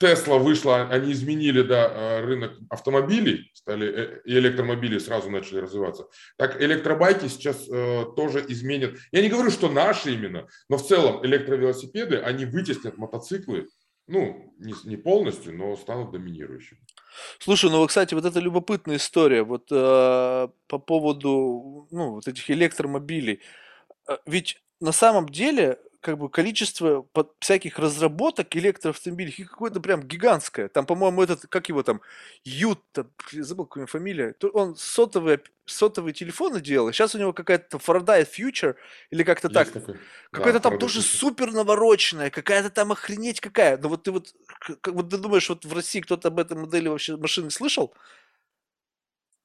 Тесла 0.00 0.38
вышла, 0.38 0.88
они 0.88 1.12
изменили 1.12 1.60
да, 1.60 1.90
э, 1.92 2.20
рынок 2.22 2.52
автомобилей, 2.70 3.50
стали 3.52 3.86
э, 3.86 4.20
и 4.24 4.32
электромобили 4.32 4.98
сразу 4.98 5.28
начали 5.28 5.58
развиваться. 5.58 6.06
Так 6.38 6.60
электробайки 6.60 7.28
сейчас 7.28 7.68
э, 7.68 8.06
тоже 8.16 8.42
изменят. 8.48 8.94
Я 9.12 9.20
не 9.20 9.28
говорю, 9.28 9.50
что 9.50 9.68
наши 9.68 10.14
именно, 10.14 10.48
но 10.70 10.78
в 10.78 10.86
целом 10.86 11.24
электровелосипеды, 11.26 12.16
они 12.16 12.46
вытеснят 12.46 12.96
мотоциклы, 12.96 13.68
ну, 14.06 14.54
не, 14.58 14.74
не 14.84 14.96
полностью, 14.96 15.54
но 15.54 15.76
станут 15.76 16.12
доминирующими. 16.12 16.80
Слушай, 17.38 17.70
ну, 17.70 17.86
кстати, 17.86 18.14
вот 18.14 18.24
это 18.24 18.40
любопытная 18.40 18.96
история, 18.96 19.42
вот 19.42 19.70
э, 19.70 20.48
по 20.66 20.78
поводу, 20.78 21.88
ну, 21.90 22.12
вот 22.14 22.26
этих 22.26 22.50
электромобилей. 22.50 23.40
Э, 24.08 24.16
ведь 24.24 24.62
на 24.80 24.92
самом 24.92 25.28
деле 25.28 25.78
как 26.00 26.16
бы 26.18 26.30
количество 26.30 27.02
под 27.12 27.32
всяких 27.40 27.78
разработок 27.78 28.56
электроавтомобилей 28.56 29.44
какое-то 29.44 29.80
прям 29.80 30.02
гигантское. 30.02 30.68
Там, 30.68 30.86
по-моему, 30.86 31.22
этот, 31.22 31.46
как 31.48 31.68
его 31.68 31.82
там, 31.82 32.00
Ют, 32.42 32.80
забыл, 33.32 33.66
какую 33.66 33.86
фамилия. 33.86 34.34
Он 34.54 34.76
сотовые, 34.76 35.40
сотовые 35.66 36.14
телефоны 36.14 36.60
делал. 36.60 36.90
Сейчас 36.92 37.14
у 37.14 37.18
него 37.18 37.34
какая-то 37.34 37.76
Faraday 37.76 38.26
Future 38.26 38.76
или 39.10 39.22
как-то 39.22 39.50
так. 39.50 39.68
Какая-то 40.30 40.58
да, 40.58 40.70
там 40.70 40.78
тоже 40.78 41.02
супер 41.02 41.52
навороченная, 41.52 42.30
какая-то 42.30 42.70
там 42.70 42.92
охренеть 42.92 43.40
какая. 43.40 43.76
Но 43.76 43.90
вот 43.90 44.04
ты 44.04 44.10
вот, 44.10 44.34
как, 44.80 44.94
вот 44.94 45.10
ты 45.10 45.18
думаешь, 45.18 45.48
вот 45.50 45.66
в 45.66 45.74
России 45.74 46.00
кто-то 46.00 46.28
об 46.28 46.38
этой 46.38 46.56
модели 46.56 46.88
вообще 46.88 47.16
машины 47.16 47.50
слышал? 47.50 47.94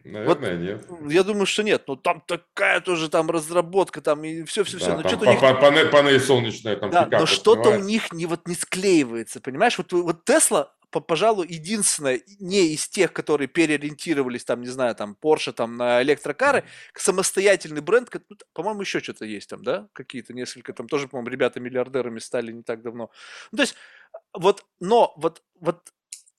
Наверное, 0.06 0.78
вот, 0.86 1.01
нет. 1.01 1.12
Я 1.12 1.24
думаю, 1.24 1.47
что 1.47 1.64
нет. 1.64 1.84
Но 1.88 1.95
там 1.95 2.22
такая 2.22 2.80
тоже 2.80 3.10
там 3.10 3.32
разработка, 3.32 4.01
там 4.01 4.24
и 4.24 4.43
все-все-все. 4.43 4.91
Да, 4.91 4.97
но 5.01 5.10
что-то 5.10 5.26
них... 5.26 5.39
панель, 5.39 5.89
панель 5.89 6.20
солнечная, 6.20 6.76
там 6.76 6.91
да, 6.91 7.08
но 7.12 7.26
что-то 7.26 7.72
у 7.72 7.80
них 7.80 8.14
не, 8.14 8.28
вот, 8.28 8.47
не 8.47 8.53
склеивается, 8.53 9.41
понимаешь? 9.41 9.78
Вот, 9.80 9.91
вот 9.93 10.30
Tesla, 10.30 10.68
по, 10.91 10.99
пожалуй, 10.99 11.47
единственная, 11.49 12.22
не 12.39 12.74
из 12.74 12.88
тех, 12.88 13.14
которые 13.14 13.47
переориентировались, 13.47 14.45
там, 14.45 14.62
не 14.62 14.68
знаю, 14.68 14.95
там, 14.95 15.18
Porsche, 15.20 15.51
там, 15.51 15.76
на 15.76 16.03
электрокары, 16.03 16.60
mm-hmm. 16.60 16.99
самостоятельный 16.99 17.82
бренд, 17.82 18.10
ну, 18.30 18.38
по-моему, 18.53 18.82
еще 18.82 18.99
что-то 18.99 19.26
есть 19.26 19.49
там, 19.49 19.64
да, 19.64 19.88
какие-то 19.93 20.34
несколько, 20.34 20.72
там 20.72 20.88
тоже, 20.88 21.08
по-моему, 21.08 21.30
ребята 21.32 21.60
миллиардерами 21.60 22.20
стали 22.20 22.51
не 22.51 22.62
так 22.62 22.84
давно. 22.84 23.10
Ну, 23.51 23.58
то 23.58 23.64
есть, 23.64 23.76
вот, 24.34 24.66
но 24.80 25.14
вот, 25.18 25.41
вот 25.60 25.82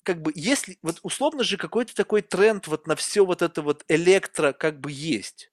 как 0.06 0.22
бы, 0.22 0.30
если, 0.36 0.78
вот 0.82 1.00
условно 1.02 1.42
же 1.42 1.56
какой-то 1.56 1.92
такой 1.92 2.22
тренд 2.22 2.68
вот 2.68 2.86
на 2.86 2.94
все 2.94 3.26
вот 3.26 3.42
это 3.42 3.60
вот 3.60 3.84
электро 3.88 4.52
как 4.52 4.78
бы 4.80 4.92
есть. 4.92 5.50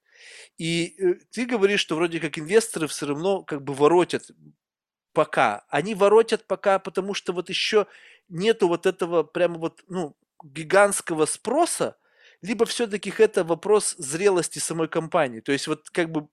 И 0.60 0.95
э, 0.99 1.16
ты 1.32 1.47
говоришь, 1.47 1.80
что 1.80 1.95
вроде 1.95 2.20
как 2.20 2.38
инвесторы 2.38 2.88
все 2.88 3.08
равно 3.08 3.41
как 3.41 3.64
бы 3.64 3.74
воротят 3.74 4.30
пока. 5.12 5.66
Они 5.70 5.95
воротят 5.95 6.45
пока, 6.45 6.78
потому 6.78 7.16
что 7.16 7.34
вот 7.34 7.49
еще 7.49 7.88
нету 8.30 8.68
вот 8.68 8.86
этого 8.86 9.23
прямо 9.23 9.57
вот, 9.57 9.84
ну, 9.88 10.15
гигантского 10.44 11.26
спроса, 11.26 11.98
либо 12.44 12.68
все-таки 12.68 13.11
это 13.18 13.44
вопрос 13.44 13.95
зрелости 13.98 14.60
самой 14.60 14.88
компании. 14.88 15.40
То 15.40 15.52
есть 15.52 15.65
вот 15.65 15.90
как 15.90 16.11
бы 16.11 16.27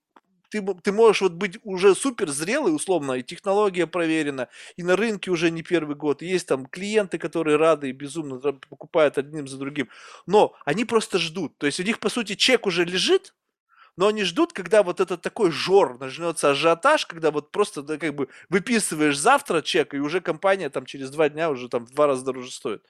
ты, 0.50 0.66
ты 0.82 0.92
можешь 0.92 1.22
вот 1.22 1.32
быть 1.32 1.58
уже 1.64 1.94
супер 1.94 2.28
зрелый, 2.28 2.74
условно, 2.74 3.12
и 3.12 3.22
технология 3.22 3.86
проверена, 3.86 4.48
и 4.76 4.82
на 4.82 4.96
рынке 4.96 5.30
уже 5.30 5.50
не 5.50 5.62
первый 5.62 5.96
год, 5.96 6.22
есть 6.22 6.48
там 6.48 6.66
клиенты, 6.66 7.18
которые 7.18 7.56
рады 7.56 7.88
и 7.88 7.92
безумно 7.92 8.38
покупают 8.38 9.18
одним 9.18 9.48
за 9.48 9.58
другим, 9.58 9.88
но 10.26 10.54
они 10.64 10.84
просто 10.84 11.18
ждут, 11.18 11.56
то 11.58 11.66
есть 11.66 11.80
у 11.80 11.82
них, 11.82 12.00
по 12.00 12.08
сути, 12.08 12.34
чек 12.34 12.66
уже 12.66 12.84
лежит, 12.84 13.34
но 13.96 14.06
они 14.06 14.24
ждут, 14.24 14.52
когда 14.52 14.82
вот 14.82 15.00
этот 15.00 15.20
такой 15.22 15.50
жор, 15.50 15.98
начнется 15.98 16.50
ажиотаж, 16.50 17.06
когда 17.06 17.30
вот 17.30 17.50
просто 17.50 17.82
да, 17.82 17.98
как 17.98 18.14
бы 18.14 18.28
выписываешь 18.48 19.18
завтра 19.18 19.62
чек, 19.62 19.94
и 19.94 19.98
уже 19.98 20.20
компания 20.20 20.70
там 20.70 20.86
через 20.86 21.10
два 21.10 21.28
дня 21.28 21.50
уже 21.50 21.68
там 21.68 21.86
в 21.86 21.92
два 21.92 22.06
раза 22.06 22.24
дороже 22.24 22.50
стоит. 22.50 22.82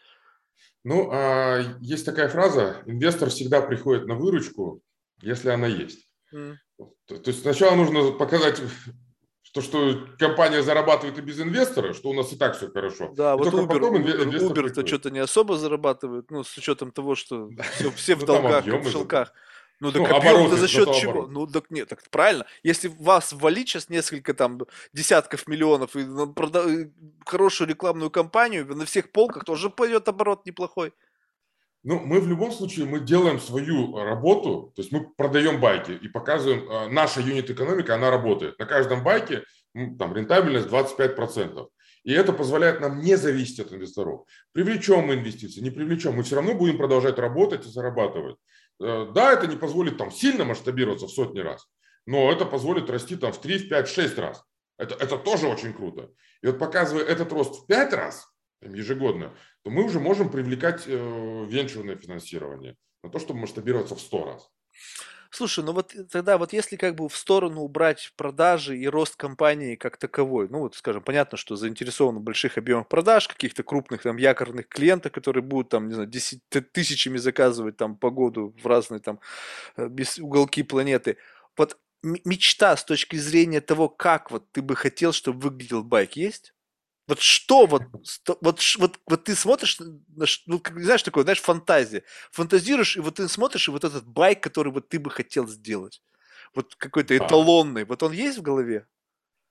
Ну, 0.85 1.11
а, 1.13 1.61
есть 1.81 2.07
такая 2.07 2.29
фраза, 2.29 2.83
инвестор 2.87 3.29
всегда 3.29 3.61
приходит 3.61 4.07
на 4.07 4.15
выручку, 4.15 4.83
если 5.21 5.51
она 5.51 5.67
есть. 5.67 6.10
Mm. 6.33 6.57
То, 7.07 7.19
то 7.19 7.31
есть 7.31 7.43
сначала 7.43 7.75
нужно 7.77 8.13
показать 8.13 8.63
что, 9.43 9.63
что 9.63 10.07
компания 10.19 10.63
зарабатывает 10.63 11.19
и 11.19 11.23
без 11.23 11.41
инвестора, 11.41 11.93
что 11.93 12.11
у 12.11 12.15
нас 12.15 12.33
и 12.33 12.37
так 12.37 12.57
все 12.57 12.71
хорошо. 12.71 13.11
Да, 13.17 13.35
и 13.35 13.37
вот 13.37 13.49
Uber, 13.49 13.81
Uber, 13.81 14.39
Uber-то 14.39 14.87
что-то 14.87 15.11
не 15.11 15.19
особо 15.19 15.57
зарабатывает, 15.57 16.31
ну, 16.31 16.45
с 16.45 16.57
учетом 16.57 16.93
того, 16.93 17.17
что 17.17 17.51
все, 17.75 17.91
все 17.91 18.15
в 18.15 18.21
ну, 18.21 18.27
долгах, 18.27 18.65
в 18.65 18.91
шелках. 18.91 19.33
Ну, 19.81 19.91
так 19.93 20.03
ну, 20.09 20.17
объем 20.17 20.57
за 20.57 20.69
счет 20.69 20.93
чего? 20.93 21.13
Оборот. 21.13 21.31
Ну, 21.31 21.47
так 21.47 21.71
нет, 21.71 21.89
так 21.89 22.03
правильно. 22.11 22.45
Если 22.63 22.89
вас 22.89 23.33
ввалить 23.33 23.69
сейчас 23.69 23.89
несколько 23.89 24.35
там 24.35 24.61
десятков 24.93 25.49
миллионов 25.49 25.97
и 25.97 26.07
прода... 26.37 26.67
хорошую 27.25 27.69
рекламную 27.69 28.11
кампанию 28.11 28.67
на 28.77 28.85
всех 28.85 29.11
полках, 29.11 29.45
тоже 29.45 29.71
пойдет 29.71 30.07
оборот 30.07 30.45
неплохой. 30.45 30.93
Ну, 31.83 31.99
мы 31.99 32.21
в 32.21 32.29
любом 32.29 32.53
случае, 32.53 32.85
мы 32.85 33.01
делаем 33.01 33.41
свою 33.41 33.97
работу, 33.97 34.73
то 34.77 34.83
есть 34.83 34.93
мы 34.93 35.09
продаем 35.17 35.61
байки 35.61 35.93
и 35.93 36.09
показываем, 36.09 36.69
э, 36.71 36.89
наша 36.89 37.21
юнит-экономика, 37.21 37.95
она 37.95 38.11
работает. 38.11 38.59
На 38.59 38.67
каждом 38.67 39.03
байке 39.03 39.45
там 39.99 40.15
рентабельность 40.15 40.69
25%. 40.69 41.69
И 42.03 42.13
это 42.13 42.33
позволяет 42.33 42.81
нам 42.81 43.01
не 43.01 43.17
зависеть 43.17 43.61
от 43.61 43.73
инвесторов. 43.73 44.27
Привлечем 44.53 45.07
мы 45.07 45.15
инвестиции, 45.15 45.61
не 45.61 45.71
привлечем, 45.71 46.15
мы 46.15 46.23
все 46.23 46.37
равно 46.37 46.55
будем 46.55 46.77
продолжать 46.77 47.19
работать 47.19 47.67
и 47.67 47.71
зарабатывать. 47.71 48.37
Э, 48.83 49.07
да, 49.15 49.33
это 49.33 49.47
не 49.47 49.57
позволит 49.57 49.97
там 49.97 50.11
сильно 50.11 50.45
масштабироваться 50.45 51.07
в 51.07 51.11
сотни 51.11 51.41
раз, 51.41 51.67
но 52.05 52.31
это 52.31 52.45
позволит 52.45 52.91
расти 52.91 53.17
там 53.17 53.33
в 53.33 53.41
3, 53.41 53.59
в 53.59 53.69
5, 53.71 53.89
в 53.89 53.95
6 53.95 54.19
раз. 54.19 54.45
Это, 54.77 54.95
это 54.97 55.17
тоже 55.17 55.47
очень 55.47 55.73
круто. 55.73 56.11
И 56.43 56.47
вот 56.47 56.59
показывая 56.59 57.05
этот 57.05 57.33
рост 57.33 57.63
в 57.63 57.67
5 57.67 57.93
раз 57.95 58.31
ежегодно, 58.63 59.35
то 59.63 59.71
мы 59.71 59.85
уже 59.85 60.01
можем 60.01 60.31
привлекать 60.31 60.85
э, 60.87 61.47
венчурное 61.49 61.97
финансирование 61.97 62.77
на 63.03 63.11
то, 63.11 63.19
чтобы 63.19 63.41
масштабироваться 63.41 63.95
в 63.95 64.01
100 64.01 64.25
раз. 64.25 64.51
Слушай, 65.33 65.65
ну 65.65 65.73
вот 65.73 65.95
тогда 66.11 66.39
вот 66.39 66.53
если 66.53 66.75
как 66.75 66.97
бы 66.97 67.09
в 67.09 67.17
сторону 67.17 67.61
убрать 67.61 68.13
продажи 68.17 68.77
и 68.77 68.89
рост 68.89 69.15
компании 69.15 69.77
как 69.77 69.97
таковой, 69.97 70.49
ну 70.49 70.61
вот 70.61 70.75
скажем, 70.75 71.03
понятно, 71.05 71.39
что 71.39 71.55
заинтересованы 71.55 72.19
в 72.19 72.23
больших 72.23 72.59
объемах 72.59 72.89
продаж, 72.89 73.29
каких-то 73.29 73.63
крупных 73.63 74.03
там 74.03 74.17
якорных 74.17 74.69
клиентов, 74.69 75.13
которые 75.13 75.45
будут 75.45 75.69
там, 75.69 75.87
не 75.87 75.95
знаю, 75.95 76.09
десять, 76.09 76.43
тысячами 76.49 77.17
заказывать 77.17 77.77
там 77.77 77.97
погоду 77.97 78.57
в 78.61 78.67
разные 78.67 79.01
там 79.01 79.21
э, 79.77 79.89
уголки 80.19 80.65
планеты. 80.65 81.17
Вот 81.57 81.79
мечта 82.03 82.77
с 82.77 82.85
точки 82.85 83.17
зрения 83.17 83.61
того, 83.61 83.89
как 83.89 84.33
вот 84.33 84.51
ты 84.51 84.63
бы 84.63 84.75
хотел, 84.75 85.13
чтобы 85.13 85.39
выглядел 85.41 85.85
байк, 85.85 86.17
есть? 86.17 86.55
Вот 87.11 87.19
что 87.19 87.67
вот, 87.67 87.83
вот, 88.41 88.61
вот, 88.79 89.01
вот 89.05 89.25
ты 89.25 89.35
смотришь, 89.35 89.81
ну, 90.47 90.61
как, 90.61 90.81
знаешь, 90.81 91.03
такое, 91.03 91.25
знаешь, 91.25 91.41
фантазия. 91.41 92.05
Фантазируешь, 92.31 92.97
и 92.97 93.01
вот 93.01 93.17
ты 93.17 93.27
смотришь, 93.27 93.67
и 93.67 93.73
вот 93.73 93.83
этот 93.83 94.07
байк, 94.07 94.41
который 94.41 94.73
вот 94.73 94.89
ты 94.89 95.01
бы 95.01 95.11
хотел 95.11 95.49
сделать. 95.49 96.05
Вот 96.55 96.77
какой-то 96.77 97.17
эталонный. 97.17 97.85
Вот 97.85 98.05
он 98.05 98.13
есть 98.13 98.39
в 98.39 98.43
голове? 98.43 98.87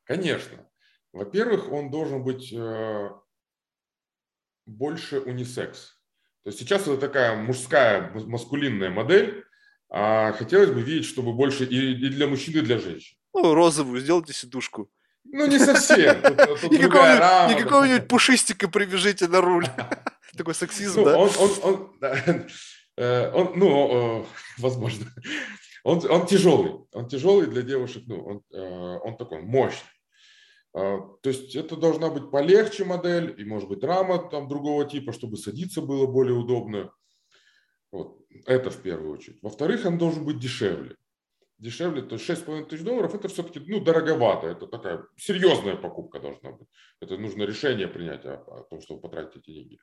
Конечно. 0.05 0.69
Во-первых, 1.11 1.69
он 1.69 1.91
должен 1.91 2.23
быть 2.23 2.53
э, 2.53 3.09
больше 4.65 5.19
унисекс. 5.19 5.99
То 6.43 6.51
есть 6.51 6.59
сейчас 6.59 6.83
это 6.83 6.95
такая 6.95 7.35
мужская, 7.35 8.09
маскулинная 8.13 8.89
модель, 8.89 9.43
а 9.89 10.31
хотелось 10.31 10.71
бы 10.71 10.81
видеть, 10.81 11.07
чтобы 11.07 11.33
больше 11.33 11.65
и, 11.65 11.91
и 11.91 12.09
для 12.09 12.25
мужчин, 12.27 12.57
и 12.57 12.61
для 12.61 12.77
женщин. 12.77 13.17
Ну, 13.33 13.53
розовую 13.53 13.99
сделайте 13.99 14.31
сидушку. 14.31 14.89
Ну, 15.25 15.45
не 15.47 15.59
совсем. 15.59 16.21
Тут, 16.21 16.61
тут 16.61 16.71
и 16.73 16.77
какого-нибудь 16.77 18.07
пушистика 18.07 18.67
привяжите 18.67 19.27
на 19.27 19.41
руль. 19.41 19.67
Такой 20.37 20.55
сексизм, 20.55 21.01
ну, 21.01 21.05
да? 21.05 21.17
Он, 21.17 21.29
он, 21.39 21.51
он, 21.63 22.47
э, 22.97 23.31
он, 23.31 23.53
ну, 23.55 24.25
возможно. 24.57 25.05
Он, 25.83 26.01
он 26.09 26.25
тяжелый. 26.25 26.85
Он 26.93 27.07
тяжелый 27.07 27.47
для 27.47 27.61
девушек. 27.61 28.03
Ну, 28.07 28.23
он, 28.23 28.41
э, 28.51 28.99
он 29.03 29.17
такой 29.17 29.41
мощный. 29.41 29.89
А, 30.73 30.99
то 31.21 31.29
есть 31.29 31.55
это 31.55 31.75
должна 31.75 32.09
быть 32.09 32.31
полегче 32.31 32.85
модель, 32.85 33.35
и 33.37 33.43
может 33.43 33.69
быть 33.69 33.83
рама 33.83 34.29
там 34.29 34.47
другого 34.47 34.85
типа, 34.85 35.13
чтобы 35.13 35.37
садиться 35.37 35.81
было 35.81 36.05
более 36.05 36.35
удобно. 36.35 36.91
Вот. 37.91 38.19
Это 38.45 38.69
в 38.69 38.81
первую 38.81 39.13
очередь. 39.13 39.39
Во-вторых, 39.41 39.85
он 39.85 39.97
должен 39.97 40.25
быть 40.25 40.39
дешевле 40.39 40.95
дешевле, 41.59 42.01
то 42.01 42.15
есть 42.15 42.29
6,5 42.29 42.65
тысяч 42.65 42.83
долларов 42.83 43.13
это 43.13 43.27
все-таки 43.27 43.59
ну, 43.59 43.79
дороговато, 43.81 44.47
это 44.47 44.65
такая 44.67 45.05
серьезная 45.17 45.75
покупка 45.75 46.19
должна 46.19 46.51
быть. 46.51 46.67
Это 47.01 47.17
нужно 47.17 47.43
решение 47.43 47.87
принять 47.87 48.25
о, 48.25 48.35
о 48.35 48.63
том, 48.63 48.81
чтобы 48.81 49.01
потратить 49.01 49.37
эти 49.37 49.51
деньги. 49.51 49.77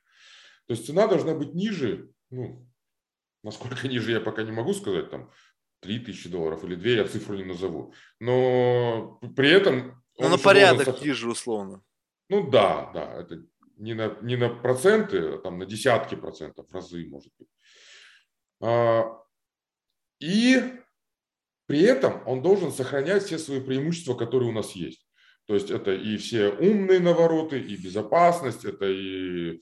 То 0.65 0.73
есть 0.73 0.85
цена 0.85 1.07
должна 1.07 1.35
быть 1.35 1.53
ниже, 1.53 2.11
ну, 2.29 2.67
насколько 3.43 3.87
ниже 3.87 4.11
я 4.11 4.19
пока 4.19 4.43
не 4.43 4.51
могу 4.51 4.73
сказать, 4.73 5.09
там 5.09 5.31
3 5.81 5.99
тысячи 5.99 6.29
долларов 6.29 6.63
или 6.63 6.75
2, 6.75 6.89
я 6.89 7.07
цифру 7.07 7.35
не 7.35 7.43
назову. 7.43 7.93
Но 8.19 9.19
при 9.35 9.51
этом... 9.51 10.03
Ну, 10.17 10.29
на 10.29 10.37
порядок 10.37 10.85
должен... 10.85 11.05
ниже, 11.05 11.29
условно. 11.29 11.83
Ну 12.29 12.49
да, 12.49 12.91
да, 12.93 13.13
это 13.21 13.43
не 13.77 13.93
на, 13.93 14.17
не 14.21 14.35
на 14.35 14.49
проценты, 14.49 15.19
а 15.19 15.37
там 15.37 15.59
на 15.59 15.65
десятки 15.65 16.15
процентов, 16.15 16.65
разы, 16.71 17.07
может 17.07 17.31
быть. 17.37 17.47
А, 18.61 19.05
и 20.19 20.59
при 21.67 21.81
этом 21.81 22.23
он 22.25 22.41
должен 22.41 22.71
сохранять 22.71 23.23
все 23.23 23.37
свои 23.37 23.59
преимущества, 23.59 24.15
которые 24.15 24.49
у 24.49 24.53
нас 24.53 24.71
есть. 24.71 25.05
То 25.45 25.53
есть 25.53 25.69
это 25.69 25.93
и 25.93 26.17
все 26.17 26.49
умные 26.49 26.99
навороты, 26.99 27.59
и 27.59 27.77
безопасность, 27.77 28.65
это 28.65 28.85
и, 28.85 29.61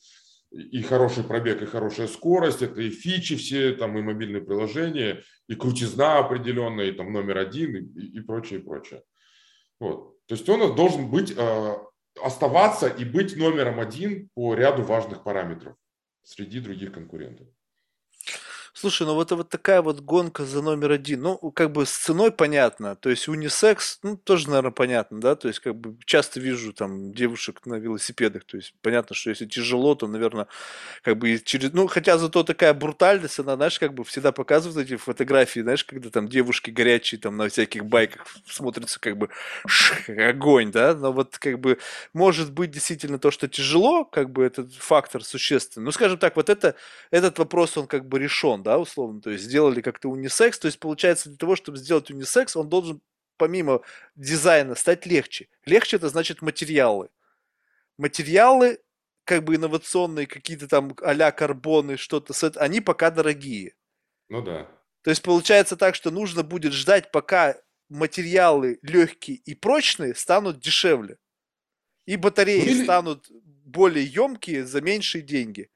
и 0.51 0.81
хороший 0.81 1.23
пробег, 1.23 1.61
и 1.61 1.65
хорошая 1.65 2.07
скорость, 2.07 2.61
это 2.61 2.81
и 2.81 2.89
фичи 2.89 3.35
все, 3.35 3.73
там 3.73 3.97
и 3.97 4.01
мобильные 4.01 4.43
приложения, 4.43 5.21
и 5.47 5.55
крутизна 5.55 6.19
определенная, 6.19 6.85
и 6.85 6.91
там 6.91 7.11
номер 7.11 7.39
один, 7.39 7.75
и, 7.75 8.17
и 8.17 8.19
прочее, 8.21 8.59
и 8.59 8.63
прочее. 8.63 9.03
Вот. 9.79 10.15
То 10.27 10.35
есть 10.35 10.47
он 10.49 10.75
должен 10.75 11.11
быть, 11.11 11.33
э, 11.35 11.75
оставаться 12.21 12.87
и 12.87 13.03
быть 13.03 13.35
номером 13.35 13.79
один 13.79 14.29
по 14.33 14.53
ряду 14.53 14.83
важных 14.83 15.23
параметров 15.23 15.75
среди 16.23 16.59
других 16.59 16.93
конкурентов. 16.93 17.47
Слушай, 18.77 19.07
ну 19.07 19.13
вот, 19.13 19.31
вот 19.31 19.47
такая 19.47 19.81
вот 19.81 20.01
гонка 20.01 20.43
за 20.43 20.61
номер 20.61 20.91
один. 20.91 21.21
Ну, 21.21 21.37
как 21.51 21.71
бы 21.71 21.85
с 21.85 21.91
ценой 21.91 22.29
понятно. 22.29 22.97
То 22.97 23.09
есть 23.09 23.29
унисекс, 23.29 23.99
ну, 24.03 24.17
тоже, 24.17 24.49
наверное, 24.49 24.71
понятно, 24.71 25.21
да? 25.21 25.37
То 25.37 25.47
есть, 25.47 25.61
как 25.61 25.75
бы 25.75 25.95
часто 26.03 26.41
вижу 26.41 26.73
там 26.73 27.13
девушек 27.13 27.65
на 27.65 27.75
велосипедах. 27.75 28.43
То 28.43 28.57
есть, 28.57 28.73
понятно, 28.81 29.15
что 29.15 29.29
если 29.29 29.45
тяжело, 29.45 29.95
то, 29.95 30.07
наверное, 30.07 30.47
как 31.03 31.17
бы 31.17 31.39
через... 31.39 31.71
Ну, 31.71 31.87
хотя 31.87 32.17
зато 32.17 32.43
такая 32.43 32.73
брутальность, 32.73 33.39
она, 33.39 33.55
знаешь, 33.55 33.79
как 33.79 33.93
бы 33.93 34.03
всегда 34.03 34.33
показывает 34.33 34.85
эти 34.89 34.97
фотографии, 34.97 35.61
знаешь, 35.61 35.85
когда 35.85 36.09
там 36.09 36.27
девушки 36.27 36.69
горячие 36.69 37.21
там 37.21 37.37
на 37.37 37.47
всяких 37.47 37.85
байках 37.85 38.27
смотрится 38.45 38.99
как 38.99 39.17
бы 39.17 39.29
шх, 39.65 40.09
огонь, 40.09 40.71
да? 40.73 40.93
Но 40.95 41.13
вот 41.13 41.37
как 41.37 41.61
бы 41.61 41.77
может 42.11 42.51
быть 42.51 42.71
действительно 42.71 43.19
то, 43.19 43.31
что 43.31 43.47
тяжело, 43.47 44.03
как 44.03 44.31
бы 44.31 44.43
этот 44.43 44.73
фактор 44.73 45.23
существенный. 45.23 45.85
Ну, 45.85 45.91
скажем 45.93 46.17
так, 46.17 46.35
вот 46.35 46.49
это, 46.49 46.75
этот 47.09 47.39
вопрос, 47.39 47.77
он 47.77 47.87
как 47.87 48.05
бы 48.09 48.19
решен 48.19 48.64
да, 48.65 48.79
условно, 48.79 49.21
то 49.21 49.29
есть 49.29 49.43
сделали 49.43 49.81
как-то 49.81 50.09
унисекс, 50.09 50.57
то 50.57 50.65
есть 50.65 50.79
получается 50.79 51.29
для 51.29 51.37
того, 51.37 51.55
чтобы 51.55 51.77
сделать 51.77 52.09
унисекс, 52.09 52.55
он 52.55 52.67
должен 52.67 52.99
помимо 53.37 53.81
дизайна 54.15 54.73
стать 54.73 55.05
легче. 55.05 55.47
Легче 55.65 55.97
это 55.97 56.09
значит 56.09 56.41
материалы. 56.41 57.09
Материалы 57.97 58.79
как 59.23 59.43
бы 59.43 59.55
инновационные, 59.55 60.25
какие-то 60.25 60.67
там 60.67 60.95
а-ля 61.03 61.31
карбоны, 61.31 61.97
что-то, 61.97 62.33
они 62.59 62.81
пока 62.81 63.11
дорогие. 63.11 63.75
Ну 64.29 64.41
да. 64.41 64.67
То 65.03 65.11
есть 65.11 65.21
получается 65.21 65.77
так, 65.77 65.93
что 65.93 66.09
нужно 66.09 66.41
будет 66.41 66.73
ждать, 66.73 67.11
пока 67.11 67.55
материалы 67.89 68.79
легкие 68.81 69.37
и 69.37 69.53
прочные 69.53 70.15
станут 70.15 70.59
дешевле. 70.59 71.17
И 72.07 72.15
батареи 72.17 72.61
ну, 72.61 72.65
или... 72.65 72.83
станут 72.83 73.27
более 73.29 74.05
емкие 74.05 74.65
за 74.65 74.81
меньшие 74.81 75.21
деньги. 75.21 75.69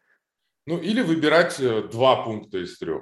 Ну, 0.70 0.78
или 0.78 1.02
выбирать 1.02 1.60
э, 1.60 1.88
два 1.92 2.24
пункта 2.24 2.60
из 2.60 2.78
трех. 2.78 3.02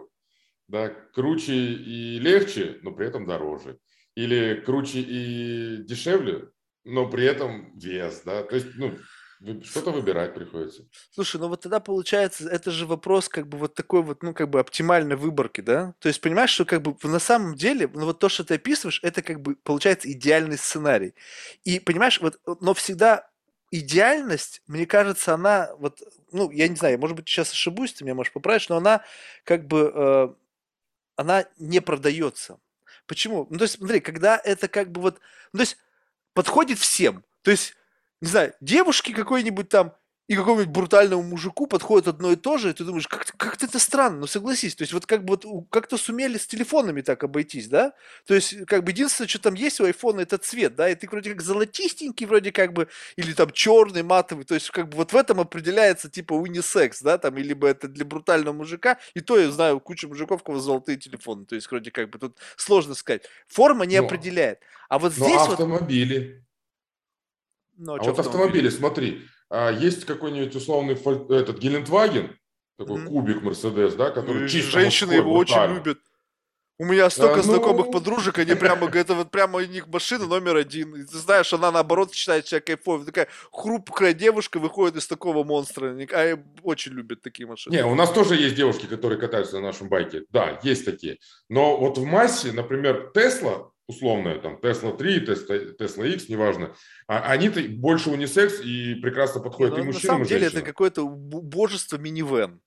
Да, 0.70 0.88
круче 1.14 1.54
и 1.54 2.18
легче, 2.18 2.80
но 2.82 2.94
при 2.94 3.08
этом 3.08 3.26
дороже. 3.26 3.78
Или 4.16 4.64
круче 4.66 5.02
и 5.02 5.84
дешевле, 5.84 6.48
но 6.86 7.10
при 7.10 7.26
этом 7.26 7.78
вес, 7.78 8.22
да. 8.24 8.44
То 8.44 8.56
есть, 8.56 8.68
ну, 8.76 8.98
что-то 9.66 9.92
выбирать 9.92 10.34
приходится. 10.34 10.84
Слушай, 11.12 11.42
ну 11.42 11.50
вот 11.50 11.60
тогда 11.60 11.82
получается, 11.82 12.50
это 12.50 12.72
же 12.72 12.86
вопрос 12.86 13.28
как 13.28 13.50
бы 13.50 13.58
вот 13.58 13.74
такой 13.74 14.02
вот, 14.02 14.24
ну 14.24 14.34
как 14.34 14.50
бы 14.50 14.62
оптимальной 14.62 15.18
выборки, 15.18 15.60
да? 15.60 15.94
То 16.00 16.08
есть 16.08 16.22
понимаешь, 16.22 16.52
что 16.52 16.64
как 16.64 16.82
бы 16.82 16.96
на 17.04 17.20
самом 17.20 17.56
деле, 17.56 17.90
ну 17.94 18.06
вот 18.06 18.20
то, 18.20 18.30
что 18.30 18.46
ты 18.46 18.56
описываешь, 18.56 19.02
это 19.04 19.22
как 19.22 19.42
бы 19.42 19.58
получается 19.58 20.10
идеальный 20.10 20.58
сценарий. 20.58 21.16
И 21.66 21.82
понимаешь, 21.82 22.22
вот, 22.22 22.40
но 22.62 22.74
всегда 22.74 23.30
идеальность, 23.72 24.62
мне 24.68 24.86
кажется, 24.86 25.34
она 25.34 25.76
вот, 25.78 26.02
ну, 26.32 26.50
я 26.52 26.68
не 26.68 26.76
знаю, 26.76 27.00
может 27.00 27.16
быть, 27.16 27.28
сейчас 27.28 27.52
ошибусь, 27.52 27.94
ты 27.94 28.04
меня 28.04 28.16
можешь 28.16 28.34
поправить, 28.34 28.70
но 28.70 28.78
она 28.78 29.04
как 29.44 29.68
бы, 29.68 29.92
э, 29.94 30.30
она 31.16 31.46
не 31.58 31.82
продается. 31.82 32.60
Почему? 33.08 33.48
Ну, 33.50 33.58
то 33.58 33.64
есть, 33.64 33.76
смотри, 33.76 34.00
когда 34.00 34.40
это 34.44 34.68
как 34.68 34.92
бы 34.92 35.02
вот, 35.02 35.20
ну, 35.54 35.58
то 35.58 35.64
есть, 35.64 35.78
подходит 36.34 36.80
всем. 36.80 37.24
То 37.42 37.52
есть, 37.52 37.76
не 38.22 38.28
знаю, 38.28 38.54
девушки 38.62 39.14
какой-нибудь 39.14 39.70
там 39.70 39.96
и 40.28 40.36
какому-нибудь 40.36 40.74
брутальному 40.74 41.24
мужику 41.24 41.68
подходит 41.68 42.10
одно 42.10 42.32
и 42.34 42.36
то 42.36 42.58
же, 42.58 42.70
и 42.70 42.74
ты 42.74 42.84
думаешь, 42.84 43.08
как, 43.08 43.26
как 43.38 43.64
это 43.64 43.80
странно, 43.80 44.20
ну 44.20 44.28
согласись, 44.28 44.76
то 44.76 44.82
есть 44.82 44.94
вот 44.94 45.06
как 45.06 45.24
бы 45.24 45.38
вот 45.42 45.68
как-то 45.70 45.98
сумели 45.98 46.38
с 46.38 46.46
телефонами 46.46 47.02
так 47.02 47.24
обойтись, 47.24 47.70
да, 47.70 47.94
то 48.26 48.36
есть 48.36 48.66
как 48.66 48.84
бы 48.84 48.92
единственное, 48.92 49.30
что 49.30 49.40
там 49.40 49.54
есть 49.54 49.80
у 49.80 49.86
айфона, 49.86 50.22
это 50.22 50.38
цвет, 50.38 50.76
да, 50.76 50.90
и 50.90 50.96
ты 50.96 51.08
вроде 51.08 51.32
как 51.32 51.42
золотистенький, 51.42 52.26
вроде 52.26 52.52
как 52.52 52.74
бы, 52.74 52.90
или 53.16 53.32
там 53.32 53.52
черный, 53.52 54.04
матовый, 54.04 54.44
то 54.44 54.54
есть 54.54 54.70
как 54.70 54.90
бы 54.90 54.98
вот 54.98 55.14
в 55.14 55.16
этом 55.16 55.40
определяется 55.40 56.10
типа 56.10 56.34
унисекс, 56.34 57.02
да, 57.02 57.18
там, 57.18 57.38
или 57.38 57.54
бы 57.54 57.70
это 57.70 57.88
для 57.88 58.04
брутального 58.04 58.54
мужика, 58.54 58.98
и 59.14 59.22
то 59.22 59.40
я 59.40 59.50
знаю 59.50 59.80
кучу 59.80 60.10
мужиков, 60.10 60.42
у 60.42 60.44
кого 60.44 60.60
золотые 60.60 60.98
телефоны, 60.98 61.46
то 61.46 61.56
есть 61.56 61.72
вроде 61.72 61.90
как 61.92 62.10
бы 62.10 62.20
тут 62.20 62.38
сложно 62.58 62.96
сказать, 62.96 63.24
форма 63.48 63.86
не 63.86 64.00
но, 64.02 64.06
определяет, 64.06 64.60
а 64.90 65.00
вот 65.00 65.14
здесь 65.14 65.30
но 65.30 65.52
автомобили, 65.52 66.20
вот... 66.20 66.44
Ну, 67.80 67.94
а, 67.94 68.00
а 68.00 68.04
вот 68.04 68.20
автомобили, 68.20 68.70
смотри, 68.70 69.26
а 69.50 69.72
есть 69.72 70.06
какой-нибудь 70.06 70.56
условный 70.56 70.96
этот 70.96 71.58
Гелендваген, 71.60 72.36
такой 72.78 73.02
mm-hmm. 73.02 73.08
кубик 73.08 73.42
Мерседес, 73.42 73.96
да, 73.96 74.12
который 74.12 74.48
чисто 74.50 74.72
Женщины 74.72 75.14
его 75.14 75.34
очень 75.34 75.74
любят. 75.74 76.00
У 76.80 76.86
меня 76.86 77.10
столько 77.10 77.36
а, 77.36 77.38
ну... 77.38 77.44
знакомых 77.44 77.90
подружек, 77.90 78.38
они 78.38 78.54
прямо, 78.54 78.88
это 78.88 79.16
вот 79.16 79.32
прямо 79.32 79.58
у 79.58 79.62
них 79.62 79.88
машина 79.88 80.28
номер 80.28 80.58
один. 80.58 80.96
И 80.96 81.06
ты 81.06 81.18
знаешь, 81.18 81.52
она 81.52 81.72
наоборот 81.72 82.14
считает 82.14 82.48
себя 82.48 82.62
кайфовой. 82.62 83.04
Такая 83.04 83.28
хрупкая 83.52 84.14
девушка 84.14 84.60
выходит 84.60 84.98
из 84.98 85.08
такого 85.08 85.44
монстра. 85.44 85.98
А 86.14 86.38
очень 86.62 86.92
любят 86.92 87.24
такие 87.24 87.48
машины. 87.48 87.74
Не, 87.74 87.84
у 87.84 87.96
нас 87.96 88.12
тоже 88.12 88.36
есть 88.36 88.54
девушки, 88.54 88.86
которые 88.86 89.20
катаются 89.20 89.56
на 89.56 89.64
нашем 89.64 89.90
байке. 89.90 90.24
Да, 90.30 90.60
есть 90.62 90.86
такие. 90.86 91.18
Но 91.50 91.78
вот 91.78 91.98
в 91.98 92.06
массе, 92.06 92.52
например, 92.52 93.12
Тесла, 93.12 93.72
условная, 93.88 94.40
там, 94.40 94.60
Tesla 94.62 94.96
3, 94.96 95.26
Tesla, 95.26 95.78
Tesla 95.78 96.14
X, 96.14 96.30
неважно, 96.30 96.76
а, 97.08 97.32
они-то 97.32 97.62
больше 97.70 98.10
унисекс 98.10 98.60
и 98.62 98.96
прекрасно 98.96 99.42
подходят 99.42 99.78
ну, 99.78 99.84
и 99.84 99.86
мужчинам, 99.86 100.20
На 100.20 100.26
самом 100.26 100.28
деле 100.28 100.48
это 100.48 100.62
какое-то 100.62 101.08
божество 101.08 101.98
минивэн. 101.98 102.60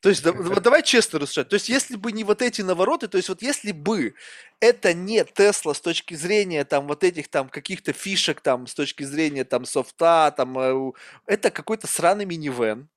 То 0.00 0.10
есть, 0.10 0.22
давай 0.62 0.82
честно 0.82 1.18
рассуждать. 1.18 1.48
То 1.48 1.54
есть, 1.54 1.68
если 1.68 1.96
бы 1.96 2.12
не 2.12 2.24
вот 2.24 2.42
эти 2.42 2.62
навороты, 2.62 3.08
то 3.08 3.16
есть, 3.16 3.28
вот 3.28 3.42
если 3.42 3.72
бы 3.72 4.14
это 4.60 4.94
не 4.94 5.24
Тесла 5.24 5.74
с 5.74 5.80
точки 5.80 6.14
зрения 6.14 6.64
там 6.64 6.86
вот 6.86 7.02
этих 7.02 7.28
там 7.28 7.48
каких-то 7.48 7.92
фишек 7.92 8.40
там 8.40 8.66
с 8.66 8.74
точки 8.74 9.02
зрения 9.02 9.44
там 9.44 9.64
софта, 9.64 10.32
там 10.36 10.58
э, 10.58 10.92
это 11.26 11.50
какой-то 11.50 11.86
сраный 11.86 12.26
минивэн, 12.26 12.88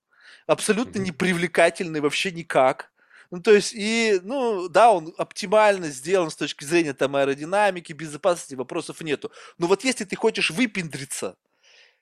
абсолютно 0.48 1.00
непривлекательный 1.00 2.02
вообще 2.02 2.32
никак. 2.32 2.92
Ну, 3.32 3.42
то 3.42 3.52
есть, 3.52 3.74
и, 3.74 4.20
ну, 4.24 4.70
да, 4.70 4.92
он 4.92 5.14
оптимально 5.18 5.90
сделан 5.90 6.30
с 6.30 6.36
точки 6.36 6.64
зрения 6.64 6.94
там 6.94 7.16
аэродинамики, 7.16 7.94
безопасности, 7.94 8.56
вопросов 8.56 9.02
нету. 9.02 9.32
Но 9.58 9.68
вот 9.68 9.84
если 9.84 10.06
ты 10.06 10.16
хочешь 10.16 10.52
выпендриться 10.52 11.36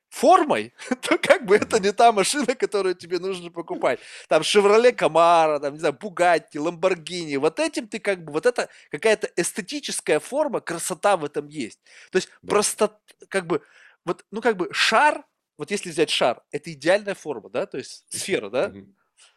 формой, 0.09 0.73
то 1.01 1.17
как 1.17 1.45
бы 1.45 1.55
это 1.55 1.79
не 1.79 1.91
та 1.91 2.11
машина, 2.11 2.55
которую 2.55 2.95
тебе 2.95 3.19
нужно 3.19 3.49
покупать. 3.49 3.99
Там 4.27 4.43
Chevrolet 4.43 4.95
Camaro, 4.95 5.59
там, 5.59 5.73
не 5.73 5.79
знаю, 5.79 5.97
Bugatti, 5.99 6.55
Lamborghini. 6.55 7.37
Вот 7.37 7.59
этим 7.59 7.87
ты 7.87 7.99
как 7.99 8.23
бы, 8.23 8.31
вот 8.31 8.45
это 8.45 8.69
какая-то 8.91 9.29
эстетическая 9.35 10.19
форма, 10.19 10.61
красота 10.61 11.17
в 11.17 11.25
этом 11.25 11.47
есть. 11.47 11.79
То 12.11 12.17
есть 12.17 12.29
да. 12.41 12.49
просто 12.49 12.99
как 13.29 13.47
бы, 13.47 13.61
вот, 14.05 14.25
ну 14.31 14.41
как 14.41 14.57
бы 14.57 14.69
шар, 14.71 15.25
вот 15.57 15.71
если 15.71 15.89
взять 15.89 16.09
шар, 16.11 16.41
это 16.51 16.71
идеальная 16.71 17.15
форма, 17.15 17.49
да, 17.49 17.65
то 17.65 17.77
есть 17.77 18.05
сфера, 18.09 18.49
да? 18.49 18.71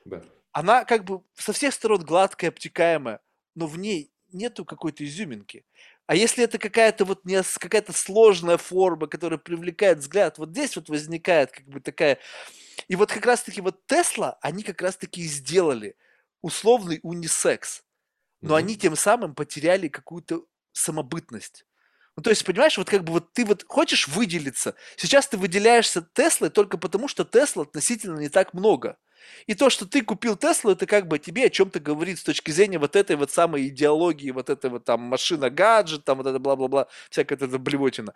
Да 0.04 0.22
она 0.52 0.84
как 0.84 1.04
бы 1.04 1.22
со 1.34 1.52
всех 1.52 1.74
сторон 1.74 2.02
гладкая, 2.02 2.50
обтекаемая, 2.50 3.20
но 3.54 3.66
в 3.66 3.78
ней 3.78 4.10
нету 4.32 4.64
какой-то 4.64 5.04
изюминки. 5.04 5.64
А 6.06 6.14
если 6.14 6.42
это 6.42 6.58
какая-то 6.58 7.04
вот 7.04 7.24
не 7.24 7.42
какая-то 7.42 7.92
сложная 7.92 8.56
форма, 8.56 9.06
которая 9.08 9.38
привлекает 9.38 9.98
взгляд, 9.98 10.38
вот 10.38 10.50
здесь 10.50 10.74
вот 10.76 10.88
возникает 10.88 11.52
как 11.52 11.66
бы 11.66 11.80
такая... 11.80 12.18
И 12.88 12.96
вот 12.96 13.12
как 13.12 13.26
раз-таки 13.26 13.60
вот 13.60 13.84
Тесла, 13.86 14.38
они 14.40 14.62
как 14.62 14.80
раз-таки 14.80 15.20
и 15.20 15.28
сделали 15.28 15.96
условный 16.40 17.00
унисекс, 17.02 17.82
но 18.40 18.54
mm-hmm. 18.54 18.58
они 18.58 18.76
тем 18.76 18.96
самым 18.96 19.34
потеряли 19.34 19.88
какую-то 19.88 20.46
самобытность. 20.72 21.66
Ну, 22.16 22.22
то 22.22 22.30
есть, 22.30 22.44
понимаешь, 22.44 22.78
вот 22.78 22.88
как 22.88 23.04
бы 23.04 23.12
вот 23.12 23.32
ты 23.32 23.44
вот 23.44 23.64
хочешь 23.68 24.08
выделиться. 24.08 24.74
Сейчас 24.96 25.28
ты 25.28 25.36
выделяешься 25.36 26.08
Теслой 26.14 26.50
только 26.50 26.78
потому, 26.78 27.06
что 27.06 27.24
Тесла 27.24 27.62
относительно 27.64 28.18
не 28.18 28.28
так 28.28 28.54
много. 28.54 28.96
И 29.46 29.54
то, 29.54 29.70
что 29.70 29.86
ты 29.86 30.02
купил 30.02 30.36
Теслу, 30.36 30.72
это 30.72 30.86
как 30.86 31.08
бы 31.08 31.18
тебе 31.18 31.46
о 31.46 31.50
чем-то 31.50 31.80
говорит 31.80 32.18
с 32.18 32.22
точки 32.22 32.50
зрения 32.50 32.78
вот 32.78 32.96
этой 32.96 33.16
вот 33.16 33.30
самой 33.30 33.68
идеологии, 33.68 34.30
вот 34.30 34.50
этой 34.50 34.70
вот 34.70 34.84
там 34.84 35.00
машина-гаджет, 35.02 36.04
там 36.04 36.18
вот 36.18 36.26
это 36.26 36.38
бла-бла-бла, 36.38 36.86
всякая 37.10 37.36
эта 37.36 37.58
блевотина. 37.58 38.14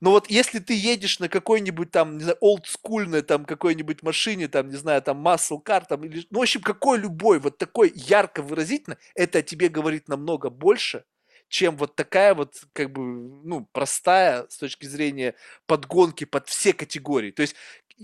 Но 0.00 0.12
вот 0.12 0.30
если 0.30 0.58
ты 0.58 0.74
едешь 0.74 1.18
на 1.18 1.28
какой-нибудь 1.28 1.90
там, 1.90 2.16
не 2.16 2.24
знаю, 2.24 2.38
олдскульной 2.40 3.22
там 3.22 3.44
какой-нибудь 3.44 4.02
машине, 4.02 4.48
там, 4.48 4.68
не 4.70 4.76
знаю, 4.76 5.02
там 5.02 5.26
muscle 5.26 5.62
car, 5.62 5.84
там, 5.86 6.04
или, 6.04 6.26
ну, 6.30 6.38
в 6.38 6.42
общем, 6.42 6.62
какой 6.62 6.98
любой 6.98 7.38
вот 7.38 7.58
такой 7.58 7.92
ярко 7.94 8.42
выразительно, 8.42 8.96
это 9.14 9.40
о 9.40 9.42
тебе 9.42 9.68
говорит 9.68 10.08
намного 10.08 10.48
больше, 10.48 11.04
чем 11.50 11.76
вот 11.76 11.96
такая 11.96 12.34
вот, 12.34 12.62
как 12.72 12.92
бы, 12.92 13.02
ну, 13.02 13.68
простая 13.72 14.46
с 14.48 14.56
точки 14.56 14.86
зрения 14.86 15.34
подгонки 15.66 16.24
под 16.24 16.48
все 16.48 16.72
категории. 16.72 17.32
То 17.32 17.42
есть 17.42 17.56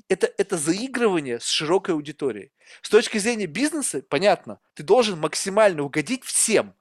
это, 0.09 0.31
это 0.37 0.59
заигрывание 0.59 1.39
с 1.39 1.47
широкой 1.47 1.95
аудиторией. 1.95 2.51
С 2.83 2.91
точки 2.91 3.19
зрения 3.19 3.47
бизнеса, 3.47 4.03
понятно, 4.07 4.59
ты 4.75 4.83
должен 4.83 5.19
максимально 5.19 5.85
угодить 5.85 6.25
всем. 6.25 6.75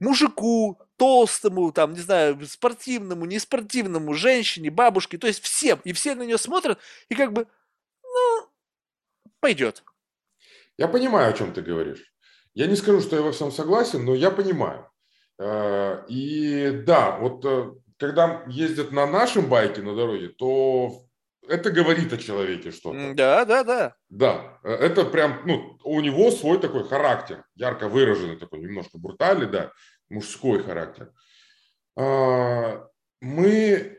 Мужику, 0.00 0.78
толстому, 0.96 1.72
там, 1.72 1.94
не 1.94 2.00
знаю, 2.00 2.38
спортивному, 2.46 3.24
неспортивному, 3.24 4.12
женщине, 4.12 4.70
бабушке, 4.70 5.16
то 5.16 5.26
есть 5.26 5.42
всем. 5.42 5.80
И 5.84 5.94
все 5.94 6.14
на 6.14 6.24
нее 6.24 6.36
смотрят, 6.36 6.78
и 7.08 7.14
как 7.14 7.32
бы, 7.32 7.46
ну, 8.02 8.50
пойдет. 9.40 9.82
Я 10.76 10.88
понимаю, 10.88 11.30
о 11.30 11.36
чем 11.36 11.54
ты 11.54 11.62
говоришь. 11.62 12.12
Я 12.52 12.66
не 12.66 12.76
скажу, 12.76 13.00
что 13.00 13.16
я 13.16 13.22
во 13.22 13.32
всем 13.32 13.50
согласен, 13.50 14.04
но 14.04 14.14
я 14.14 14.30
понимаю. 14.30 14.91
Э, 15.44 16.04
и 16.08 16.70
да, 16.86 17.18
вот 17.18 17.44
э, 17.44 17.72
когда 17.98 18.44
ездят 18.46 18.92
на 18.92 19.06
нашем 19.06 19.48
байке 19.48 19.82
на 19.82 19.96
дороге, 19.96 20.28
то 20.28 21.02
это 21.48 21.72
говорит 21.72 22.12
о 22.12 22.18
человеке 22.18 22.70
что-то. 22.70 23.12
Да, 23.14 23.44
да, 23.44 23.64
да. 23.64 23.94
Да, 24.08 24.60
э, 24.62 24.72
это 24.72 25.04
прям, 25.04 25.42
ну, 25.44 25.78
у 25.82 26.00
него 26.00 26.30
свой 26.30 26.60
такой 26.60 26.84
характер, 26.84 27.44
ярко 27.56 27.88
выраженный 27.88 28.36
такой, 28.36 28.60
немножко 28.60 28.98
брутальный, 28.98 29.48
да, 29.48 29.72
мужской 30.08 30.62
характер. 30.62 31.10
Мы, 33.20 33.98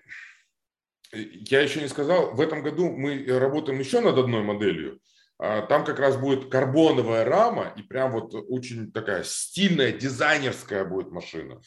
я 1.11 1.61
еще 1.61 1.81
не 1.81 1.87
сказал, 1.87 2.31
в 2.33 2.41
этом 2.41 2.63
году 2.63 2.89
мы 2.89 3.25
работаем 3.27 3.79
еще 3.79 3.99
над 3.99 4.17
одной 4.17 4.43
моделью. 4.43 4.99
А, 5.45 5.61
там 5.61 5.83
как 5.83 5.99
раз 5.99 6.15
будет 6.15 6.49
карбоновая 6.49 7.25
рама 7.25 7.73
и 7.75 7.81
прям 7.81 8.13
вот 8.13 8.33
очень 8.33 8.93
такая 8.93 9.23
стильная, 9.25 9.91
дизайнерская 9.91 10.85
будет 10.85 11.11
машина. 11.11 11.61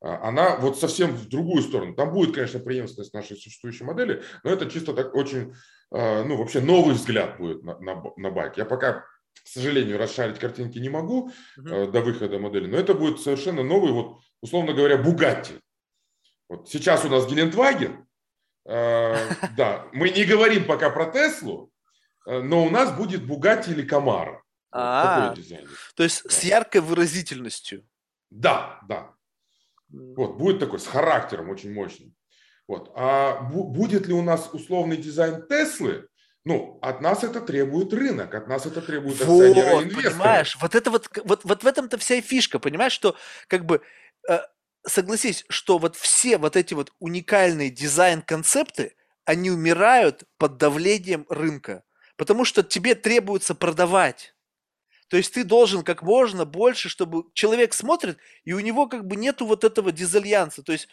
А, 0.00 0.28
она 0.28 0.56
вот 0.56 0.78
совсем 0.78 1.10
в 1.10 1.28
другую 1.28 1.62
сторону. 1.62 1.94
Там 1.94 2.10
будет, 2.10 2.34
конечно, 2.34 2.58
преемственность 2.58 3.12
нашей 3.12 3.36
существующей 3.36 3.84
модели, 3.84 4.22
но 4.44 4.50
это 4.50 4.64
чисто 4.64 4.94
так 4.94 5.14
очень, 5.14 5.52
а, 5.90 6.24
ну, 6.24 6.38
вообще 6.38 6.60
новый 6.62 6.94
взгляд 6.94 7.36
будет 7.36 7.62
на, 7.62 7.78
на, 7.80 8.02
на 8.16 8.30
байк. 8.30 8.56
Я 8.56 8.64
пока, 8.64 9.04
к 9.44 9.46
сожалению, 9.46 9.98
расшарить 9.98 10.38
картинки 10.38 10.78
не 10.78 10.88
могу 10.88 11.30
угу. 11.58 11.86
до 11.88 12.00
выхода 12.00 12.38
модели, 12.38 12.66
но 12.66 12.78
это 12.78 12.94
будет 12.94 13.20
совершенно 13.20 13.62
новый, 13.62 13.92
вот, 13.92 14.22
условно 14.40 14.72
говоря, 14.72 14.96
Бугатти. 14.96 15.60
Вот 16.48 16.70
сейчас 16.70 17.04
у 17.04 17.10
нас 17.10 17.26
Гелендваген, 17.26 18.06
да, 18.64 19.86
мы 19.92 20.08
не 20.10 20.24
говорим 20.24 20.64
пока 20.64 20.88
про 20.88 21.06
Теслу, 21.06 21.71
но 22.26 22.64
у 22.64 22.70
нас 22.70 22.92
будет 22.92 23.26
Бугатти 23.26 23.70
или 23.70 23.82
Камара. 23.82 24.42
А, 24.70 25.34
то 25.94 26.02
есть 26.02 26.30
с 26.30 26.42
яркой 26.44 26.80
выразительностью. 26.80 27.86
Да, 28.30 28.80
да. 28.88 29.14
Вот, 29.90 30.38
будет 30.38 30.60
такой 30.60 30.80
с 30.80 30.86
характером 30.86 31.50
очень 31.50 31.72
мощным. 31.72 32.14
Вот. 32.66 32.90
А 32.94 33.42
будет 33.42 34.06
ли 34.06 34.14
у 34.14 34.22
нас 34.22 34.48
условный 34.52 34.96
дизайн 34.96 35.46
Теслы? 35.46 36.08
Ну, 36.44 36.78
от 36.82 37.00
нас 37.00 37.22
это 37.22 37.40
требует 37.40 37.92
рынок, 37.92 38.34
от 38.34 38.48
нас 38.48 38.66
это 38.66 38.82
требует 38.82 39.22
вот, 39.24 39.44
инвесторы. 39.44 40.10
понимаешь, 40.10 40.56
вот 40.60 40.74
это 40.74 40.90
вот, 40.90 41.08
вот, 41.24 41.44
вот 41.44 41.62
в 41.62 41.66
этом-то 41.66 41.98
вся 41.98 42.16
и 42.16 42.20
фишка, 42.20 42.58
понимаешь, 42.58 42.92
что 42.92 43.14
как 43.46 43.64
бы 43.64 43.80
э, 44.28 44.40
согласись, 44.84 45.44
что 45.48 45.78
вот 45.78 45.94
все 45.94 46.38
вот 46.38 46.56
эти 46.56 46.74
вот 46.74 46.92
уникальные 46.98 47.70
дизайн-концепты, 47.70 48.96
они 49.24 49.52
умирают 49.52 50.24
под 50.36 50.56
давлением 50.56 51.26
рынка, 51.28 51.84
потому 52.22 52.44
что 52.44 52.62
тебе 52.62 52.94
требуется 52.94 53.52
продавать. 53.52 54.32
То 55.08 55.16
есть 55.16 55.34
ты 55.34 55.42
должен 55.42 55.82
как 55.82 56.02
можно 56.04 56.44
больше, 56.44 56.88
чтобы 56.88 57.24
человек 57.34 57.74
смотрит, 57.74 58.16
и 58.44 58.52
у 58.52 58.60
него 58.60 58.86
как 58.86 59.08
бы 59.08 59.16
нету 59.16 59.44
вот 59.44 59.64
этого 59.64 59.90
дизальянса. 59.90 60.62
То 60.62 60.70
есть 60.70 60.88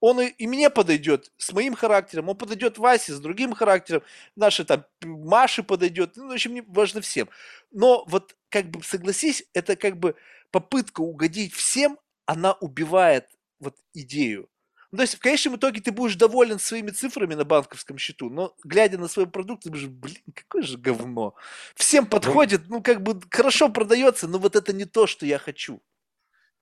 он 0.00 0.20
и, 0.20 0.26
и 0.26 0.46
мне 0.46 0.68
подойдет 0.68 1.32
с 1.38 1.54
моим 1.54 1.74
характером, 1.74 2.28
он 2.28 2.36
подойдет 2.36 2.76
Васе 2.76 3.14
с 3.14 3.20
другим 3.20 3.54
характером, 3.54 4.02
наши 4.36 4.66
там 4.66 4.84
Маши 5.02 5.62
подойдет, 5.62 6.16
ну, 6.16 6.28
в 6.28 6.32
общем, 6.32 6.52
не 6.52 6.60
важно 6.60 7.00
всем. 7.00 7.30
Но 7.70 8.04
вот 8.06 8.36
как 8.50 8.68
бы 8.68 8.82
согласись, 8.82 9.46
это 9.54 9.76
как 9.76 9.96
бы 9.96 10.14
попытка 10.50 11.00
угодить 11.00 11.54
всем, 11.54 11.98
она 12.26 12.52
убивает 12.52 13.30
вот 13.60 13.76
идею. 13.94 14.50
Ну, 14.92 14.96
то 14.96 15.02
есть, 15.02 15.14
в 15.14 15.20
конечном 15.20 15.54
итоге 15.56 15.80
ты 15.80 15.92
будешь 15.92 16.16
доволен 16.16 16.58
своими 16.58 16.90
цифрами 16.90 17.34
на 17.34 17.44
банковском 17.44 17.96
счету, 17.96 18.28
но 18.28 18.54
глядя 18.64 18.98
на 18.98 19.06
свой 19.06 19.26
продукт, 19.28 19.62
ты 19.62 19.70
будешь, 19.70 19.86
блин, 19.86 20.16
какое 20.34 20.62
же 20.62 20.78
говно. 20.78 21.34
Всем 21.76 22.04
Ну, 22.04 22.10
подходит, 22.10 22.62
ну, 22.68 22.82
как 22.82 23.00
бы 23.02 23.20
хорошо 23.30 23.68
продается, 23.68 24.26
но 24.26 24.38
вот 24.38 24.56
это 24.56 24.72
не 24.72 24.86
то, 24.86 25.06
что 25.06 25.26
я 25.26 25.38
хочу. 25.38 25.80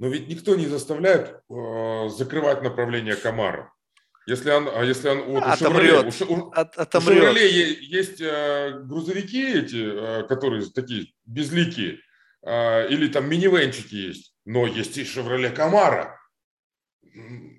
но 0.01 0.09
ведь 0.09 0.29
никто 0.29 0.55
не 0.57 0.67
заставляет 0.67 1.41
э, 1.51 2.09
закрывать 2.11 2.63
направление 2.63 3.17
Камара. 3.17 3.73
Если 4.27 4.51
он, 4.51 4.69
а 4.69 4.85
если 4.85 5.09
он 5.09 5.23
вот 5.23 5.43
у. 5.43 5.47
Chevrolet- 5.47 6.07
у 6.07 6.11
Ше- 6.13 6.25
у- 6.27 6.51
От, 6.51 6.77
у 6.77 6.81
отомрет. 6.83 7.25
Chevrolet 7.25 7.49
е- 7.49 7.79
есть 7.81 8.21
э, 8.21 8.79
грузовики 8.85 9.43
эти, 9.55 10.21
э, 10.23 10.29
которые 10.29 10.67
такие 10.71 11.15
безликие, 11.25 11.99
э, 12.43 12.89
или 12.91 13.09
там 13.09 13.27
минивенчики 13.29 13.95
есть, 13.95 14.35
но 14.45 14.67
есть 14.67 14.99
и 14.99 15.03
Chevrolet 15.03 15.57
Camaro. 15.57 16.11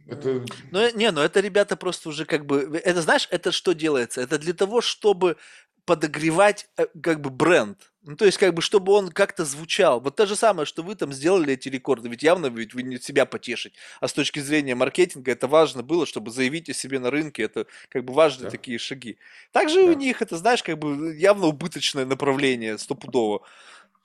Это 0.10 0.46
Ну, 0.72 0.96
не, 0.96 1.12
ну 1.12 1.22
это 1.22 1.40
ребята 1.40 1.76
просто 1.76 2.10
уже 2.10 2.26
как 2.26 2.46
бы... 2.46 2.82
Это 2.84 3.02
знаешь, 3.02 3.28
это 3.32 3.52
что 3.52 3.74
делается? 3.74 4.22
Это 4.22 4.38
для 4.38 4.54
того, 4.54 4.82
чтобы 4.82 5.38
подогревать 5.86 6.70
э, 6.78 6.86
как 7.02 7.20
бы 7.20 7.30
бренд. 7.32 7.92
Ну, 8.04 8.16
то 8.16 8.26
есть, 8.26 8.38
как 8.38 8.54
бы, 8.54 8.62
чтобы 8.62 8.94
он 8.94 9.10
как-то 9.10 9.44
звучал. 9.44 10.00
Вот 10.00 10.16
то 10.16 10.26
же 10.28 10.36
самое, 10.36 10.66
что 10.68 10.84
вы 10.84 10.96
там 10.96 11.12
сделали 11.12 11.54
эти 11.54 11.68
рекорды. 11.68 12.10
Ведь 12.10 12.22
явно 12.24 12.46
ведь 12.48 12.74
вы 12.76 12.84
не 12.84 12.98
себя 13.00 13.26
потешить. 13.26 13.74
А 14.00 14.08
с 14.08 14.14
точки 14.14 14.40
зрения 14.40 14.76
маркетинга 14.76 15.32
это 15.32 15.48
важно 15.48 15.82
было, 15.82 16.06
чтобы 16.06 16.30
заявить 16.32 16.70
о 16.70 16.74
себе 16.74 17.00
на 17.00 17.10
рынке. 17.10 17.42
Это 17.44 17.66
как 17.90 18.06
бы 18.06 18.14
важные 18.14 18.46
Да. 18.46 18.52
такие 18.52 18.78
шаги. 18.78 19.18
Также 19.52 19.82
и 19.82 19.90
у 19.90 19.94
Да. 19.94 19.96
них 19.96 20.22
это, 20.22 20.38
знаешь, 20.38 20.62
как 20.64 20.78
бы 20.78 21.16
явно 21.16 21.48
убыточное 21.48 22.06
направление, 22.06 22.78
стопудово. 22.78 23.42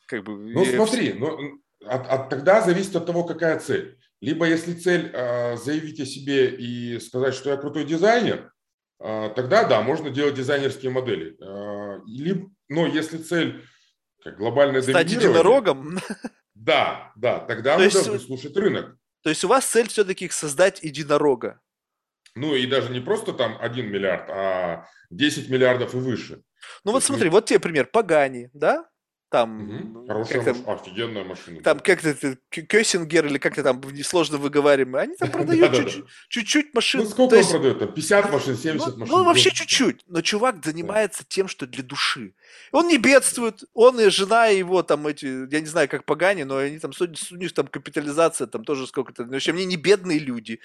Как 0.06 0.24
бы, 0.24 0.36
Ну, 0.36 0.62
и 0.62 0.74
смотри, 0.74 1.12
ну, 1.12 1.60
от, 1.86 2.06
от- 2.08 2.30
тогда 2.30 2.62
зависит 2.62 2.96
от 2.96 3.04
того, 3.06 3.24
какая 3.24 3.58
цель. 3.58 3.98
Либо 4.24 4.48
если 4.48 4.72
цель 4.72 5.10
э, 5.12 5.58
заявить 5.58 6.00
о 6.00 6.06
себе 6.06 6.48
и 6.48 6.98
сказать, 6.98 7.34
что 7.34 7.50
я 7.50 7.58
крутой 7.58 7.84
дизайнер, 7.84 8.50
э, 8.98 9.30
тогда 9.36 9.64
да, 9.64 9.82
можно 9.82 10.08
делать 10.08 10.34
дизайнерские 10.34 10.90
модели. 10.90 11.36
Э, 11.42 12.00
либо, 12.06 12.50
но 12.70 12.86
если 12.86 13.18
цель 13.18 13.62
как 14.22 14.38
глобальное 14.38 14.80
стать 14.80 15.12
единорогом. 15.12 15.98
да, 16.54 17.12
да, 17.16 17.40
тогда 17.40 17.76
мы 17.76 17.84
есть, 17.84 17.96
должны 17.96 18.18
слушать 18.18 18.56
рынок. 18.56 18.96
То 19.22 19.28
есть 19.28 19.44
у 19.44 19.48
вас 19.48 19.66
цель 19.66 19.88
все-таки 19.88 20.26
создать 20.30 20.82
единорога. 20.82 21.60
Ну 22.34 22.54
и 22.54 22.66
даже 22.66 22.92
не 22.92 23.00
просто 23.00 23.34
там 23.34 23.58
1 23.60 23.86
миллиард, 23.86 24.30
а 24.30 24.86
10 25.10 25.50
миллиардов 25.50 25.92
и 25.92 25.98
выше. 25.98 26.42
Ну 26.82 26.92
вот 26.92 27.04
смотри, 27.04 27.28
вот 27.28 27.44
тебе 27.44 27.60
пример, 27.60 27.88
Пагани, 27.92 28.48
да? 28.54 28.88
Там, 29.34 29.92
ну, 29.92 30.06
Хорошая, 30.06 30.44
как 30.44 30.54
там, 30.54 30.74
офигенная 30.76 31.24
машина. 31.24 31.60
там 31.60 31.78
да. 31.78 31.82
как-то 31.82 32.36
Кёсингер 32.50 33.26
или 33.26 33.38
как-то 33.38 33.64
там 33.64 33.82
сложно 34.04 34.38
выговариваемый, 34.38 35.02
они 35.02 35.16
там 35.16 35.28
продают 35.28 35.74
чуть-чуть, 35.74 36.04
чуть-чуть 36.28 36.72
машин. 36.72 37.00
Ну 37.00 37.08
сколько 37.08 37.32
он 37.32 37.38
есть, 37.38 37.50
продает? 37.50 37.80
Там 37.80 37.92
50 37.92 38.32
машин, 38.32 38.52
ну, 38.52 38.58
70 38.60 38.96
машин. 38.96 39.12
ну, 39.12 39.24
вообще 39.24 39.50
чуть-чуть, 39.50 40.04
но 40.06 40.20
чувак 40.20 40.64
занимается 40.64 41.24
тем, 41.26 41.48
что 41.48 41.66
для 41.66 41.82
души. 41.82 42.34
Он 42.72 42.88
не 42.88 42.98
бедствует, 42.98 43.64
он 43.72 44.00
и 44.00 44.08
жена 44.08 44.46
его 44.46 44.82
там 44.82 45.06
эти, 45.06 45.50
я 45.52 45.60
не 45.60 45.66
знаю, 45.66 45.88
как 45.88 46.04
Пагани, 46.04 46.42
но 46.42 46.56
они 46.58 46.78
там, 46.78 46.92
у 46.98 47.34
них 47.36 47.54
там 47.54 47.66
капитализация 47.68 48.46
там 48.46 48.64
тоже 48.64 48.86
сколько-то, 48.86 49.24
в 49.24 49.32
общем, 49.32 49.54
они 49.54 49.64
не 49.64 49.76
бедные 49.76 50.18
люди. 50.18 50.60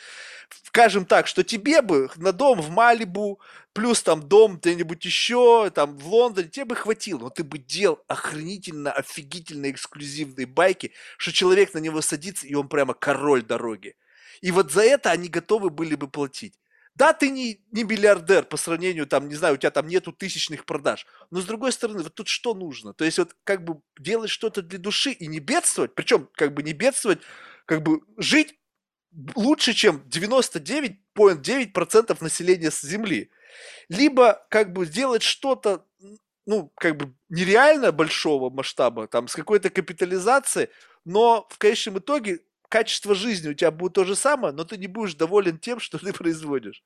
Скажем 0.63 1.05
так, 1.05 1.27
что 1.27 1.43
тебе 1.43 1.81
бы 1.81 2.09
на 2.15 2.31
дом 2.31 2.61
в 2.61 2.69
Малибу, 2.69 3.39
плюс 3.73 4.01
там 4.01 4.27
дом 4.27 4.57
где-нибудь 4.57 5.05
еще, 5.05 5.69
там 5.69 5.97
в 5.97 6.07
Лондоне, 6.07 6.49
тебе 6.49 6.65
бы 6.65 6.75
хватило, 6.75 7.19
но 7.19 7.29
ты 7.29 7.43
бы 7.43 7.59
делал 7.59 7.99
охренительно, 8.07 8.91
офигительно 8.91 9.69
эксклюзивные 9.69 10.47
байки, 10.47 10.91
что 11.17 11.31
человек 11.31 11.73
на 11.73 11.79
него 11.79 12.01
садится, 12.01 12.47
и 12.47 12.55
он 12.55 12.67
прямо 12.67 12.93
король 12.93 13.43
дороги. 13.43 13.95
И 14.41 14.51
вот 14.51 14.71
за 14.71 14.81
это 14.81 15.11
они 15.11 15.27
готовы 15.27 15.69
были 15.69 15.95
бы 15.95 16.07
платить. 16.07 16.55
Да, 16.99 17.13
ты 17.13 17.29
не, 17.29 17.61
не 17.71 17.85
миллиардер 17.85 18.43
по 18.43 18.57
сравнению, 18.57 19.07
там, 19.07 19.29
не 19.29 19.35
знаю, 19.35 19.53
у 19.53 19.57
тебя 19.57 19.71
там 19.71 19.87
нету 19.87 20.11
тысячных 20.11 20.65
продаж. 20.65 21.05
Но 21.31 21.39
с 21.39 21.45
другой 21.45 21.71
стороны, 21.71 22.03
вот 22.03 22.13
тут 22.13 22.27
что 22.27 22.53
нужно? 22.53 22.93
То 22.93 23.05
есть 23.05 23.19
вот 23.19 23.37
как 23.45 23.63
бы 23.63 23.79
делать 23.97 24.29
что-то 24.29 24.61
для 24.61 24.79
души 24.79 25.11
и 25.11 25.27
не 25.27 25.39
бедствовать, 25.39 25.95
причем 25.95 26.27
как 26.33 26.53
бы 26.53 26.61
не 26.61 26.73
бедствовать, 26.73 27.19
как 27.65 27.83
бы 27.83 28.01
жить 28.17 28.59
лучше, 29.35 29.71
чем 29.71 30.03
99,9% 30.09 32.17
населения 32.19 32.69
с 32.69 32.81
Земли. 32.81 33.31
Либо 33.87 34.45
как 34.49 34.73
бы 34.73 34.85
сделать 34.85 35.23
что-то, 35.23 35.85
ну, 36.45 36.69
как 36.75 36.97
бы 36.97 37.13
нереально 37.29 37.93
большого 37.93 38.49
масштаба, 38.49 39.07
там, 39.07 39.29
с 39.29 39.35
какой-то 39.35 39.69
капитализацией, 39.69 40.67
но 41.05 41.47
в 41.49 41.57
конечном 41.59 41.99
итоге 41.99 42.41
качество 42.69 43.15
жизни 43.15 43.49
у 43.49 43.53
тебя 43.53 43.71
будет 43.71 43.93
то 43.93 44.05
же 44.05 44.15
самое, 44.15 44.53
но 44.53 44.63
ты 44.63 44.77
не 44.77 44.87
будешь 44.87 45.15
доволен 45.15 45.57
тем, 45.57 45.79
что 45.79 45.97
ты 45.97 46.13
производишь. 46.13 46.83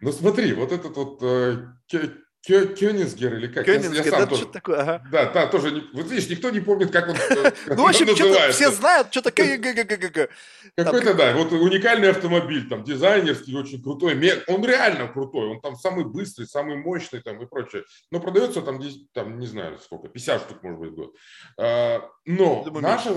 Ну 0.00 0.12
смотри, 0.12 0.52
вот 0.52 0.72
этот 0.72 0.96
вот 0.96 1.18
э, 1.22 1.56
Кё- 1.86 2.10
Кё- 2.42 2.74
Кёнигсегг 2.74 3.34
или 3.36 3.48
как? 3.48 3.66
Я- 3.66 3.74
я 3.74 4.02
сам 4.02 4.20
да, 4.20 4.26
тоже- 4.26 4.42
что 4.44 4.52
такое, 4.52 4.78
ага. 4.80 5.04
Да, 5.12 5.26
да, 5.30 5.46
тоже. 5.46 5.72
не- 5.72 5.82
Вот 5.92 6.10
видишь, 6.10 6.30
никто 6.30 6.48
не 6.48 6.60
помнит, 6.60 6.90
как 6.90 7.08
он, 7.08 7.14
э, 7.16 7.52
Ну, 7.66 7.82
в 7.84 7.86
общем, 7.86 8.06
что-то 8.16 8.50
все 8.52 8.70
знают, 8.70 9.08
что 9.10 9.20
такое 9.20 9.58
Кёнигсегг. 9.58 10.30
Какой-то, 10.74 11.12
да, 11.12 11.34
вот 11.34 11.52
уникальный 11.52 12.08
автомобиль, 12.08 12.66
там, 12.66 12.82
дизайнерский, 12.82 13.54
очень 13.54 13.82
крутой. 13.82 14.14
Он 14.46 14.64
реально 14.64 15.08
крутой, 15.08 15.48
он 15.50 15.60
там 15.60 15.76
самый 15.76 16.06
быстрый, 16.06 16.46
самый 16.46 16.76
мощный 16.76 17.20
там 17.20 17.42
и 17.42 17.46
прочее. 17.46 17.84
Но 18.10 18.20
продается 18.20 18.62
там, 18.62 18.80
там 19.12 19.38
не 19.38 19.46
знаю 19.46 19.78
сколько, 19.78 20.08
50 20.08 20.40
штук, 20.40 20.62
может 20.62 20.80
быть, 20.80 20.90
в 20.92 20.94
год. 20.94 21.14
А, 21.58 22.08
Но 22.24 22.64
наша, 22.80 23.10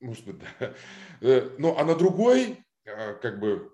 может 0.00 0.24
быть, 0.26 0.36
да. 0.60 0.74
Э, 1.20 1.50
Ну, 1.58 1.76
а 1.76 1.84
на 1.84 1.94
другой, 1.94 2.58
а, 2.86 3.14
как 3.14 3.40
бы, 3.40 3.70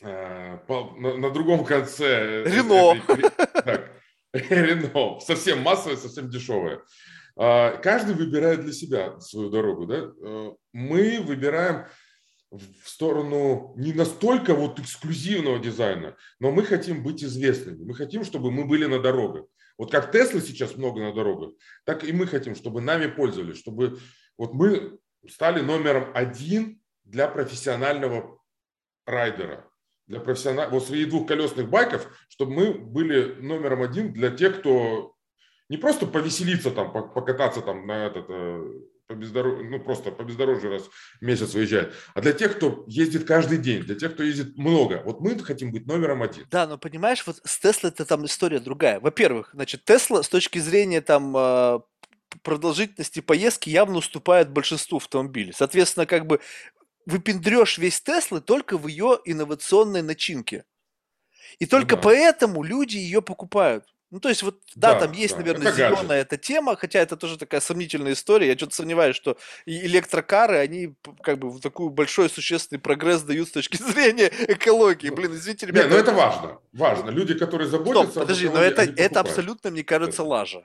по- 0.00 0.94
на, 0.98 1.30
другом 1.30 1.64
конце... 1.64 2.44
э, 2.44 2.44
Рено. 2.44 3.00
так, 3.64 3.90
Рено. 4.32 5.20
Совсем 5.20 5.62
массовое, 5.62 5.96
совсем 5.96 6.28
дешевое. 6.28 6.82
А, 7.36 7.76
Каждый 7.78 8.14
выбирает 8.14 8.62
для 8.62 8.72
себя 8.72 9.18
свою 9.20 9.50
дорогу. 9.50 9.86
Да? 9.86 10.10
Э, 10.22 10.52
Мы 10.72 11.20
выбираем 11.20 11.86
в 12.50 12.88
сторону 12.88 13.74
не 13.76 13.92
настолько 13.92 14.54
вот 14.54 14.78
эксклюзивного 14.78 15.58
дизайна, 15.58 16.16
но 16.38 16.52
мы 16.52 16.62
хотим 16.64 17.02
быть 17.02 17.22
известными. 17.24 17.84
Мы 17.84 17.94
хотим, 17.94 18.24
чтобы 18.24 18.50
мы 18.50 18.66
были 18.66 18.86
на 18.86 19.00
дорогах. 19.00 19.46
Вот 19.78 19.90
как 19.90 20.12
Тесла 20.12 20.40
сейчас 20.40 20.76
много 20.76 21.00
на 21.00 21.12
дорогах, 21.12 21.50
так 21.84 22.04
и 22.04 22.12
мы 22.12 22.26
хотим, 22.26 22.54
чтобы 22.54 22.80
нами 22.80 23.08
пользовались, 23.08 23.58
чтобы 23.58 23.98
вот 24.38 24.54
мы 24.54 24.96
стали 25.28 25.60
номером 25.60 26.10
один 26.14 26.80
для 27.04 27.28
профессионального 27.28 28.38
райдера, 29.06 29.68
для 30.06 30.20
профессиональных, 30.20 30.72
вот 30.72 30.86
среди 30.86 31.06
двухколесных 31.06 31.68
байков, 31.68 32.08
чтобы 32.28 32.52
мы 32.52 32.72
были 32.74 33.34
номером 33.40 33.82
один 33.82 34.12
для 34.12 34.30
тех, 34.30 34.60
кто 34.60 35.14
не 35.68 35.76
просто 35.76 36.06
повеселиться 36.06 36.70
там, 36.70 36.92
по- 36.92 37.02
покататься 37.08 37.60
там 37.60 37.86
на 37.86 38.06
этот, 38.06 38.26
э, 38.28 38.64
по 39.08 39.14
бездорожью, 39.14 39.70
ну 39.70 39.80
просто 39.80 40.10
по 40.10 40.22
бездорожью 40.24 40.70
раз 40.70 40.82
в 41.20 41.22
месяц 41.24 41.54
выезжает, 41.54 41.92
а 42.14 42.20
для 42.20 42.32
тех, 42.32 42.56
кто 42.56 42.84
ездит 42.88 43.24
каждый 43.24 43.58
день, 43.58 43.82
для 43.82 43.94
тех, 43.94 44.14
кто 44.14 44.22
ездит 44.24 44.56
много. 44.56 45.02
Вот 45.04 45.20
мы 45.20 45.38
хотим 45.38 45.70
быть 45.72 45.86
номером 45.86 46.22
один. 46.22 46.44
Да, 46.50 46.66
но 46.66 46.76
понимаешь, 46.78 47.24
вот 47.26 47.40
с 47.44 47.58
Теслой 47.58 47.90
это 47.90 48.04
там 48.04 48.24
история 48.26 48.58
другая. 48.58 48.98
Во-первых, 49.00 49.50
значит, 49.52 49.84
Тесла 49.84 50.22
с 50.24 50.28
точки 50.28 50.58
зрения 50.58 51.00
там 51.02 51.32
п- 51.32 51.82
продолжительности 52.42 53.20
поездки 53.20 53.70
явно 53.70 53.98
уступает 53.98 54.50
большинству 54.50 54.98
автомобилей. 54.98 55.52
Соответственно, 55.54 56.06
как 56.06 56.26
бы 56.26 56.40
выпендрешь 57.06 57.78
весь 57.78 58.00
Теслы 58.00 58.40
только 58.40 58.76
в 58.78 58.86
ее 58.86 59.18
инновационной 59.24 60.02
начинке. 60.02 60.64
И 61.58 61.66
только 61.66 61.96
да. 61.96 62.02
поэтому 62.02 62.62
люди 62.62 62.96
ее 62.96 63.22
покупают. 63.22 63.84
Ну, 64.10 64.20
то 64.20 64.28
есть, 64.28 64.42
вот, 64.44 64.60
да, 64.76 64.94
Да, 64.94 65.00
там 65.00 65.12
есть, 65.12 65.34
да, 65.34 65.40
наверное, 65.40 65.68
это 65.68 65.76
гаджет. 65.78 65.98
зеленая 65.98 66.20
эта 66.20 66.36
тема, 66.36 66.76
хотя 66.76 67.00
это 67.00 67.16
тоже 67.16 67.36
такая 67.36 67.60
сомнительная 67.60 68.12
история. 68.12 68.46
Я 68.48 68.56
что-то 68.56 68.76
сомневаюсь, 68.76 69.16
что 69.16 69.36
электрокары, 69.66 70.58
они 70.58 70.94
как 71.22 71.38
бы 71.38 71.50
в 71.50 71.60
такой 71.60 71.90
большой 71.90 72.30
существенный 72.30 72.78
прогресс 72.78 73.22
дают 73.22 73.48
с 73.48 73.52
точки 73.52 73.76
зрения 73.82 74.30
экологии. 74.48 75.08
Ну, 75.08 75.16
Блин, 75.16 75.34
извините, 75.34 75.66
Не, 75.66 75.72
ребята. 75.72 75.88
ну 75.88 75.96
это 75.96 76.12
важно. 76.12 76.58
Важно. 76.72 77.10
Люди, 77.10 77.34
которые 77.34 77.68
заботятся 77.68 78.10
Стоп, 78.10 78.22
подожди, 78.22 78.48
но 78.48 78.62
это, 78.62 78.82
это 78.82 79.20
абсолютно, 79.20 79.70
мне 79.70 79.82
кажется, 79.82 80.22
лажа. 80.22 80.64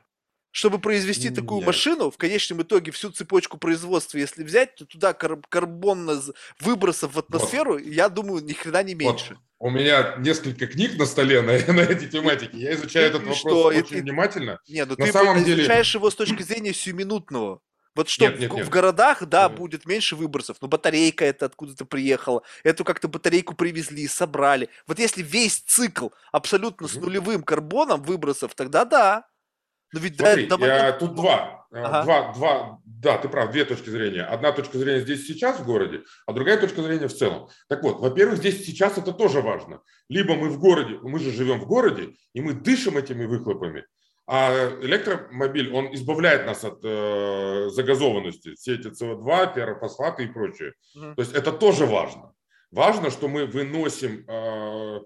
Чтобы 0.51 0.79
произвести 0.79 1.29
такую 1.29 1.59
Нет. 1.59 1.67
машину, 1.67 2.11
в 2.11 2.17
конечном 2.17 2.61
итоге 2.61 2.91
всю 2.91 3.09
цепочку 3.09 3.57
производства, 3.57 4.17
если 4.17 4.43
взять, 4.43 4.75
то 4.75 4.85
туда 4.85 5.13
кар- 5.13 5.39
карбонно 5.47 6.21
выбросов 6.59 7.13
в 7.15 7.19
атмосферу, 7.19 7.77
я 7.77 8.09
думаю, 8.09 8.43
ни 8.43 8.51
хрена 8.51 8.83
не 8.83 8.93
Вот. 8.95 8.99
меньше. 9.01 9.37
У 9.59 9.69
меня 9.69 10.15
несколько 10.17 10.67
книг 10.67 10.97
на 10.97 11.05
столе 11.05 11.41
на, 11.41 11.51
на 11.73 11.81
эти 11.81 12.07
тематики. 12.09 12.57
Я 12.57 12.73
изучаю 12.73 13.05
И- 13.05 13.09
этот 13.09 13.21
и 13.21 13.25
вопрос 13.25 13.39
что? 13.39 13.71
И 13.71 13.77
очень 13.77 13.89
ты- 13.97 14.01
внимательно. 14.01 14.59
Не, 14.67 14.83
ну 14.85 14.95
На 14.97 15.05
ты 15.05 15.11
самом 15.13 15.41
деле- 15.43 15.61
изучаешь 15.63 15.95
его 15.95 16.09
с 16.09 16.15
точки 16.15 16.41
зрения 16.43 16.73
сиюминутного. 16.73 17.61
Вот 17.95 18.07
что 18.09 18.25
Нет, 18.25 18.37
в, 18.37 18.39
нет, 18.39 18.53
нет. 18.53 18.65
в 18.65 18.69
городах, 18.69 19.25
да, 19.25 19.47
Мгм. 19.49 19.57
будет 19.57 19.85
меньше 19.85 20.15
выбросов, 20.15 20.57
но 20.61 20.67
батарейка 20.69 21.25
это 21.25 21.45
откуда-то 21.47 21.83
приехала, 21.85 22.41
эту 22.63 22.85
как-то 22.85 23.09
батарейку 23.09 23.53
привезли, 23.53 24.07
собрали. 24.07 24.69
Вот 24.87 24.97
если 24.97 25.21
весь 25.21 25.59
цикл 25.59 26.07
абсолютно 26.31 26.87
с 26.87 26.95
нулевым 26.95 27.43
карбоном 27.43 28.01
выбросов, 28.01 28.55
тогда 28.55 28.85
да. 28.85 29.27
Но 29.93 29.99
ведь 29.99 30.17
до- 30.17 30.25
Смотри, 30.25 30.45
до 30.47 30.57
я- 30.65 30.91
тут 30.93 31.15
два, 31.15 31.67
э, 31.71 31.79
Ага. 31.79 32.03
два, 32.03 32.33
два, 32.33 32.79
да, 32.85 33.17
ты 33.17 33.27
прав, 33.29 33.51
две 33.51 33.65
точки 33.65 33.89
зрения. 33.89 34.23
Одна 34.23 34.51
точка 34.51 34.77
зрения 34.77 35.01
здесь 35.01 35.27
сейчас 35.27 35.59
в 35.59 35.65
городе, 35.65 36.03
а 36.25 36.33
другая 36.33 36.57
точка 36.57 36.81
зрения 36.81 37.07
в 37.07 37.13
целом. 37.13 37.49
Так 37.67 37.83
вот, 37.83 37.99
во-первых, 37.99 38.37
здесь 38.37 38.65
сейчас 38.65 38.97
это 38.97 39.11
тоже 39.11 39.41
важно. 39.41 39.81
Либо 40.07 40.35
мы 40.35 40.49
в 40.49 40.59
городе, 40.59 40.99
мы 41.01 41.19
же 41.19 41.31
живем 41.31 41.59
в 41.59 41.65
городе, 41.65 42.13
и 42.33 42.41
мы 42.41 42.53
дышим 42.53 42.97
этими 42.97 43.25
выхлопами, 43.25 43.85
а 44.27 44.51
электромобиль, 44.81 45.73
он 45.73 45.93
избавляет 45.93 46.45
нас 46.45 46.63
от 46.63 46.79
э, 46.83 47.69
загазованности, 47.69 48.55
все 48.55 48.75
эти 48.75 48.87
СО2, 48.87 49.53
феррофосфаты 49.55 50.23
и 50.23 50.27
прочее. 50.27 50.73
Mm. 50.95 51.15
То 51.15 51.21
есть 51.21 51.33
это 51.33 51.51
тоже 51.51 51.85
важно. 51.85 52.31
Важно, 52.71 53.09
что 53.09 53.27
мы 53.27 53.45
выносим 53.45 54.23
э, 54.25 54.99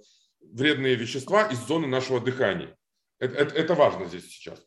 вредные 0.53 0.95
вещества 0.95 1.47
из 1.47 1.57
зоны 1.65 1.87
нашего 1.87 2.19
дыхания. 2.19 2.75
Это, 3.19 3.35
это, 3.35 3.55
это 3.55 3.73
важно 3.73 4.05
здесь 4.05 4.27
сейчас. 4.27 4.61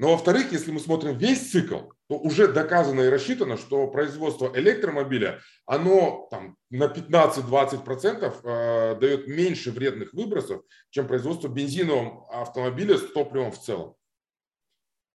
Но 0.00 0.12
во-вторых, 0.12 0.50
если 0.50 0.70
мы 0.70 0.80
смотрим 0.80 1.18
весь 1.18 1.50
цикл, 1.50 1.90
то 2.08 2.16
уже 2.16 2.50
доказано 2.50 3.02
и 3.02 3.10
рассчитано, 3.10 3.58
что 3.58 3.86
производство 3.86 4.50
электромобиля, 4.54 5.42
оно 5.66 6.26
там, 6.30 6.56
на 6.70 6.84
15-20% 6.84 8.40
э, 8.42 8.98
дает 8.98 9.28
меньше 9.28 9.70
вредных 9.70 10.14
выбросов, 10.14 10.62
чем 10.88 11.06
производство 11.06 11.48
бензинового 11.48 12.26
автомобиля 12.32 12.96
с 12.96 13.12
топливом 13.12 13.52
в 13.52 13.60
целом. 13.60 13.94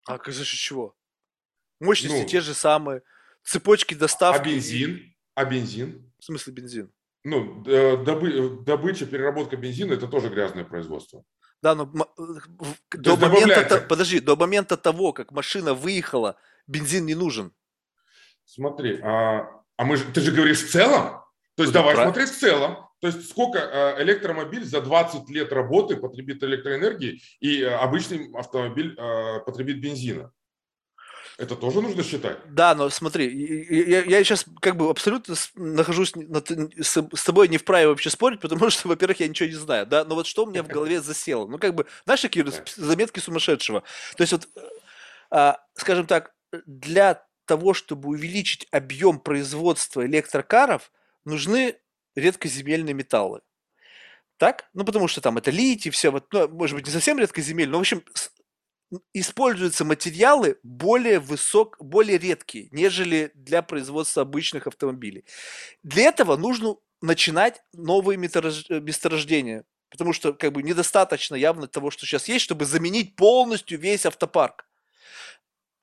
А 0.08 0.20
за 0.24 0.46
счет 0.46 0.60
чего? 0.60 0.96
Мощности 1.80 2.22
ну, 2.22 2.28
те 2.28 2.42
же 2.42 2.54
самые, 2.54 3.02
цепочки 3.44 3.96
доставки. 3.96 4.40
А 4.40 4.46
бензин? 4.46 5.16
А 5.34 5.46
бензин? 5.46 6.14
В 6.20 6.26
смысле 6.26 6.54
бензин? 6.54 6.94
Ну, 7.24 7.64
добы, 7.64 8.64
добыча, 8.64 9.08
переработка 9.08 9.58
бензина– 9.58 9.94
это 9.96 10.08
тоже 10.08 10.30
грязное 10.30 10.64
производство. 10.64 11.26
Да, 11.66 11.74
но 11.74 11.86
до 12.92 13.16
момента, 13.16 13.82
подожди, 13.90 14.20
до 14.20 14.36
момента 14.36 14.78
того, 14.78 15.14
как 15.14 15.32
машина 15.32 15.74
выехала, 15.74 16.38
бензин 16.68 17.08
не 17.08 17.16
нужен. 17.16 17.54
Смотри, 18.44 19.00
а, 19.02 19.50
а 19.76 19.84
мы 19.84 19.98
же, 19.98 20.04
ты 20.14 20.22
же 20.22 20.32
говоришь 20.32 20.62
в 20.62 20.72
целом? 20.72 21.24
То 21.56 21.64
есть 21.64 21.74
ну, 21.74 21.80
давай 21.80 21.96
правильно. 21.96 22.14
смотреть 22.14 22.30
в 22.30 22.40
целом. 22.40 22.88
То 23.02 23.08
есть 23.08 23.28
сколько 23.28 23.60
а, 23.60 24.04
электромобиль 24.04 24.64
за 24.64 24.80
20 24.80 25.28
лет 25.32 25.52
работы 25.52 25.96
потребит 25.96 26.44
электроэнергии 26.44 27.24
и 27.40 27.64
а, 27.64 27.80
обычный 27.80 28.30
автомобиль 28.36 28.96
а, 29.00 29.40
потребит 29.40 29.82
бензина? 29.82 30.32
Это 31.38 31.56
тоже 31.56 31.82
нужно 31.82 32.02
считать. 32.04 32.38
Да, 32.48 32.76
но 32.76 32.90
смотри, 32.90 33.28
я, 33.70 34.04
я 34.04 34.24
сейчас 34.24 34.46
как 34.62 34.78
бы 34.78 34.90
абсолютно 34.90 35.36
нахожусь 35.56 36.14
с, 36.80 37.10
с 37.14 37.24
тобой 37.24 37.50
не 37.50 37.58
вправе 37.58 37.88
вообще 37.88 38.10
спорить, 38.10 38.40
потому 38.40 38.70
что, 38.70 38.88
во-первых, 38.88 39.20
я 39.20 39.28
ничего 39.28 39.50
не 39.50 39.56
знаю, 39.56 39.86
да, 39.86 40.06
но 40.06 40.16
вот 40.16 40.28
что 40.28 40.46
у 40.46 40.50
меня 40.50 40.64
в 40.64 40.68
голове 40.68 41.02
засело? 41.02 41.46
Ну, 41.46 41.58
как 41.58 41.76
бы, 41.76 41.88
знаешь, 42.06 42.22
какие 42.22 42.46
заметки 42.76 43.20
сумасшедшего? 43.20 43.84
То 44.16 44.22
есть 44.22 44.32
вот, 44.32 44.48
а, 45.30 45.60
скажем 45.74 46.08
так, 46.08 46.34
для 46.66 47.26
того, 47.46 47.74
чтобы 47.74 48.10
увеличить 48.10 48.68
объем 48.72 49.20
производства 49.20 50.06
электрокаров, 50.06 50.92
нужны 51.26 51.76
редкоземельные 52.16 52.94
металлы. 52.94 53.42
Так? 54.38 54.70
Ну, 54.74 54.84
потому 54.84 55.08
что 55.08 55.22
там 55.22 55.38
это 55.38 55.52
литий, 55.52 55.92
все, 55.92 56.12
вот, 56.12 56.32
ну, 56.32 56.48
может 56.48 56.76
быть, 56.76 56.86
не 56.86 56.92
совсем 56.92 57.20
редкоземельные, 57.20 57.72
но, 57.72 57.78
в 57.78 57.82
общем, 57.82 58.04
используются 59.14 59.84
материалы 59.86 60.58
более 60.64 61.20
высок, 61.20 61.78
более 61.80 62.18
редкие, 62.18 62.70
нежели 62.72 63.32
для 63.34 63.62
производства 63.62 64.22
обычных 64.22 64.68
автомобилей. 64.68 65.26
Для 65.84 66.04
этого 66.04 66.38
нужно 66.38 66.76
начинать 67.02 67.62
новые 67.74 68.18
месторождения, 68.18 69.66
потому 69.90 70.14
что 70.14 70.34
как 70.34 70.54
бы 70.54 70.64
недостаточно 70.64 71.36
явно 71.36 71.68
того, 71.68 71.92
что 71.92 72.06
сейчас 72.06 72.28
есть, 72.28 72.46
чтобы 72.46 72.66
заменить 72.66 73.16
полностью 73.16 73.80
весь 73.80 74.06
автопарк. 74.06 74.68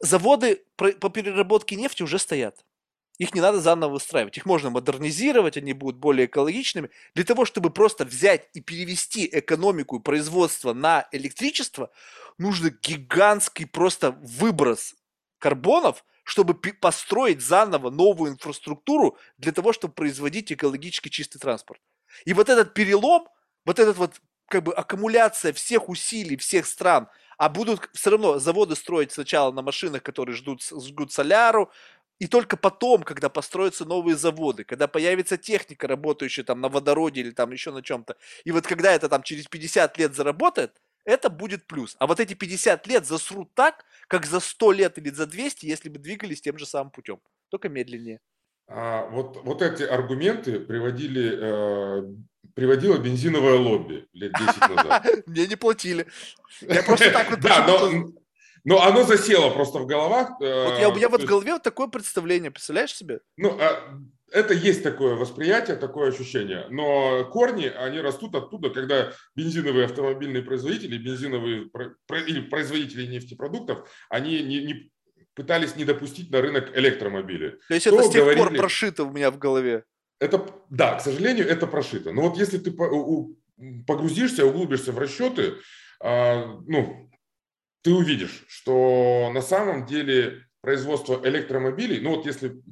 Заводы 0.01 0.65
по 0.77 1.11
переработке 1.11 1.77
нефти 1.77 2.03
уже 2.03 2.19
стоят. 2.19 2.65
Их 3.19 3.35
не 3.35 3.41
надо 3.41 3.61
заново 3.61 3.93
выстраивать. 3.93 4.37
Их 4.37 4.47
можно 4.47 4.71
модернизировать, 4.71 5.57
они 5.57 5.73
будут 5.75 5.97
более 6.01 6.27
экологичными. 6.27 6.91
Для 7.15 7.25
того, 7.25 7.45
чтобы 7.45 7.71
просто 7.71 8.05
взять 8.05 8.49
и 8.55 8.61
перевести 8.61 9.29
экономику 9.31 9.99
и 9.99 10.03
производство 10.03 10.73
на 10.73 11.07
электричество, 11.13 11.91
нужно 12.39 12.71
гигантский 12.71 13.67
просто 13.67 14.13
выброс 14.23 14.95
карбонов, 15.39 16.05
чтобы 16.25 16.55
построить 16.55 17.43
заново 17.43 17.91
новую 17.91 18.33
инфраструктуру 18.33 19.19
для 19.39 19.53
того, 19.53 19.73
чтобы 19.73 19.95
производить 19.95 20.53
экологически 20.53 21.09
чистый 21.09 21.39
транспорт. 21.39 21.81
И 22.25 22.33
вот 22.33 22.49
этот 22.49 22.75
перелом, 22.75 23.29
вот 23.65 23.79
этот 23.79 23.97
вот 23.97 24.21
как 24.47 24.63
бы 24.65 24.73
аккумуляция 24.73 25.53
всех 25.53 25.89
усилий 25.89 26.37
всех 26.37 26.67
стран, 26.67 27.09
а 27.39 27.49
будут 27.49 27.89
все 27.93 28.11
равно 28.11 28.39
заводы 28.39 28.77
строить 28.77 29.13
сначала 29.13 29.51
на 29.51 29.63
машинах, 29.63 30.03
которые 30.03 30.37
ждут, 30.37 30.63
ждут 30.63 31.13
соляру, 31.13 31.71
и 32.23 32.29
только 32.29 32.57
потом, 32.57 33.03
когда 33.03 33.29
построятся 33.29 33.85
новые 33.85 34.17
заводы, 34.17 34.63
когда 34.63 34.87
появится 34.87 35.37
техника, 35.37 35.89
работающая 35.89 36.45
там 36.45 36.61
на 36.61 36.69
водороде 36.69 37.21
или 37.21 37.33
там 37.33 37.51
еще 37.51 37.73
на 37.73 37.83
чем-то, 37.83 38.17
и 38.45 38.53
вот 38.53 38.65
когда 38.65 38.93
это 38.93 39.09
там 39.09 39.25
через 39.25 39.49
50 39.49 39.99
лет 39.99 40.15
заработает, 40.15 40.81
это 41.05 41.31
будет 41.31 41.67
плюс. 41.67 41.97
А 41.99 42.07
вот 42.07 42.21
эти 42.21 42.35
50 42.35 42.87
лет 42.87 43.07
засрут 43.07 43.53
так, 43.55 43.85
как 44.07 44.25
за 44.25 44.39
100 44.39 44.71
лет 44.73 44.99
или 44.99 45.11
за 45.11 45.27
200, 45.27 45.67
если 45.67 45.89
бы 45.89 45.99
двигались 45.99 46.41
тем 46.41 46.59
же 46.59 46.65
самым 46.65 46.93
путем, 46.93 47.19
только 47.51 47.69
медленнее. 47.69 48.21
А, 48.69 49.09
вот, 49.09 49.41
вот 49.43 49.61
эти 49.61 49.83
аргументы 49.83 50.61
приводили, 50.61 51.39
э, 51.41 52.03
приводило 52.55 52.99
бензиновое 52.99 53.59
лобби 53.59 54.07
лет 54.13 54.33
10 54.39 54.69
назад. 54.77 55.07
Мне 55.27 55.49
не 55.49 55.57
платили. 55.57 56.07
Я 56.61 56.85
просто 56.85 57.11
так 57.11 57.31
вот 57.31 57.41
Да, 57.43 57.67
но 57.67 58.13
но 58.65 58.83
оно 58.83 59.03
засело 59.05 59.51
просто 59.51 59.79
в 59.79 59.87
головах. 59.87 60.41
Э, 60.41 60.65
вот 60.65 60.79
я, 60.81 60.89
у 60.89 60.95
меня 60.95 61.09
вот 61.09 61.23
в 61.23 61.27
голове 61.27 61.53
вот 61.53 61.63
такое 61.63 61.89
представление, 61.89 62.51
представляешь 62.51 62.95
себе? 62.95 63.21
Ну, 63.37 63.59
а, 63.61 63.99
это 64.31 64.55
есть 64.55 64.83
такое 64.83 65.15
восприятие, 65.15 65.77
такое 65.77 66.11
ощущение. 66.11 66.67
Но 66.71 67.25
корни, 67.25 67.67
они 67.67 68.01
растут 68.01 68.35
оттуда, 68.35 68.71
когда 68.71 69.13
бензиновые 69.35 69.85
автомобильные 69.85 70.43
производители, 70.43 70.97
бензиновые 70.97 71.71
или 72.27 72.41
производители 72.41 73.07
нефтепродуктов, 73.07 73.89
они 74.09 74.43
не, 74.43 74.65
не 74.65 74.93
пытались 75.35 75.77
не 75.77 75.85
допустить 75.85 76.31
на 76.31 76.41
рынок 76.41 76.77
электромобили. 76.77 77.59
То 77.69 77.75
есть 77.75 77.87
это 77.87 78.03
с 78.03 78.11
тех 78.11 78.23
говорили, 78.23 78.43
пор 78.43 78.57
прошито 78.57 79.05
у 79.05 79.11
меня 79.11 79.31
в 79.31 79.39
голове? 79.39 79.85
Это, 80.21 80.47
да, 80.71 80.97
к 80.97 81.01
сожалению, 81.01 81.49
это 81.49 81.67
прошито. 81.67 82.13
Но 82.13 82.23
вот 82.23 82.39
если 82.39 82.59
ты 82.59 82.73
погрузишься, 83.87 84.47
углубишься 84.47 84.93
в 84.93 84.99
расчеты, 84.99 85.55
а, 86.01 86.59
ну, 86.67 87.12
ты 87.83 87.93
увидишь, 87.93 88.45
что 88.49 89.31
на 89.35 89.43
самом 89.43 89.87
деле 89.87 90.47
производство 90.61 91.21
электромобилей, 91.25 92.01
ну 92.01 92.17
вот 92.17 92.27
если, 92.27 92.63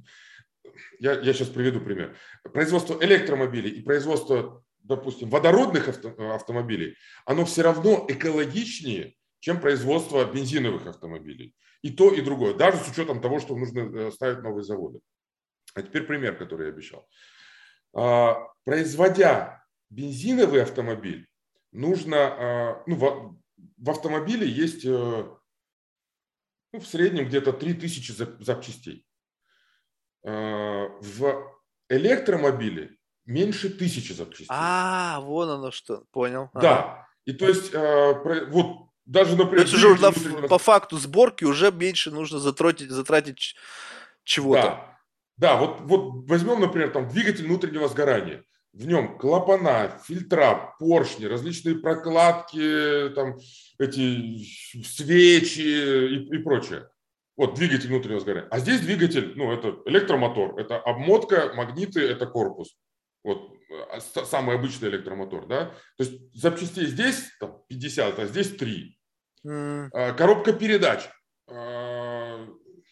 я, 0.98 1.20
я 1.20 1.32
сейчас 1.32 1.48
приведу 1.48 1.80
пример, 1.80 2.16
производство 2.52 2.96
электромобилей 3.02 3.70
и 3.70 3.82
производство, 3.82 4.64
допустим, 4.82 5.28
водородных 5.28 5.88
авто, 5.88 6.14
автомобилей, 6.32 6.96
оно 7.26 7.44
все 7.44 7.62
равно 7.62 8.06
экологичнее, 8.08 9.14
чем 9.40 9.60
производство 9.60 10.24
бензиновых 10.24 10.86
автомобилей. 10.86 11.54
И 11.82 11.90
то, 11.90 12.12
и 12.12 12.20
другое, 12.20 12.54
даже 12.54 12.76
с 12.76 12.88
учетом 12.88 13.20
того, 13.20 13.40
что 13.40 13.56
нужно 13.56 13.80
э, 13.80 14.10
ставить 14.10 14.42
новые 14.42 14.64
заводы. 14.64 15.00
А 15.74 15.82
теперь 15.82 16.02
пример, 16.02 16.36
который 16.36 16.66
я 16.66 16.72
обещал. 16.72 17.08
А, 17.94 18.36
производя 18.64 19.64
бензиновый 19.88 20.62
автомобиль, 20.62 21.26
нужно, 21.72 22.16
а, 22.18 22.82
ну, 22.86 23.40
в 23.81 23.90
автомобиле 23.90 24.48
есть 24.48 24.85
э, 24.85 25.24
ну, 26.73 26.81
в 26.81 26.86
среднем 26.86 27.27
где-то 27.27 27.52
3000 27.52 28.43
запчастей. 28.43 29.07
Э, 30.23 30.89
в 31.01 31.57
электромобиле 31.89 32.97
меньше 33.24 33.70
тысячи 33.70 34.12
запчастей. 34.12 34.48
А, 34.51 35.20
вон 35.20 35.48
оно 35.48 35.70
что, 35.70 36.05
понял. 36.12 36.51
Да, 36.55 36.61
ага. 36.61 37.09
и 37.24 37.32
то 37.32 37.48
есть 37.48 37.73
э, 37.73 38.47
вот 38.51 38.90
даже 39.07 39.35
например... 39.36 39.65
То 39.66 39.73
есть 39.73 39.74
уже 39.74 39.94
внутреннего... 39.94 40.47
по 40.47 40.59
факту 40.59 40.98
сборки 40.98 41.44
уже 41.44 41.73
меньше 41.73 42.11
нужно 42.11 42.39
затратить, 42.39 42.90
затратить 42.90 43.57
чего-то. 44.24 44.62
Да, 44.62 44.98
да 45.36 45.57
вот, 45.57 45.81
вот 45.81 46.28
возьмем, 46.28 46.61
например, 46.61 46.90
там 46.90 47.09
двигатель 47.09 47.47
внутреннего 47.47 47.89
сгорания 47.89 48.44
в 48.72 48.86
нем 48.86 49.18
клапана, 49.18 50.01
фильтра, 50.05 50.74
поршни, 50.78 51.24
различные 51.24 51.76
прокладки, 51.76 53.10
там, 53.14 53.36
эти 53.78 54.44
свечи 54.84 55.60
и, 55.60 56.36
и 56.36 56.38
прочее. 56.38 56.88
Вот 57.36 57.55
двигатель 57.55 57.88
внутреннего 57.88 58.20
сгорания. 58.20 58.48
А 58.51 58.59
здесь 58.59 58.80
двигатель, 58.80 59.32
ну, 59.34 59.51
это 59.52 59.80
электромотор, 59.86 60.59
это 60.59 60.78
обмотка, 60.78 61.52
магниты, 61.55 62.01
это 62.01 62.26
корпус. 62.26 62.76
Вот 63.24 63.55
а, 63.90 64.01
самый 64.01 64.56
обычный 64.56 64.88
электромотор, 64.90 65.47
да. 65.47 65.66
То 65.97 66.05
есть 66.05 66.34
запчастей 66.34 66.86
здесь 66.86 67.30
там, 67.40 67.62
50, 67.68 68.18
а 68.18 68.26
здесь 68.26 68.55
3. 68.56 68.98
Mm. 69.47 70.14
Коробка 70.16 70.52
передач. 70.52 71.09
А, 71.48 72.47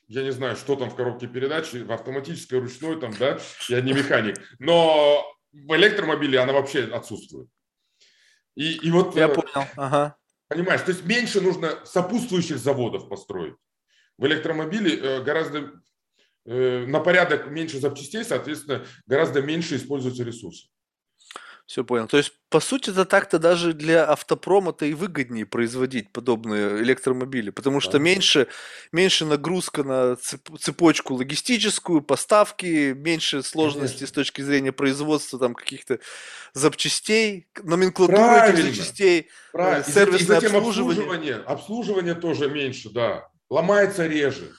я 0.06 0.22
не 0.22 0.32
знаю, 0.32 0.56
что 0.56 0.76
там 0.76 0.90
в 0.90 0.96
коробке 0.96 1.26
передач, 1.26 1.72
в 1.72 1.92
автоматической, 1.92 2.58
ручной 2.58 2.98
там, 2.98 3.12
да, 3.18 3.38
я 3.68 3.82
не 3.82 3.92
механик. 3.92 4.36
Но 4.58 5.24
в 5.52 5.76
электромобиле 5.76 6.38
она 6.40 6.52
вообще 6.52 6.84
отсутствует. 6.84 7.48
И, 8.54 8.74
и 8.86 8.90
вот, 8.90 9.14
Я 9.16 9.28
э, 9.28 9.34
понял, 9.34 9.68
ага. 9.76 10.16
Понимаешь, 10.48 10.80
то 10.80 10.90
есть 10.90 11.04
меньше 11.04 11.40
нужно 11.40 11.84
сопутствующих 11.84 12.58
заводов 12.58 13.08
построить. 13.08 13.54
В 14.16 14.26
электромобиле 14.26 14.96
э, 14.96 15.22
гораздо 15.22 15.80
э, 16.44 16.86
на 16.86 17.00
порядок 17.00 17.50
меньше 17.50 17.78
запчастей, 17.78 18.24
соответственно, 18.24 18.84
гораздо 19.06 19.42
меньше 19.42 19.76
используется 19.76 20.24
ресурсов. 20.24 20.70
Все 21.68 21.84
понял. 21.84 22.06
То 22.06 22.16
есть, 22.16 22.32
по 22.48 22.60
сути, 22.60 22.88
это 22.88 23.04
так-то 23.04 23.38
даже 23.38 23.74
для 23.74 24.10
автопрома-то 24.10 24.86
и 24.86 24.94
выгоднее 24.94 25.44
производить 25.44 26.10
подобные 26.10 26.80
электромобили, 26.80 27.50
потому 27.50 27.80
что 27.80 27.92
Да. 27.92 27.98
меньше, 27.98 28.46
меньше 28.90 29.26
нагрузка 29.26 29.84
на 29.84 30.12
цеп- 30.14 30.56
цепочку 30.58 31.12
логистическую, 31.12 32.00
поставки, 32.00 32.94
меньше 32.96 33.42
сложности 33.42 33.96
Конечно. 33.98 34.06
с 34.06 34.12
точки 34.12 34.40
зрения 34.40 34.72
производства 34.72 35.38
там 35.38 35.54
каких-то 35.54 35.98
запчастей, 36.54 37.48
номенклатуры 37.62 38.16
Правильно. 38.16 38.58
этих 38.60 38.74
запчастей. 38.74 39.28
Правильно. 39.52 39.84
И, 39.86 39.92
сервисное 39.92 40.38
и 40.38 40.40
затем 40.40 40.56
обслуживание. 40.56 41.02
обслуживание. 41.02 41.34
Обслуживание 41.44 42.14
тоже 42.14 42.48
меньше, 42.48 42.88
да. 42.88 43.28
Ломается 43.50 44.06
реже. 44.06 44.52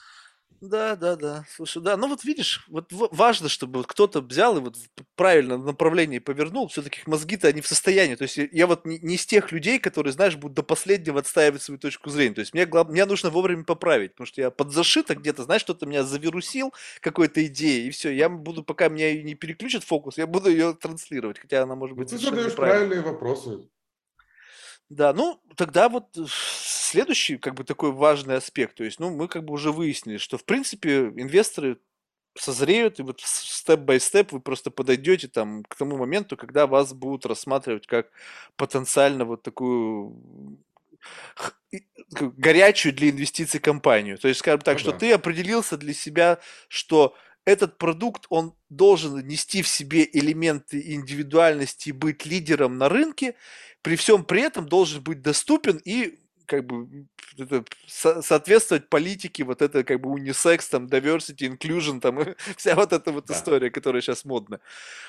Да, 0.60 0.94
да, 0.94 1.16
да. 1.16 1.46
Слушай, 1.48 1.82
да, 1.82 1.96
ну 1.96 2.06
вот 2.06 2.22
видишь, 2.22 2.66
вот 2.68 2.92
в- 2.92 3.08
важно, 3.12 3.48
чтобы 3.48 3.78
вот 3.78 3.86
кто-то 3.86 4.20
взял 4.20 4.58
и 4.58 4.60
вот 4.60 4.76
в 4.76 4.88
правильно 5.16 5.56
направлении 5.56 6.18
повернул. 6.18 6.68
Все-таки 6.68 7.00
мозги-то 7.06 7.48
они 7.48 7.62
в 7.62 7.66
состоянии. 7.66 8.14
То 8.14 8.24
есть 8.24 8.36
я- 8.36 8.48
я 8.52 8.66
вот 8.66 8.84
не, 8.84 8.98
не 8.98 9.14
из 9.14 9.24
тех 9.24 9.52
людей, 9.52 9.78
которые, 9.78 10.12
знаешь, 10.12 10.36
будут 10.36 10.56
до 10.56 10.62
последнего 10.62 11.18
отстаивать 11.20 11.62
свою 11.62 11.78
точку 11.78 12.10
зрения. 12.10 12.34
То 12.34 12.40
есть 12.42 12.52
мне, 12.52 12.66
глав... 12.66 12.90
мне 12.90 13.06
нужно 13.06 13.30
вовремя 13.30 13.64
поправить, 13.64 14.12
потому 14.12 14.26
что 14.26 14.42
я 14.42 14.50
подзашито 14.50 15.14
где-то, 15.14 15.44
знаешь, 15.44 15.62
что-то 15.62 15.86
меня 15.86 16.04
завирусил 16.04 16.74
какой-то 17.00 17.42
идеей, 17.46 17.88
и 17.88 17.90
все. 17.90 18.10
Я 18.10 18.28
буду, 18.28 18.62
пока 18.62 18.90
меня 18.90 19.08
ее 19.08 19.22
не 19.22 19.34
переключит 19.34 19.82
фокус, 19.82 20.18
я 20.18 20.26
буду 20.26 20.50
ее 20.50 20.74
транслировать, 20.74 21.38
хотя 21.38 21.62
она 21.62 21.74
может 21.74 21.96
Ну, 21.96 22.02
быть 22.02 22.10
ты 22.10 22.18
совершенно 22.18 22.50
задаешь 22.50 22.56
правильные 22.56 23.00
вопросы. 23.00 23.66
Да, 24.90 25.12
ну 25.12 25.40
тогда 25.56 25.88
вот 25.88 26.16
э, 26.18 26.24
следующий 26.28 27.36
как 27.38 27.54
бы 27.54 27.62
такой 27.64 27.92
важный 27.92 28.36
аспект, 28.36 28.74
то 28.76 28.84
есть, 28.84 28.98
ну 28.98 29.10
мы 29.10 29.28
как 29.28 29.44
бы 29.44 29.52
уже 29.54 29.70
выяснили, 29.70 30.16
что 30.18 30.36
в 30.36 30.44
принципе 30.44 31.06
инвесторы 31.16 31.78
созреют, 32.36 33.00
и 33.00 33.02
вот 33.02 33.20
степ-бай-степ 33.22 34.32
вы 34.32 34.40
просто 34.40 34.70
подойдете 34.72 35.28
там 35.28 35.64
к 35.64 35.76
тому 35.76 35.96
моменту, 35.96 36.36
когда 36.36 36.66
вас 36.66 36.92
будут 36.94 37.26
рассматривать 37.26 37.86
как 37.86 38.10
потенциально 38.56 39.24
вот 39.24 39.42
такую 39.42 40.16
горячую 42.10 42.92
для 42.94 43.10
инвестиций 43.10 43.60
компанию. 43.60 44.18
То 44.18 44.28
есть, 44.28 44.40
скажем 44.40 44.60
так, 44.60 44.76
Ну 44.76 44.78
что 44.78 44.92
да. 44.92 44.98
ты 44.98 45.12
определился 45.12 45.76
для 45.76 45.94
себя, 45.94 46.38
что 46.68 47.14
этот 47.44 47.78
продукт, 47.78 48.26
он 48.28 48.54
должен 48.68 49.26
нести 49.26 49.62
в 49.62 49.68
себе 49.68 50.08
элементы 50.12 50.94
индивидуальности 50.94 51.88
и 51.88 51.92
быть 51.92 52.26
лидером 52.26 52.78
на 52.78 52.88
рынке, 52.88 53.34
при 53.82 53.96
всем 53.96 54.24
при 54.24 54.42
этом 54.42 54.68
должен 54.68 55.02
быть 55.02 55.22
доступен 55.22 55.80
и 55.84 56.18
как 56.50 56.66
бы 56.66 57.06
это, 57.38 57.64
со- 57.86 58.22
соответствовать 58.22 58.88
политике 58.88 59.44
вот 59.44 59.62
это 59.62 59.84
как 59.84 60.00
бы 60.00 60.10
унисекс, 60.10 60.68
там, 60.68 60.86
diversity, 60.86 61.48
inclusion, 61.48 62.00
там, 62.00 62.18
вся 62.56 62.74
вот 62.74 62.92
эта 62.92 63.12
вот 63.12 63.26
Да. 63.26 63.34
история, 63.34 63.70
которая 63.70 64.02
сейчас 64.02 64.24
модна. 64.24 64.58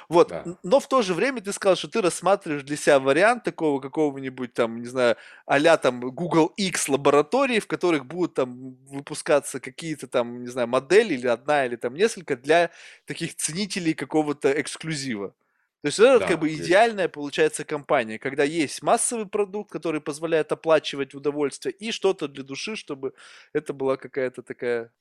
Вот, 0.09 0.29
Да. 0.29 0.45
но 0.63 0.79
в 0.79 0.87
то 0.87 1.01
же 1.01 1.13
время 1.13 1.41
ты 1.41 1.51
сказал, 1.53 1.75
что 1.75 1.87
ты 1.87 2.01
рассматриваешь 2.01 2.63
для 2.63 2.77
себя 2.77 2.99
вариант 2.99 3.43
такого 3.43 3.79
какого-нибудь 3.81 4.53
там, 4.53 4.81
не 4.81 4.87
знаю, 4.87 5.15
а 5.45 5.77
там 5.77 5.99
Google 6.01 6.53
X 6.57 6.89
лаборатории, 6.89 7.59
в 7.59 7.67
которых 7.67 8.05
будут 8.05 8.35
там 8.35 8.75
выпускаться 8.87 9.59
какие-то 9.59 10.07
там, 10.07 10.43
не 10.43 10.47
знаю, 10.49 10.67
модели 10.67 11.15
или 11.15 11.27
одна 11.27 11.65
или 11.65 11.75
там 11.75 11.95
несколько 11.95 12.35
для 12.35 12.69
таких 13.05 13.35
ценителей 13.35 13.93
какого-то 13.93 14.51
эксклюзива. 14.61 15.33
То 15.81 15.87
есть 15.87 15.99
это 15.99 16.19
Да, 16.19 16.27
как 16.27 16.39
бы 16.39 16.49
есть. 16.49 16.61
идеальная 16.61 17.09
получается 17.09 17.65
компания, 17.65 18.19
когда 18.19 18.43
есть 18.43 18.83
массовый 18.83 19.25
продукт, 19.25 19.71
который 19.71 19.99
позволяет 19.99 20.51
оплачивать 20.51 21.15
удовольствие, 21.15 21.73
и 21.73 21.91
что-то 21.91 22.27
для 22.27 22.43
души, 22.43 22.75
чтобы 22.75 23.13
это 23.51 23.73
была 23.73 23.97
какая-то 23.97 24.43
такая... 24.43 24.91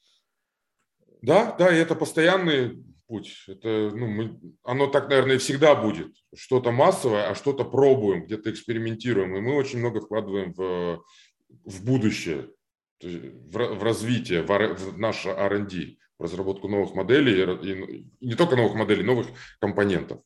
Да, 1.20 1.55
да, 1.59 1.74
и 1.74 1.78
это 1.78 1.94
постоянный 1.94 2.82
путь. 3.07 3.44
Это, 3.47 3.90
ну, 3.94 4.07
мы, 4.07 4.40
оно 4.62 4.86
так, 4.86 5.11
наверное, 5.11 5.35
и 5.35 5.39
всегда 5.39 5.74
будет. 5.74 6.15
Что-то 6.35 6.73
массовое, 6.73 7.28
а 7.28 7.35
что-то 7.35 7.65
пробуем, 7.65 8.24
где-то 8.24 8.51
экспериментируем. 8.51 9.36
И 9.36 9.40
мы 9.40 9.57
очень 9.57 9.81
много 9.81 10.01
вкладываем 10.01 10.55
в, 10.55 11.05
в 11.65 11.85
будущее, 11.85 12.48
в, 13.02 13.52
в 13.52 13.82
развитие, 13.82 14.43
в, 14.43 14.51
ар- 14.51 14.74
в 14.74 14.98
наше 14.98 15.28
R&D, 15.28 15.97
в 16.19 16.23
разработку 16.23 16.69
новых 16.69 16.94
моделей, 16.94 17.43
и, 17.62 18.07
и 18.20 18.27
не 18.27 18.35
только 18.35 18.57
новых 18.57 18.74
моделей, 18.74 19.02
новых 19.02 19.27
компонентов. 19.61 20.23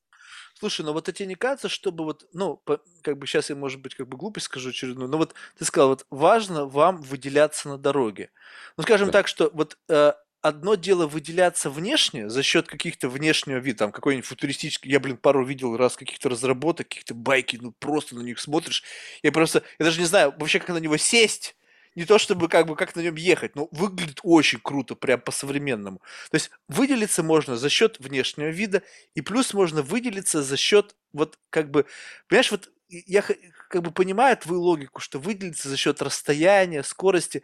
Слушай, 0.65 0.87
ну 0.87 0.95
вот 0.95 1.07
а 1.11 1.13
тебе 1.13 1.27
не 1.27 1.35
кажется, 1.35 1.69
чтобы 1.69 2.05
вот, 2.05 2.25
ну, 2.33 2.57
по- 2.57 2.81
как 3.03 3.19
бы 3.19 3.27
сейчас 3.27 3.51
я, 3.51 3.57
может 3.57 3.83
быть, 3.83 3.95
как 3.95 4.09
бы 4.09 4.17
глупость 4.17 4.47
скажу 4.47 4.71
очередную, 4.71 5.11
но 5.11 5.19
вот 5.19 5.35
ты 5.59 5.67
сказал, 5.67 5.91
вот 5.91 6.07
важно 6.09 6.65
вам 6.65 7.03
выделяться 7.03 7.69
на 7.69 7.77
дороге. 7.77 8.31
Ну, 8.79 8.83
скажем 8.83 9.09
Да. 9.09 9.13
так, 9.13 9.29
что 9.29 9.51
вот 9.53 9.77
э, 9.91 10.15
одно 10.41 10.75
дело 10.77 11.07
выделяться 11.07 11.69
внешне 11.69 12.31
за 12.31 12.43
счет 12.43 12.67
каких-то 12.67 13.11
внешнего 13.11 13.59
вида, 13.59 13.77
там 13.81 13.93
какой-нибудь 13.93 14.27
футуристический, 14.27 14.91
я, 14.91 15.01
блин, 15.01 15.19
пару 15.19 15.45
видел 15.45 15.77
раз 15.77 15.97
каких-то 15.97 16.31
разработок, 16.31 16.89
каких-то 16.89 17.13
байки, 17.13 17.59
ну, 17.61 17.73
просто 17.79 18.15
на 18.17 18.23
них 18.23 18.41
смотришь, 18.41 18.85
я 19.23 19.33
просто, 19.33 19.65
я 19.79 19.85
даже 19.85 20.01
не 20.01 20.07
знаю 20.07 20.33
вообще, 20.39 20.61
как 20.61 20.71
на 20.71 20.79
него 20.79 20.97
сесть, 20.97 21.57
не 21.95 22.05
то 22.05 22.19
чтобы 22.19 22.49
как 22.49 22.67
бы 22.67 22.77
как 22.77 22.97
на 22.97 23.01
нем 23.01 23.15
ехать, 23.17 23.55
но 23.57 23.69
выглядит 23.73 24.21
очень 24.23 24.59
круто, 24.63 24.95
прям 24.97 25.21
по-современному. 25.21 25.99
То 26.31 26.37
есть 26.37 26.51
выделиться 26.69 27.23
можно 27.23 27.57
за 27.57 27.69
счет 27.69 27.97
внешнего 28.01 28.49
вида, 28.49 28.83
и 29.15 29.21
плюс 29.21 29.55
можно 29.55 29.83
выделиться 29.83 30.43
за 30.43 30.57
счет 30.57 30.97
вот 31.13 31.39
как 31.51 31.71
бы, 31.71 31.87
понимаешь, 32.29 32.51
вот 32.51 32.71
я 32.89 33.23
как 33.23 33.83
бы 33.83 33.91
понимаю 33.93 34.37
твою 34.37 34.61
логику, 34.63 35.01
что 35.01 35.19
выделиться 35.19 35.69
за 35.69 35.77
счет 35.77 36.03
расстояния, 36.03 36.83
скорости, 36.83 37.43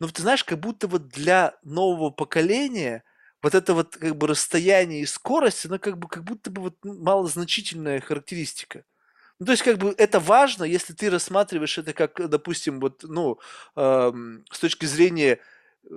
но 0.00 0.08
ты 0.08 0.22
знаешь, 0.22 0.44
как 0.44 0.60
будто 0.60 0.88
вот 0.88 1.08
для 1.08 1.56
нового 1.62 2.10
поколения 2.10 3.04
вот 3.42 3.54
это 3.54 3.74
вот 3.74 3.96
как 3.96 4.16
бы 4.16 4.26
расстояние 4.28 5.02
и 5.02 5.06
скорость, 5.06 5.66
она 5.66 5.78
как 5.78 5.98
бы 5.98 6.08
как 6.08 6.24
будто 6.24 6.50
бы 6.50 6.62
вот 6.62 6.76
малозначительная 6.84 8.00
характеристика. 8.00 8.84
Ну, 9.40 9.46
то 9.46 9.52
есть, 9.52 9.62
как 9.62 9.78
бы 9.78 9.94
это 9.96 10.20
важно, 10.20 10.64
если 10.64 10.92
ты 10.92 11.08
рассматриваешь 11.10 11.78
это 11.78 11.94
как, 11.94 12.28
допустим, 12.28 12.78
вот, 12.80 13.04
ну, 13.04 13.38
эм, 13.74 14.44
с 14.52 14.58
точки 14.60 14.84
зрения 14.84 15.38
э, 15.90 15.96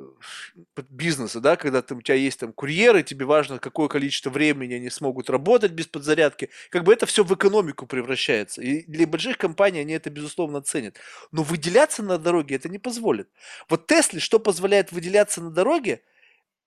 бизнеса, 0.90 1.42
да, 1.42 1.58
когда 1.58 1.82
там, 1.82 1.98
у 1.98 2.02
тебя 2.02 2.16
есть 2.16 2.40
там 2.40 2.54
курьеры, 2.54 3.04
тебе 3.04 3.26
важно, 3.26 3.60
какое 3.60 3.90
количество 3.90 4.30
времени 4.30 4.76
они 4.76 4.90
смогут 4.90 5.30
работать 5.30 5.74
без 5.74 5.88
подзарядки, 5.88 6.50
как 6.70 6.86
бы 6.86 6.94
это 6.94 7.06
все 7.06 7.26
в 7.26 7.34
экономику 7.36 7.86
превращается. 7.86 8.62
И 8.62 8.86
для 8.86 9.06
больших 9.08 9.38
компаний 9.38 9.80
они 9.82 9.94
это, 9.94 10.10
безусловно, 10.10 10.62
ценят. 10.62 10.98
Но 11.34 11.44
выделяться 11.44 12.02
на 12.04 12.18
дороге 12.18 12.56
это 12.56 12.70
не 12.70 12.80
позволит. 12.80 13.30
Вот 13.70 13.88
Тесле 13.88 14.22
что 14.22 14.40
позволяет 14.40 14.92
выделяться 14.94 15.42
на 15.42 15.52
дороге, 15.52 16.02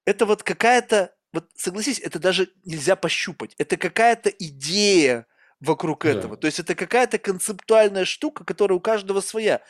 это 0.05 0.27
вот 0.27 0.43
какая-то, 0.43 1.15
вот 1.33 1.47
согласись, 1.57 2.01
это 2.01 2.19
даже 2.19 2.49
нельзя 2.65 2.97
пощупать. 2.97 3.55
Это 3.59 3.77
какая-то 3.77 4.31
идея 4.31 5.27
вокруг 5.61 6.05
Да. 6.05 6.11
этого. 6.11 6.37
То 6.37 6.47
есть 6.47 6.61
это 6.61 6.75
какая-то 6.75 7.19
концептуальная 7.19 8.05
штука, 8.05 8.45
которая 8.45 8.79
у 8.79 8.81
каждого 8.81 9.21
своя. 9.21 9.63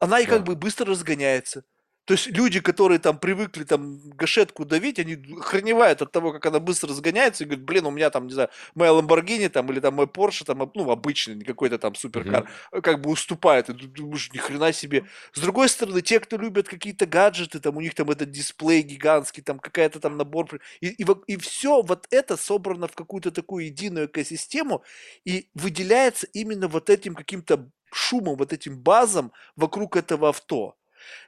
Она 0.00 0.20
и 0.20 0.26
как 0.26 0.42
Да. 0.42 0.44
бы 0.44 0.56
быстро 0.56 0.86
разгоняется. 0.86 1.64
То 2.10 2.14
есть 2.14 2.26
люди, 2.26 2.58
которые 2.58 2.98
там 2.98 3.20
привыкли 3.20 3.62
там 3.62 4.00
гашетку 4.16 4.64
давить, 4.64 4.98
они 4.98 5.14
охреневают 5.38 6.02
от 6.02 6.10
того, 6.10 6.32
как 6.32 6.44
она 6.44 6.58
быстро 6.58 6.88
разгоняется 6.88 7.44
и 7.44 7.46
говорят, 7.46 7.64
блин, 7.64 7.86
у 7.86 7.92
меня 7.92 8.10
там, 8.10 8.26
не 8.26 8.32
знаю, 8.32 8.48
моя 8.74 8.90
Lamborghini 8.90 9.48
там 9.48 9.70
или 9.70 9.78
там 9.78 9.94
мой 9.94 10.06
Porsche 10.06 10.44
там, 10.44 10.68
ну, 10.74 10.90
обычный, 10.90 11.36
не 11.36 11.44
какой-то 11.44 11.78
там 11.78 11.94
суперкар, 11.94 12.48
Мгм. 12.72 12.82
как 12.82 13.00
бы 13.00 13.10
уступает. 13.10 13.68
И 13.68 13.74
ты 13.74 13.86
думаешь, 13.86 14.28
ни 14.32 14.38
хрена 14.38 14.72
себе. 14.72 15.04
С 15.32 15.38
другой 15.38 15.68
стороны, 15.68 16.02
те, 16.02 16.18
кто 16.18 16.36
любят 16.36 16.66
какие-то 16.66 17.06
гаджеты, 17.06 17.60
там 17.60 17.76
у 17.76 17.80
них 17.80 17.94
там 17.94 18.10
этот 18.10 18.32
дисплей 18.32 18.82
гигантский, 18.82 19.44
там 19.44 19.60
какая-то 19.60 20.00
там 20.00 20.16
набор, 20.16 20.48
и, 20.80 20.88
и, 20.88 21.06
и 21.28 21.36
все 21.36 21.80
вот 21.80 22.08
это 22.10 22.36
собрано 22.36 22.88
в 22.88 22.96
какую-то 22.96 23.30
такую 23.30 23.66
единую 23.66 24.06
экосистему 24.06 24.82
и 25.24 25.48
выделяется 25.54 26.26
именно 26.32 26.66
вот 26.66 26.90
этим 26.90 27.14
каким-то 27.14 27.70
шумом, 27.92 28.36
вот 28.36 28.52
этим 28.52 28.80
базом 28.80 29.30
вокруг 29.54 29.94
этого 29.94 30.30
авто. 30.30 30.74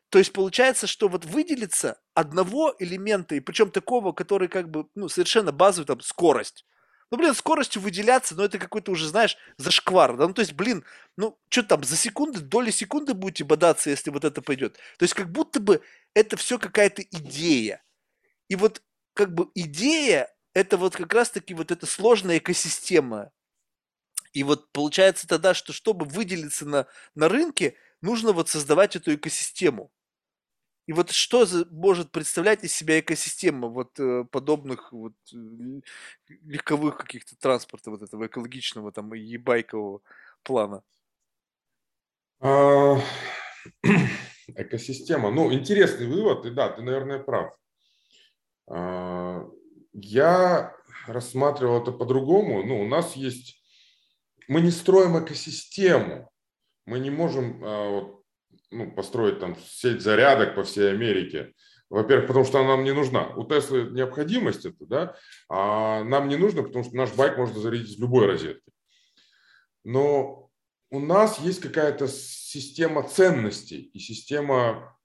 То 0.08 0.18
есть 0.18 0.32
получается, 0.32 0.86
что 0.86 1.08
вот 1.08 1.24
выделиться 1.24 2.00
одного 2.14 2.74
элемента, 2.78 3.34
и 3.34 3.40
причем 3.40 3.70
такого, 3.70 4.12
который 4.12 4.48
как 4.48 4.70
бы, 4.70 4.86
ну, 4.94 5.08
совершенно 5.08 5.52
базовый, 5.52 5.86
там, 5.86 6.00
скорость. 6.00 6.66
Ну, 7.10 7.18
блин, 7.18 7.34
скоростью 7.34 7.82
выделяться, 7.82 8.34
ну, 8.34 8.42
это 8.42 8.58
какой-то 8.58 8.90
уже, 8.90 9.06
знаешь, 9.06 9.36
зашквар. 9.58 10.16
Да? 10.16 10.28
Ну, 10.28 10.34
то 10.34 10.40
есть, 10.40 10.54
блин, 10.54 10.84
ну, 11.16 11.38
что 11.50 11.62
там, 11.62 11.84
за 11.84 11.96
секунды, 11.96 12.40
доли 12.40 12.70
секунды 12.70 13.12
будете 13.12 13.44
бодаться, 13.44 13.90
если 13.90 14.10
вот 14.10 14.24
это 14.24 14.40
пойдет. 14.40 14.78
То 14.98 15.02
есть, 15.02 15.12
как 15.14 15.30
будто 15.30 15.60
бы 15.60 15.82
это 16.14 16.36
все 16.36 16.58
какая-то 16.58 17.02
идея. 17.02 17.82
И 18.48 18.56
вот, 18.56 18.82
как 19.12 19.34
бы, 19.34 19.50
идея, 19.54 20.34
это 20.54 20.76
вот 20.76 20.96
как 20.96 21.12
раз-таки 21.12 21.54
вот 21.54 21.70
эта 21.70 21.86
сложная 21.86 22.38
экосистема. 22.38 23.30
И 24.32 24.42
вот 24.42 24.72
получается 24.72 25.26
тогда, 25.28 25.54
что 25.54 25.72
чтобы 25.72 26.06
выделиться 26.06 26.66
на, 26.66 26.86
на 27.14 27.28
рынке, 27.28 27.76
нужно 28.02 28.32
вот 28.32 28.48
создавать 28.48 28.96
эту 28.96 29.14
экосистему. 29.14 29.90
И 30.86 30.92
вот 30.92 31.10
что 31.10 31.46
может 31.70 32.10
представлять 32.10 32.64
из 32.64 32.74
себя 32.74 32.98
экосистема 32.98 33.68
вот 33.68 33.98
э, 34.00 34.24
подобных 34.24 34.92
вот 34.92 35.14
э, 35.32 35.80
легковых 36.44 36.98
каких-то 36.98 37.36
транспорта 37.36 37.90
вот 37.90 38.02
этого 38.02 38.26
экологичного 38.26 38.90
там 38.90 39.12
ебайкового 39.12 40.02
плана? 40.42 40.82
А, 42.40 43.00
Экосистема. 44.48 45.30
Ну, 45.30 45.52
интересный 45.52 46.06
вывод, 46.08 46.44
и 46.46 46.50
да, 46.50 46.68
ты, 46.68 46.82
наверное, 46.82 47.20
прав. 47.20 47.56
А, 48.66 49.48
я 49.92 50.74
рассматривал 51.06 51.80
это 51.80 51.92
по-другому. 51.92 52.64
Ну, 52.64 52.80
у 52.80 52.88
нас 52.88 53.14
есть... 53.14 53.62
Мы 54.48 54.60
не 54.60 54.72
строим 54.72 55.22
экосистему. 55.22 56.31
Мы 56.86 56.98
не 56.98 57.10
можем 57.10 57.60
а, 57.64 58.14
ну, 58.70 58.90
построить 58.92 59.40
там 59.40 59.56
сеть 59.56 60.00
зарядок 60.00 60.54
по 60.54 60.64
всей 60.64 60.90
Америке. 60.90 61.52
Во-первых, 61.90 62.26
потому 62.26 62.44
что 62.46 62.58
она 62.58 62.68
нам 62.68 62.84
не 62.84 62.92
нужна. 62.92 63.28
У 63.36 63.44
Теслы 63.46 63.90
необходимость 63.90 64.64
это, 64.64 64.86
да, 64.86 65.16
а 65.50 66.02
нам 66.04 66.28
не 66.28 66.36
нужно, 66.36 66.62
потому 66.62 66.84
что 66.84 66.96
наш 66.96 67.12
байк 67.12 67.36
можно 67.36 67.60
зарядить 67.60 67.98
в 67.98 68.00
любой 68.00 68.26
розетке. 68.26 68.72
Но 69.84 70.50
у 70.90 71.00
нас 71.00 71.38
есть 71.40 71.60
какая-то 71.60 72.08
система 72.08 73.02
ценностей 73.06 73.90
и 73.92 73.98
система 73.98 74.98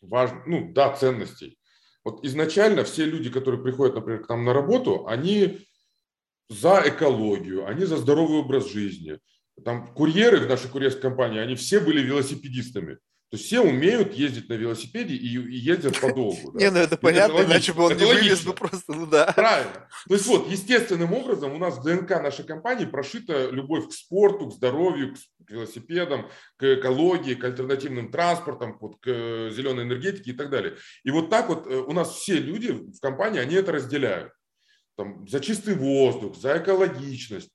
важных, 0.00 0.46
ну 0.46 0.72
да, 0.72 0.94
ценностей. 0.96 1.58
Вот 2.04 2.24
изначально 2.24 2.84
все 2.84 3.04
люди, 3.04 3.30
которые 3.30 3.62
приходят, 3.62 3.94
например, 3.94 4.24
к 4.24 4.28
нам 4.28 4.44
на 4.44 4.52
работу, 4.52 5.06
они 5.06 5.66
за 6.48 6.82
экологию, 6.86 7.66
они 7.66 7.84
за 7.84 7.96
здоровый 7.96 8.38
образ 8.38 8.68
жизни. 8.68 9.20
Там 9.64 9.86
курьеры 9.94 10.40
в 10.40 10.48
нашей 10.48 10.70
курьерской 10.70 11.02
компании, 11.02 11.40
они 11.40 11.54
все 11.54 11.80
были 11.80 12.00
велосипедистами. 12.00 12.98
То 13.30 13.36
есть 13.36 13.46
все 13.46 13.60
умеют 13.60 14.12
ездить 14.14 14.48
на 14.48 14.54
велосипеде 14.54 15.14
и, 15.14 15.38
и 15.38 15.56
ездят 15.56 16.00
подолгу. 16.00 16.50
Не, 16.58 16.68
ну 16.72 16.80
это 16.80 16.96
понятно, 16.96 17.42
иначе 17.42 17.72
бы 17.72 17.84
он 17.84 17.96
не 17.96 18.04
вывез 18.04 18.42
бы 18.42 18.52
просто, 18.54 18.92
ну 18.92 19.06
да. 19.06 19.32
Правильно. 19.36 19.88
То 20.08 20.14
есть 20.14 20.26
вот, 20.26 20.50
естественным 20.50 21.12
образом 21.12 21.54
у 21.54 21.58
нас 21.58 21.78
в 21.78 21.82
ДНК 21.84 22.10
нашей 22.20 22.44
компании 22.44 22.86
прошита 22.86 23.48
любовь 23.50 23.88
к 23.88 23.92
спорту, 23.92 24.48
к 24.48 24.54
здоровью, 24.54 25.14
к 25.46 25.50
велосипедам, 25.52 26.28
к 26.56 26.74
экологии, 26.74 27.34
к 27.34 27.44
альтернативным 27.44 28.10
транспортам, 28.10 28.76
вот, 28.80 28.96
к 29.00 29.06
зеленой 29.52 29.84
энергетике 29.84 30.32
и 30.32 30.34
так 30.34 30.50
далее. 30.50 30.74
И 31.04 31.12
вот 31.12 31.30
так 31.30 31.50
вот 31.50 31.68
э, 31.68 31.76
у 31.76 31.92
нас 31.92 32.12
все 32.12 32.34
люди 32.34 32.72
в 32.72 32.98
компании, 32.98 33.38
они 33.38 33.54
это 33.54 33.70
разделяют. 33.70 34.32
Там, 34.96 35.28
за 35.28 35.38
чистый 35.38 35.76
воздух, 35.76 36.36
за 36.36 36.58
экологичность. 36.58 37.50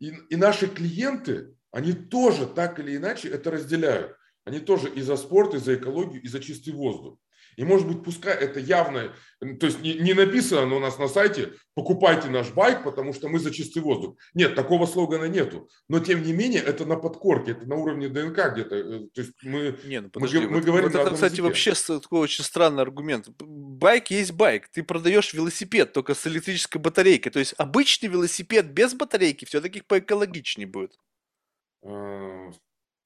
И, 0.00 0.12
и 0.30 0.36
наши 0.36 0.68
клиенты, 0.68 1.56
они 1.70 1.92
тоже 1.92 2.46
так 2.46 2.78
или 2.78 2.96
иначе 2.96 3.28
это 3.28 3.50
разделяют. 3.50 4.16
Они 4.44 4.60
тоже 4.60 4.88
и 4.88 5.02
за 5.02 5.16
спорт, 5.16 5.54
и 5.54 5.58
за 5.58 5.74
экологию, 5.74 6.22
и 6.22 6.28
за 6.28 6.40
чистый 6.40 6.72
воздух. 6.72 7.18
И 7.58 7.64
может 7.64 7.88
быть, 7.88 8.04
пускай 8.04 8.36
это 8.36 8.60
явно, 8.60 9.12
то 9.40 9.66
есть 9.66 9.82
не, 9.82 9.94
не 9.94 10.14
написано 10.14 10.76
у 10.76 10.78
нас 10.78 10.96
на 10.96 11.08
сайте, 11.08 11.54
покупайте 11.74 12.30
наш 12.30 12.52
байк, 12.52 12.84
потому 12.84 13.12
что 13.12 13.28
мы 13.28 13.40
за 13.40 13.50
чистый 13.50 13.82
воздух. 13.82 14.16
Нет, 14.32 14.54
такого 14.54 14.86
слогана 14.86 15.24
нету. 15.24 15.68
Но 15.88 15.98
тем 15.98 16.22
не 16.22 16.32
менее, 16.32 16.62
это 16.62 16.86
на 16.86 16.94
подкорке, 16.94 17.50
это 17.50 17.68
на 17.68 17.74
уровне 17.74 18.08
ДНК 18.08 18.52
где-то. 18.52 18.76
Э, 18.76 19.00
то 19.12 19.20
есть 19.20 19.32
мы, 19.42 19.76
не, 19.84 20.00
ну 20.00 20.08
подожди, 20.08 20.38
мы, 20.38 20.46
мы 20.46 20.54
вот, 20.58 20.64
говорим 20.66 20.90
вот 20.90 21.00
это, 21.00 21.10
кстати, 21.10 21.32
языке. 21.32 21.42
вообще 21.42 21.74
такой 21.74 22.20
очень 22.20 22.44
странный 22.44 22.82
аргумент. 22.82 23.28
Байк 23.40 24.12
есть 24.12 24.30
байк. 24.30 24.68
Ты 24.68 24.84
продаешь 24.84 25.34
велосипед 25.34 25.92
только 25.92 26.14
с 26.14 26.24
электрической 26.28 26.80
батарейкой. 26.80 27.32
То 27.32 27.40
есть 27.40 27.56
обычный 27.58 28.08
велосипед 28.08 28.66
без 28.66 28.94
батарейки 28.94 29.46
все-таки 29.46 29.80
поэкологичнее 29.80 30.68
будет. 30.68 30.96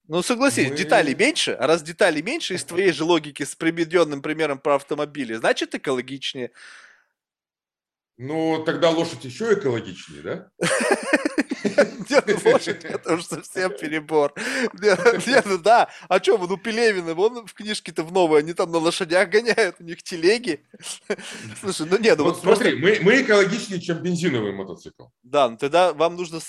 Ну, 0.09 0.23
согласись, 0.23 0.71
Мы... 0.71 0.77
деталей 0.77 1.15
меньше, 1.15 1.53
а 1.53 1.67
раз 1.67 1.83
деталей 1.83 2.23
меньше 2.23 2.55
из 2.55 2.65
твоей 2.65 2.93
же 2.93 3.05
логики 3.05 3.45
с 3.45 3.55
приведенным 3.55 4.21
примером 4.21 4.59
про 4.59 4.75
автомобили, 4.75 5.35
значит 5.35 5.75
экологичнее. 5.75 6.51
Ну, 8.19 8.63
тогда 8.65 8.91
лошадь 8.91 9.25
еще 9.25 9.55
экологичнее, 9.55 10.23
да? 10.23 10.49
Нет, 11.65 12.45
лошадь, 12.45 12.85
это 12.85 13.15
уже 13.15 13.25
совсем 13.25 13.71
перебор. 13.71 14.35
Нет, 14.81 15.45
ну 15.47 15.59
да, 15.59 15.89
а 16.09 16.23
что, 16.23 16.39
ну 16.39 16.57
Пелевины, 16.57 17.15
вон 17.15 17.47
в 17.47 17.55
книжке-то 17.55 18.05
в 18.05 18.13
новой, 18.13 18.41
они 18.41 18.53
там 18.53 18.71
на 18.71 18.79
лошадях 18.79 19.29
гоняют, 19.29 19.77
у 19.79 19.85
них 19.85 20.03
телеги. 20.03 20.65
Слушай, 21.61 21.87
ну 21.91 21.99
нет, 21.99 22.19
ну 22.19 22.25
вот 22.25 22.41
смотри, 22.41 22.77
мы, 22.77 23.23
экологичнее, 23.23 23.81
чем 23.81 23.99
бензиновый 24.03 24.53
мотоцикл. 24.53 25.07
Да, 25.23 25.49
ну 25.49 25.57
тогда 25.57 25.93
вам 25.93 26.17
нужно 26.17 26.41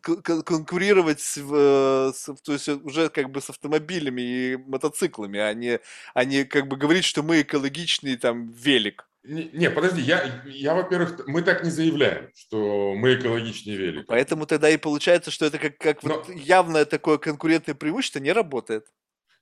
конкурировать 0.00 1.22
то 1.34 2.52
есть 2.52 2.68
уже 2.68 3.08
как 3.10 3.30
бы 3.30 3.40
с 3.40 3.50
автомобилями 3.50 4.22
и 4.22 4.56
мотоциклами, 4.56 5.40
а 5.40 5.52
не, 5.54 5.80
а 6.14 6.24
не 6.24 6.44
как 6.44 6.68
бы 6.68 6.76
говорить, 6.76 7.04
что 7.04 7.22
мы 7.22 7.42
экологичный 7.42 8.16
там 8.16 8.50
велик. 8.50 9.06
Не, 9.24 9.70
подожди, 9.70 10.00
я, 10.00 10.42
я, 10.46 10.74
во-первых, 10.74 11.26
мы 11.28 11.42
так 11.42 11.62
не 11.62 11.70
заявляем, 11.70 12.30
что 12.34 12.94
мы 12.94 13.14
экологичнее 13.14 13.76
велик. 13.76 14.06
Поэтому 14.08 14.46
тогда 14.46 14.68
и 14.68 14.76
получается, 14.76 15.30
что 15.30 15.46
это 15.46 15.58
как, 15.58 15.78
как 15.78 16.02
Но... 16.02 16.16
вот 16.16 16.28
явное 16.28 16.84
такое 16.84 17.18
конкурентное 17.18 17.76
преимущество 17.76 18.18
не 18.18 18.32
работает. 18.32 18.86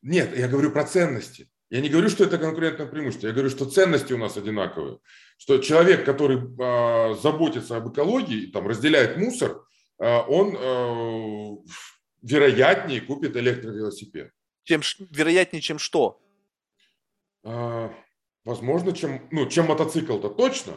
Нет, 0.02 0.36
я 0.36 0.48
говорю 0.48 0.70
про 0.70 0.84
ценности. 0.84 1.48
Я 1.70 1.80
не 1.80 1.88
говорю, 1.88 2.10
что 2.10 2.24
это 2.24 2.36
конкурентное 2.36 2.86
преимущество. 2.86 3.28
Я 3.28 3.32
говорю, 3.32 3.48
что 3.48 3.64
ценности 3.64 4.12
у 4.12 4.18
нас 4.18 4.36
одинаковые. 4.36 4.98
Что 5.38 5.58
человек, 5.58 6.04
который 6.04 6.38
э, 6.38 7.14
заботится 7.14 7.76
об 7.76 7.92
экологии, 7.92 8.50
там, 8.50 8.66
разделяет 8.66 9.16
мусор, 9.16 9.64
э, 9.98 10.18
он 10.28 10.56
э, 10.56 11.56
вероятнее 12.22 13.00
купит 13.00 13.36
электровелосипед. 13.36 14.32
Чем, 14.64 14.82
вероятнее, 15.10 15.62
чем 15.62 15.78
что? 15.78 16.20
Возможно, 18.44 18.92
чем, 18.92 19.26
ну, 19.30 19.46
чем 19.46 19.66
мотоцикл-то 19.66 20.30
точно. 20.30 20.74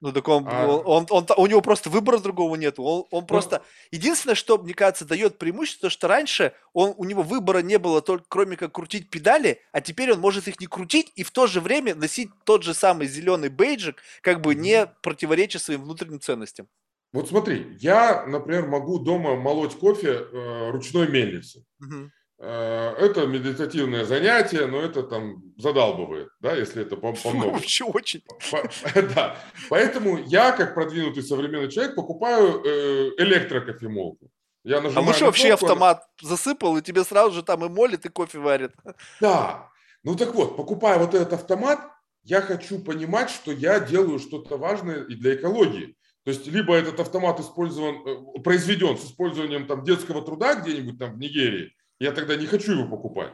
Ну 0.00 0.12
так 0.12 0.28
он, 0.28 0.46
а... 0.46 0.66
он, 0.66 0.82
он, 0.84 1.06
он, 1.08 1.26
у 1.38 1.46
него 1.46 1.62
просто 1.62 1.88
выбора 1.88 2.18
другого 2.18 2.54
нету. 2.56 2.82
Он, 2.82 3.04
он 3.10 3.22
ну... 3.22 3.26
просто 3.26 3.62
единственное, 3.90 4.34
что 4.34 4.58
мне 4.58 4.74
кажется 4.74 5.06
дает 5.06 5.38
преимущество, 5.38 5.88
что 5.88 6.06
раньше 6.06 6.52
он 6.74 6.92
у 6.98 7.04
него 7.04 7.22
выбора 7.22 7.60
не 7.60 7.78
было 7.78 8.02
только 8.02 8.26
кроме 8.28 8.56
как 8.56 8.72
крутить 8.72 9.08
педали, 9.08 9.60
а 9.72 9.80
теперь 9.80 10.12
он 10.12 10.20
может 10.20 10.48
их 10.48 10.60
не 10.60 10.66
крутить 10.66 11.12
и 11.14 11.22
в 11.22 11.30
то 11.30 11.46
же 11.46 11.60
время 11.60 11.94
носить 11.94 12.28
тот 12.44 12.62
же 12.62 12.74
самый 12.74 13.06
зеленый 13.06 13.48
бейджик, 13.48 14.02
как 14.20 14.42
бы 14.42 14.54
не 14.54 14.86
противореча 15.02 15.58
своим 15.58 15.82
внутренним 15.84 16.20
ценностям. 16.20 16.68
Вот 17.12 17.28
смотри, 17.28 17.76
я, 17.80 18.26
например, 18.26 18.66
могу 18.66 18.98
дома 18.98 19.36
молоть 19.36 19.74
кофе 19.78 20.10
э, 20.10 20.70
ручной 20.70 21.08
мельницей. 21.08 21.64
Угу. 21.80 22.10
Э, 22.38 22.94
это 22.98 23.26
медитативное 23.26 24.04
занятие, 24.04 24.66
но 24.66 24.82
это 24.82 25.02
там 25.02 25.42
задалбывает, 25.56 26.28
да, 26.40 26.54
если 26.54 26.82
это 26.82 26.96
по, 26.96 27.12
по 27.22 27.30
много. 27.30 27.52
Вообще 27.54 27.84
очень. 27.84 28.22
По, 28.50 28.62
да. 29.14 29.36
Поэтому 29.70 30.18
я, 30.18 30.52
как 30.52 30.74
продвинутый 30.74 31.22
современный 31.22 31.70
человек, 31.70 31.94
покупаю 31.94 32.62
э, 32.64 33.10
электрокофемолку. 33.18 34.30
Я 34.64 34.78
а 34.78 35.00
лучше 35.00 35.24
вообще 35.24 35.54
автомат 35.54 36.08
засыпал, 36.20 36.76
и 36.76 36.82
тебе 36.82 37.04
сразу 37.04 37.36
же 37.36 37.42
там 37.44 37.64
и 37.64 37.68
молит, 37.68 38.04
и 38.04 38.08
кофе 38.08 38.38
варит. 38.38 38.72
Да. 39.20 39.70
Ну 40.02 40.14
так 40.14 40.34
вот, 40.34 40.56
покупая 40.56 40.98
вот 40.98 41.14
этот 41.14 41.32
автомат, 41.32 41.80
я 42.22 42.40
хочу 42.40 42.80
понимать, 42.80 43.30
что 43.30 43.52
я 43.52 43.80
делаю 43.80 44.18
что-то 44.18 44.56
важное 44.56 45.04
и 45.04 45.14
для 45.14 45.36
экологии. 45.36 45.96
То 46.24 46.32
есть 46.32 46.46
либо 46.48 46.74
этот 46.74 46.98
автомат 46.98 47.38
использован, 47.38 48.02
э, 48.04 48.40
произведен 48.40 48.98
с 48.98 49.04
использованием 49.04 49.68
там 49.68 49.84
детского 49.84 50.20
труда 50.22 50.56
где-нибудь 50.56 50.98
там 50.98 51.14
в 51.14 51.18
Нигерии, 51.18 51.72
я 51.98 52.12
тогда 52.12 52.36
не 52.36 52.46
хочу 52.46 52.72
его 52.72 52.88
покупать. 52.88 53.32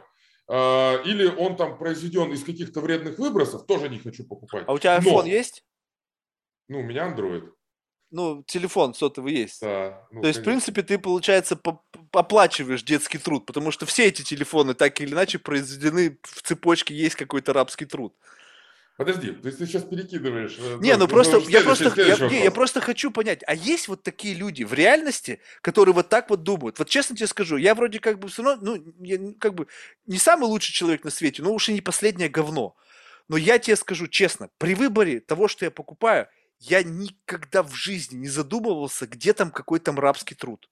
А, 0.49 1.01
или 1.05 1.27
он 1.27 1.57
там 1.57 1.79
произведен 1.79 2.33
из 2.33 2.45
каких-то 2.45 2.81
вредных 2.81 3.19
выбросов, 3.19 3.67
тоже 3.67 3.89
не 3.89 3.99
хочу 3.99 4.25
покупать. 4.25 4.65
А 4.67 4.73
у 4.73 4.79
тебя 4.79 4.99
iPhone 4.99 5.23
Но, 5.23 5.27
есть? 5.27 5.65
Ну, 6.69 6.81
у 6.81 6.83
меня 6.83 7.09
Android. 7.09 7.51
Ну, 8.11 8.43
телефон 8.47 8.93
сотовый 8.93 9.33
есть. 9.33 9.63
Да. 9.63 10.07
Ну, 10.11 10.21
То 10.21 10.29
есть, 10.29 10.41
конечно. 10.41 10.43
в 10.43 10.45
принципе, 10.45 10.83
ты, 10.83 10.99
получается, 10.99 11.59
оплачиваешь 12.13 12.83
детский 12.83 13.17
труд, 13.17 13.47
потому 13.47 13.71
что 13.71 13.87
все 13.87 14.09
эти 14.09 14.23
телефоны 14.23 14.75
так 14.75 15.01
или 15.01 15.13
иначе 15.13 15.39
произведены 15.39 16.19
в 16.23 16.43
цепочке, 16.43 16.95
есть 16.95 17.15
какой-то 17.15 17.55
рабский 17.55 17.87
труд. 17.87 18.15
Подожди, 19.05 19.33
то 19.33 19.47
есть 19.47 19.59
ты 19.59 19.67
сейчас 19.67 19.83
перекидываешь. 19.83 20.57
Э, 20.59 20.79
не, 20.81 20.93
ну, 20.93 21.01
ну 21.01 21.09
просто 21.09 21.39
я 21.49 21.61
просто 21.63 21.93
я, 22.01 22.29
не, 22.29 22.45
я 22.45 22.51
просто 22.51 22.81
хочу 22.81 23.11
понять, 23.11 23.43
а 23.47 23.55
есть 23.55 23.89
вот 23.89 24.03
такие 24.03 24.35
люди 24.35 24.65
в 24.65 24.73
реальности, 24.73 25.41
которые 25.61 25.95
вот 25.95 26.09
так 26.09 26.31
вот 26.31 26.43
думают. 26.43 26.79
Вот 26.79 26.89
честно 26.89 27.17
тебе 27.17 27.27
скажу, 27.27 27.57
я 27.57 27.75
вроде 27.75 27.99
как 27.99 28.19
бы 28.19 28.29
все 28.29 28.43
равно, 28.43 28.77
ну, 28.77 28.95
я 29.01 29.19
как 29.39 29.55
бы 29.55 29.67
не 30.07 30.19
самый 30.19 30.47
лучший 30.47 30.73
человек 30.73 31.05
на 31.05 31.11
свете, 31.11 31.43
но 31.43 31.53
уж 31.53 31.69
и 31.69 31.73
не 31.73 31.81
последнее 31.81 32.29
говно. 32.29 32.77
Но 33.29 33.37
я 33.37 33.59
тебе 33.59 33.77
скажу 33.77 34.09
честно, 34.09 34.51
при 34.59 34.75
выборе 34.75 35.21
того, 35.21 35.49
что 35.49 35.65
я 35.65 35.71
покупаю, 35.71 36.29
я 36.59 36.83
никогда 36.83 37.63
в 37.63 37.75
жизни 37.75 38.19
не 38.19 38.29
задумывался, 38.29 39.07
где 39.07 39.33
там 39.33 39.51
какой 39.51 39.81
там 39.81 39.99
рабский 39.99 40.37
труд. 40.37 40.69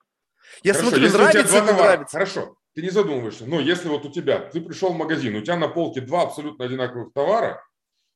Я 0.62 0.72
Хорошо, 0.72 0.90
смотрю, 0.90 1.12
нравится, 1.12 1.60
не 1.60 1.72
нравится. 1.72 2.12
Хорошо, 2.12 2.56
ты 2.74 2.82
не 2.82 2.90
задумываешься. 2.90 3.46
Но 3.46 3.60
если 3.60 3.88
вот 3.88 4.04
у 4.04 4.10
тебя, 4.10 4.38
ты 4.38 4.60
пришел 4.60 4.92
в 4.92 4.96
магазин, 4.96 5.34
у 5.36 5.42
тебя 5.42 5.56
на 5.56 5.68
полке 5.68 6.00
два 6.00 6.22
абсолютно 6.22 6.64
одинаковых 6.64 7.12
товара, 7.12 7.64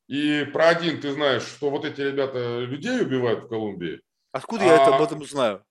и 0.07 0.45
про 0.45 0.69
один 0.69 1.01
ты 1.01 1.11
знаешь, 1.11 1.43
что 1.43 1.69
вот 1.69 1.85
эти 1.85 2.01
ребята 2.01 2.59
людей 2.59 3.01
убивают 3.01 3.45
в 3.45 3.47
Колумбии. 3.47 4.01
Откуда 4.31 4.63
а... 4.63 4.65
я 4.65 4.75
это 4.75 4.95
об 4.95 5.01
этом 5.01 5.25
знаю? 5.25 5.63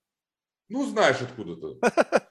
Ну, 0.68 0.86
знаешь 0.86 1.20
откуда-то. 1.20 2.30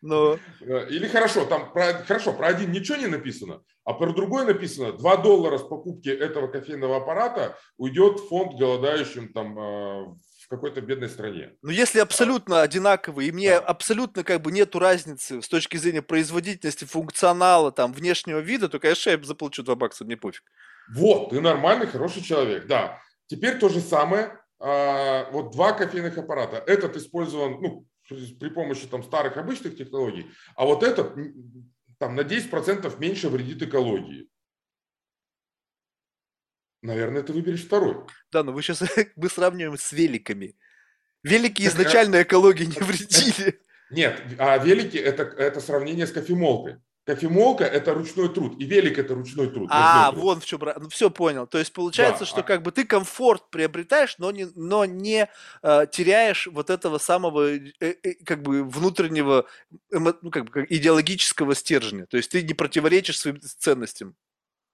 Ну. 0.00 0.38
Э, 0.60 0.88
или 0.90 1.08
хорошо, 1.08 1.44
там 1.44 1.72
про, 1.72 1.92
хорошо, 2.04 2.32
про 2.32 2.46
один 2.46 2.70
ничего 2.70 2.98
не 2.98 3.08
написано, 3.08 3.64
а 3.82 3.94
про 3.94 4.12
другой 4.12 4.46
написано 4.46 4.92
2 4.92 5.16
доллара 5.16 5.58
с 5.58 5.62
покупки 5.62 6.08
этого 6.08 6.46
кофейного 6.46 6.98
аппарата 6.98 7.58
уйдет 7.78 8.20
в 8.20 8.28
фонд 8.28 8.56
голодающим 8.56 9.32
там 9.32 9.58
э, 9.58 10.04
в 10.04 10.16
в 10.48 10.50
какой-то 10.50 10.80
бедной 10.80 11.10
стране. 11.10 11.52
Ну, 11.60 11.68
если 11.68 11.98
абсолютно 11.98 12.62
одинаковые, 12.62 13.28
и 13.28 13.32
мне 13.32 13.50
Да. 13.50 13.58
абсолютно 13.58 14.24
как 14.24 14.40
бы 14.40 14.50
нету 14.50 14.78
разницы 14.78 15.42
с 15.42 15.48
точки 15.48 15.76
зрения 15.76 16.00
производительности, 16.00 16.86
функционала, 16.86 17.70
там, 17.70 17.92
внешнего 17.92 18.38
вида, 18.38 18.70
то, 18.70 18.78
конечно, 18.80 19.10
я 19.10 19.22
заплачу 19.22 19.62
2 19.62 19.74
бакса, 19.74 20.06
мне 20.06 20.16
пофиг. 20.16 20.42
Вот, 20.94 21.30
ты 21.30 21.40
нормальный, 21.40 21.86
хороший 21.86 22.22
человек, 22.22 22.66
да. 22.66 23.00
Теперь 23.26 23.58
то 23.58 23.68
же 23.68 23.80
самое, 23.80 24.38
а, 24.58 25.30
вот 25.30 25.52
два 25.52 25.72
кофейных 25.72 26.16
аппарата. 26.18 26.56
Этот 26.66 26.96
использован, 26.96 27.60
ну, 27.60 27.86
при 28.08 28.48
помощи 28.48 28.86
там 28.86 29.02
старых 29.02 29.36
обычных 29.36 29.76
технологий, 29.76 30.30
а 30.56 30.64
вот 30.64 30.82
этот 30.82 31.14
там 31.98 32.14
на 32.14 32.22
10% 32.22 32.98
меньше 32.98 33.28
вредит 33.28 33.62
экологии. 33.62 34.28
Наверное, 36.80 37.22
ты 37.22 37.32
выберешь 37.32 37.64
второй. 37.64 38.06
Да, 38.30 38.44
но 38.44 38.52
вы 38.52 38.62
сейчас 38.62 38.82
мы 39.16 39.28
сравниваем 39.28 39.76
с 39.76 39.92
великами. 39.92 40.56
Велики 41.22 41.64
а- 41.64 41.68
изначально 41.68 42.22
экологии 42.22 42.64
не 42.64 42.80
вредили. 42.80 43.60
Нет, 43.90 44.22
а 44.38 44.58
велики 44.58 44.96
это, 44.96 45.22
это 45.22 45.60
сравнение 45.60 46.06
с 46.06 46.12
кофемолкой. 46.12 46.80
Кофемолка 47.08 47.64
это 47.64 47.94
ручной 47.94 48.28
труд, 48.28 48.60
и 48.60 48.66
велик 48.66 48.98
это 48.98 49.14
ручной 49.14 49.48
труд. 49.48 49.70
А, 49.72 50.10
труд. 50.10 50.22
вон 50.22 50.40
в 50.40 50.44
чем, 50.44 50.60
ну 50.78 50.90
все 50.90 51.08
понял. 51.08 51.46
То 51.46 51.56
есть 51.56 51.72
получается, 51.72 52.24
Да, 52.24 52.26
что 52.26 52.40
а- 52.40 52.42
как 52.42 52.62
бы 52.62 52.70
ты 52.70 52.84
комфорт 52.84 53.48
приобретаешь, 53.48 54.16
но 54.18 54.30
не, 54.30 54.46
но 54.54 54.84
не 54.84 55.26
э, 55.62 55.86
теряешь 55.90 56.46
вот 56.48 56.68
этого 56.68 56.98
самого 56.98 57.48
э, 57.56 57.72
э, 57.80 57.94
как 58.26 58.42
бы 58.42 58.62
внутреннего 58.62 59.46
эмо- 59.90 60.18
ну, 60.20 60.30
как 60.30 60.44
бы, 60.44 60.50
как 60.50 60.70
идеологического 60.70 61.54
стержня. 61.54 62.04
То 62.04 62.18
есть 62.18 62.30
ты 62.30 62.42
не 62.42 62.52
противоречишь 62.52 63.18
своим 63.18 63.40
ценностям. 63.40 64.14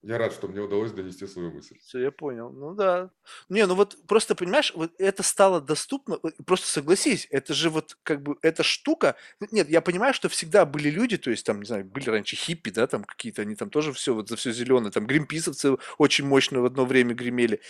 Я 0.07 0.19
рад, 0.19 0.35
что 0.35 0.49
мне 0.49 0.61
удалось 0.61 0.93
донести 0.93 1.27
свою 1.27 1.51
мысль. 1.51 1.79
Все, 1.83 1.99
я 1.99 2.11
понял. 2.11 2.51
Ну 2.51 2.75
да. 2.75 3.11
Не, 3.49 3.67
ну 3.67 3.75
вот 3.75 3.97
просто 4.07 4.35
понимаешь, 4.35 4.71
вот 4.75 4.93
это 4.99 5.23
стало 5.23 5.63
доступно. 5.63 6.19
Просто 6.45 6.67
согласись, 6.67 7.27
это 7.31 7.55
же 7.55 7.71
вот 7.71 7.97
как 8.03 8.23
бы 8.23 8.37
эта 8.43 8.63
штука. 8.63 9.17
ну, 9.41 9.47
Нет, 9.51 9.71
я 9.71 9.81
понимаю, 9.81 10.13
что 10.13 10.29
всегда 10.29 10.67
были 10.67 10.91
люди, 10.91 11.17
то 11.17 11.31
есть 11.31 11.47
там, 11.47 11.61
не 11.61 11.67
знаю, 11.67 11.87
были 11.87 12.11
раньше 12.11 12.37
хиппи, 12.37 12.71
да, 12.71 12.87
там 12.87 13.05
какие-то, 13.05 13.41
они 13.41 13.57
там 13.57 13.71
тоже 13.71 13.95
все 13.95 14.15
вот 14.15 14.29
за 14.29 14.37
все 14.37 14.53
зеленое, 14.53 14.93
там 14.93 15.07
гринписовцы 15.07 15.79
очень 15.97 16.27
мощно 16.27 16.61
в 16.61 16.67
одно 16.67 16.85
время 16.85 17.15
гремели. 17.15 17.63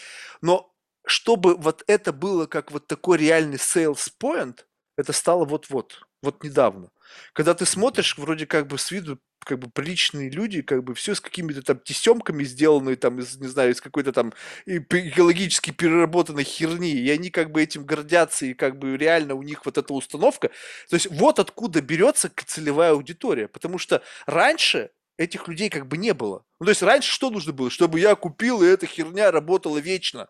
Но 0.43 0.75
чтобы 1.07 1.55
вот 1.55 1.85
это 1.87 2.13
было 2.13 2.47
как 2.47 2.73
вот 2.73 2.89
такой 2.89 3.19
реальный 3.19 3.59
sales 3.59 4.11
point, 4.21 4.65
это 4.97 5.13
стало 5.13 5.45
вот-вот, 5.45 6.03
вот 6.25 6.43
недавно. 6.43 6.91
Когда 7.33 7.55
ты 7.55 7.67
смотришь, 7.67 8.19
вроде 8.19 8.47
как 8.47 8.67
бы 8.67 8.79
с 8.79 8.91
виду 8.91 9.21
как 9.45 9.59
бы 9.59 9.69
приличные 9.69 10.31
люди, 10.31 10.63
как 10.63 10.83
бы 10.83 10.95
все 10.95 11.15
с 11.15 11.21
какими-то 11.21 11.63
там 11.63 11.79
тесемками 11.79 12.45
сделанные 12.45 12.97
там 12.97 13.19
из, 13.19 13.37
не 13.37 13.47
знаю, 13.47 13.73
из 13.73 13.81
какой-то 13.81 14.13
там 14.13 14.33
экологически 14.67 15.71
переработанной 15.71 16.45
херни, 16.45 16.93
и 16.93 17.11
они 17.11 17.31
как 17.31 17.51
бы 17.53 17.63
этим 17.63 17.85
гордятся, 17.85 18.47
и 18.47 18.55
как 18.55 18.79
бы 18.79 18.97
реально 18.97 19.35
у 19.35 19.43
них 19.43 19.65
вот 19.67 19.79
эта 19.79 19.93
установка. 19.93 20.49
То 20.89 20.97
есть 20.97 21.09
вот 21.11 21.39
откуда 21.39 21.83
берется 21.83 22.33
целевая 22.47 22.93
аудитория, 22.93 23.47
потому 23.49 23.79
что 23.79 24.03
раньше 24.27 24.91
этих 25.17 25.47
людей 25.47 25.69
как 25.69 25.87
бы 25.87 25.97
не 25.97 26.13
было. 26.15 26.45
Ну, 26.59 26.67
то 26.67 26.71
есть 26.71 26.83
раньше 26.83 27.13
что 27.13 27.31
нужно 27.31 27.53
было? 27.53 27.71
Чтобы 27.71 28.01
я 28.01 28.15
купил, 28.15 28.63
и 28.63 28.67
эта 28.67 28.87
херня 28.87 29.31
работала 29.31 29.79
вечно. 29.79 30.29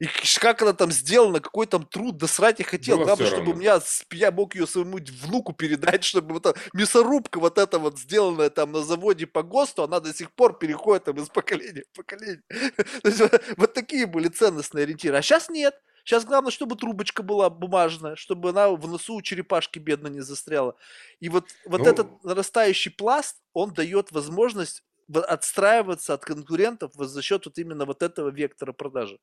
И 0.00 0.06
как 0.40 0.62
она 0.62 0.72
там 0.74 0.92
сделана, 0.92 1.40
какой 1.40 1.66
там 1.66 1.84
труд, 1.84 2.16
да 2.18 2.28
срать 2.28 2.60
я 2.60 2.64
хотел. 2.64 2.98
Было 2.98 3.06
Главное, 3.06 3.26
чтобы 3.26 3.52
у 3.52 3.54
меня, 3.54 3.80
я 4.12 4.30
мог 4.30 4.54
ее 4.54 4.66
своему 4.66 4.98
внуку 4.98 5.52
передать, 5.52 6.04
чтобы 6.04 6.34
вот 6.34 6.46
эта 6.46 6.58
мясорубка 6.72 7.40
вот 7.40 7.58
эта 7.58 7.78
вот 7.80 7.98
сделанная 7.98 8.50
там 8.50 8.70
на 8.70 8.82
заводе 8.82 9.26
по 9.26 9.42
ГОСТу, 9.42 9.82
она 9.82 9.98
до 9.98 10.14
сих 10.14 10.30
пор 10.32 10.58
переходит 10.58 11.04
там 11.04 11.16
из 11.16 11.28
поколения 11.28 11.82
в 11.92 11.96
поколение. 11.96 12.42
То 13.02 13.08
есть 13.08 13.20
вот- 13.20 13.42
вот 13.56 13.74
такие 13.74 14.06
были 14.06 14.28
ценностные 14.28 14.84
ориентиры. 14.84 15.16
А 15.16 15.22
сейчас 15.22 15.48
нет. 15.48 15.74
Сейчас 16.04 16.24
главное, 16.24 16.52
чтобы 16.52 16.76
трубочка 16.76 17.22
была 17.22 17.50
бумажная, 17.50 18.16
чтобы 18.16 18.50
она 18.50 18.70
в 18.70 18.88
носу 18.88 19.16
у 19.16 19.20
черепашки 19.22 19.78
бедно 19.78 20.06
не 20.06 20.20
застряла. 20.20 20.74
И 21.20 21.28
вот, 21.28 21.48
вот 21.66 21.80
Ну, 21.80 21.86
этот 21.86 22.24
нарастающий 22.24 22.90
пласт, 22.90 23.36
он 23.52 23.74
дает 23.74 24.10
возможность 24.12 24.84
отстраиваться 25.12 26.14
от 26.14 26.24
конкурентов 26.24 26.92
за 26.94 27.20
счет 27.20 27.44
вот 27.46 27.58
именно 27.58 27.84
вот 27.84 28.02
этого 28.02 28.30
вектора 28.30 28.72
продажи. 28.72 29.18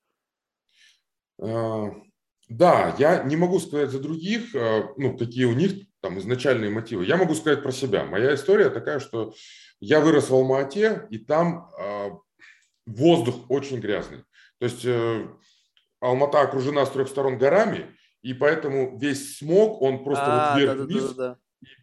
А, 1.42 1.92
Да, 2.50 2.96
я 3.00 3.24
не 3.24 3.36
могу 3.36 3.60
сказать 3.60 3.90
за 3.90 4.00
других, 4.00 4.56
а, 4.56 4.90
ну, 4.98 5.18
какие 5.18 5.46
у 5.46 5.54
них 5.54 5.74
там 6.02 6.20
изначальные 6.20 6.70
мотивы. 6.70 7.06
Я 7.06 7.18
могу 7.18 7.34
сказать 7.34 7.64
про 7.64 7.72
себя. 7.72 8.06
Моя 8.06 8.36
история 8.36 8.70
такая, 8.70 9.00
что 9.00 9.34
я 9.80 10.00
вырос 10.00 10.30
в 10.30 10.36
Алма-Ате, 10.36 11.08
и 11.10 11.18
там 11.18 11.72
а, 11.80 12.12
воздух 12.86 13.50
очень 13.50 13.80
грязный. 13.80 14.24
То 14.60 14.66
есть 14.66 14.86
э, 14.86 15.28
Алмата 16.00 16.42
окружена 16.42 16.86
с 16.86 16.92
трех 16.92 17.10
сторон 17.10 17.38
горами, 17.38 17.96
и 18.22 18.34
поэтому 18.34 18.98
весь 18.98 19.38
смог, 19.38 19.82
он 19.82 20.04
просто 20.04 20.26
А, 20.26 20.54
вот 20.54 20.62
вверх-вниз, 20.62 21.14
да-да-да-да. 21.14 21.38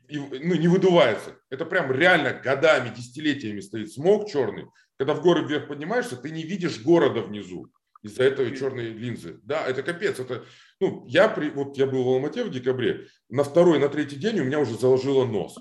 и, 0.08 0.18
ну, 0.18 0.54
не 0.54 0.68
выдувается. 0.68 1.36
Это 1.50 1.66
прям 1.66 1.92
реально 1.92 2.32
годами, 2.32 2.94
десятилетиями 2.94 3.60
стоит 3.60 3.92
смог 3.92 4.28
черный. 4.28 4.66
Когда 4.98 5.14
в 5.14 5.22
горы 5.22 5.44
вверх 5.46 5.68
поднимаешься, 5.68 6.16
ты 6.16 6.30
не 6.30 6.44
видишь 6.44 6.80
города 6.80 7.20
внизу 7.20 7.68
из-за 8.02 8.24
этой 8.24 8.54
черной 8.56 8.90
линзы. 8.90 9.40
Да, 9.42 9.66
это 9.66 9.82
капец. 9.82 10.18
Это, 10.18 10.44
ну, 10.80 11.04
я, 11.06 11.28
при, 11.28 11.50
вот 11.50 11.76
я 11.76 11.86
был 11.86 12.04
в 12.04 12.08
Алмате 12.08 12.44
в 12.44 12.50
декабре, 12.50 13.06
на 13.28 13.44
второй, 13.44 13.78
на 13.78 13.88
третий 13.88 14.16
день 14.16 14.40
у 14.40 14.44
меня 14.44 14.58
уже 14.58 14.76
заложило 14.76 15.24
нос. 15.24 15.56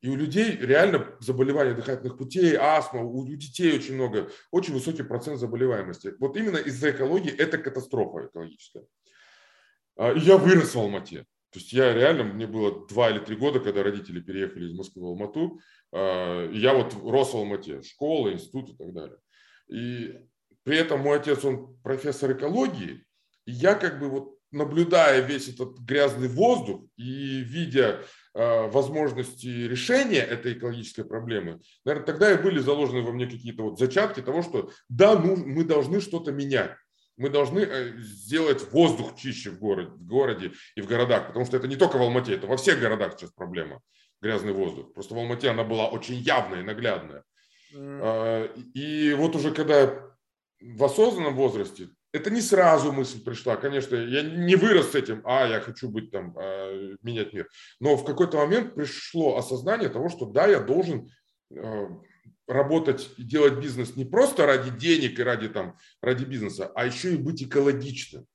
И 0.00 0.08
у 0.08 0.16
людей 0.16 0.56
реально 0.56 1.14
заболевания 1.20 1.74
дыхательных 1.74 2.16
путей, 2.16 2.56
астма, 2.56 3.02
у, 3.02 3.26
детей 3.26 3.76
очень 3.76 3.94
много, 3.94 4.30
очень 4.50 4.72
высокий 4.72 5.02
процент 5.02 5.38
заболеваемости. 5.38 6.14
Вот 6.18 6.36
именно 6.36 6.56
из-за 6.56 6.90
экологии 6.90 7.30
это 7.30 7.58
катастрофа 7.58 8.26
экологическая. 8.26 8.84
А, 9.96 10.12
и 10.12 10.20
Я 10.20 10.38
вырос 10.38 10.74
в 10.74 10.78
Алмате. 10.78 11.26
То 11.50 11.58
есть 11.58 11.72
я 11.72 11.92
реально, 11.92 12.24
мне 12.24 12.46
было 12.46 12.86
два 12.86 13.10
или 13.10 13.18
три 13.18 13.36
года, 13.36 13.60
когда 13.60 13.82
родители 13.82 14.20
переехали 14.20 14.66
из 14.66 14.72
Москвы 14.72 15.02
в 15.02 15.06
Алмату. 15.06 15.60
а, 15.92 16.50
Я 16.50 16.72
вот 16.72 16.94
рос 16.94 17.34
в 17.34 17.36
Алмате, 17.36 17.82
школа, 17.82 18.32
институт 18.32 18.70
и 18.70 18.76
так 18.76 18.94
далее. 18.94 19.18
И 19.68 20.18
при 20.70 20.78
этом 20.78 21.00
мой 21.00 21.16
отец, 21.16 21.44
он 21.44 21.76
профессор 21.82 22.30
экологии, 22.30 23.04
и 23.44 23.50
я 23.50 23.74
как 23.74 23.98
бы 23.98 24.08
вот 24.08 24.36
наблюдая 24.52 25.20
весь 25.20 25.48
этот 25.48 25.80
грязный 25.80 26.28
воздух 26.28 26.82
и 26.96 27.40
видя 27.40 28.02
э, 28.34 28.68
возможности 28.68 29.48
решения 29.48 30.20
этой 30.20 30.52
экологической 30.52 31.02
проблемы, 31.02 31.58
наверное, 31.84 32.06
тогда 32.06 32.32
и 32.32 32.40
были 32.40 32.60
заложены 32.60 33.02
во 33.02 33.10
мне 33.10 33.26
какие-то 33.26 33.64
вот 33.64 33.80
зачатки 33.80 34.22
того, 34.22 34.42
что 34.42 34.70
да, 34.88 35.18
ну, 35.18 35.34
мы 35.34 35.64
должны 35.64 36.00
что-то 36.00 36.30
менять. 36.30 36.76
Мы 37.16 37.30
должны 37.30 37.58
э, 37.62 37.96
сделать 37.98 38.70
воздух 38.70 39.16
чище 39.16 39.50
в 39.50 39.58
городе, 39.58 39.90
в 39.90 40.06
городе 40.06 40.52
и 40.76 40.82
в 40.82 40.86
городах, 40.86 41.26
потому 41.26 41.46
что 41.46 41.56
это 41.56 41.66
не 41.66 41.74
только 41.74 41.96
в 41.96 42.02
Алмате, 42.02 42.36
это 42.36 42.46
во 42.46 42.56
всех 42.56 42.78
городах 42.78 43.18
сейчас 43.18 43.32
проблема, 43.32 43.80
грязный 44.22 44.52
воздух. 44.52 44.94
Просто 44.94 45.16
в 45.16 45.18
Алмате 45.18 45.50
она 45.50 45.64
была 45.64 45.88
очень 45.88 46.14
явная 46.14 46.60
и 46.60 46.64
наглядная. 46.64 47.24
А, 47.74 48.46
И 48.74 49.12
вот 49.14 49.34
уже 49.34 49.50
когда 49.50 50.09
в 50.60 50.84
осознанном 50.84 51.34
возрасте, 51.34 51.88
это 52.12 52.30
не 52.30 52.40
сразу 52.40 52.92
мысль 52.92 53.22
пришла, 53.22 53.56
конечно, 53.56 53.94
я 53.94 54.22
не 54.22 54.56
вырос 54.56 54.92
с 54.92 54.94
этим, 54.94 55.22
а, 55.24 55.46
я 55.46 55.60
хочу 55.60 55.88
быть 55.88 56.10
там, 56.10 56.34
а, 56.36 56.96
менять 57.02 57.32
мир. 57.32 57.48
Но 57.78 57.96
в 57.96 58.04
какой-то 58.04 58.36
момент 58.38 58.74
пришло 58.74 59.36
осознание 59.36 59.88
того, 59.88 60.08
что 60.08 60.26
да, 60.26 60.46
я 60.46 60.60
должен 60.60 61.08
э, 61.50 61.88
работать 62.48 63.10
и 63.16 63.22
делать 63.22 63.60
бизнес 63.60 63.96
не 63.96 64.04
просто 64.04 64.44
ради 64.44 64.76
денег 64.76 65.18
и 65.18 65.22
ради, 65.22 65.48
там, 65.48 65.76
ради 66.02 66.24
бизнеса, 66.24 66.70
а 66.74 66.84
еще 66.84 67.14
и 67.14 67.16
быть 67.16 67.42
экологичным. 67.42 68.26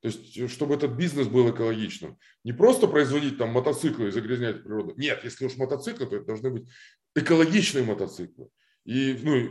То 0.00 0.08
есть, 0.08 0.36
э, 0.36 0.48
чтобы 0.48 0.74
этот 0.74 0.92
бизнес 0.92 1.28
был 1.28 1.50
экологичным. 1.50 2.18
Не 2.42 2.52
просто 2.52 2.88
производить 2.88 3.38
там 3.38 3.50
мотоциклы 3.50 4.08
и 4.08 4.12
загрязнять 4.12 4.64
природу. 4.64 4.94
Нет, 4.96 5.20
если 5.24 5.46
уж 5.46 5.56
мотоциклы, 5.56 6.06
то 6.06 6.16
это 6.16 6.26
должны 6.26 6.50
быть 6.50 6.68
экологичные 7.14 7.84
мотоциклы. 7.84 8.48
И, 8.84 9.18
ну, 9.22 9.50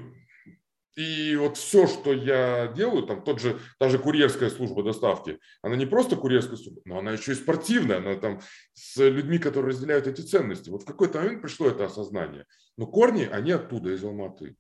и 0.96 1.36
вот 1.36 1.58
все, 1.58 1.88
что 1.88 2.14
я 2.14 2.68
делаю, 2.68 3.04
там 3.04 3.24
тот 3.24 3.40
же, 3.40 3.60
та 3.78 3.90
же 3.90 4.00
курьерская 4.00 4.50
служба 4.50 4.84
доставки, 4.84 5.40
она 5.62 5.76
не 5.76 5.86
просто 5.86 6.16
курьерская 6.16 6.58
служба, 6.58 6.82
но 6.86 7.00
она 7.00 7.12
еще 7.12 7.32
и 7.32 7.36
спортивная, 7.36 7.98
она 7.98 8.16
там 8.16 8.42
с 8.74 8.98
людьми, 8.98 9.38
которые 9.38 9.72
разделяют 9.72 10.08
эти 10.08 10.22
ценности. 10.22 10.70
Вот 10.70 10.84
в 10.84 10.86
какой-то 10.86 11.20
момент 11.20 11.42
пришло 11.42 11.68
это 11.68 11.86
осознание. 11.86 12.46
Но 12.78 12.88
корни, 12.88 13.28
они 13.32 13.52
оттуда, 13.52 13.92
из 13.92 14.04
Алматы. 14.04 14.56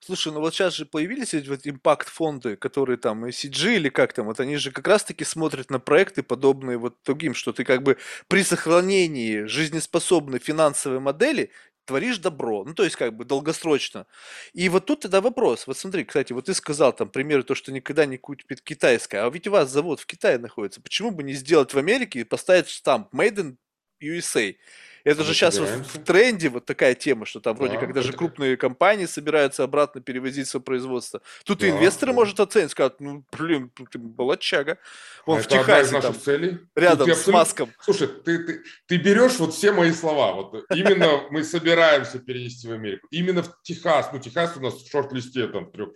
Слушай, 0.00 0.32
ну 0.32 0.40
вот 0.40 0.54
сейчас 0.54 0.74
же 0.74 0.84
появились 0.84 1.32
эти 1.32 1.48
вот 1.48 1.60
импакт-фонды, 1.64 2.56
которые 2.56 2.98
там 2.98 3.24
ECG 3.24 3.76
или 3.76 3.88
как 3.88 4.12
там, 4.12 4.26
вот 4.26 4.40
они 4.40 4.56
же 4.56 4.70
как 4.70 4.86
раз-таки 4.86 5.24
смотрят 5.24 5.70
на 5.70 5.80
проекты, 5.80 6.22
подобные 6.22 6.76
вот 6.76 6.96
другим, 7.04 7.34
что 7.34 7.52
ты 7.52 7.64
как 7.64 7.82
бы 7.82 7.96
при 8.28 8.42
сохранении 8.42 9.44
жизнеспособной 9.44 10.38
финансовой 10.38 11.00
модели 11.00 11.50
творишь 11.84 12.18
добро, 12.18 12.64
ну 12.64 12.74
то 12.74 12.84
есть 12.84 12.96
как 12.96 13.16
бы 13.16 13.24
долгосрочно. 13.24 14.06
И 14.52 14.68
вот 14.68 14.86
тут 14.86 15.00
тогда 15.00 15.20
вопрос, 15.20 15.66
вот 15.66 15.76
смотри, 15.78 16.04
кстати, 16.04 16.32
вот 16.32 16.46
ты 16.46 16.54
сказал 16.54 16.92
там 16.92 17.08
примеры, 17.10 17.42
то, 17.42 17.54
что 17.54 17.72
никогда 17.72 18.06
не 18.06 18.18
купит 18.18 18.60
китайское, 18.62 19.24
а 19.24 19.30
ведь 19.30 19.46
у 19.46 19.50
вас 19.52 19.70
завод 19.70 20.00
в 20.00 20.06
Китае 20.06 20.38
находится, 20.38 20.80
почему 20.80 21.10
бы 21.10 21.22
не 21.22 21.34
сделать 21.34 21.74
в 21.74 21.78
Америке 21.78 22.20
и 22.20 22.24
поставить 22.24 22.68
штамп 22.68 23.12
Made 23.14 23.36
in 23.36 23.56
USA? 24.02 24.56
Это 25.04 25.24
же 25.24 25.34
сейчас 25.34 25.58
вот 25.58 25.68
в 25.68 25.98
тренде 26.04 26.48
вот 26.48 26.64
такая 26.64 26.94
тема, 26.94 27.26
что 27.26 27.40
там 27.40 27.56
вроде 27.56 27.74
да, 27.74 27.80
как 27.80 27.92
даже 27.92 28.10
это... 28.10 28.18
крупные 28.18 28.56
компании 28.56 29.06
собираются 29.06 29.64
обратно 29.64 30.00
перевозить 30.00 30.48
свое 30.48 30.62
производство. 30.62 31.20
Тут 31.44 31.60
да, 31.60 31.70
инвесторы, 31.70 32.12
да. 32.12 32.16
может, 32.16 32.40
оценить, 32.40 32.70
скажут, 32.70 33.00
ну, 33.00 33.24
блин, 33.32 33.70
ты 33.90 33.98
молодчага. 33.98 34.78
Вон 35.26 35.38
это 35.38 35.48
в 35.48 35.52
Техасе, 35.52 36.00
там, 36.00 36.14
целей. 36.18 36.58
рядом 36.76 37.08
с 37.08 37.10
абсолютно... 37.10 37.32
Маском. 37.32 37.72
Слушай, 37.80 38.08
ты, 38.08 38.44
ты, 38.44 38.62
ты 38.86 38.96
берешь 38.96 39.38
вот 39.38 39.54
все 39.54 39.72
мои 39.72 39.92
слова. 39.92 40.32
Вот 40.32 40.64
именно 40.70 41.22
мы 41.30 41.44
собираемся 41.44 42.18
перенести 42.18 42.68
в 42.68 42.72
Америку. 42.72 43.06
Именно 43.10 43.42
в 43.42 43.62
Техас. 43.62 44.10
Ну, 44.12 44.18
Техас 44.18 44.56
у 44.56 44.60
нас 44.60 44.74
в 44.74 44.90
шорт-листе 44.90 45.46
там 45.48 45.66
в 45.66 45.72
трех, 45.72 45.90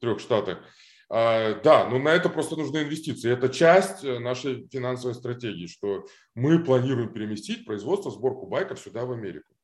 трех 0.00 0.20
штатах. 0.20 0.58
А, 1.10 1.60
да, 1.62 1.88
но 1.88 1.98
на 1.98 2.10
это 2.10 2.28
просто 2.28 2.56
нужны 2.56 2.78
инвестиции. 2.78 3.30
Это 3.30 3.48
часть 3.48 4.04
э, 4.04 4.18
нашей 4.18 4.68
финансовой 4.68 5.14
стратегии, 5.14 5.66
что 5.66 6.06
мы 6.34 6.62
планируем 6.62 7.12
переместить 7.12 7.66
производство, 7.66 8.10
сборку 8.10 8.46
байков 8.46 8.80
сюда, 8.80 9.04
в 9.04 9.12
Америку. 9.12 9.54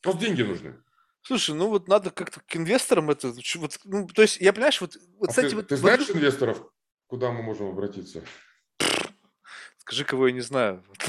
Просто 0.00 0.20
деньги 0.20 0.42
нужны. 0.42 0.76
Слушай, 1.22 1.54
ну 1.54 1.68
вот 1.68 1.88
надо 1.88 2.10
как-то 2.10 2.40
к 2.40 2.56
инвесторам 2.56 3.10
это... 3.10 3.32
Вот, 3.56 3.78
ну, 3.84 4.06
то 4.06 4.22
есть, 4.22 4.40
я 4.40 4.52
понимаешь, 4.52 4.80
вот, 4.80 4.96
вот 5.18 5.28
а 5.28 5.30
кстати, 5.30 5.50
ты, 5.50 5.56
вот... 5.56 5.68
Ты 5.68 5.76
знаешь 5.76 6.06
вот, 6.06 6.16
инвесторов, 6.16 6.62
куда 7.06 7.32
мы 7.32 7.42
можем 7.42 7.68
обратиться? 7.68 8.22
Скажи, 9.78 10.04
кого 10.04 10.28
я 10.28 10.32
не 10.32 10.40
знаю. 10.40 10.82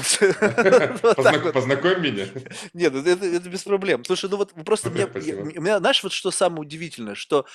Познакомь 1.52 2.00
меня. 2.00 2.26
Нет, 2.74 2.94
это 2.94 3.48
без 3.48 3.62
проблем. 3.62 4.04
Слушай, 4.04 4.28
ну 4.30 4.36
вот 4.38 4.52
просто 4.64 4.90
мне, 4.90 5.78
знаешь, 5.78 6.02
вот 6.02 6.12
что 6.12 6.30
самое 6.30 6.62
удивительное, 6.62 7.14
что 7.14 7.46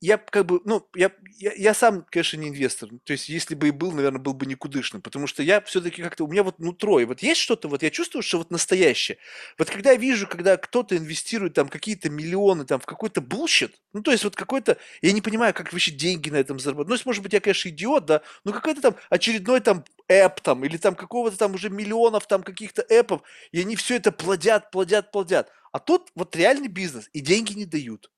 я 0.00 0.16
как 0.18 0.46
бы, 0.46 0.60
ну, 0.64 0.86
я, 0.94 1.10
я, 1.38 1.52
я 1.54 1.74
сам, 1.74 2.06
конечно, 2.08 2.36
не 2.36 2.48
инвестор. 2.48 2.88
То 3.04 3.12
есть, 3.12 3.28
если 3.28 3.54
бы 3.54 3.68
и 3.68 3.70
был, 3.72 3.92
наверное, 3.92 4.20
был 4.20 4.32
бы 4.32 4.46
никудышным. 4.46 5.02
Потому 5.02 5.26
что 5.26 5.42
я 5.42 5.60
все-таки 5.62 6.02
как-то, 6.02 6.24
у 6.24 6.28
меня 6.28 6.42
вот 6.44 6.58
нутро, 6.58 7.00
и 7.00 7.04
вот 7.04 7.20
есть 7.22 7.40
что-то, 7.40 7.68
вот 7.68 7.82
я 7.82 7.90
чувствую, 7.90 8.22
что 8.22 8.38
вот 8.38 8.50
настоящее. 8.50 9.18
Вот 9.58 9.70
когда 9.70 9.92
я 9.92 9.96
вижу, 9.96 10.26
когда 10.28 10.56
кто-то 10.56 10.96
инвестирует 10.96 11.54
там 11.54 11.68
какие-то 11.68 12.10
миллионы 12.10 12.64
там 12.64 12.80
в 12.80 12.86
какой-то 12.86 13.20
bullshit, 13.20 13.80
ну, 13.92 14.02
то 14.02 14.12
есть 14.12 14.24
вот 14.24 14.36
какой-то, 14.36 14.78
я 15.02 15.12
не 15.12 15.20
понимаю, 15.20 15.52
как 15.54 15.72
вообще 15.72 15.90
деньги 15.90 16.30
на 16.30 16.36
этом 16.36 16.58
заработать. 16.58 16.88
Ну, 16.88 16.94
есть, 16.94 17.06
может 17.06 17.22
быть, 17.22 17.32
я, 17.32 17.40
конечно, 17.40 17.68
идиот, 17.68 18.06
да, 18.06 18.22
но 18.44 18.52
какой-то 18.52 18.80
там 18.80 18.96
очередной 19.10 19.60
там 19.60 19.84
app 20.08 20.40
там, 20.40 20.64
или 20.64 20.76
там 20.76 20.94
какого-то 20.94 21.36
там 21.36 21.54
уже 21.54 21.70
миллионов 21.70 22.26
там 22.26 22.42
каких-то 22.42 22.82
app 22.88 23.05
ов, 23.05 23.22
и 23.50 23.60
они 23.60 23.76
все 23.76 23.96
это 23.96 24.12
плодят, 24.12 24.70
плодят, 24.70 25.10
плодят. 25.10 25.50
А 25.72 25.78
тут 25.78 26.10
вот 26.14 26.36
реальный 26.36 26.68
бизнес, 26.68 27.08
и 27.12 27.20
деньги 27.20 27.54
не 27.54 27.64
дают 27.64 28.10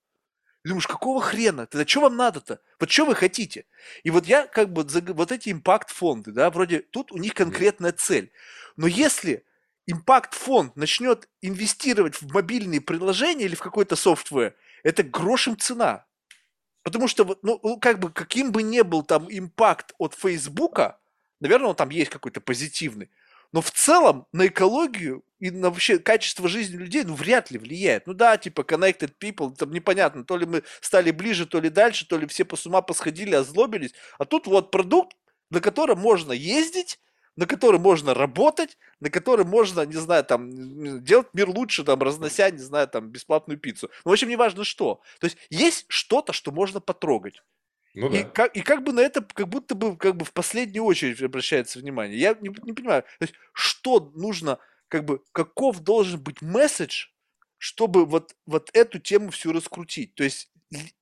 думаешь, 0.68 0.86
какого 0.86 1.20
хрена? 1.20 1.66
Тогда 1.66 1.86
что 1.86 2.00
вам 2.00 2.16
надо-то? 2.16 2.60
Вот 2.80 2.90
что 2.90 3.04
вы 3.04 3.14
хотите? 3.14 3.66
И 4.02 4.10
вот 4.10 4.26
я 4.26 4.46
как 4.46 4.72
бы, 4.72 4.86
вот 5.12 5.32
эти 5.32 5.50
impact 5.50 5.88
-фонды, 5.88 6.32
да, 6.32 6.50
вроде 6.50 6.80
тут 6.80 7.12
у 7.12 7.18
них 7.18 7.34
конкретная 7.34 7.92
цель. 7.92 8.32
Но 8.76 8.86
если 8.86 9.44
импакт-фонд 9.86 10.76
начнет 10.76 11.28
инвестировать 11.42 12.16
в 12.16 12.32
мобильные 12.32 12.80
приложения 12.80 13.44
или 13.44 13.54
в 13.54 13.62
какой-то 13.62 13.94
софтвер, 13.94 14.54
это 14.82 15.02
грошем 15.02 15.58
цена. 15.58 16.06
Потому 16.82 17.08
что, 17.08 17.38
ну, 17.42 17.60
ну, 17.62 17.78
как 17.78 17.98
бы, 17.98 18.10
каким 18.10 18.52
бы 18.52 18.62
ни 18.62 18.80
был 18.82 19.02
там 19.02 19.26
импакт 19.30 19.94
от 19.98 20.14
Фейсбука, 20.14 20.98
наверное, 21.40 21.68
он 21.68 21.76
там 21.76 21.90
есть 21.90 22.10
какой-то 22.10 22.40
позитивный, 22.40 23.10
но 23.52 23.60
в 23.60 23.70
целом 23.70 24.26
на 24.32 24.46
экологию 24.46 25.24
и 25.44 25.50
на 25.50 25.68
вообще 25.68 25.98
качество 25.98 26.48
жизни 26.48 26.78
людей, 26.78 27.04
ну, 27.04 27.14
вряд 27.14 27.50
ли 27.50 27.58
влияет. 27.58 28.06
Ну 28.06 28.14
да, 28.14 28.38
типа 28.38 28.62
connected 28.62 29.12
people, 29.20 29.54
там 29.54 29.72
непонятно, 29.72 30.24
то 30.24 30.38
ли 30.38 30.46
мы 30.46 30.62
стали 30.80 31.10
ближе, 31.10 31.44
то 31.44 31.60
ли 31.60 31.68
дальше, 31.68 32.08
то 32.08 32.16
ли 32.16 32.26
все 32.26 32.46
по 32.46 32.56
с 32.56 32.64
ума 32.64 32.80
посходили, 32.80 33.34
озлобились. 33.34 33.92
А 34.16 34.24
тут 34.24 34.46
вот 34.46 34.70
продукт, 34.70 35.14
на 35.50 35.60
котором 35.60 35.98
можно 35.98 36.32
ездить, 36.32 36.98
на 37.36 37.44
котором 37.44 37.82
можно 37.82 38.14
работать, 38.14 38.78
на 39.00 39.10
котором 39.10 39.48
можно, 39.48 39.82
не 39.82 39.96
знаю, 39.96 40.24
там, 40.24 41.04
делать 41.04 41.28
мир 41.34 41.50
лучше, 41.50 41.84
там, 41.84 42.00
разнося, 42.00 42.48
не 42.48 42.62
знаю, 42.62 42.88
там, 42.88 43.10
бесплатную 43.10 43.58
пиццу. 43.58 43.90
Ну, 44.06 44.12
в 44.12 44.14
общем, 44.14 44.30
неважно 44.30 44.64
что. 44.64 45.02
То 45.20 45.26
есть 45.26 45.36
есть 45.50 45.84
что-то, 45.88 46.32
что 46.32 46.52
можно 46.52 46.80
потрогать. 46.80 47.42
Ну, 47.92 48.10
и, 48.10 48.22
да. 48.22 48.30
как, 48.30 48.56
и 48.56 48.62
как 48.62 48.82
бы 48.82 48.92
на 48.92 49.00
это 49.00 49.20
как 49.20 49.48
будто 49.48 49.74
бы 49.74 49.96
как 49.98 50.16
бы 50.16 50.24
в 50.24 50.32
последнюю 50.32 50.84
очередь 50.84 51.20
обращается 51.20 51.78
внимание. 51.78 52.18
Я 52.18 52.34
не, 52.40 52.48
не 52.48 52.72
понимаю, 52.72 53.02
то 53.02 53.22
есть, 53.22 53.34
что 53.52 54.10
нужно, 54.14 54.58
как 54.94 55.04
бы, 55.06 55.20
каков 55.32 55.80
должен 55.80 56.20
быть 56.20 56.40
месседж, 56.40 57.08
чтобы 57.58 58.06
вот, 58.06 58.36
вот 58.46 58.70
эту 58.74 59.00
тему 59.00 59.32
всю 59.32 59.52
раскрутить. 59.52 60.14
То 60.14 60.22
есть 60.22 60.52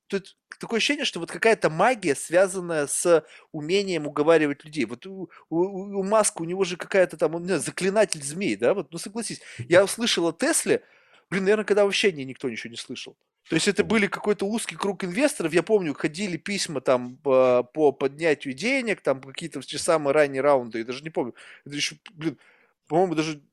тут 0.07 0.35
такое 0.59 0.77
ощущение, 0.77 1.05
что 1.05 1.19
вот 1.19 1.29
какая-то 1.29 1.69
магия, 1.69 2.15
связанная 2.15 2.87
с 2.87 3.23
умением 3.51 4.07
уговаривать 4.07 4.65
людей. 4.65 4.85
Вот 4.85 5.05
у, 5.05 5.29
у, 5.51 5.59
у 5.59 6.03
Маска, 6.03 6.41
у 6.41 6.45
него 6.45 6.63
же 6.63 6.75
какая-то 6.75 7.17
там, 7.17 7.35
он, 7.35 7.43
не 7.43 7.49
знаю, 7.49 7.61
заклинатель 7.61 8.23
змей, 8.23 8.55
да, 8.55 8.73
вот, 8.73 8.91
ну 8.91 8.97
согласись. 8.97 9.41
Я 9.59 9.83
услышал 9.83 10.27
о 10.27 10.33
Тесле, 10.33 10.81
блин, 11.29 11.43
наверное, 11.43 11.65
когда 11.65 11.85
вообще 11.85 12.11
никто 12.13 12.49
ничего 12.49 12.71
не 12.71 12.77
слышал. 12.77 13.15
То 13.47 13.55
есть 13.55 13.67
это 13.67 13.83
были 13.83 14.07
какой-то 14.07 14.47
узкий 14.47 14.75
круг 14.75 15.03
инвесторов. 15.03 15.53
Я 15.53 15.61
помню, 15.61 15.93
ходили 15.93 16.37
письма 16.37 16.81
там 16.81 17.17
по, 17.17 17.61
по 17.61 17.91
поднятию 17.91 18.55
денег, 18.55 19.01
там 19.01 19.21
какие-то 19.21 19.61
те 19.61 19.77
самые 19.77 20.15
ранние 20.15 20.41
раунды. 20.41 20.79
Я 20.79 20.85
даже 20.85 21.03
не 21.03 21.11
помню. 21.11 21.35
Это 21.63 21.75
еще, 21.75 21.97
блин, 22.13 22.39
по-моему, 22.87 23.13
даже 23.13 23.43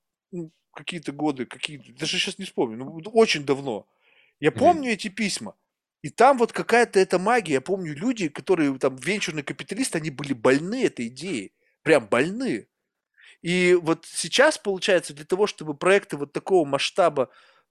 какие-то 0.72 1.12
годы, 1.12 1.46
какие 1.46 1.78
даже 1.92 2.18
сейчас 2.18 2.38
не 2.38 2.44
вспомню, 2.44 2.76
ну, 2.78 3.00
очень 3.12 3.44
давно. 3.44 3.86
Я 4.38 4.52
помню 4.52 4.90
mm-hmm. 4.90 4.94
эти 4.94 5.08
письма. 5.08 5.54
И 6.02 6.08
там 6.08 6.38
вот 6.38 6.52
какая-то 6.52 6.98
эта 6.98 7.18
магия. 7.18 7.54
Я 7.54 7.60
помню 7.60 7.94
люди, 7.94 8.28
которые 8.28 8.76
там 8.78 8.96
венчурные 8.96 9.44
капиталисты, 9.44 9.98
они 9.98 10.10
были 10.10 10.32
больны 10.32 10.84
этой 10.84 11.08
идеей. 11.08 11.52
Прям 11.82 12.06
больны. 12.08 12.68
И 13.42 13.74
вот 13.74 14.06
сейчас, 14.06 14.58
получается, 14.58 15.14
для 15.14 15.24
того, 15.24 15.46
чтобы 15.46 15.74
проекты 15.74 16.16
вот 16.16 16.32
такого 16.32 16.66
масштаба 16.66 17.30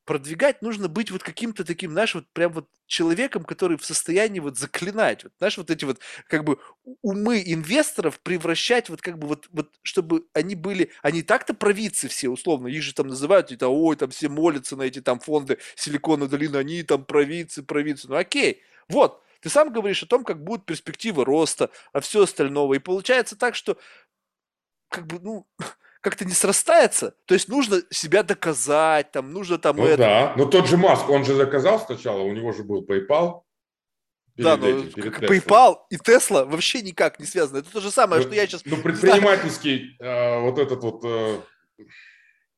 продвигать, 0.10 0.64
нужно 0.64 0.88
быть 0.88 1.12
вот 1.12 1.22
каким-то 1.22 1.64
таким, 1.64 1.92
знаешь, 1.92 2.16
вот 2.16 2.26
прям 2.34 2.52
вот 2.52 2.68
человеком, 2.88 3.44
который 3.44 3.78
в 3.78 3.86
состоянии 3.86 4.40
вот 4.40 4.58
заклинать, 4.58 5.24
вот, 5.24 5.34
знаешь, 5.38 5.56
вот 5.60 5.70
эти 5.70 5.86
вот 5.86 6.00
как 6.28 6.46
бы 6.46 6.58
умы 7.04 7.44
инвесторов 7.46 8.20
превращать 8.20 8.90
вот 8.90 9.04
как 9.04 9.20
бы 9.20 9.28
вот, 9.28 9.48
вот 9.52 9.70
чтобы 9.84 10.26
они 10.34 10.56
были, 10.56 10.90
они 11.04 11.22
так-то 11.22 11.54
провидцы 11.54 12.08
все 12.08 12.28
условно, 12.30 12.66
их 12.66 12.82
же 12.82 12.96
там 12.96 13.06
называют, 13.06 13.52
и 13.52 13.56
там, 13.56 13.70
ой, 13.72 13.96
там 13.98 14.10
все 14.10 14.30
молятся 14.30 14.76
на 14.76 14.82
эти 14.82 15.00
там 15.00 15.20
фонды 15.20 15.60
Силиконовой 15.76 16.28
долины, 16.28 16.58
они 16.58 16.82
там 16.82 17.06
провидцы, 17.06 17.62
провидцы, 17.62 18.08
ну 18.10 18.16
окей, 18.16 18.64
вот, 18.88 19.22
ты 19.42 19.50
сам 19.50 19.72
говоришь 19.72 20.02
о 20.02 20.08
том, 20.08 20.24
как 20.24 20.44
будет 20.44 20.66
перспектива 20.66 21.24
роста, 21.24 21.70
а 21.94 22.00
все 22.00 22.24
остального, 22.24 22.74
и 22.74 22.80
получается 22.80 23.36
так, 23.38 23.54
что 23.54 23.78
как 24.90 25.08
бы, 25.08 25.20
ну, 25.20 25.48
как-то 26.02 26.26
не 26.26 26.34
срастается. 26.34 27.16
То 27.26 27.34
есть 27.34 27.48
нужно 27.48 27.82
себя 27.90 28.24
доказать, 28.24 29.12
там 29.12 29.32
нужно 29.32 29.58
там 29.58 29.78
ну, 29.78 29.86
это. 29.86 29.98
Да, 29.98 30.34
но 30.38 30.46
тот 30.46 30.68
же 30.68 30.78
Маск, 30.78 31.10
он 31.10 31.26
же 31.26 31.36
заказал 31.36 31.80
сначала, 31.80 32.22
у 32.22 32.34
него 32.34 32.52
же 32.54 32.64
был 32.64 32.86
PayPal. 32.86 33.42
Да, 34.36 34.56
но 34.56 34.70
этим, 34.70 35.02
PayPal 35.02 35.80
и 35.90 35.98
Tesla 35.98 36.46
вообще 36.46 36.82
никак 36.82 37.20
не 37.20 37.26
связаны. 37.26 37.58
Это 37.58 37.72
то 37.72 37.82
же 37.82 37.92
самое, 37.92 38.22
ну, 38.22 38.28
что 38.28 38.36
я 38.36 38.48
сейчас... 38.48 38.64
Ну, 38.66 38.78
предпринимательский 38.78 39.98
э, 40.00 40.40
вот 40.40 40.58
этот 40.60 40.82
вот... 40.82 41.04
Э, 41.04 41.42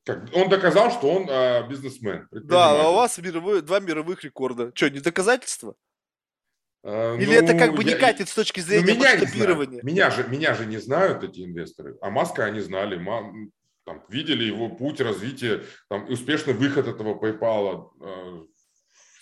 как, 0.05 0.29
он 0.33 0.49
доказал, 0.49 0.91
что 0.91 1.09
он 1.09 1.27
э, 1.27 1.67
бизнесмен. 1.67 2.27
Да, 2.31 2.83
а 2.83 2.89
у 2.89 2.95
вас 2.95 3.17
мировой, 3.17 3.63
два 3.63 3.79
мировых 3.79 4.23
рекорда. 4.23 4.71
Что, 4.75 4.89
не 4.89 4.99
доказательство? 4.99 5.75
А, 6.83 7.15
Или 7.15 7.37
ну, 7.37 7.43
это 7.43 7.57
как 7.57 7.75
бы 7.75 7.83
не 7.83 7.91
я, 7.91 7.97
катит 7.97 8.27
с 8.27 8.33
точки 8.33 8.59
ну, 8.59 8.65
зрения 8.65 8.93
ну, 8.93 8.99
меня 8.99 9.15
масштабирования? 9.19 9.79
Меня 9.83 10.09
же, 10.09 10.27
меня 10.27 10.53
же 10.53 10.65
не 10.65 10.77
знают 10.77 11.23
эти 11.23 11.41
инвесторы, 11.41 11.97
а 12.01 12.09
Маска 12.09 12.45
они 12.45 12.59
знали, 12.59 12.95
там, 13.85 14.03
видели 14.09 14.43
его 14.43 14.69
путь 14.69 15.01
развития, 15.01 15.63
там, 15.89 16.09
успешный 16.09 16.53
выход 16.53 16.87
этого 16.87 17.19
PayPal, 17.19 17.89
а, 17.99 18.45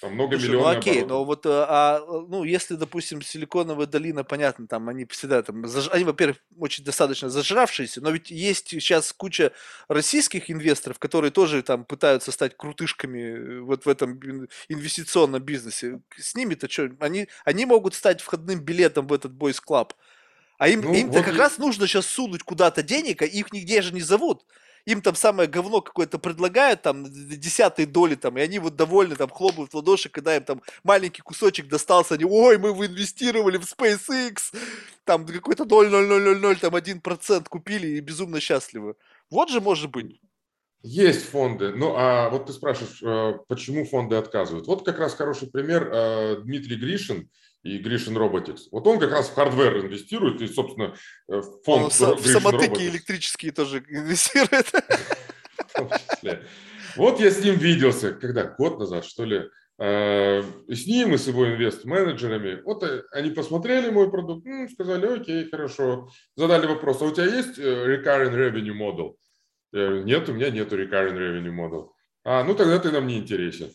там 0.02 0.14
много 0.14 0.38
Слушай, 0.38 0.52
ну 0.52 0.66
окей, 0.66 1.02
оборотов. 1.02 1.10
но 1.10 1.26
вот, 1.26 1.46
э, 1.46 1.50
а, 1.68 2.00
ну, 2.08 2.44
если, 2.44 2.76
допустим, 2.76 3.22
Силиконовая 3.22 3.86
долина, 3.86 4.24
понятно, 4.24 4.66
там 4.68 4.88
они 4.88 5.06
всегда 5.06 5.44
там, 5.44 5.68
заж... 5.68 5.90
они, 5.92 6.06
во-первых, 6.06 6.38
очень 6.58 6.84
достаточно 6.84 7.30
зажравшиеся, 7.30 8.02
но 8.02 8.10
ведь 8.12 8.32
есть 8.32 8.70
сейчас 8.70 9.12
куча 9.12 9.52
российских 9.90 10.50
инвесторов, 10.50 11.00
которые 11.00 11.32
тоже 11.32 11.64
там 11.64 11.84
пытаются 11.84 12.32
стать 12.32 12.56
крутышками 12.56 13.20
э, 13.20 13.60
вот 13.60 13.86
в 13.86 13.90
этом 13.90 14.20
инвестиционном 14.70 15.42
бизнесе. 15.42 16.00
С 16.18 16.34
ними-то 16.34 16.70
что, 16.70 16.90
они, 17.00 17.28
они 17.44 17.66
могут 17.66 17.94
стать 17.94 18.22
входным 18.22 18.62
билетом 18.62 19.08
в 19.08 19.14
этот 19.14 19.34
Club. 19.34 19.92
А 20.58 20.68
им, 20.68 20.82
ну, 20.82 20.94
им-то 20.94 21.18
вот 21.18 21.26
как 21.26 21.36
и... 21.36 21.38
раз 21.38 21.58
нужно 21.58 21.88
сейчас 21.88 22.06
сунуть 22.06 22.44
куда-то 22.44 22.84
денег, 22.84 23.22
а 23.22 23.26
их 23.26 23.52
нигде 23.52 23.82
же 23.82 23.94
не 23.94 24.02
зовут 24.02 24.46
им 24.86 25.02
там 25.02 25.16
самое 25.16 25.50
говно 25.50 25.82
какое-то 25.82 26.20
предлагают, 26.20 26.82
там, 26.82 27.06
десятой 27.06 27.86
доли, 27.86 28.16
там, 28.16 28.38
и 28.38 28.42
они 28.42 28.60
вот 28.60 28.76
довольны, 28.76 29.16
там, 29.16 29.30
хлопают 29.30 29.72
в 29.72 29.76
ладоши, 29.76 30.10
когда 30.10 30.36
им 30.36 30.44
там 30.44 30.62
маленький 30.84 31.22
кусочек 31.22 31.68
достался, 31.68 32.16
они, 32.16 32.26
ой, 32.26 32.58
мы 32.58 32.70
инвестировали 32.70 33.58
в 33.58 33.64
SpaceX, 33.64 34.54
там, 35.06 35.26
какой-то 35.26 35.64
0,0000, 35.64 36.56
там, 36.60 36.76
один 36.76 37.02
процент 37.02 37.50
купили 37.50 37.88
и 37.88 38.00
безумно 38.00 38.40
счастливы. 38.40 38.96
Вот 39.30 39.50
же 39.50 39.62
может 39.62 39.92
быть. 39.92 40.20
Есть 40.82 41.26
фонды. 41.26 41.74
Ну, 41.74 41.94
а 41.98 42.30
вот 42.30 42.46
ты 42.46 42.54
спрашиваешь, 42.54 43.04
э, 43.04 43.40
почему 43.48 43.84
фонды 43.84 44.16
отказывают. 44.16 44.66
Вот 44.68 44.86
как 44.86 44.98
раз 45.00 45.14
хороший 45.14 45.50
пример 45.50 45.90
э, 45.92 46.38
Дмитрий 46.42 46.78
Гришин, 46.78 47.30
и 47.64 47.78
Grishin 47.78 48.18
Robotics. 48.18 48.68
Вот 48.72 48.88
он 48.88 49.00
как 49.00 49.12
раз 49.12 49.30
в 49.30 49.34
hardware 49.34 49.80
инвестирует, 49.86 50.42
и, 50.42 50.48
собственно, 50.48 50.96
э, 51.28 51.42
фонд 51.66 51.94
он 52.02 52.18
В 52.18 52.26
самокаты 52.26 52.88
электрические 52.88 53.52
тоже 53.52 53.84
инвестирует. 53.90 54.72
Вот 56.96 57.20
я 57.20 57.32
с 57.32 57.44
ним 57.44 57.56
виделся, 57.56 58.14
когда, 58.14 58.46
год 58.46 58.80
назад, 58.80 59.06
что 59.06 59.26
ли, 59.26 59.50
э, 59.78 60.42
с 60.68 60.88
ним 60.88 61.14
и 61.14 61.18
с 61.18 61.28
его 61.28 61.48
инвест-менеджерами. 61.48 62.62
Вот 62.64 62.84
э, 62.84 63.04
они 63.12 63.32
посмотрели 63.32 63.90
мой 63.90 64.10
продукт, 64.10 64.48
сказали, 64.72 65.06
окей, 65.06 65.50
хорошо. 65.50 66.10
Задали 66.36 66.66
вопрос, 66.66 67.02
а 67.02 67.06
у 67.06 67.12
тебя 67.12 67.26
есть 67.26 67.60
recurring 67.60 68.34
revenue 68.34 68.76
model? 68.76 69.16
Нет, 69.72 70.28
у 70.30 70.34
меня 70.34 70.50
нету 70.50 70.82
recurring 70.82 71.18
revenue 71.18 71.56
model. 71.56 71.90
А, 72.24 72.44
ну 72.44 72.56
тогда 72.56 72.80
ты 72.80 72.92
нам 72.92 73.08
не 73.08 73.18
интересен. 73.18 73.72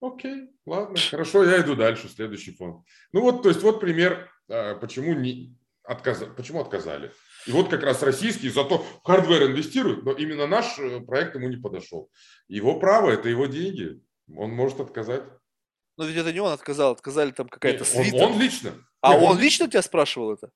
Окей, 0.00 0.50
ладно, 0.68 0.96
хорошо, 1.10 1.44
я 1.44 1.60
иду 1.60 1.74
дальше, 1.74 2.08
следующий 2.08 2.52
фонд. 2.52 2.84
Ну 3.12 3.22
вот, 3.22 3.42
то 3.42 3.48
есть 3.48 3.62
вот 3.62 3.80
пример, 3.80 4.30
почему, 4.46 5.14
не, 5.14 5.58
отказ, 5.88 6.22
почему 6.36 6.60
отказали. 6.60 7.12
И 7.46 7.52
вот 7.52 7.68
как 7.68 7.82
раз 7.82 8.02
российский, 8.02 8.50
зато 8.50 8.78
в 8.78 9.02
hardware 9.04 9.50
инвестирует, 9.50 10.04
но 10.04 10.12
именно 10.12 10.46
наш 10.46 10.78
э, 10.78 11.00
проект 11.00 11.34
ему 11.34 11.48
не 11.48 11.56
подошел. 11.56 12.10
Его 12.46 12.78
право, 12.78 13.10
это 13.10 13.28
его 13.28 13.46
деньги. 13.46 14.02
Он 14.36 14.50
может 14.50 14.80
отказать. 14.80 15.22
Но 15.96 16.04
ведь 16.04 16.16
это 16.16 16.32
не 16.32 16.40
он 16.40 16.52
отказал, 16.52 16.92
отказали 16.92 17.30
там 17.30 17.48
какая-то 17.48 17.84
свита. 17.84 18.16
Он, 18.16 18.32
он 18.32 18.40
лично. 18.40 18.72
А 19.00 19.14
Нет, 19.14 19.22
он, 19.22 19.30
он 19.30 19.38
лично 19.40 19.68
тебя 19.68 19.82
спрашивал 19.82 20.34
это? 20.34 20.50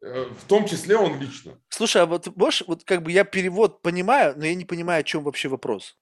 Э, 0.00 0.24
в 0.24 0.44
том 0.46 0.66
числе 0.66 0.96
он 0.96 1.20
лично. 1.20 1.60
Слушай, 1.68 2.02
а 2.02 2.06
вот 2.06 2.34
можешь, 2.34 2.64
вот 2.66 2.84
как 2.84 3.02
бы 3.02 3.12
я 3.12 3.24
перевод 3.24 3.82
понимаю, 3.82 4.34
но 4.36 4.46
я 4.46 4.54
не 4.54 4.64
понимаю, 4.64 5.00
о 5.00 5.04
чем 5.04 5.22
вообще 5.24 5.48
вопрос. 5.48 5.98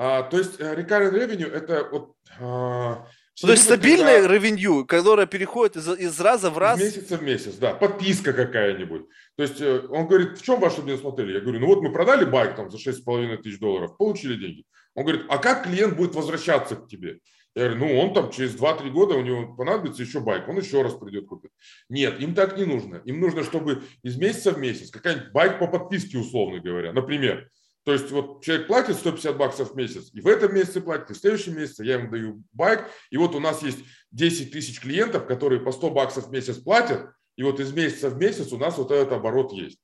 А, 0.00 0.22
то 0.22 0.38
есть 0.38 0.60
э, 0.60 0.74
recurring 0.74 1.12
revenue 1.12 1.50
это 1.50 1.88
вот 1.90 2.14
а, 2.38 3.04
то 3.40 3.50
есть 3.50 3.64
стабильное 3.64 4.22
когда... 4.22 4.34
ревенью, 4.34 4.84
которое 4.84 5.26
переходит 5.26 5.76
из, 5.76 5.88
из 5.88 6.20
раза 6.20 6.50
в 6.50 6.58
раз. 6.58 6.80
Из 6.80 6.84
месяца 6.84 7.16
в 7.16 7.22
месяц, 7.22 7.54
да. 7.54 7.74
Подписка 7.74 8.32
какая-нибудь. 8.32 9.06
То 9.36 9.42
есть 9.42 9.60
э, 9.60 9.86
он 9.88 10.06
говорит, 10.06 10.38
в 10.38 10.42
чем 10.42 10.60
ваше 10.60 10.82
бизнес 10.82 11.00
смотрели? 11.00 11.34
Я 11.34 11.40
говорю, 11.40 11.58
ну 11.58 11.66
вот 11.66 11.82
мы 11.82 11.92
продали 11.92 12.24
байк 12.24 12.54
там 12.54 12.70
за 12.70 12.78
6,5 12.78 13.38
тысяч 13.38 13.58
долларов, 13.58 13.96
получили 13.96 14.34
деньги. 14.36 14.64
Он 14.94 15.04
говорит, 15.04 15.26
а 15.28 15.38
как 15.38 15.64
клиент 15.64 15.96
будет 15.96 16.14
возвращаться 16.14 16.76
к 16.76 16.88
тебе? 16.88 17.18
Я 17.56 17.70
говорю, 17.70 17.86
ну 17.86 18.00
он 18.00 18.14
там 18.14 18.30
через 18.30 18.56
2-3 18.56 18.90
года 18.90 19.14
у 19.14 19.22
него 19.22 19.54
понадобится 19.56 20.02
еще 20.02 20.20
байк, 20.20 20.48
он 20.48 20.58
еще 20.58 20.82
раз 20.82 20.94
придет 20.94 21.26
купить. 21.26 21.50
Нет, 21.88 22.20
им 22.20 22.34
так 22.34 22.56
не 22.56 22.64
нужно. 22.64 23.02
Им 23.04 23.20
нужно, 23.20 23.42
чтобы 23.42 23.82
из 24.02 24.16
месяца 24.16 24.52
в 24.52 24.58
месяц 24.58 24.90
какая-нибудь 24.90 25.32
байк 25.32 25.58
по 25.58 25.66
подписке, 25.66 26.18
условно 26.18 26.60
говоря. 26.60 26.92
Например, 26.92 27.48
то 27.88 27.94
есть 27.94 28.10
вот 28.10 28.44
человек 28.44 28.66
платит 28.66 28.96
150 28.96 29.38
баксов 29.38 29.72
в 29.72 29.74
месяц, 29.74 30.10
и 30.12 30.20
в 30.20 30.26
этом 30.26 30.54
месяце 30.54 30.82
платит, 30.82 31.10
и 31.10 31.14
в 31.14 31.16
следующем 31.16 31.56
месяце 31.56 31.84
я 31.84 31.94
ему 31.94 32.10
даю 32.10 32.42
байк, 32.52 32.84
и 33.08 33.16
вот 33.16 33.34
у 33.34 33.40
нас 33.40 33.62
есть 33.62 33.78
10 34.10 34.52
тысяч 34.52 34.78
клиентов, 34.78 35.26
которые 35.26 35.62
по 35.62 35.72
100 35.72 35.90
баксов 35.92 36.26
в 36.26 36.30
месяц 36.30 36.58
платят, 36.58 37.08
и 37.36 37.42
вот 37.42 37.60
из 37.60 37.72
месяца 37.72 38.10
в 38.10 38.18
месяц 38.18 38.52
у 38.52 38.58
нас 38.58 38.76
вот 38.76 38.90
этот 38.90 39.12
оборот 39.12 39.54
есть. 39.54 39.78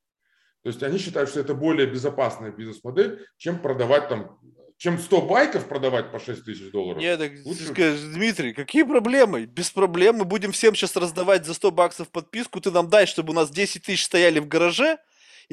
То 0.65 0.69
есть 0.69 0.83
они 0.83 0.99
считают, 0.99 1.31
что 1.31 1.41
это 1.41 1.55
более 1.55 1.87
безопасная 1.87 2.53
бизнес-модель, 2.53 3.27
чем 3.39 3.59
продавать 3.59 4.11
там, 4.11 4.39
чем 4.77 4.99
100 4.99 5.23
байков 5.23 5.67
продавать 5.67 6.13
по 6.13 6.19
6 6.19 6.45
тысяч 6.45 6.71
долларов. 6.73 7.01
Нет, 7.01 7.19
так 7.19 7.33
Лучше... 7.47 7.69
скажешь, 7.69 8.03
Дмитрий, 8.03 8.53
какие 8.53 8.83
проблемы? 8.83 9.47
Без 9.47 9.71
проблем, 9.71 10.17
мы 10.17 10.27
будем 10.27 10.53
всем 10.53 10.75
сейчас 10.75 10.95
раздавать 10.97 11.47
за 11.47 11.55
100 11.55 11.71
баксов 11.71 12.11
подписку, 12.11 12.61
ты 12.61 12.71
нам 12.71 12.91
дай, 12.91 13.07
чтобы 13.07 13.31
у 13.31 13.35
нас 13.35 13.51
10 13.51 13.83
тысяч 13.83 14.05
стояли 14.05 14.41
в 14.41 14.47
гараже, 14.47 14.99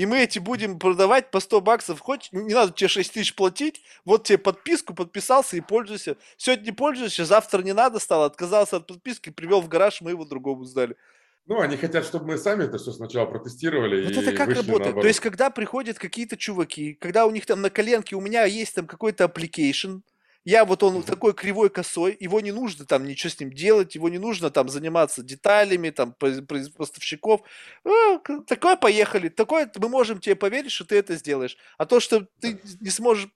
и 0.01 0.05
мы 0.07 0.23
эти 0.23 0.39
будем 0.39 0.79
продавать 0.79 1.29
по 1.29 1.39
100 1.39 1.61
баксов. 1.61 1.99
Хоть 1.99 2.29
не 2.31 2.55
надо 2.55 2.73
тебе 2.73 2.87
6 2.87 3.13
тысяч 3.13 3.35
платить, 3.35 3.83
вот 4.03 4.23
тебе 4.23 4.39
подписку, 4.39 4.95
подписался 4.95 5.57
и 5.57 5.61
пользуйся. 5.61 6.17
Сегодня 6.37 6.65
не 6.65 6.71
пользуешься, 6.71 7.23
завтра 7.23 7.61
не 7.61 7.73
надо 7.73 7.99
стало, 7.99 8.25
отказался 8.25 8.77
от 8.77 8.87
подписки, 8.87 9.29
привел 9.29 9.61
в 9.61 9.67
гараж, 9.67 10.01
мы 10.01 10.09
его 10.09 10.25
другому 10.25 10.63
сдали. 10.63 10.97
Ну, 11.45 11.59
они 11.59 11.77
хотят, 11.77 12.03
чтобы 12.03 12.25
мы 12.25 12.39
сами 12.39 12.63
это 12.63 12.79
все 12.79 12.93
сначала 12.93 13.27
протестировали. 13.27 14.03
Вот 14.05 14.23
это 14.23 14.35
как 14.35 14.47
работает? 14.47 14.79
Наоборот. 14.79 15.01
То 15.01 15.07
есть, 15.07 15.19
когда 15.19 15.51
приходят 15.51 15.99
какие-то 15.99 16.35
чуваки, 16.35 16.95
когда 16.95 17.27
у 17.27 17.31
них 17.31 17.45
там 17.45 17.61
на 17.61 17.69
коленке, 17.69 18.15
у 18.15 18.21
меня 18.21 18.45
есть 18.45 18.73
там 18.73 18.87
какой-то 18.87 19.25
application, 19.25 20.01
я 20.43 20.65
вот 20.65 20.81
он 20.83 21.03
такой 21.03 21.33
кривой 21.33 21.69
косой, 21.69 22.17
его 22.19 22.39
не 22.41 22.51
нужно 22.51 22.85
там 22.85 23.05
ничего 23.05 23.29
с 23.29 23.39
ним 23.39 23.51
делать, 23.51 23.95
его 23.95 24.09
не 24.09 24.17
нужно 24.17 24.49
там 24.49 24.69
заниматься 24.69 25.21
деталями, 25.23 25.91
там 25.91 26.13
поставщиков. 26.13 27.41
Ну, 27.83 28.21
такое 28.47 28.75
поехали, 28.75 29.29
такое 29.29 29.71
мы 29.75 29.89
можем 29.89 30.19
тебе 30.19 30.35
поверить, 30.35 30.71
что 30.71 30.85
ты 30.85 30.95
это 30.95 31.15
сделаешь. 31.15 31.57
А 31.77 31.85
то, 31.85 31.99
что 31.99 32.27
ты 32.39 32.59
не 32.79 32.89
сможешь... 32.89 33.29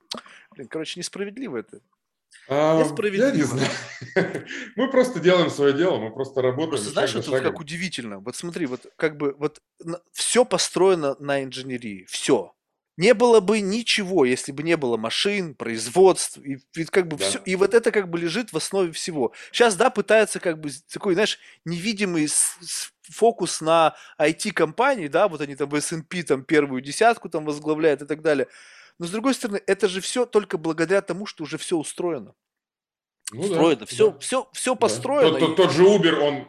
Блин, 0.51 0.67
короче, 0.67 0.99
несправедливо 0.99 1.57
это. 1.57 1.81
А, 2.47 2.83
я 3.03 3.31
не 3.31 3.43
знаю. 3.43 3.69
Мы 4.75 4.91
просто 4.91 5.19
делаем 5.19 5.49
свое 5.49 5.73
дело, 5.73 5.97
мы 5.97 6.11
просто 6.11 6.41
работаем. 6.41 6.69
Просто 6.69 6.89
знаешь, 6.91 7.15
это 7.15 7.31
вот 7.31 7.41
как 7.41 7.59
удивительно. 7.59 8.19
Вот 8.19 8.35
смотри, 8.35 8.67
вот 8.67 8.85
как 8.97 9.17
бы 9.17 9.35
вот 9.39 9.61
все 10.11 10.45
построено 10.45 11.15
на 11.19 11.43
инженерии, 11.43 12.05
все 12.07 12.53
не 12.97 13.13
было 13.13 13.39
бы 13.39 13.59
ничего, 13.59 14.25
если 14.25 14.51
бы 14.51 14.63
не 14.63 14.77
было 14.77 14.97
машин, 14.97 15.53
производств, 15.53 16.37
и, 16.37 16.59
и 16.75 16.85
как 16.85 17.07
бы 17.07 17.17
да. 17.17 17.25
все, 17.25 17.39
и 17.39 17.55
вот 17.55 17.73
это 17.73 17.91
как 17.91 18.09
бы 18.09 18.17
лежит 18.17 18.53
в 18.53 18.57
основе 18.57 18.91
всего. 18.91 19.33
Сейчас, 19.51 19.75
да, 19.75 19.89
пытаются 19.89 20.39
как 20.39 20.59
бы 20.59 20.69
такой, 20.91 21.13
знаешь, 21.13 21.39
невидимый 21.65 22.27
с, 22.27 22.57
с, 22.61 22.91
фокус 23.01 23.61
на 23.61 23.95
IT-компании, 24.19 25.07
да, 25.07 25.27
вот 25.27 25.41
они 25.41 25.55
там 25.55 25.69
в 25.69 25.75
S&P 25.75 26.23
там 26.23 26.43
первую 26.43 26.81
десятку 26.81 27.29
там 27.29 27.45
возглавляют 27.45 28.01
и 28.01 28.05
так 28.05 28.21
далее. 28.21 28.47
Но 28.97 29.07
с 29.07 29.09
другой 29.09 29.33
стороны, 29.33 29.61
это 29.67 29.89
же 29.89 29.99
все 29.99 30.25
только 30.25 30.57
благодаря 30.57 31.01
тому, 31.01 31.25
что 31.25 31.43
уже 31.43 31.57
все 31.57 31.77
устроено. 31.77 32.33
Ну, 33.33 33.41
устроено, 33.41 33.81
да, 33.81 33.85
все, 33.85 34.11
да. 34.11 34.19
все, 34.19 34.49
все 34.53 34.75
построено. 34.75 35.33
Да. 35.33 35.39
Тот, 35.39 35.55
тот, 35.55 35.67
тот 35.67 35.71
же 35.71 35.83
Uber, 35.83 36.15
он 36.19 36.47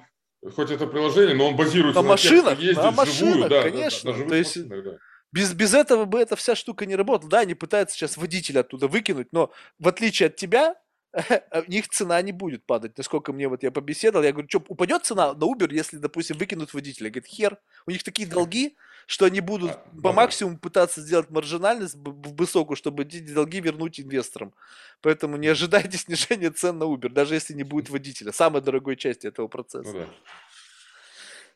хоть 0.52 0.70
это 0.70 0.86
приложение, 0.86 1.34
но 1.34 1.48
он 1.48 1.56
базируется 1.56 2.00
на, 2.00 2.06
на 2.06 2.12
машинах, 2.12 2.50
тех, 2.50 2.60
ездит 2.60 2.84
на 2.84 2.90
машинах, 2.92 3.34
живую, 3.34 3.48
да, 3.48 3.62
конечно. 3.62 4.12
На, 4.12 4.28
То 4.28 4.34
есть, 4.36 4.56
машинах, 4.56 4.84
да. 4.84 4.98
Без, 5.32 5.52
без 5.52 5.74
этого 5.74 6.04
бы 6.04 6.20
эта 6.20 6.36
вся 6.36 6.54
штука 6.54 6.86
не 6.86 6.96
работала. 6.96 7.30
Да, 7.30 7.38
они 7.40 7.54
пытаются 7.54 7.96
сейчас 7.96 8.16
водителя 8.16 8.60
оттуда 8.60 8.88
выкинуть, 8.88 9.28
но 9.32 9.52
в 9.78 9.88
отличие 9.88 10.28
от 10.28 10.36
тебя, 10.36 10.76
у 11.66 11.70
них 11.70 11.88
цена 11.88 12.20
не 12.22 12.32
будет 12.32 12.64
падать. 12.66 12.96
Насколько 12.96 13.32
мне 13.32 13.48
вот 13.48 13.62
я 13.62 13.70
побеседовал, 13.70 14.24
я 14.24 14.32
говорю, 14.32 14.48
что 14.48 14.62
упадет 14.68 15.04
цена 15.04 15.32
на 15.32 15.44
Uber, 15.44 15.72
если, 15.72 15.96
допустим, 15.96 16.36
выкинут 16.36 16.74
водителя? 16.74 17.10
Говорит, 17.10 17.26
хер, 17.26 17.58
у 17.86 17.90
них 17.90 18.02
такие 18.02 18.28
долги, 18.28 18.76
что 19.06 19.24
они 19.24 19.40
будут 19.40 19.70
а, 19.70 19.84
по 20.02 20.12
максимуму 20.12 20.58
пытаться 20.58 21.00
сделать 21.00 21.30
маржинальность 21.30 21.94
в 21.94 22.36
высокую, 22.36 22.76
чтобы 22.76 23.04
эти 23.04 23.20
долги 23.20 23.60
вернуть 23.60 24.00
инвесторам. 24.00 24.52
Поэтому 25.00 25.36
не 25.36 25.48
ожидайте 25.48 25.96
снижения 25.98 26.50
цен 26.50 26.78
на 26.78 26.84
Uber, 26.84 27.08
даже 27.08 27.34
если 27.34 27.54
не 27.54 27.62
будет 27.62 27.88
водителя, 27.88 28.32
самой 28.32 28.60
дорогой 28.60 28.96
части 28.96 29.26
этого 29.26 29.48
процесса. 29.48 29.92
Ну, 29.92 30.00
да. 30.00 30.08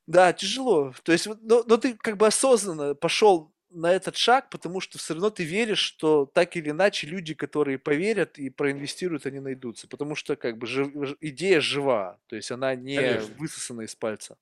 да, 0.07 0.33
тяжело. 0.33 0.95
То 1.03 1.13
есть, 1.13 1.27
но, 1.43 1.65
но 1.67 1.77
ты 1.77 1.95
как 1.95 2.17
бы 2.17 2.27
осознанно 2.27 2.95
пошел 2.95 3.53
на 3.71 3.93
этот 3.93 4.17
шаг, 4.17 4.51
потому 4.51 4.81
что 4.81 4.99
все 4.99 5.15
равно 5.15 5.31
ты 5.31 5.45
веришь, 5.45 5.79
что 5.79 6.27
так 6.27 6.57
или 6.57 6.71
иначе 6.71 7.07
люди, 7.07 7.35
которые 7.35 7.79
поверят 7.79 8.39
и 8.39 8.51
проинвестируют, 8.51 9.27
они 9.27 9.41
найдутся. 9.41 9.89
Потому 9.89 10.15
что 10.15 10.37
как 10.37 10.59
бы 10.59 10.67
жив, 10.67 10.93
идея 11.21 11.61
жива, 11.61 12.19
то 12.27 12.37
есть 12.37 12.51
она 12.51 12.75
не 12.75 12.97
Конечно. 12.97 13.35
высосана 13.37 13.83
из 13.83 13.95
пальца. 13.95 14.37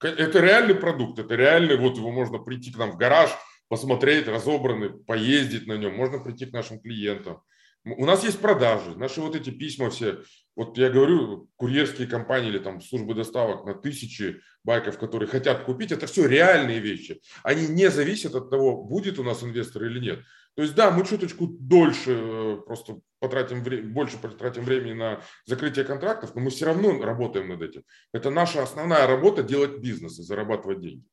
Это 0.00 0.40
реальный 0.40 0.74
продукт, 0.74 1.18
это 1.18 1.34
реальный, 1.34 1.76
вот 1.76 1.96
его 1.96 2.10
можно 2.10 2.38
прийти 2.38 2.72
к 2.72 2.76
нам 2.76 2.92
в 2.92 2.96
гараж, 2.96 3.30
посмотреть, 3.68 4.26
разобранный, 4.26 4.90
поездить 4.90 5.66
на 5.66 5.76
нем, 5.76 5.94
можно 5.94 6.18
прийти 6.18 6.46
к 6.46 6.52
нашим 6.52 6.80
клиентам. 6.80 7.42
У 7.84 8.06
нас 8.06 8.22
есть 8.22 8.38
продажи, 8.38 8.96
наши 8.96 9.20
вот 9.20 9.34
эти 9.34 9.50
письма 9.50 9.90
все, 9.90 10.22
вот 10.54 10.78
я 10.78 10.88
говорю, 10.88 11.48
курьерские 11.56 12.06
компании 12.06 12.50
или 12.50 12.58
там 12.58 12.80
службы 12.80 13.14
доставок 13.14 13.66
на 13.66 13.74
тысячи 13.74 14.40
байков, 14.62 14.98
которые 14.98 15.28
хотят 15.28 15.64
купить, 15.64 15.90
это 15.90 16.06
все 16.06 16.28
реальные 16.28 16.78
вещи. 16.78 17.20
Они 17.42 17.66
не 17.66 17.90
зависят 17.90 18.36
от 18.36 18.50
того, 18.50 18.84
будет 18.84 19.18
у 19.18 19.24
нас 19.24 19.42
инвестор 19.42 19.84
или 19.84 19.98
нет. 19.98 20.20
То 20.54 20.62
есть, 20.62 20.74
да, 20.74 20.90
мы 20.90 21.04
чуточку 21.04 21.46
дольше 21.46 22.12
э, 22.12 22.56
просто 22.66 23.00
потратим, 23.18 23.64
больше 23.92 24.18
потратим 24.18 24.64
времени 24.64 24.92
на 24.92 25.22
закрытие 25.46 25.84
контрактов, 25.84 26.34
но 26.34 26.42
мы 26.42 26.50
все 26.50 26.66
равно 26.66 27.00
работаем 27.02 27.48
над 27.48 27.62
этим. 27.62 27.82
Это 28.12 28.30
наша 28.30 28.62
основная 28.62 29.06
работа– 29.06 29.42
делать 29.42 29.78
бизнес 29.78 30.18
и 30.18 30.22
зарабатывать 30.22 30.80
деньги. 30.80 31.04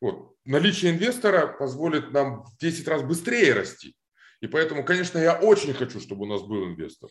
Вот. 0.00 0.34
Наличие 0.44 0.92
инвестора 0.92 1.46
позволит 1.46 2.12
нам 2.12 2.42
в 2.44 2.58
10 2.58 2.86
раз 2.88 3.02
быстрее 3.02 3.54
расти. 3.54 3.94
И 4.46 4.48
поэтому, 4.48 4.84
конечно, 4.84 5.18
я 5.18 5.34
очень 5.34 5.74
хочу, 5.74 5.98
чтобы 5.98 6.22
у 6.22 6.28
нас 6.28 6.40
был 6.40 6.66
инвестор. 6.66 7.10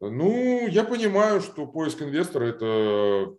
Ну, 0.00 0.68
я 0.68 0.84
понимаю, 0.84 1.40
что 1.40 1.66
поиск 1.66 2.02
инвестора– 2.02 2.44
это 2.48 3.34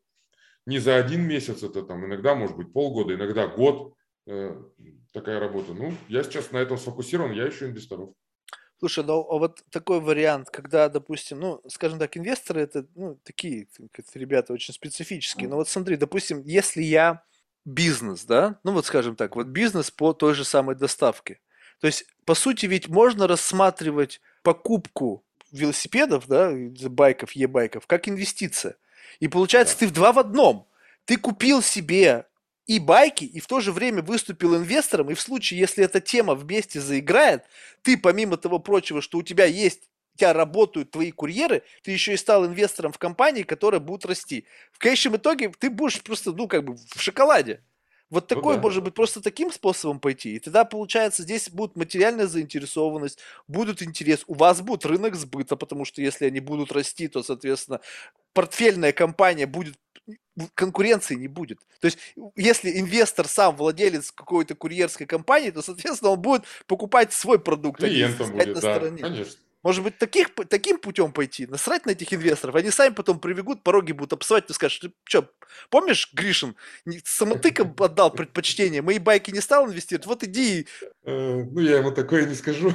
не 0.66 0.80
за 0.80 0.96
один 0.96 1.22
месяц, 1.22 1.62
это 1.62 1.84
там 1.84 2.04
иногда 2.06 2.34
может 2.34 2.58
быть 2.58 2.74
полгода, 2.74 3.14
иногда 3.14 3.46
год 3.46 3.94
э, 4.26 4.60
такая 5.14 5.40
работа. 5.40 5.76
Ну, 5.76 5.94
я 6.08 6.24
сейчас 6.24 6.52
на 6.52 6.58
этом 6.58 6.80
сфокусирован, 6.80 7.34
я 7.34 7.48
ищу 7.48 7.68
инвесторов. 7.68 8.10
Слушай, 8.80 9.04
ну 9.04 9.20
а 9.30 9.38
вот 9.38 9.62
такой 9.70 10.00
вариант, 10.00 10.50
когда, 10.50 10.90
допустим, 10.90 11.40
ну, 11.40 11.62
скажем 11.68 12.00
так, 12.00 12.18
инвесторы 12.18 12.62
это, 12.62 12.88
ну, 12.96 13.20
такие 13.24 13.68
ребята 14.16 14.54
очень 14.54 14.74
специфические. 14.74 15.50
Но 15.50 15.58
вот 15.58 15.70
смотри, 15.70 15.98
допустим, 15.98 16.42
если 16.46 16.82
я 16.82 17.24
бизнес, 17.64 18.26
да, 18.26 18.60
ну 18.64 18.72
вот 18.72 18.88
скажем 18.88 19.16
так, 19.16 19.36
вот 19.36 19.48
бизнес 19.48 19.92
по 19.92 20.14
той 20.14 20.34
же 20.34 20.44
самой 20.44 20.76
доставке. 20.76 21.40
То 21.80 21.88
есть, 21.88 22.06
по 22.26 22.36
сути, 22.36 22.66
ведь 22.66 22.88
можно 22.88 23.28
рассматривать 23.28 24.22
покупку 24.42 25.24
велосипедов, 25.52 26.28
да, 26.28 26.52
байков, 26.90 27.34
e-байков, 27.34 27.88
как 27.88 28.08
инвестиция. 28.08 28.76
И 29.20 29.28
получается, 29.28 29.76
да. 29.76 29.80
ты 29.80 29.88
в 29.88 29.92
два 29.92 30.12
в 30.12 30.20
одном. 30.20 30.68
Ты 31.06 31.18
купил 31.18 31.62
себе 31.62 32.26
и 32.66 32.80
байки, 32.80 33.24
и 33.24 33.40
в 33.40 33.48
то 33.48 33.62
же 33.62 33.72
время 33.72 34.02
выступил 34.02 34.58
инвестором, 34.58 35.10
и 35.10 35.14
в 35.14 35.22
случае, 35.22 35.60
если 35.60 35.86
эта 35.86 36.02
тема 36.02 36.36
вместе 36.36 36.82
заиграет, 36.82 37.46
ты 37.82 37.98
помимо 37.98 38.36
того 38.36 38.60
прочего, 38.60 39.02
что 39.02 39.20
у 39.20 39.24
тебя 39.24 39.46
есть 39.46 39.88
у 40.14 40.18
тебя 40.18 40.34
работают 40.34 40.90
твои 40.90 41.12
курьеры, 41.12 41.62
ты 41.84 41.92
еще 41.92 42.16
и 42.16 42.18
стал 42.18 42.48
инвестором 42.48 42.92
в 42.92 42.98
компании, 42.98 43.44
которая 43.44 43.80
будет 43.80 44.04
расти. 44.04 44.48
В 44.72 44.80
конечном 44.80 45.18
итоге 45.18 45.50
ты 45.50 45.70
будешь 45.70 46.02
просто, 46.02 46.32
ну, 46.32 46.48
как 46.48 46.66
бы 46.66 46.76
в 46.76 47.00
шоколаде. 47.00 47.62
Вот 48.10 48.28
такой, 48.28 48.56
ну, 48.56 48.62
да. 48.62 48.62
может 48.62 48.84
быть, 48.84 48.94
просто 48.94 49.22
таким 49.22 49.52
способом 49.52 50.00
пойти. 50.00 50.36
И 50.36 50.40
тогда, 50.40 50.64
получается, 50.64 51.24
здесь 51.24 51.50
будет 51.50 51.76
материальная 51.76 52.28
заинтересованность, 52.28 53.20
будут 53.48 53.82
интерес, 53.82 54.24
у 54.28 54.34
вас 54.34 54.62
будет 54.62 54.86
рынок 54.86 55.16
сбыта, 55.16 55.58
потому 55.58 55.84
что 55.84 56.02
если 56.02 56.26
они 56.26 56.40
будут 56.40 56.72
расти, 56.72 57.10
то, 57.10 57.22
соответственно, 57.22 57.82
портфельная 58.34 58.94
компания 58.94 59.46
будет 59.46 59.76
конкуренции 60.54 61.16
не 61.16 61.28
будет. 61.28 61.60
То 61.82 61.86
есть, 61.86 61.98
если 62.36 62.80
инвестор 62.80 63.28
сам 63.28 63.56
владелец 63.56 64.12
какой-то 64.12 64.56
курьерской 64.56 65.06
компании, 65.06 65.52
то, 65.52 65.62
соответственно, 65.62 66.12
он 66.12 66.22
будет 66.22 66.44
покупать 66.66 67.12
свой 67.12 67.40
продукт, 67.40 67.80
Клиентом 67.80 68.30
а 68.30 68.32
будет, 68.34 68.48
на 68.48 68.54
да, 68.54 68.60
стороне. 68.60 69.02
конечно. 69.02 69.34
Может 69.68 69.84
быть, 69.84 69.98
таких, 69.98 70.30
таким 70.48 70.78
путем 70.80 71.12
пойти, 71.12 71.46
насрать 71.46 71.86
на 71.86 71.90
этих 71.90 72.14
инвесторов, 72.14 72.56
они 72.56 72.72
сами 72.72 72.94
потом 72.94 73.20
прибегут, 73.20 73.64
пороги 73.64 73.92
будут 73.92 74.14
обсывать, 74.14 74.48
ты 74.48 74.54
скажешь, 74.54 74.80
ты 74.80 74.94
что, 75.04 75.30
помнишь, 75.70 76.10
Гришин, 76.14 76.56
самотыком 77.04 77.76
отдал 77.78 78.10
предпочтение, 78.10 78.82
мои 78.82 78.98
байки 78.98 79.30
не 79.30 79.42
стал 79.42 79.68
инвестировать, 79.68 80.06
вот 80.06 80.24
иди. 80.24 80.68
Э, 81.04 81.44
ну, 81.44 81.60
я 81.60 81.80
ему 81.80 81.92
такое 81.92 82.26
не 82.26 82.36
скажу. 82.36 82.72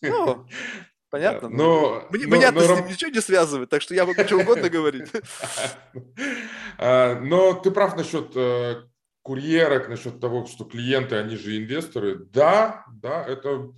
Ну, 0.00 0.44
понятно. 1.10 1.48
Но, 1.48 2.08
но, 2.10 2.18
Меня-то 2.18 2.58
но, 2.58 2.74
с 2.74 2.80
ним 2.80 2.88
ничего 2.88 3.12
не 3.12 3.20
связывает, 3.20 3.70
так 3.70 3.80
что 3.80 3.94
я 3.94 4.04
могу 4.04 4.24
что 4.24 4.38
угодно 4.38 4.68
говорить. 4.68 5.12
А, 6.76 7.20
но 7.20 7.54
ты 7.54 7.70
прав 7.70 7.96
насчет 7.96 8.32
э, 8.34 8.82
курьерок, 9.22 9.88
насчет 9.88 10.18
того, 10.18 10.46
что 10.46 10.64
клиенты, 10.64 11.14
они 11.14 11.36
же 11.36 11.56
инвесторы. 11.56 12.16
Да, 12.16 12.84
да, 12.90 13.24
это 13.24 13.70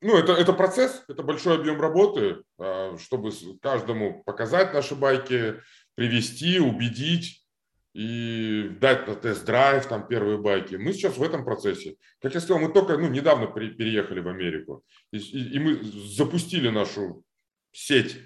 ну, 0.00 0.16
это, 0.16 0.32
это 0.32 0.52
процесс, 0.52 1.02
это 1.08 1.22
большой 1.22 1.56
объем 1.56 1.80
работы, 1.80 2.42
а, 2.58 2.96
чтобы 2.98 3.32
каждому 3.60 4.22
показать 4.24 4.72
наши 4.72 4.94
байки, 4.94 5.60
привести, 5.94 6.60
убедить 6.60 7.44
и 7.94 8.70
дать 8.80 9.08
на 9.08 9.16
тест-драйв 9.16 9.86
там 9.86 10.06
первые 10.06 10.38
байки. 10.38 10.76
Мы 10.76 10.92
сейчас 10.92 11.16
в 11.16 11.22
этом 11.22 11.44
процессе. 11.44 11.96
Как 12.20 12.34
я 12.34 12.40
сказал, 12.40 12.60
мы 12.60 12.72
только 12.72 12.96
ну, 12.96 13.08
недавно 13.08 13.48
переехали 13.48 14.20
в 14.20 14.28
Америку, 14.28 14.84
и, 15.12 15.18
и, 15.18 15.56
и 15.56 15.58
мы 15.58 15.82
запустили 15.82 16.68
нашу 16.68 17.24
сеть 17.72 18.18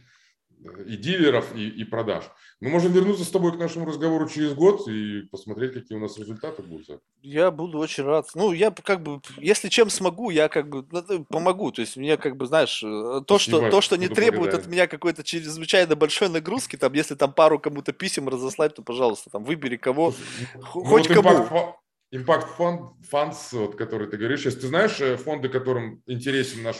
и 0.86 0.96
дилеров, 0.96 1.54
и, 1.56 1.68
и 1.68 1.84
продаж. 1.84 2.24
Мы 2.60 2.70
можем 2.70 2.92
вернуться 2.92 3.24
с 3.24 3.30
тобой 3.30 3.52
к 3.52 3.58
нашему 3.58 3.86
разговору 3.86 4.28
через 4.28 4.54
год 4.54 4.86
и 4.88 5.22
посмотреть, 5.22 5.74
какие 5.74 5.98
у 5.98 6.00
нас 6.00 6.16
результаты 6.18 6.62
будут. 6.62 7.02
Я 7.22 7.50
буду 7.50 7.78
очень 7.78 8.04
рад. 8.04 8.28
Ну, 8.34 8.52
я 8.52 8.70
как 8.70 9.02
бы, 9.02 9.20
если 9.38 9.68
чем 9.68 9.90
смогу, 9.90 10.30
я 10.30 10.48
как 10.48 10.68
бы 10.68 10.86
ну, 10.90 11.24
помогу. 11.24 11.72
То 11.72 11.80
есть 11.80 11.96
мне 11.96 12.16
как 12.16 12.36
бы, 12.36 12.46
знаешь, 12.46 12.82
э, 12.82 13.22
то, 13.26 13.38
что, 13.38 13.70
то, 13.70 13.80
что 13.80 13.96
не 13.96 14.08
требует 14.08 14.54
от 14.54 14.66
меня 14.66 14.86
какой-то 14.86 15.24
чрезвычайно 15.24 15.96
большой 15.96 16.28
нагрузки, 16.28 16.76
там, 16.76 16.92
если 16.92 17.14
там 17.14 17.32
пару 17.32 17.58
кому-то 17.58 17.92
писем 17.92 18.28
разослать, 18.28 18.74
то, 18.74 18.82
пожалуйста, 18.82 19.30
там, 19.30 19.44
выбери 19.44 19.76
кого, 19.76 20.14
ну, 20.54 20.62
хоть 20.62 21.08
вот 21.08 21.22
кому. 21.22 21.76
Импакт 22.14 22.46
фонд, 22.56 22.92
фондс, 23.08 23.52
вот, 23.54 23.74
который 23.74 24.06
ты 24.06 24.18
говоришь, 24.18 24.44
если 24.44 24.60
ты 24.60 24.66
знаешь 24.66 25.00
э, 25.00 25.16
фонды, 25.16 25.48
которым 25.48 26.02
интересен 26.06 26.62
наш 26.62 26.76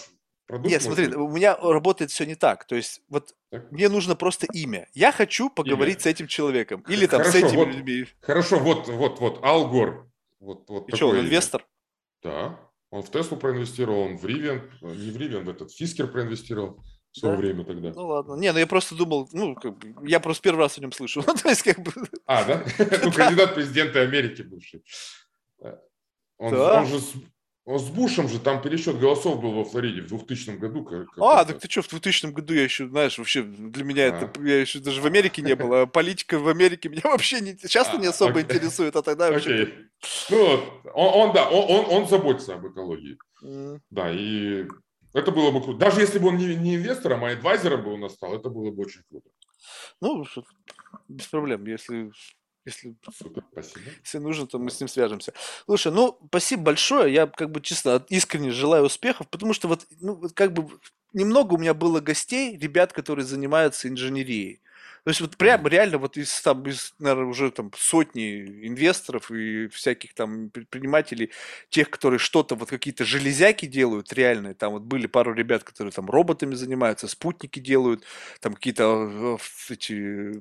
продукт. 0.47 0.71
Нет, 0.71 0.83
смотри, 0.83 1.07
быть... 1.07 1.17
у 1.17 1.29
меня 1.29 1.57
работает 1.57 2.11
все 2.11 2.27
не 2.27 2.35
так. 2.35 2.67
То 2.67 2.77
есть, 2.77 3.01
вот. 3.09 3.35
Мне 3.71 3.89
нужно 3.89 4.17
просто 4.17 4.47
имя. 4.53 4.89
Я 4.95 5.13
хочу 5.13 5.51
поговорить 5.51 5.97
имя. 5.97 6.03
с 6.03 6.07
этим 6.07 6.27
человеком. 6.27 6.85
Или 6.89 7.07
там 7.07 7.21
хорошо, 7.21 7.39
с 7.39 7.43
этими 7.43 7.57
вот, 7.57 7.69
людьми. 7.69 8.07
Хорошо, 8.21 8.59
вот, 8.59 8.89
вот, 8.89 9.21
вот, 9.21 9.45
Алгор. 9.45 10.11
Вот, 10.41 10.69
вот 10.69 10.89
И 10.89 10.97
что, 10.97 11.09
он 11.09 11.17
имя. 11.17 11.27
инвестор? 11.27 11.67
Да. 12.23 12.59
Он 12.91 13.03
в 13.03 13.11
Теслу 13.11 13.37
проинвестировал, 13.37 14.01
он 14.01 14.17
в 14.19 14.27
Ривен, 14.27 14.71
не 14.83 15.11
в 15.11 15.17
Ривен, 15.17 15.45
в 15.45 15.49
этот 15.49 15.73
Фискер 15.73 16.09
проинвестировал 16.09 16.83
в 17.11 17.19
свое 17.19 17.37
да? 17.37 17.41
время 17.41 17.65
тогда. 17.65 17.93
Ну 17.95 18.07
ладно. 18.07 18.35
Не, 18.35 18.53
ну 18.53 18.59
я 18.59 18.67
просто 18.67 18.95
думал, 18.95 19.29
ну, 19.33 19.55
как 19.55 19.79
бы, 19.79 20.09
я 20.09 20.21
просто 20.21 20.43
первый 20.43 20.61
раз 20.61 20.77
о 20.79 20.81
нем 20.81 20.93
слышу. 20.93 21.23
То 21.43 21.49
есть, 21.49 21.63
как 21.63 21.79
бы... 21.81 21.93
А, 22.27 22.45
да? 22.45 22.65
Ну, 23.05 23.13
кандидат 23.13 23.55
президента 23.55 24.03
Америки 24.03 24.43
бывший. 24.43 24.85
Он, 26.39 26.55
он 26.55 26.87
же 26.87 27.01
он 27.65 27.79
с 27.79 27.89
Бушем 27.91 28.29
же 28.29 28.41
там 28.41 28.61
пересчет 28.61 28.99
голосов 28.99 29.41
был 29.41 29.53
во 29.53 29.65
Флориде 29.65 30.03
в 30.03 30.09
2000 30.09 30.57
году. 30.57 30.85
Как, 30.85 31.07
а, 31.19 31.45
так 31.45 31.61
ты 31.61 31.71
что, 31.71 31.83
в 31.83 31.89
2000 31.89 32.27
году 32.33 32.55
я 32.55 32.65
еще, 32.65 32.89
знаешь, 32.89 33.19
вообще 33.19 33.43
для 33.43 33.85
меня 33.85 34.05
а. 34.05 34.07
это, 34.09 34.43
я 34.43 34.61
еще 34.61 34.81
даже 34.81 35.01
в 35.01 35.07
Америке 35.07 35.43
не 35.43 35.55
было, 35.55 35.83
а 35.83 35.87
политика 35.87 36.39
в 36.39 36.49
Америке 36.49 36.89
меня 36.89 37.03
вообще 37.05 37.41
не, 37.41 37.57
часто 37.57 37.99
не 37.99 38.07
особо 38.07 38.41
окей. 38.41 38.45
интересует, 38.45 38.97
а 38.97 39.03
тогда 39.03 39.31
вообще... 39.31 39.63
Окей. 39.63 39.75
Ну, 40.31 40.61
он, 40.95 41.29
он, 41.29 41.33
да, 41.33 41.49
он, 41.49 41.71
он, 41.71 42.03
он 42.03 42.09
заботится 42.09 42.55
об 42.55 42.67
экологии. 42.67 43.17
Mm. 43.45 43.79
Да, 43.91 44.11
и 44.11 44.67
это 45.15 45.31
было 45.31 45.53
бы 45.53 45.63
круто. 45.63 45.79
Даже 45.79 46.01
если 46.01 46.19
бы 46.19 46.29
он 46.29 46.39
не, 46.39 46.57
не 46.57 46.77
инвестором, 46.77 47.25
а 47.25 47.31
адвайзером 47.31 47.85
бы 47.85 47.93
он 47.93 48.11
стал, 48.11 48.35
это 48.35 48.49
было 48.49 48.73
бы 48.73 48.83
очень 48.83 49.03
круто. 49.09 49.29
Ну, 50.01 50.25
без 51.09 51.27
проблем, 51.27 51.65
если 51.67 52.11
если, 52.65 52.95
спасибо. 53.03 53.43
если 54.05 54.19
нужно, 54.19 54.47
то 54.47 54.59
мы 54.59 54.71
с 54.71 54.81
ним 54.81 54.89
свяжемся. 54.89 55.33
Слушай, 55.65 55.93
ну, 55.93 56.19
спасибо 56.29 56.63
большое. 56.63 57.13
Я 57.13 57.27
как 57.27 57.51
бы 57.51 57.61
честно, 57.61 58.05
искренне 58.09 58.51
желаю 58.51 58.85
успехов, 58.85 59.29
потому 59.29 59.53
что 59.53 59.69
вот, 59.69 59.87
ну, 60.01 60.15
вот 60.15 60.33
как 60.33 60.53
бы 60.53 60.69
немного 61.13 61.55
у 61.55 61.59
меня 61.59 61.75
было 61.75 62.01
гостей, 62.01 62.57
ребят, 62.57 62.93
которые 62.93 63.25
занимаются 63.25 63.89
инженерией. 63.89 64.63
То 65.05 65.11
есть 65.11 65.21
вот 65.21 65.37
прям 65.37 65.67
реально 65.67 65.99
вот 65.99 66.17
из 66.17 66.41
там, 66.43 66.63
из, 66.63 66.95
наверное, 67.01 67.27
уже 67.27 67.51
там 67.51 67.73
сотни 67.77 68.69
инвесторов 68.69 69.33
и 69.33 69.67
всяких 69.67 70.15
там 70.15 70.49
предпринимателей, 70.51 71.33
тех, 71.71 71.91
которые 71.91 72.21
что-то, 72.21 72.55
вот 72.55 72.69
какие-то 72.69 73.05
железяки 73.05 73.67
делают 73.67 74.13
реальные, 74.13 74.55
там 74.55 74.75
вот 74.75 74.83
были 74.83 75.09
пару 75.09 75.35
ребят, 75.35 75.65
которые 75.65 75.91
там 75.93 76.09
роботами 76.09 76.55
занимаются, 76.55 77.09
спутники 77.09 77.59
делают, 77.59 78.05
там 78.41 78.55
какие-то 78.55 79.39
э, 79.69 79.73
эти 79.73 80.41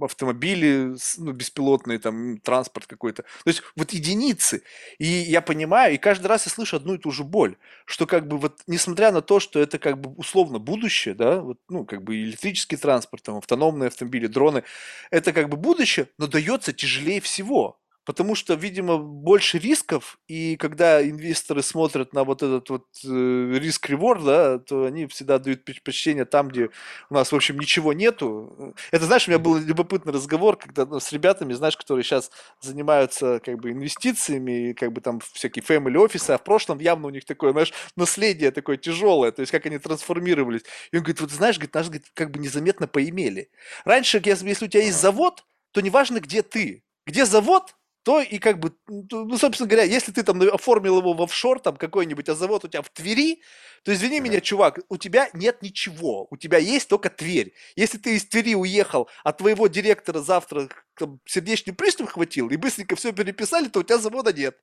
автомобили, 0.00 0.96
ну, 1.18 1.32
беспилотные, 1.32 1.98
там, 1.98 2.38
транспорт 2.38 2.86
какой-то. 2.86 3.22
То 3.22 3.48
есть 3.50 3.62
вот 3.76 3.92
единицы. 3.92 4.62
И 4.98 5.06
я 5.06 5.40
понимаю, 5.40 5.94
и 5.94 5.98
каждый 5.98 6.26
раз 6.26 6.46
я 6.46 6.52
слышу 6.52 6.76
одну 6.76 6.94
и 6.94 6.98
ту 6.98 7.10
же 7.10 7.24
боль, 7.24 7.56
что 7.84 8.06
как 8.06 8.26
бы 8.28 8.38
вот, 8.38 8.60
несмотря 8.66 9.12
на 9.12 9.22
то, 9.22 9.40
что 9.40 9.60
это 9.60 9.78
как 9.78 10.00
бы 10.00 10.10
условно 10.14 10.58
будущее, 10.58 11.14
да, 11.14 11.40
вот, 11.40 11.58
ну, 11.68 11.84
как 11.84 12.02
бы 12.02 12.16
электрический 12.16 12.76
транспорт, 12.76 13.22
там, 13.22 13.36
автономные 13.36 13.88
автомобили, 13.88 14.26
дроны, 14.26 14.64
это 15.10 15.32
как 15.32 15.48
бы 15.48 15.56
будущее, 15.56 16.08
но 16.18 16.26
дается 16.26 16.72
тяжелее 16.72 17.20
всего 17.20 17.78
потому 18.08 18.34
что, 18.34 18.54
видимо, 18.54 18.96
больше 18.96 19.58
рисков, 19.58 20.18
и 20.28 20.56
когда 20.56 21.06
инвесторы 21.06 21.62
смотрят 21.62 22.14
на 22.14 22.24
вот 22.24 22.42
этот 22.42 22.70
вот 22.70 22.86
э, 23.04 23.58
риск-реворд, 23.58 24.24
да, 24.24 24.58
то 24.60 24.86
они 24.86 25.06
всегда 25.08 25.38
дают 25.38 25.62
предпочтение 25.62 26.24
там, 26.24 26.48
где 26.48 26.70
у 27.10 27.14
нас, 27.14 27.30
в 27.30 27.36
общем, 27.36 27.58
ничего 27.58 27.92
нету. 27.92 28.74
Это, 28.92 29.04
знаешь, 29.04 29.28
у 29.28 29.30
меня 29.30 29.38
был 29.38 29.58
любопытный 29.58 30.14
разговор, 30.14 30.56
когда 30.56 30.86
ну, 30.86 31.00
с 31.00 31.12
ребятами, 31.12 31.52
знаешь, 31.52 31.76
которые 31.76 32.02
сейчас 32.02 32.30
занимаются 32.62 33.40
как 33.44 33.58
бы 33.58 33.72
инвестициями, 33.72 34.72
как 34.72 34.94
бы 34.94 35.02
там 35.02 35.20
всякие 35.34 35.62
family 35.62 35.98
офисы, 35.98 36.30
а 36.30 36.38
в 36.38 36.44
прошлом 36.44 36.78
явно 36.78 37.08
у 37.08 37.10
них 37.10 37.26
такое, 37.26 37.52
знаешь, 37.52 37.74
наследие 37.94 38.52
такое 38.52 38.78
тяжелое, 38.78 39.32
то 39.32 39.40
есть 39.40 39.52
как 39.52 39.66
они 39.66 39.76
трансформировались. 39.76 40.62
И 40.92 40.96
он 40.96 41.02
говорит, 41.02 41.20
вот 41.20 41.30
знаешь, 41.30 41.56
говорит, 41.56 41.74
нас 41.74 41.88
говорит, 41.88 42.06
как 42.14 42.30
бы 42.30 42.38
незаметно 42.38 42.86
поимели. 42.88 43.50
Раньше, 43.84 44.18
если, 44.24 44.48
если 44.48 44.64
у 44.64 44.68
тебя 44.68 44.84
есть 44.84 44.98
завод, 44.98 45.44
то 45.72 45.82
неважно, 45.82 46.20
где 46.20 46.40
ты. 46.40 46.84
Где 47.08 47.24
завод, 47.24 47.74
то 48.08 48.22
и 48.22 48.38
как 48.38 48.58
бы, 48.58 48.72
ну, 48.86 49.36
собственно 49.36 49.68
говоря, 49.68 49.84
если 49.84 50.12
ты 50.12 50.22
там 50.22 50.40
оформил 50.40 50.96
его 51.00 51.12
в 51.12 51.20
офшор, 51.20 51.60
там 51.60 51.76
какой-нибудь, 51.76 52.26
а 52.30 52.34
завод 52.34 52.64
у 52.64 52.68
тебя 52.68 52.80
в 52.80 52.88
Твери, 52.88 53.42
то 53.84 53.92
извини 53.92 54.20
меня, 54.20 54.40
чувак, 54.40 54.78
у 54.88 54.96
тебя 54.96 55.28
нет 55.34 55.60
ничего, 55.60 56.26
у 56.30 56.38
тебя 56.38 56.56
есть 56.56 56.88
только 56.88 57.10
Тверь. 57.10 57.52
Если 57.76 57.98
ты 57.98 58.16
из 58.16 58.24
Твери 58.24 58.54
уехал, 58.54 59.10
а 59.24 59.34
твоего 59.34 59.66
директора 59.66 60.20
завтра 60.20 60.70
там, 60.94 61.20
сердечный 61.26 61.74
приступ 61.74 62.08
хватил, 62.08 62.48
и 62.48 62.56
быстренько 62.56 62.96
все 62.96 63.12
переписали, 63.12 63.68
то 63.68 63.80
у 63.80 63.82
тебя 63.82 63.98
завода 63.98 64.32
нет. 64.32 64.56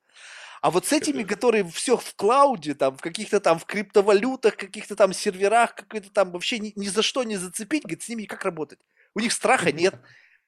А 0.64 0.72
вот 0.72 0.88
с 0.88 0.92
этими, 0.92 1.22
которые 1.22 1.70
все 1.70 1.98
в 1.98 2.16
клауде, 2.16 2.74
там, 2.74 2.98
в 2.98 3.02
каких-то 3.02 3.40
там, 3.40 3.60
в 3.60 3.66
криптовалютах, 3.66 4.58
каких-то 4.58 4.96
там 4.96 5.14
серверах, 5.14 5.76
какой-то 5.76 6.10
там 6.10 6.32
вообще 6.32 6.58
ни, 6.58 6.74
ни 6.76 6.88
за 6.88 7.04
что 7.04 7.24
не 7.24 7.38
зацепить, 7.38 7.84
говорит, 7.84 8.02
с 8.02 8.10
ними 8.10 8.24
как 8.24 8.44
работать? 8.44 8.80
У 9.14 9.20
них 9.20 9.32
страха 9.32 9.72
нет, 9.72 9.94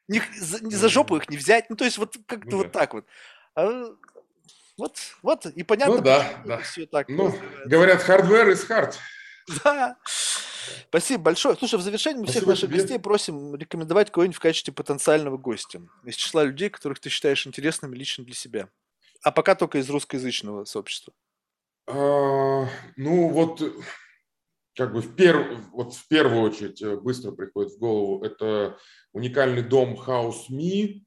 не, 0.08 0.22
за, 0.40 0.64
не 0.64 0.76
за 0.76 0.90
жопу 0.90 1.18
их 1.18 1.30
не 1.30 1.38
взять. 1.38 1.70
Ну, 1.70 1.76
то 1.76 1.86
есть, 1.86 1.98
вот 1.98 2.18
как-то 2.26 2.50
ну, 2.50 2.58
вот 2.58 2.72
да. 2.72 2.80
так 2.80 2.94
вот. 2.94 3.06
А, 3.56 3.86
вот, 4.78 4.98
вот, 5.24 5.46
и 5.48 5.64
понятно, 5.64 5.96
ну, 5.96 6.02
да, 6.02 6.42
да. 6.46 6.58
все 6.60 6.86
так. 6.86 7.10
Ну, 7.10 7.34
говорят, 7.66 8.08
hardware 8.08 8.52
is 8.52 8.68
hard. 8.70 8.96
Да. 9.64 9.98
Спасибо 10.90 11.24
большое. 11.24 11.56
Слушай, 11.56 11.80
в 11.80 11.82
завершении 11.82 12.20
мы 12.20 12.26
Спасибо 12.26 12.42
всех 12.42 12.50
наших 12.50 12.70
тебе. 12.70 12.80
гостей 12.80 13.00
просим 13.00 13.56
рекомендовать 13.56 14.12
кого-нибудь 14.12 14.36
в 14.36 14.42
качестве 14.42 14.74
потенциального 14.74 15.38
гостя 15.38 15.82
из 16.04 16.16
числа 16.16 16.44
людей, 16.44 16.70
которых 16.70 17.00
ты 17.00 17.10
считаешь 17.10 17.48
интересными 17.48 17.96
лично 17.96 18.26
для 18.26 18.36
себя. 18.36 18.70
А 19.24 19.32
пока 19.32 19.56
только 19.56 19.78
из 19.78 19.90
русскоязычного 19.90 20.66
сообщества. 20.66 21.14
А, 21.88 22.68
ну, 22.98 23.30
вот 23.30 23.62
как 24.78 24.94
бы 24.94 25.02
в, 25.02 25.16
перв, 25.16 25.60
вот 25.72 25.96
в 25.96 26.08
первую 26.08 26.44
очередь 26.44 26.82
э, 26.84 26.96
быстро 26.98 27.32
приходит 27.32 27.74
в 27.74 27.80
голову, 27.80 28.24
это 28.24 28.78
уникальный 29.12 29.64
дом 29.64 29.96
House 29.96 30.50
Me. 30.52 31.02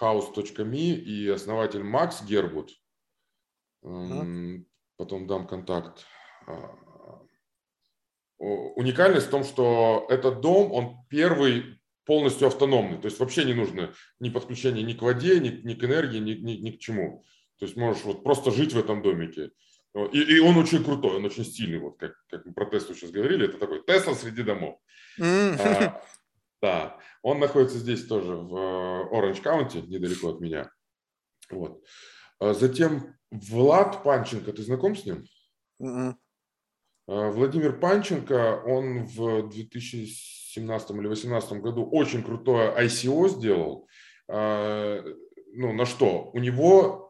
house.me 0.00 0.94
и 0.94 1.28
основатель 1.28 1.84
Макс 1.84 2.22
Гербут. 2.24 2.72
Потом 4.96 5.26
дам 5.26 5.46
контакт. 5.46 6.04
А, 6.46 6.76
уникальность 8.38 9.28
в 9.28 9.30
том, 9.30 9.44
что 9.44 10.06
этот 10.08 10.40
дом, 10.40 10.72
он 10.72 10.96
первый 11.08 11.80
полностью 12.04 12.48
автономный. 12.48 12.98
То 12.98 13.06
есть 13.06 13.20
вообще 13.20 13.44
не 13.44 13.54
нужно 13.54 13.94
ни 14.18 14.30
подключения 14.30 14.82
ни 14.82 14.94
к 14.94 15.02
воде, 15.02 15.38
ни, 15.38 15.48
ни 15.48 15.74
к 15.74 15.84
энергии, 15.84 16.18
ни, 16.18 16.32
ни, 16.32 16.52
ни 16.54 16.70
к 16.72 16.80
чему. 16.80 17.24
То 17.58 17.66
есть 17.66 17.76
можешь 17.76 18.02
вот 18.02 18.24
просто 18.24 18.50
жить 18.50 18.72
в 18.72 18.78
этом 18.78 19.02
домике. 19.02 19.50
И, 19.94 20.36
и 20.36 20.38
он 20.40 20.56
очень 20.56 20.82
крутой, 20.82 21.16
он 21.16 21.24
очень 21.24 21.44
стильный. 21.44 21.78
Вот 21.78 21.98
как, 21.98 22.14
как 22.30 22.46
мы 22.46 22.54
про 22.54 22.66
Теслу 22.66 22.94
сейчас 22.94 23.10
говорили, 23.10 23.46
это 23.46 23.58
такой 23.58 23.84
Тесла 23.84 24.14
среди 24.14 24.42
домов. 24.42 24.78
А, 25.20 26.00
да, 26.62 26.98
он 27.22 27.40
находится 27.40 27.78
здесь 27.78 28.06
тоже, 28.06 28.34
в 28.34 29.12
Оранж 29.12 29.38
э, 29.38 29.42
Каунти, 29.42 29.78
недалеко 29.82 30.30
от 30.30 30.40
меня. 30.40 30.70
Вот. 31.50 31.84
А 32.38 32.54
затем 32.54 33.14
Влад 33.30 34.02
Панченко, 34.02 34.52
ты 34.52 34.62
знаком 34.62 34.96
с 34.96 35.04
ним? 35.04 35.26
Mm-hmm. 35.82 36.14
Владимир 37.08 37.78
Панченко, 37.78 38.62
он 38.64 39.04
в 39.04 39.48
2017 39.50 40.90
или 40.90 40.98
2018 41.00 41.52
году 41.60 41.84
очень 41.84 42.22
крутое 42.22 42.72
ICO 42.84 43.28
сделал. 43.28 43.88
А, 44.28 45.04
ну, 45.52 45.72
на 45.72 45.84
что? 45.84 46.30
У 46.32 46.38
него 46.38 47.01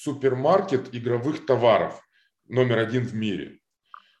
супермаркет 0.00 0.94
игровых 0.94 1.46
товаров 1.46 2.00
номер 2.48 2.78
один 2.78 3.04
в 3.04 3.14
мире. 3.14 3.60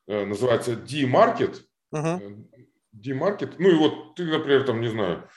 Э, 0.06 0.24
называется 0.24 0.76
DMarket. 0.76 1.62
Угу. 1.94 2.46
DMarket. 2.92 3.54
Ну 3.58 3.70
и 3.70 3.74
вот 3.74 4.14
ты, 4.14 4.24
например, 4.24 4.64
там, 4.64 4.80
не 4.80 4.88
знаю, 4.88 5.28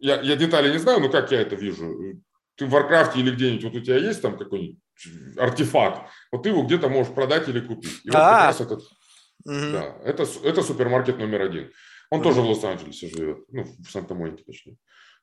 я, 0.00 0.20
я 0.20 0.36
детали 0.36 0.72
не 0.72 0.78
знаю, 0.78 1.00
но 1.00 1.08
как 1.08 1.32
я 1.32 1.40
это 1.40 1.56
вижу. 1.56 2.20
Ты 2.56 2.66
в 2.66 2.70
Варкрафте 2.70 3.20
или 3.20 3.30
где-нибудь, 3.30 3.64
вот 3.64 3.76
у 3.76 3.80
тебя 3.80 3.98
есть 3.98 4.20
там 4.20 4.36
какой-нибудь 4.36 4.78
артефакт, 5.36 6.10
вот 6.32 6.42
ты 6.42 6.48
его 6.48 6.62
где-то 6.62 6.88
можешь 6.88 7.14
продать 7.14 7.48
или 7.48 7.60
купить. 7.60 8.00
И 8.04 8.10
вот 8.10 8.16
как 8.16 8.46
раз 8.46 8.60
этот, 8.60 8.80
угу. 8.80 8.88
да, 9.44 9.96
это, 10.04 10.24
это 10.42 10.62
супермаркет 10.62 11.18
номер 11.18 11.42
один. 11.42 11.70
Он 12.10 12.18
угу. 12.18 12.28
тоже 12.28 12.40
в 12.40 12.46
Лос-Анджелесе 12.46 13.08
живет, 13.08 13.44
ну, 13.48 13.62
в 13.62 13.90
Санта-Монике 13.90 14.44
точнее. 14.44 14.76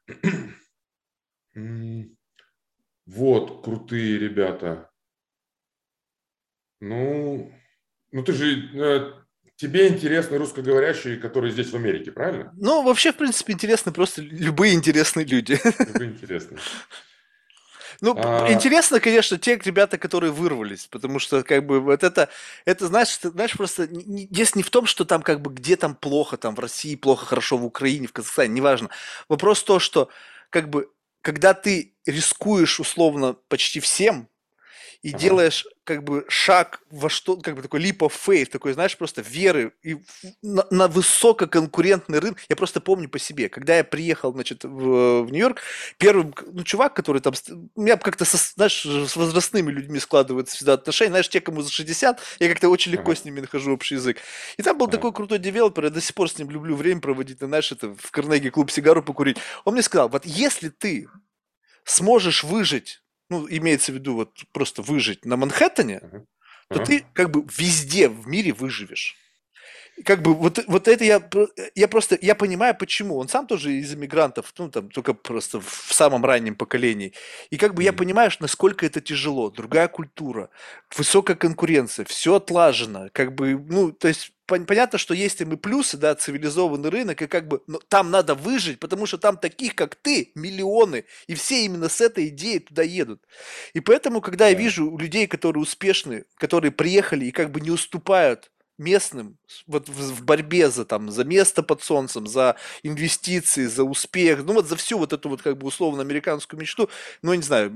Вот, 3.06 3.64
крутые 3.64 4.18
ребята. 4.18 4.90
Ну, 6.80 7.52
ну 8.12 8.24
ты 8.24 8.34
же 8.34 8.70
э, 8.74 9.14
тебе 9.56 9.88
интересны 9.88 10.38
русскоговорящие, 10.38 11.18
которые 11.18 11.52
здесь 11.52 11.70
в 11.70 11.76
Америке, 11.76 12.12
правильно? 12.12 12.52
Ну, 12.58 12.84
вообще, 12.84 13.12
в 13.12 13.18
принципе, 13.18 13.54
интересны 13.54 13.92
просто 13.92 14.22
любые 14.22 14.74
интересные 14.74 15.26
люди. 15.26 15.60
Любые 15.80 16.12
интересные. 16.12 16.60
Ну, 18.02 18.16
а... 18.18 18.52
интересно, 18.52 19.00
конечно, 19.00 19.38
те 19.38 19.56
ребята, 19.64 19.98
которые 19.98 20.32
вырвались, 20.32 20.88
потому 20.88 21.20
что, 21.20 21.44
как 21.44 21.66
бы, 21.66 21.80
вот 21.80 22.04
это, 22.04 22.30
это, 22.66 22.88
знаешь, 22.88 23.16
ты, 23.18 23.30
знаешь, 23.30 23.54
просто 23.54 23.86
здесь 23.86 24.56
не 24.56 24.64
в 24.64 24.70
том, 24.70 24.86
что 24.86 25.06
там, 25.06 25.22
как 25.22 25.42
бы, 25.42 25.54
где 25.54 25.78
там 25.78 25.96
плохо, 25.96 26.38
там, 26.38 26.56
в 26.56 26.60
России 26.60 26.96
плохо, 26.96 27.26
хорошо, 27.26 27.58
в 27.58 27.66
Украине, 27.66 28.08
в 28.08 28.14
Казахстане, 28.14 28.54
неважно. 28.54 28.90
Вопрос 29.30 29.64
то, 29.64 29.80
что, 29.80 30.10
как 30.50 30.70
бы, 30.70 30.90
когда 31.26 31.56
ты 31.56 31.96
рискуешь, 32.06 32.80
условно, 32.80 33.34
почти 33.34 33.80
всем, 33.80 34.30
и 35.06 35.10
ага. 35.10 35.20
делаешь 35.20 35.68
как 35.84 36.04
бы 36.04 36.26
шаг 36.28 36.82
во 36.90 37.12
что, 37.12 37.38
как 37.38 37.56
бы 37.56 37.62
такой 37.62 37.80
leap 37.80 37.98
of 37.98 38.12
faith, 38.12 38.48
такой, 38.48 38.74
знаешь, 38.74 38.98
просто 38.98 39.22
веры 39.22 39.72
и 39.84 39.98
на, 40.42 40.66
на 40.72 40.88
высококонкурентный 40.88 42.18
рынок. 42.18 42.40
Я 42.50 42.56
просто 42.56 42.82
помню 42.82 43.08
по 43.08 43.20
себе, 43.20 43.48
когда 43.48 43.78
я 43.78 43.84
приехал, 43.84 44.34
значит, 44.34 44.64
в, 44.64 45.22
в 45.22 45.32
Нью-Йорк, 45.32 45.62
первый, 46.00 46.34
ну, 46.52 46.64
чувак, 46.64 46.96
который 46.96 47.22
там, 47.22 47.36
у 47.76 47.82
меня 47.84 47.98
как-то, 47.98 48.26
со, 48.26 48.38
знаешь, 48.56 48.84
с 48.84 49.16
возрастными 49.16 49.70
людьми 49.70 50.00
складывается 50.00 50.56
всегда 50.56 50.74
отношения, 50.74 51.12
знаешь, 51.12 51.30
те, 51.30 51.40
кому 51.40 51.62
за 51.62 51.70
60, 51.72 52.20
я 52.40 52.50
как-то 52.50 52.70
очень 52.70 52.92
легко 52.92 53.12
ага. 53.12 53.22
с 53.22 53.26
ними 53.26 53.42
нахожу 53.42 53.74
общий 53.74 53.94
язык. 53.94 54.18
И 54.58 54.64
там 54.64 54.76
был 54.80 54.88
ага. 54.88 54.98
такой 54.98 55.14
крутой 55.14 55.38
девелопер, 55.38 55.84
я 55.84 55.90
до 55.92 56.02
сих 56.02 56.16
пор 56.16 56.32
с 56.32 56.40
ним 56.40 56.50
люблю 56.50 56.76
время 56.76 57.00
проводить, 57.00 57.38
знаешь, 57.38 57.72
это 57.72 57.94
в 57.94 58.10
Карнеги 58.10 58.50
клуб 58.50 58.72
сигару 58.72 59.04
покурить. 59.04 59.38
Он 59.66 59.74
мне 59.74 59.84
сказал, 59.84 60.10
вот 60.10 60.26
если 60.26 60.70
ты 60.70 61.08
сможешь 61.84 62.44
выжить 62.44 63.04
ну, 63.30 63.48
имеется 63.50 63.92
в 63.92 63.96
виду 63.96 64.16
вот 64.16 64.44
просто 64.52 64.82
выжить 64.82 65.26
на 65.26 65.38
Манхэттене, 65.38 66.02
то 66.70 66.80
ты 66.84 67.06
как 67.14 67.32
бы 67.32 67.46
везде 67.58 68.10
в 68.10 68.28
мире 68.28 68.54
выживешь. 68.54 69.16
Как 70.04 70.22
бы 70.22 70.34
вот, 70.34 70.60
вот 70.68 70.88
это 70.90 71.06
я, 71.06 71.22
я 71.74 71.88
просто, 71.88 72.18
я 72.22 72.36
понимаю, 72.36 72.76
почему. 72.78 73.18
Он 73.18 73.30
сам 73.30 73.48
тоже 73.48 73.74
из 73.74 73.94
иммигрантов, 73.94 74.54
ну, 74.58 74.70
там, 74.70 74.90
только 74.90 75.14
просто 75.14 75.62
в 75.62 75.94
самом 75.94 76.26
раннем 76.26 76.56
поколении. 76.56 77.14
И 77.50 77.58
как 77.58 77.74
бы 77.74 77.84
я 77.84 77.94
понимаю, 77.94 78.30
насколько 78.42 78.86
это 78.86 79.00
тяжело. 79.00 79.50
Другая 79.50 79.88
культура, 79.88 80.50
высокая 80.96 81.38
конкуренция, 81.38 82.04
все 82.06 82.36
отлажено. 82.36 83.08
Как 83.14 83.34
бы, 83.36 83.58
ну, 83.58 83.94
то 83.94 84.10
есть 84.10 84.34
понятно, 84.46 84.98
что 85.00 85.14
есть 85.14 85.40
им 85.42 85.54
и 85.54 85.56
плюсы, 85.56 85.98
да, 85.98 86.14
цивилизованный 86.14 86.90
рынок, 86.90 87.22
и 87.22 87.28
как 87.28 87.48
бы 87.48 87.64
но 87.68 87.80
там 87.88 88.12
надо 88.12 88.36
выжить, 88.36 88.80
потому 88.80 89.06
что 89.06 89.18
там 89.18 89.38
таких, 89.38 89.76
как 89.76 89.96
ты, 89.96 90.32
миллионы, 90.36 91.06
и 91.28 91.36
все 91.36 91.66
именно 91.66 91.90
с 91.90 92.02
этой 92.02 92.28
идеей 92.28 92.60
туда 92.60 92.84
едут. 92.84 93.22
И 93.74 93.80
поэтому, 93.80 94.22
когда 94.22 94.50
я 94.50 94.56
вижу 94.56 94.98
людей, 94.98 95.28
которые 95.28 95.64
успешны, 95.64 96.26
которые 96.38 96.72
приехали 96.72 97.26
и 97.26 97.32
как 97.32 97.52
бы 97.52 97.62
не 97.62 97.72
уступают 97.72 98.52
местным 98.78 99.38
вот 99.68 99.88
в, 99.88 99.92
в 99.92 100.26
борьбе 100.26 100.70
за 100.70 100.86
там 100.86 101.10
за 101.10 101.24
место 101.24 101.64
под 101.64 101.82
солнцем, 101.82 102.28
за 102.28 102.58
инвестиции, 102.84 103.66
за 103.66 103.84
успех, 103.84 104.44
ну 104.44 104.54
вот 104.54 104.68
за 104.68 104.76
всю 104.76 104.98
вот 104.98 105.14
эту 105.14 105.30
вот 105.30 105.42
как 105.42 105.58
бы 105.58 105.68
условно 105.68 106.02
американскую 106.02 106.60
мечту, 106.60 106.90
ну 107.22 107.34
не 107.34 107.42
знаю, 107.42 107.72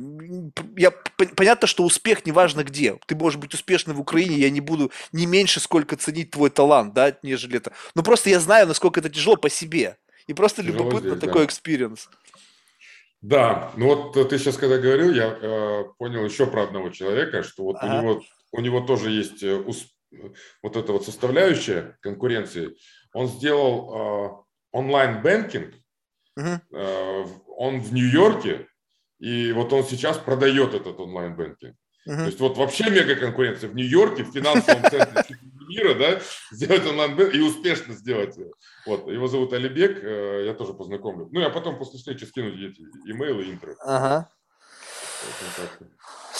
я 0.75 0.91
понятно, 1.35 1.67
что 1.67 1.83
успех 1.83 2.25
неважно 2.25 2.63
где, 2.63 2.99
ты 3.05 3.15
можешь 3.15 3.39
быть 3.39 3.53
успешным 3.53 3.95
в 3.95 4.01
Украине, 4.01 4.37
я 4.37 4.49
не 4.49 4.61
буду 4.61 4.91
не 5.11 5.25
меньше 5.25 5.59
сколько 5.59 5.95
ценить 5.95 6.31
твой 6.31 6.49
талант, 6.49 6.93
да, 6.93 7.15
нежели 7.23 7.57
это, 7.57 7.71
но 7.95 8.03
просто 8.03 8.29
я 8.29 8.39
знаю, 8.39 8.67
насколько 8.67 8.99
это 8.99 9.09
тяжело 9.09 9.37
по 9.37 9.49
себе 9.49 9.97
и 10.27 10.33
просто 10.33 10.61
тяжело 10.61 10.79
любопытно 10.79 11.11
здесь, 11.11 11.21
такой 11.21 11.45
experience. 11.45 12.09
Да. 13.21 13.53
да, 13.53 13.71
ну 13.77 13.87
вот 13.87 14.29
ты 14.29 14.37
сейчас 14.37 14.57
когда 14.57 14.77
говорил, 14.77 15.13
я 15.13 15.37
э, 15.41 15.83
понял 15.97 16.25
еще 16.25 16.45
про 16.45 16.63
одного 16.63 16.89
человека, 16.89 17.43
что 17.43 17.63
вот 17.63 17.77
ага. 17.79 17.99
у 17.99 18.01
него 18.01 18.21
у 18.51 18.61
него 18.61 18.81
тоже 18.81 19.11
есть 19.11 19.43
э, 19.43 19.55
успех 19.55 19.98
вот 20.61 20.75
эта 20.75 20.91
вот 20.91 21.05
составляющая 21.05 21.97
конкуренции, 22.01 22.75
он 23.13 23.27
сделал 23.27 23.93
э, 23.93 24.77
онлайн-бэнкинг, 24.77 25.73
uh-huh. 26.37 26.59
э, 26.71 27.25
он 27.57 27.81
в 27.81 27.93
Нью-Йорке, 27.93 28.67
и 29.19 29.51
вот 29.51 29.73
он 29.73 29.83
сейчас 29.83 30.17
продает 30.17 30.73
этот 30.73 30.99
онлайн-бэнкинг. 30.99 31.75
Uh-huh. 32.07 32.15
То 32.15 32.25
есть 32.25 32.39
вот 32.39 32.57
вообще 32.57 32.89
мега 32.89 33.15
конкуренция 33.15 33.69
в 33.69 33.75
Нью-Йорке, 33.75 34.23
в 34.23 34.31
финансовом 34.31 34.89
центре 34.89 35.37
мира, 35.67 35.93
да, 35.95 36.21
сделать 36.51 36.85
онлайн-бэнкинг 36.85 37.35
и 37.35 37.41
успешно 37.41 37.93
сделать. 37.93 38.35
Вот, 38.85 39.07
его 39.07 39.27
зовут 39.27 39.53
Алибек, 39.53 40.03
э, 40.03 40.43
я 40.45 40.53
тоже 40.53 40.73
познакомлю. 40.73 41.29
Ну, 41.31 41.39
я 41.39 41.49
потом 41.49 41.77
после 41.77 41.97
встречи 41.97 42.23
скину 42.23 42.49
эти 42.49 42.81
имейлы, 43.05 43.51
интро. 43.51 43.75
Ага. 43.81 44.29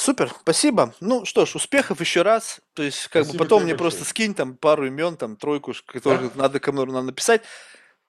Супер, 0.09 0.33
спасибо. 0.41 0.95
Ну 1.01 1.23
что 1.23 1.45
ж, 1.45 1.55
успехов 1.55 2.01
еще 2.01 2.23
раз. 2.23 2.61
То 2.73 2.81
есть, 2.81 3.09
как 3.09 3.25
спасибо 3.25 3.43
бы 3.43 3.45
потом 3.45 3.61
мне 3.61 3.73
большое. 3.73 3.91
просто 3.91 4.09
скинь 4.09 4.33
там 4.33 4.57
пару 4.57 4.87
имен, 4.87 5.17
там 5.17 5.35
тройку, 5.35 5.75
которые 5.85 6.31
да? 6.33 6.41
надо 6.41 6.59
кому 6.59 6.83
надо 6.83 7.03
написать. 7.03 7.43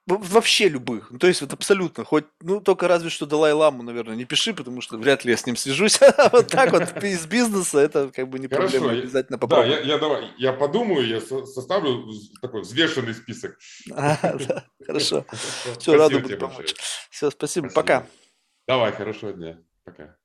Вообще 0.07 0.71
любых. 0.71 1.11
Ну, 1.11 1.19
то 1.19 1.27
есть 1.27 1.43
вот 1.43 1.53
абсолютно. 1.53 2.07
Хоть, 2.07 2.25
ну, 2.41 2.63
только 2.63 2.89
разве 2.89 3.11
что 3.11 3.27
Далай-Ламу, 3.27 3.83
наверное, 3.83 4.17
не 4.17 4.25
пиши, 4.25 4.55
потому 4.55 4.81
что 4.81 4.97
вряд 4.97 5.27
ли 5.27 5.33
я 5.33 5.37
с 5.37 5.45
ним 5.45 5.57
свяжусь. 5.57 6.01
вот 6.33 6.49
так 6.49 6.73
вот 6.73 7.05
из 7.05 7.27
бизнеса 7.27 7.81
это 7.81 8.11
как 8.17 8.31
бы 8.31 8.39
не 8.39 8.49
проблема. 8.49 8.93
Обязательно 8.93 9.37
попробуй. 9.37 9.69
Да, 9.69 9.77
я, 9.77 9.81
я, 9.81 9.99
давай, 9.99 10.31
я 10.39 10.55
подумаю, 10.55 11.07
я 11.07 11.21
составлю 11.21 12.11
такой 12.41 12.63
взвешенный 12.63 13.13
список. 13.13 13.59
Хорошо. 14.87 15.27
Все, 15.79 15.99
рада 15.99 16.19
буду 16.19 16.39
помочь. 16.39 16.75
Все, 17.11 17.31
спасибо. 17.31 17.69
Пока. 17.69 18.07
Давай, 18.67 18.91
хорошего 18.93 19.35
дня. 19.35 19.59
Пока. 19.85 20.17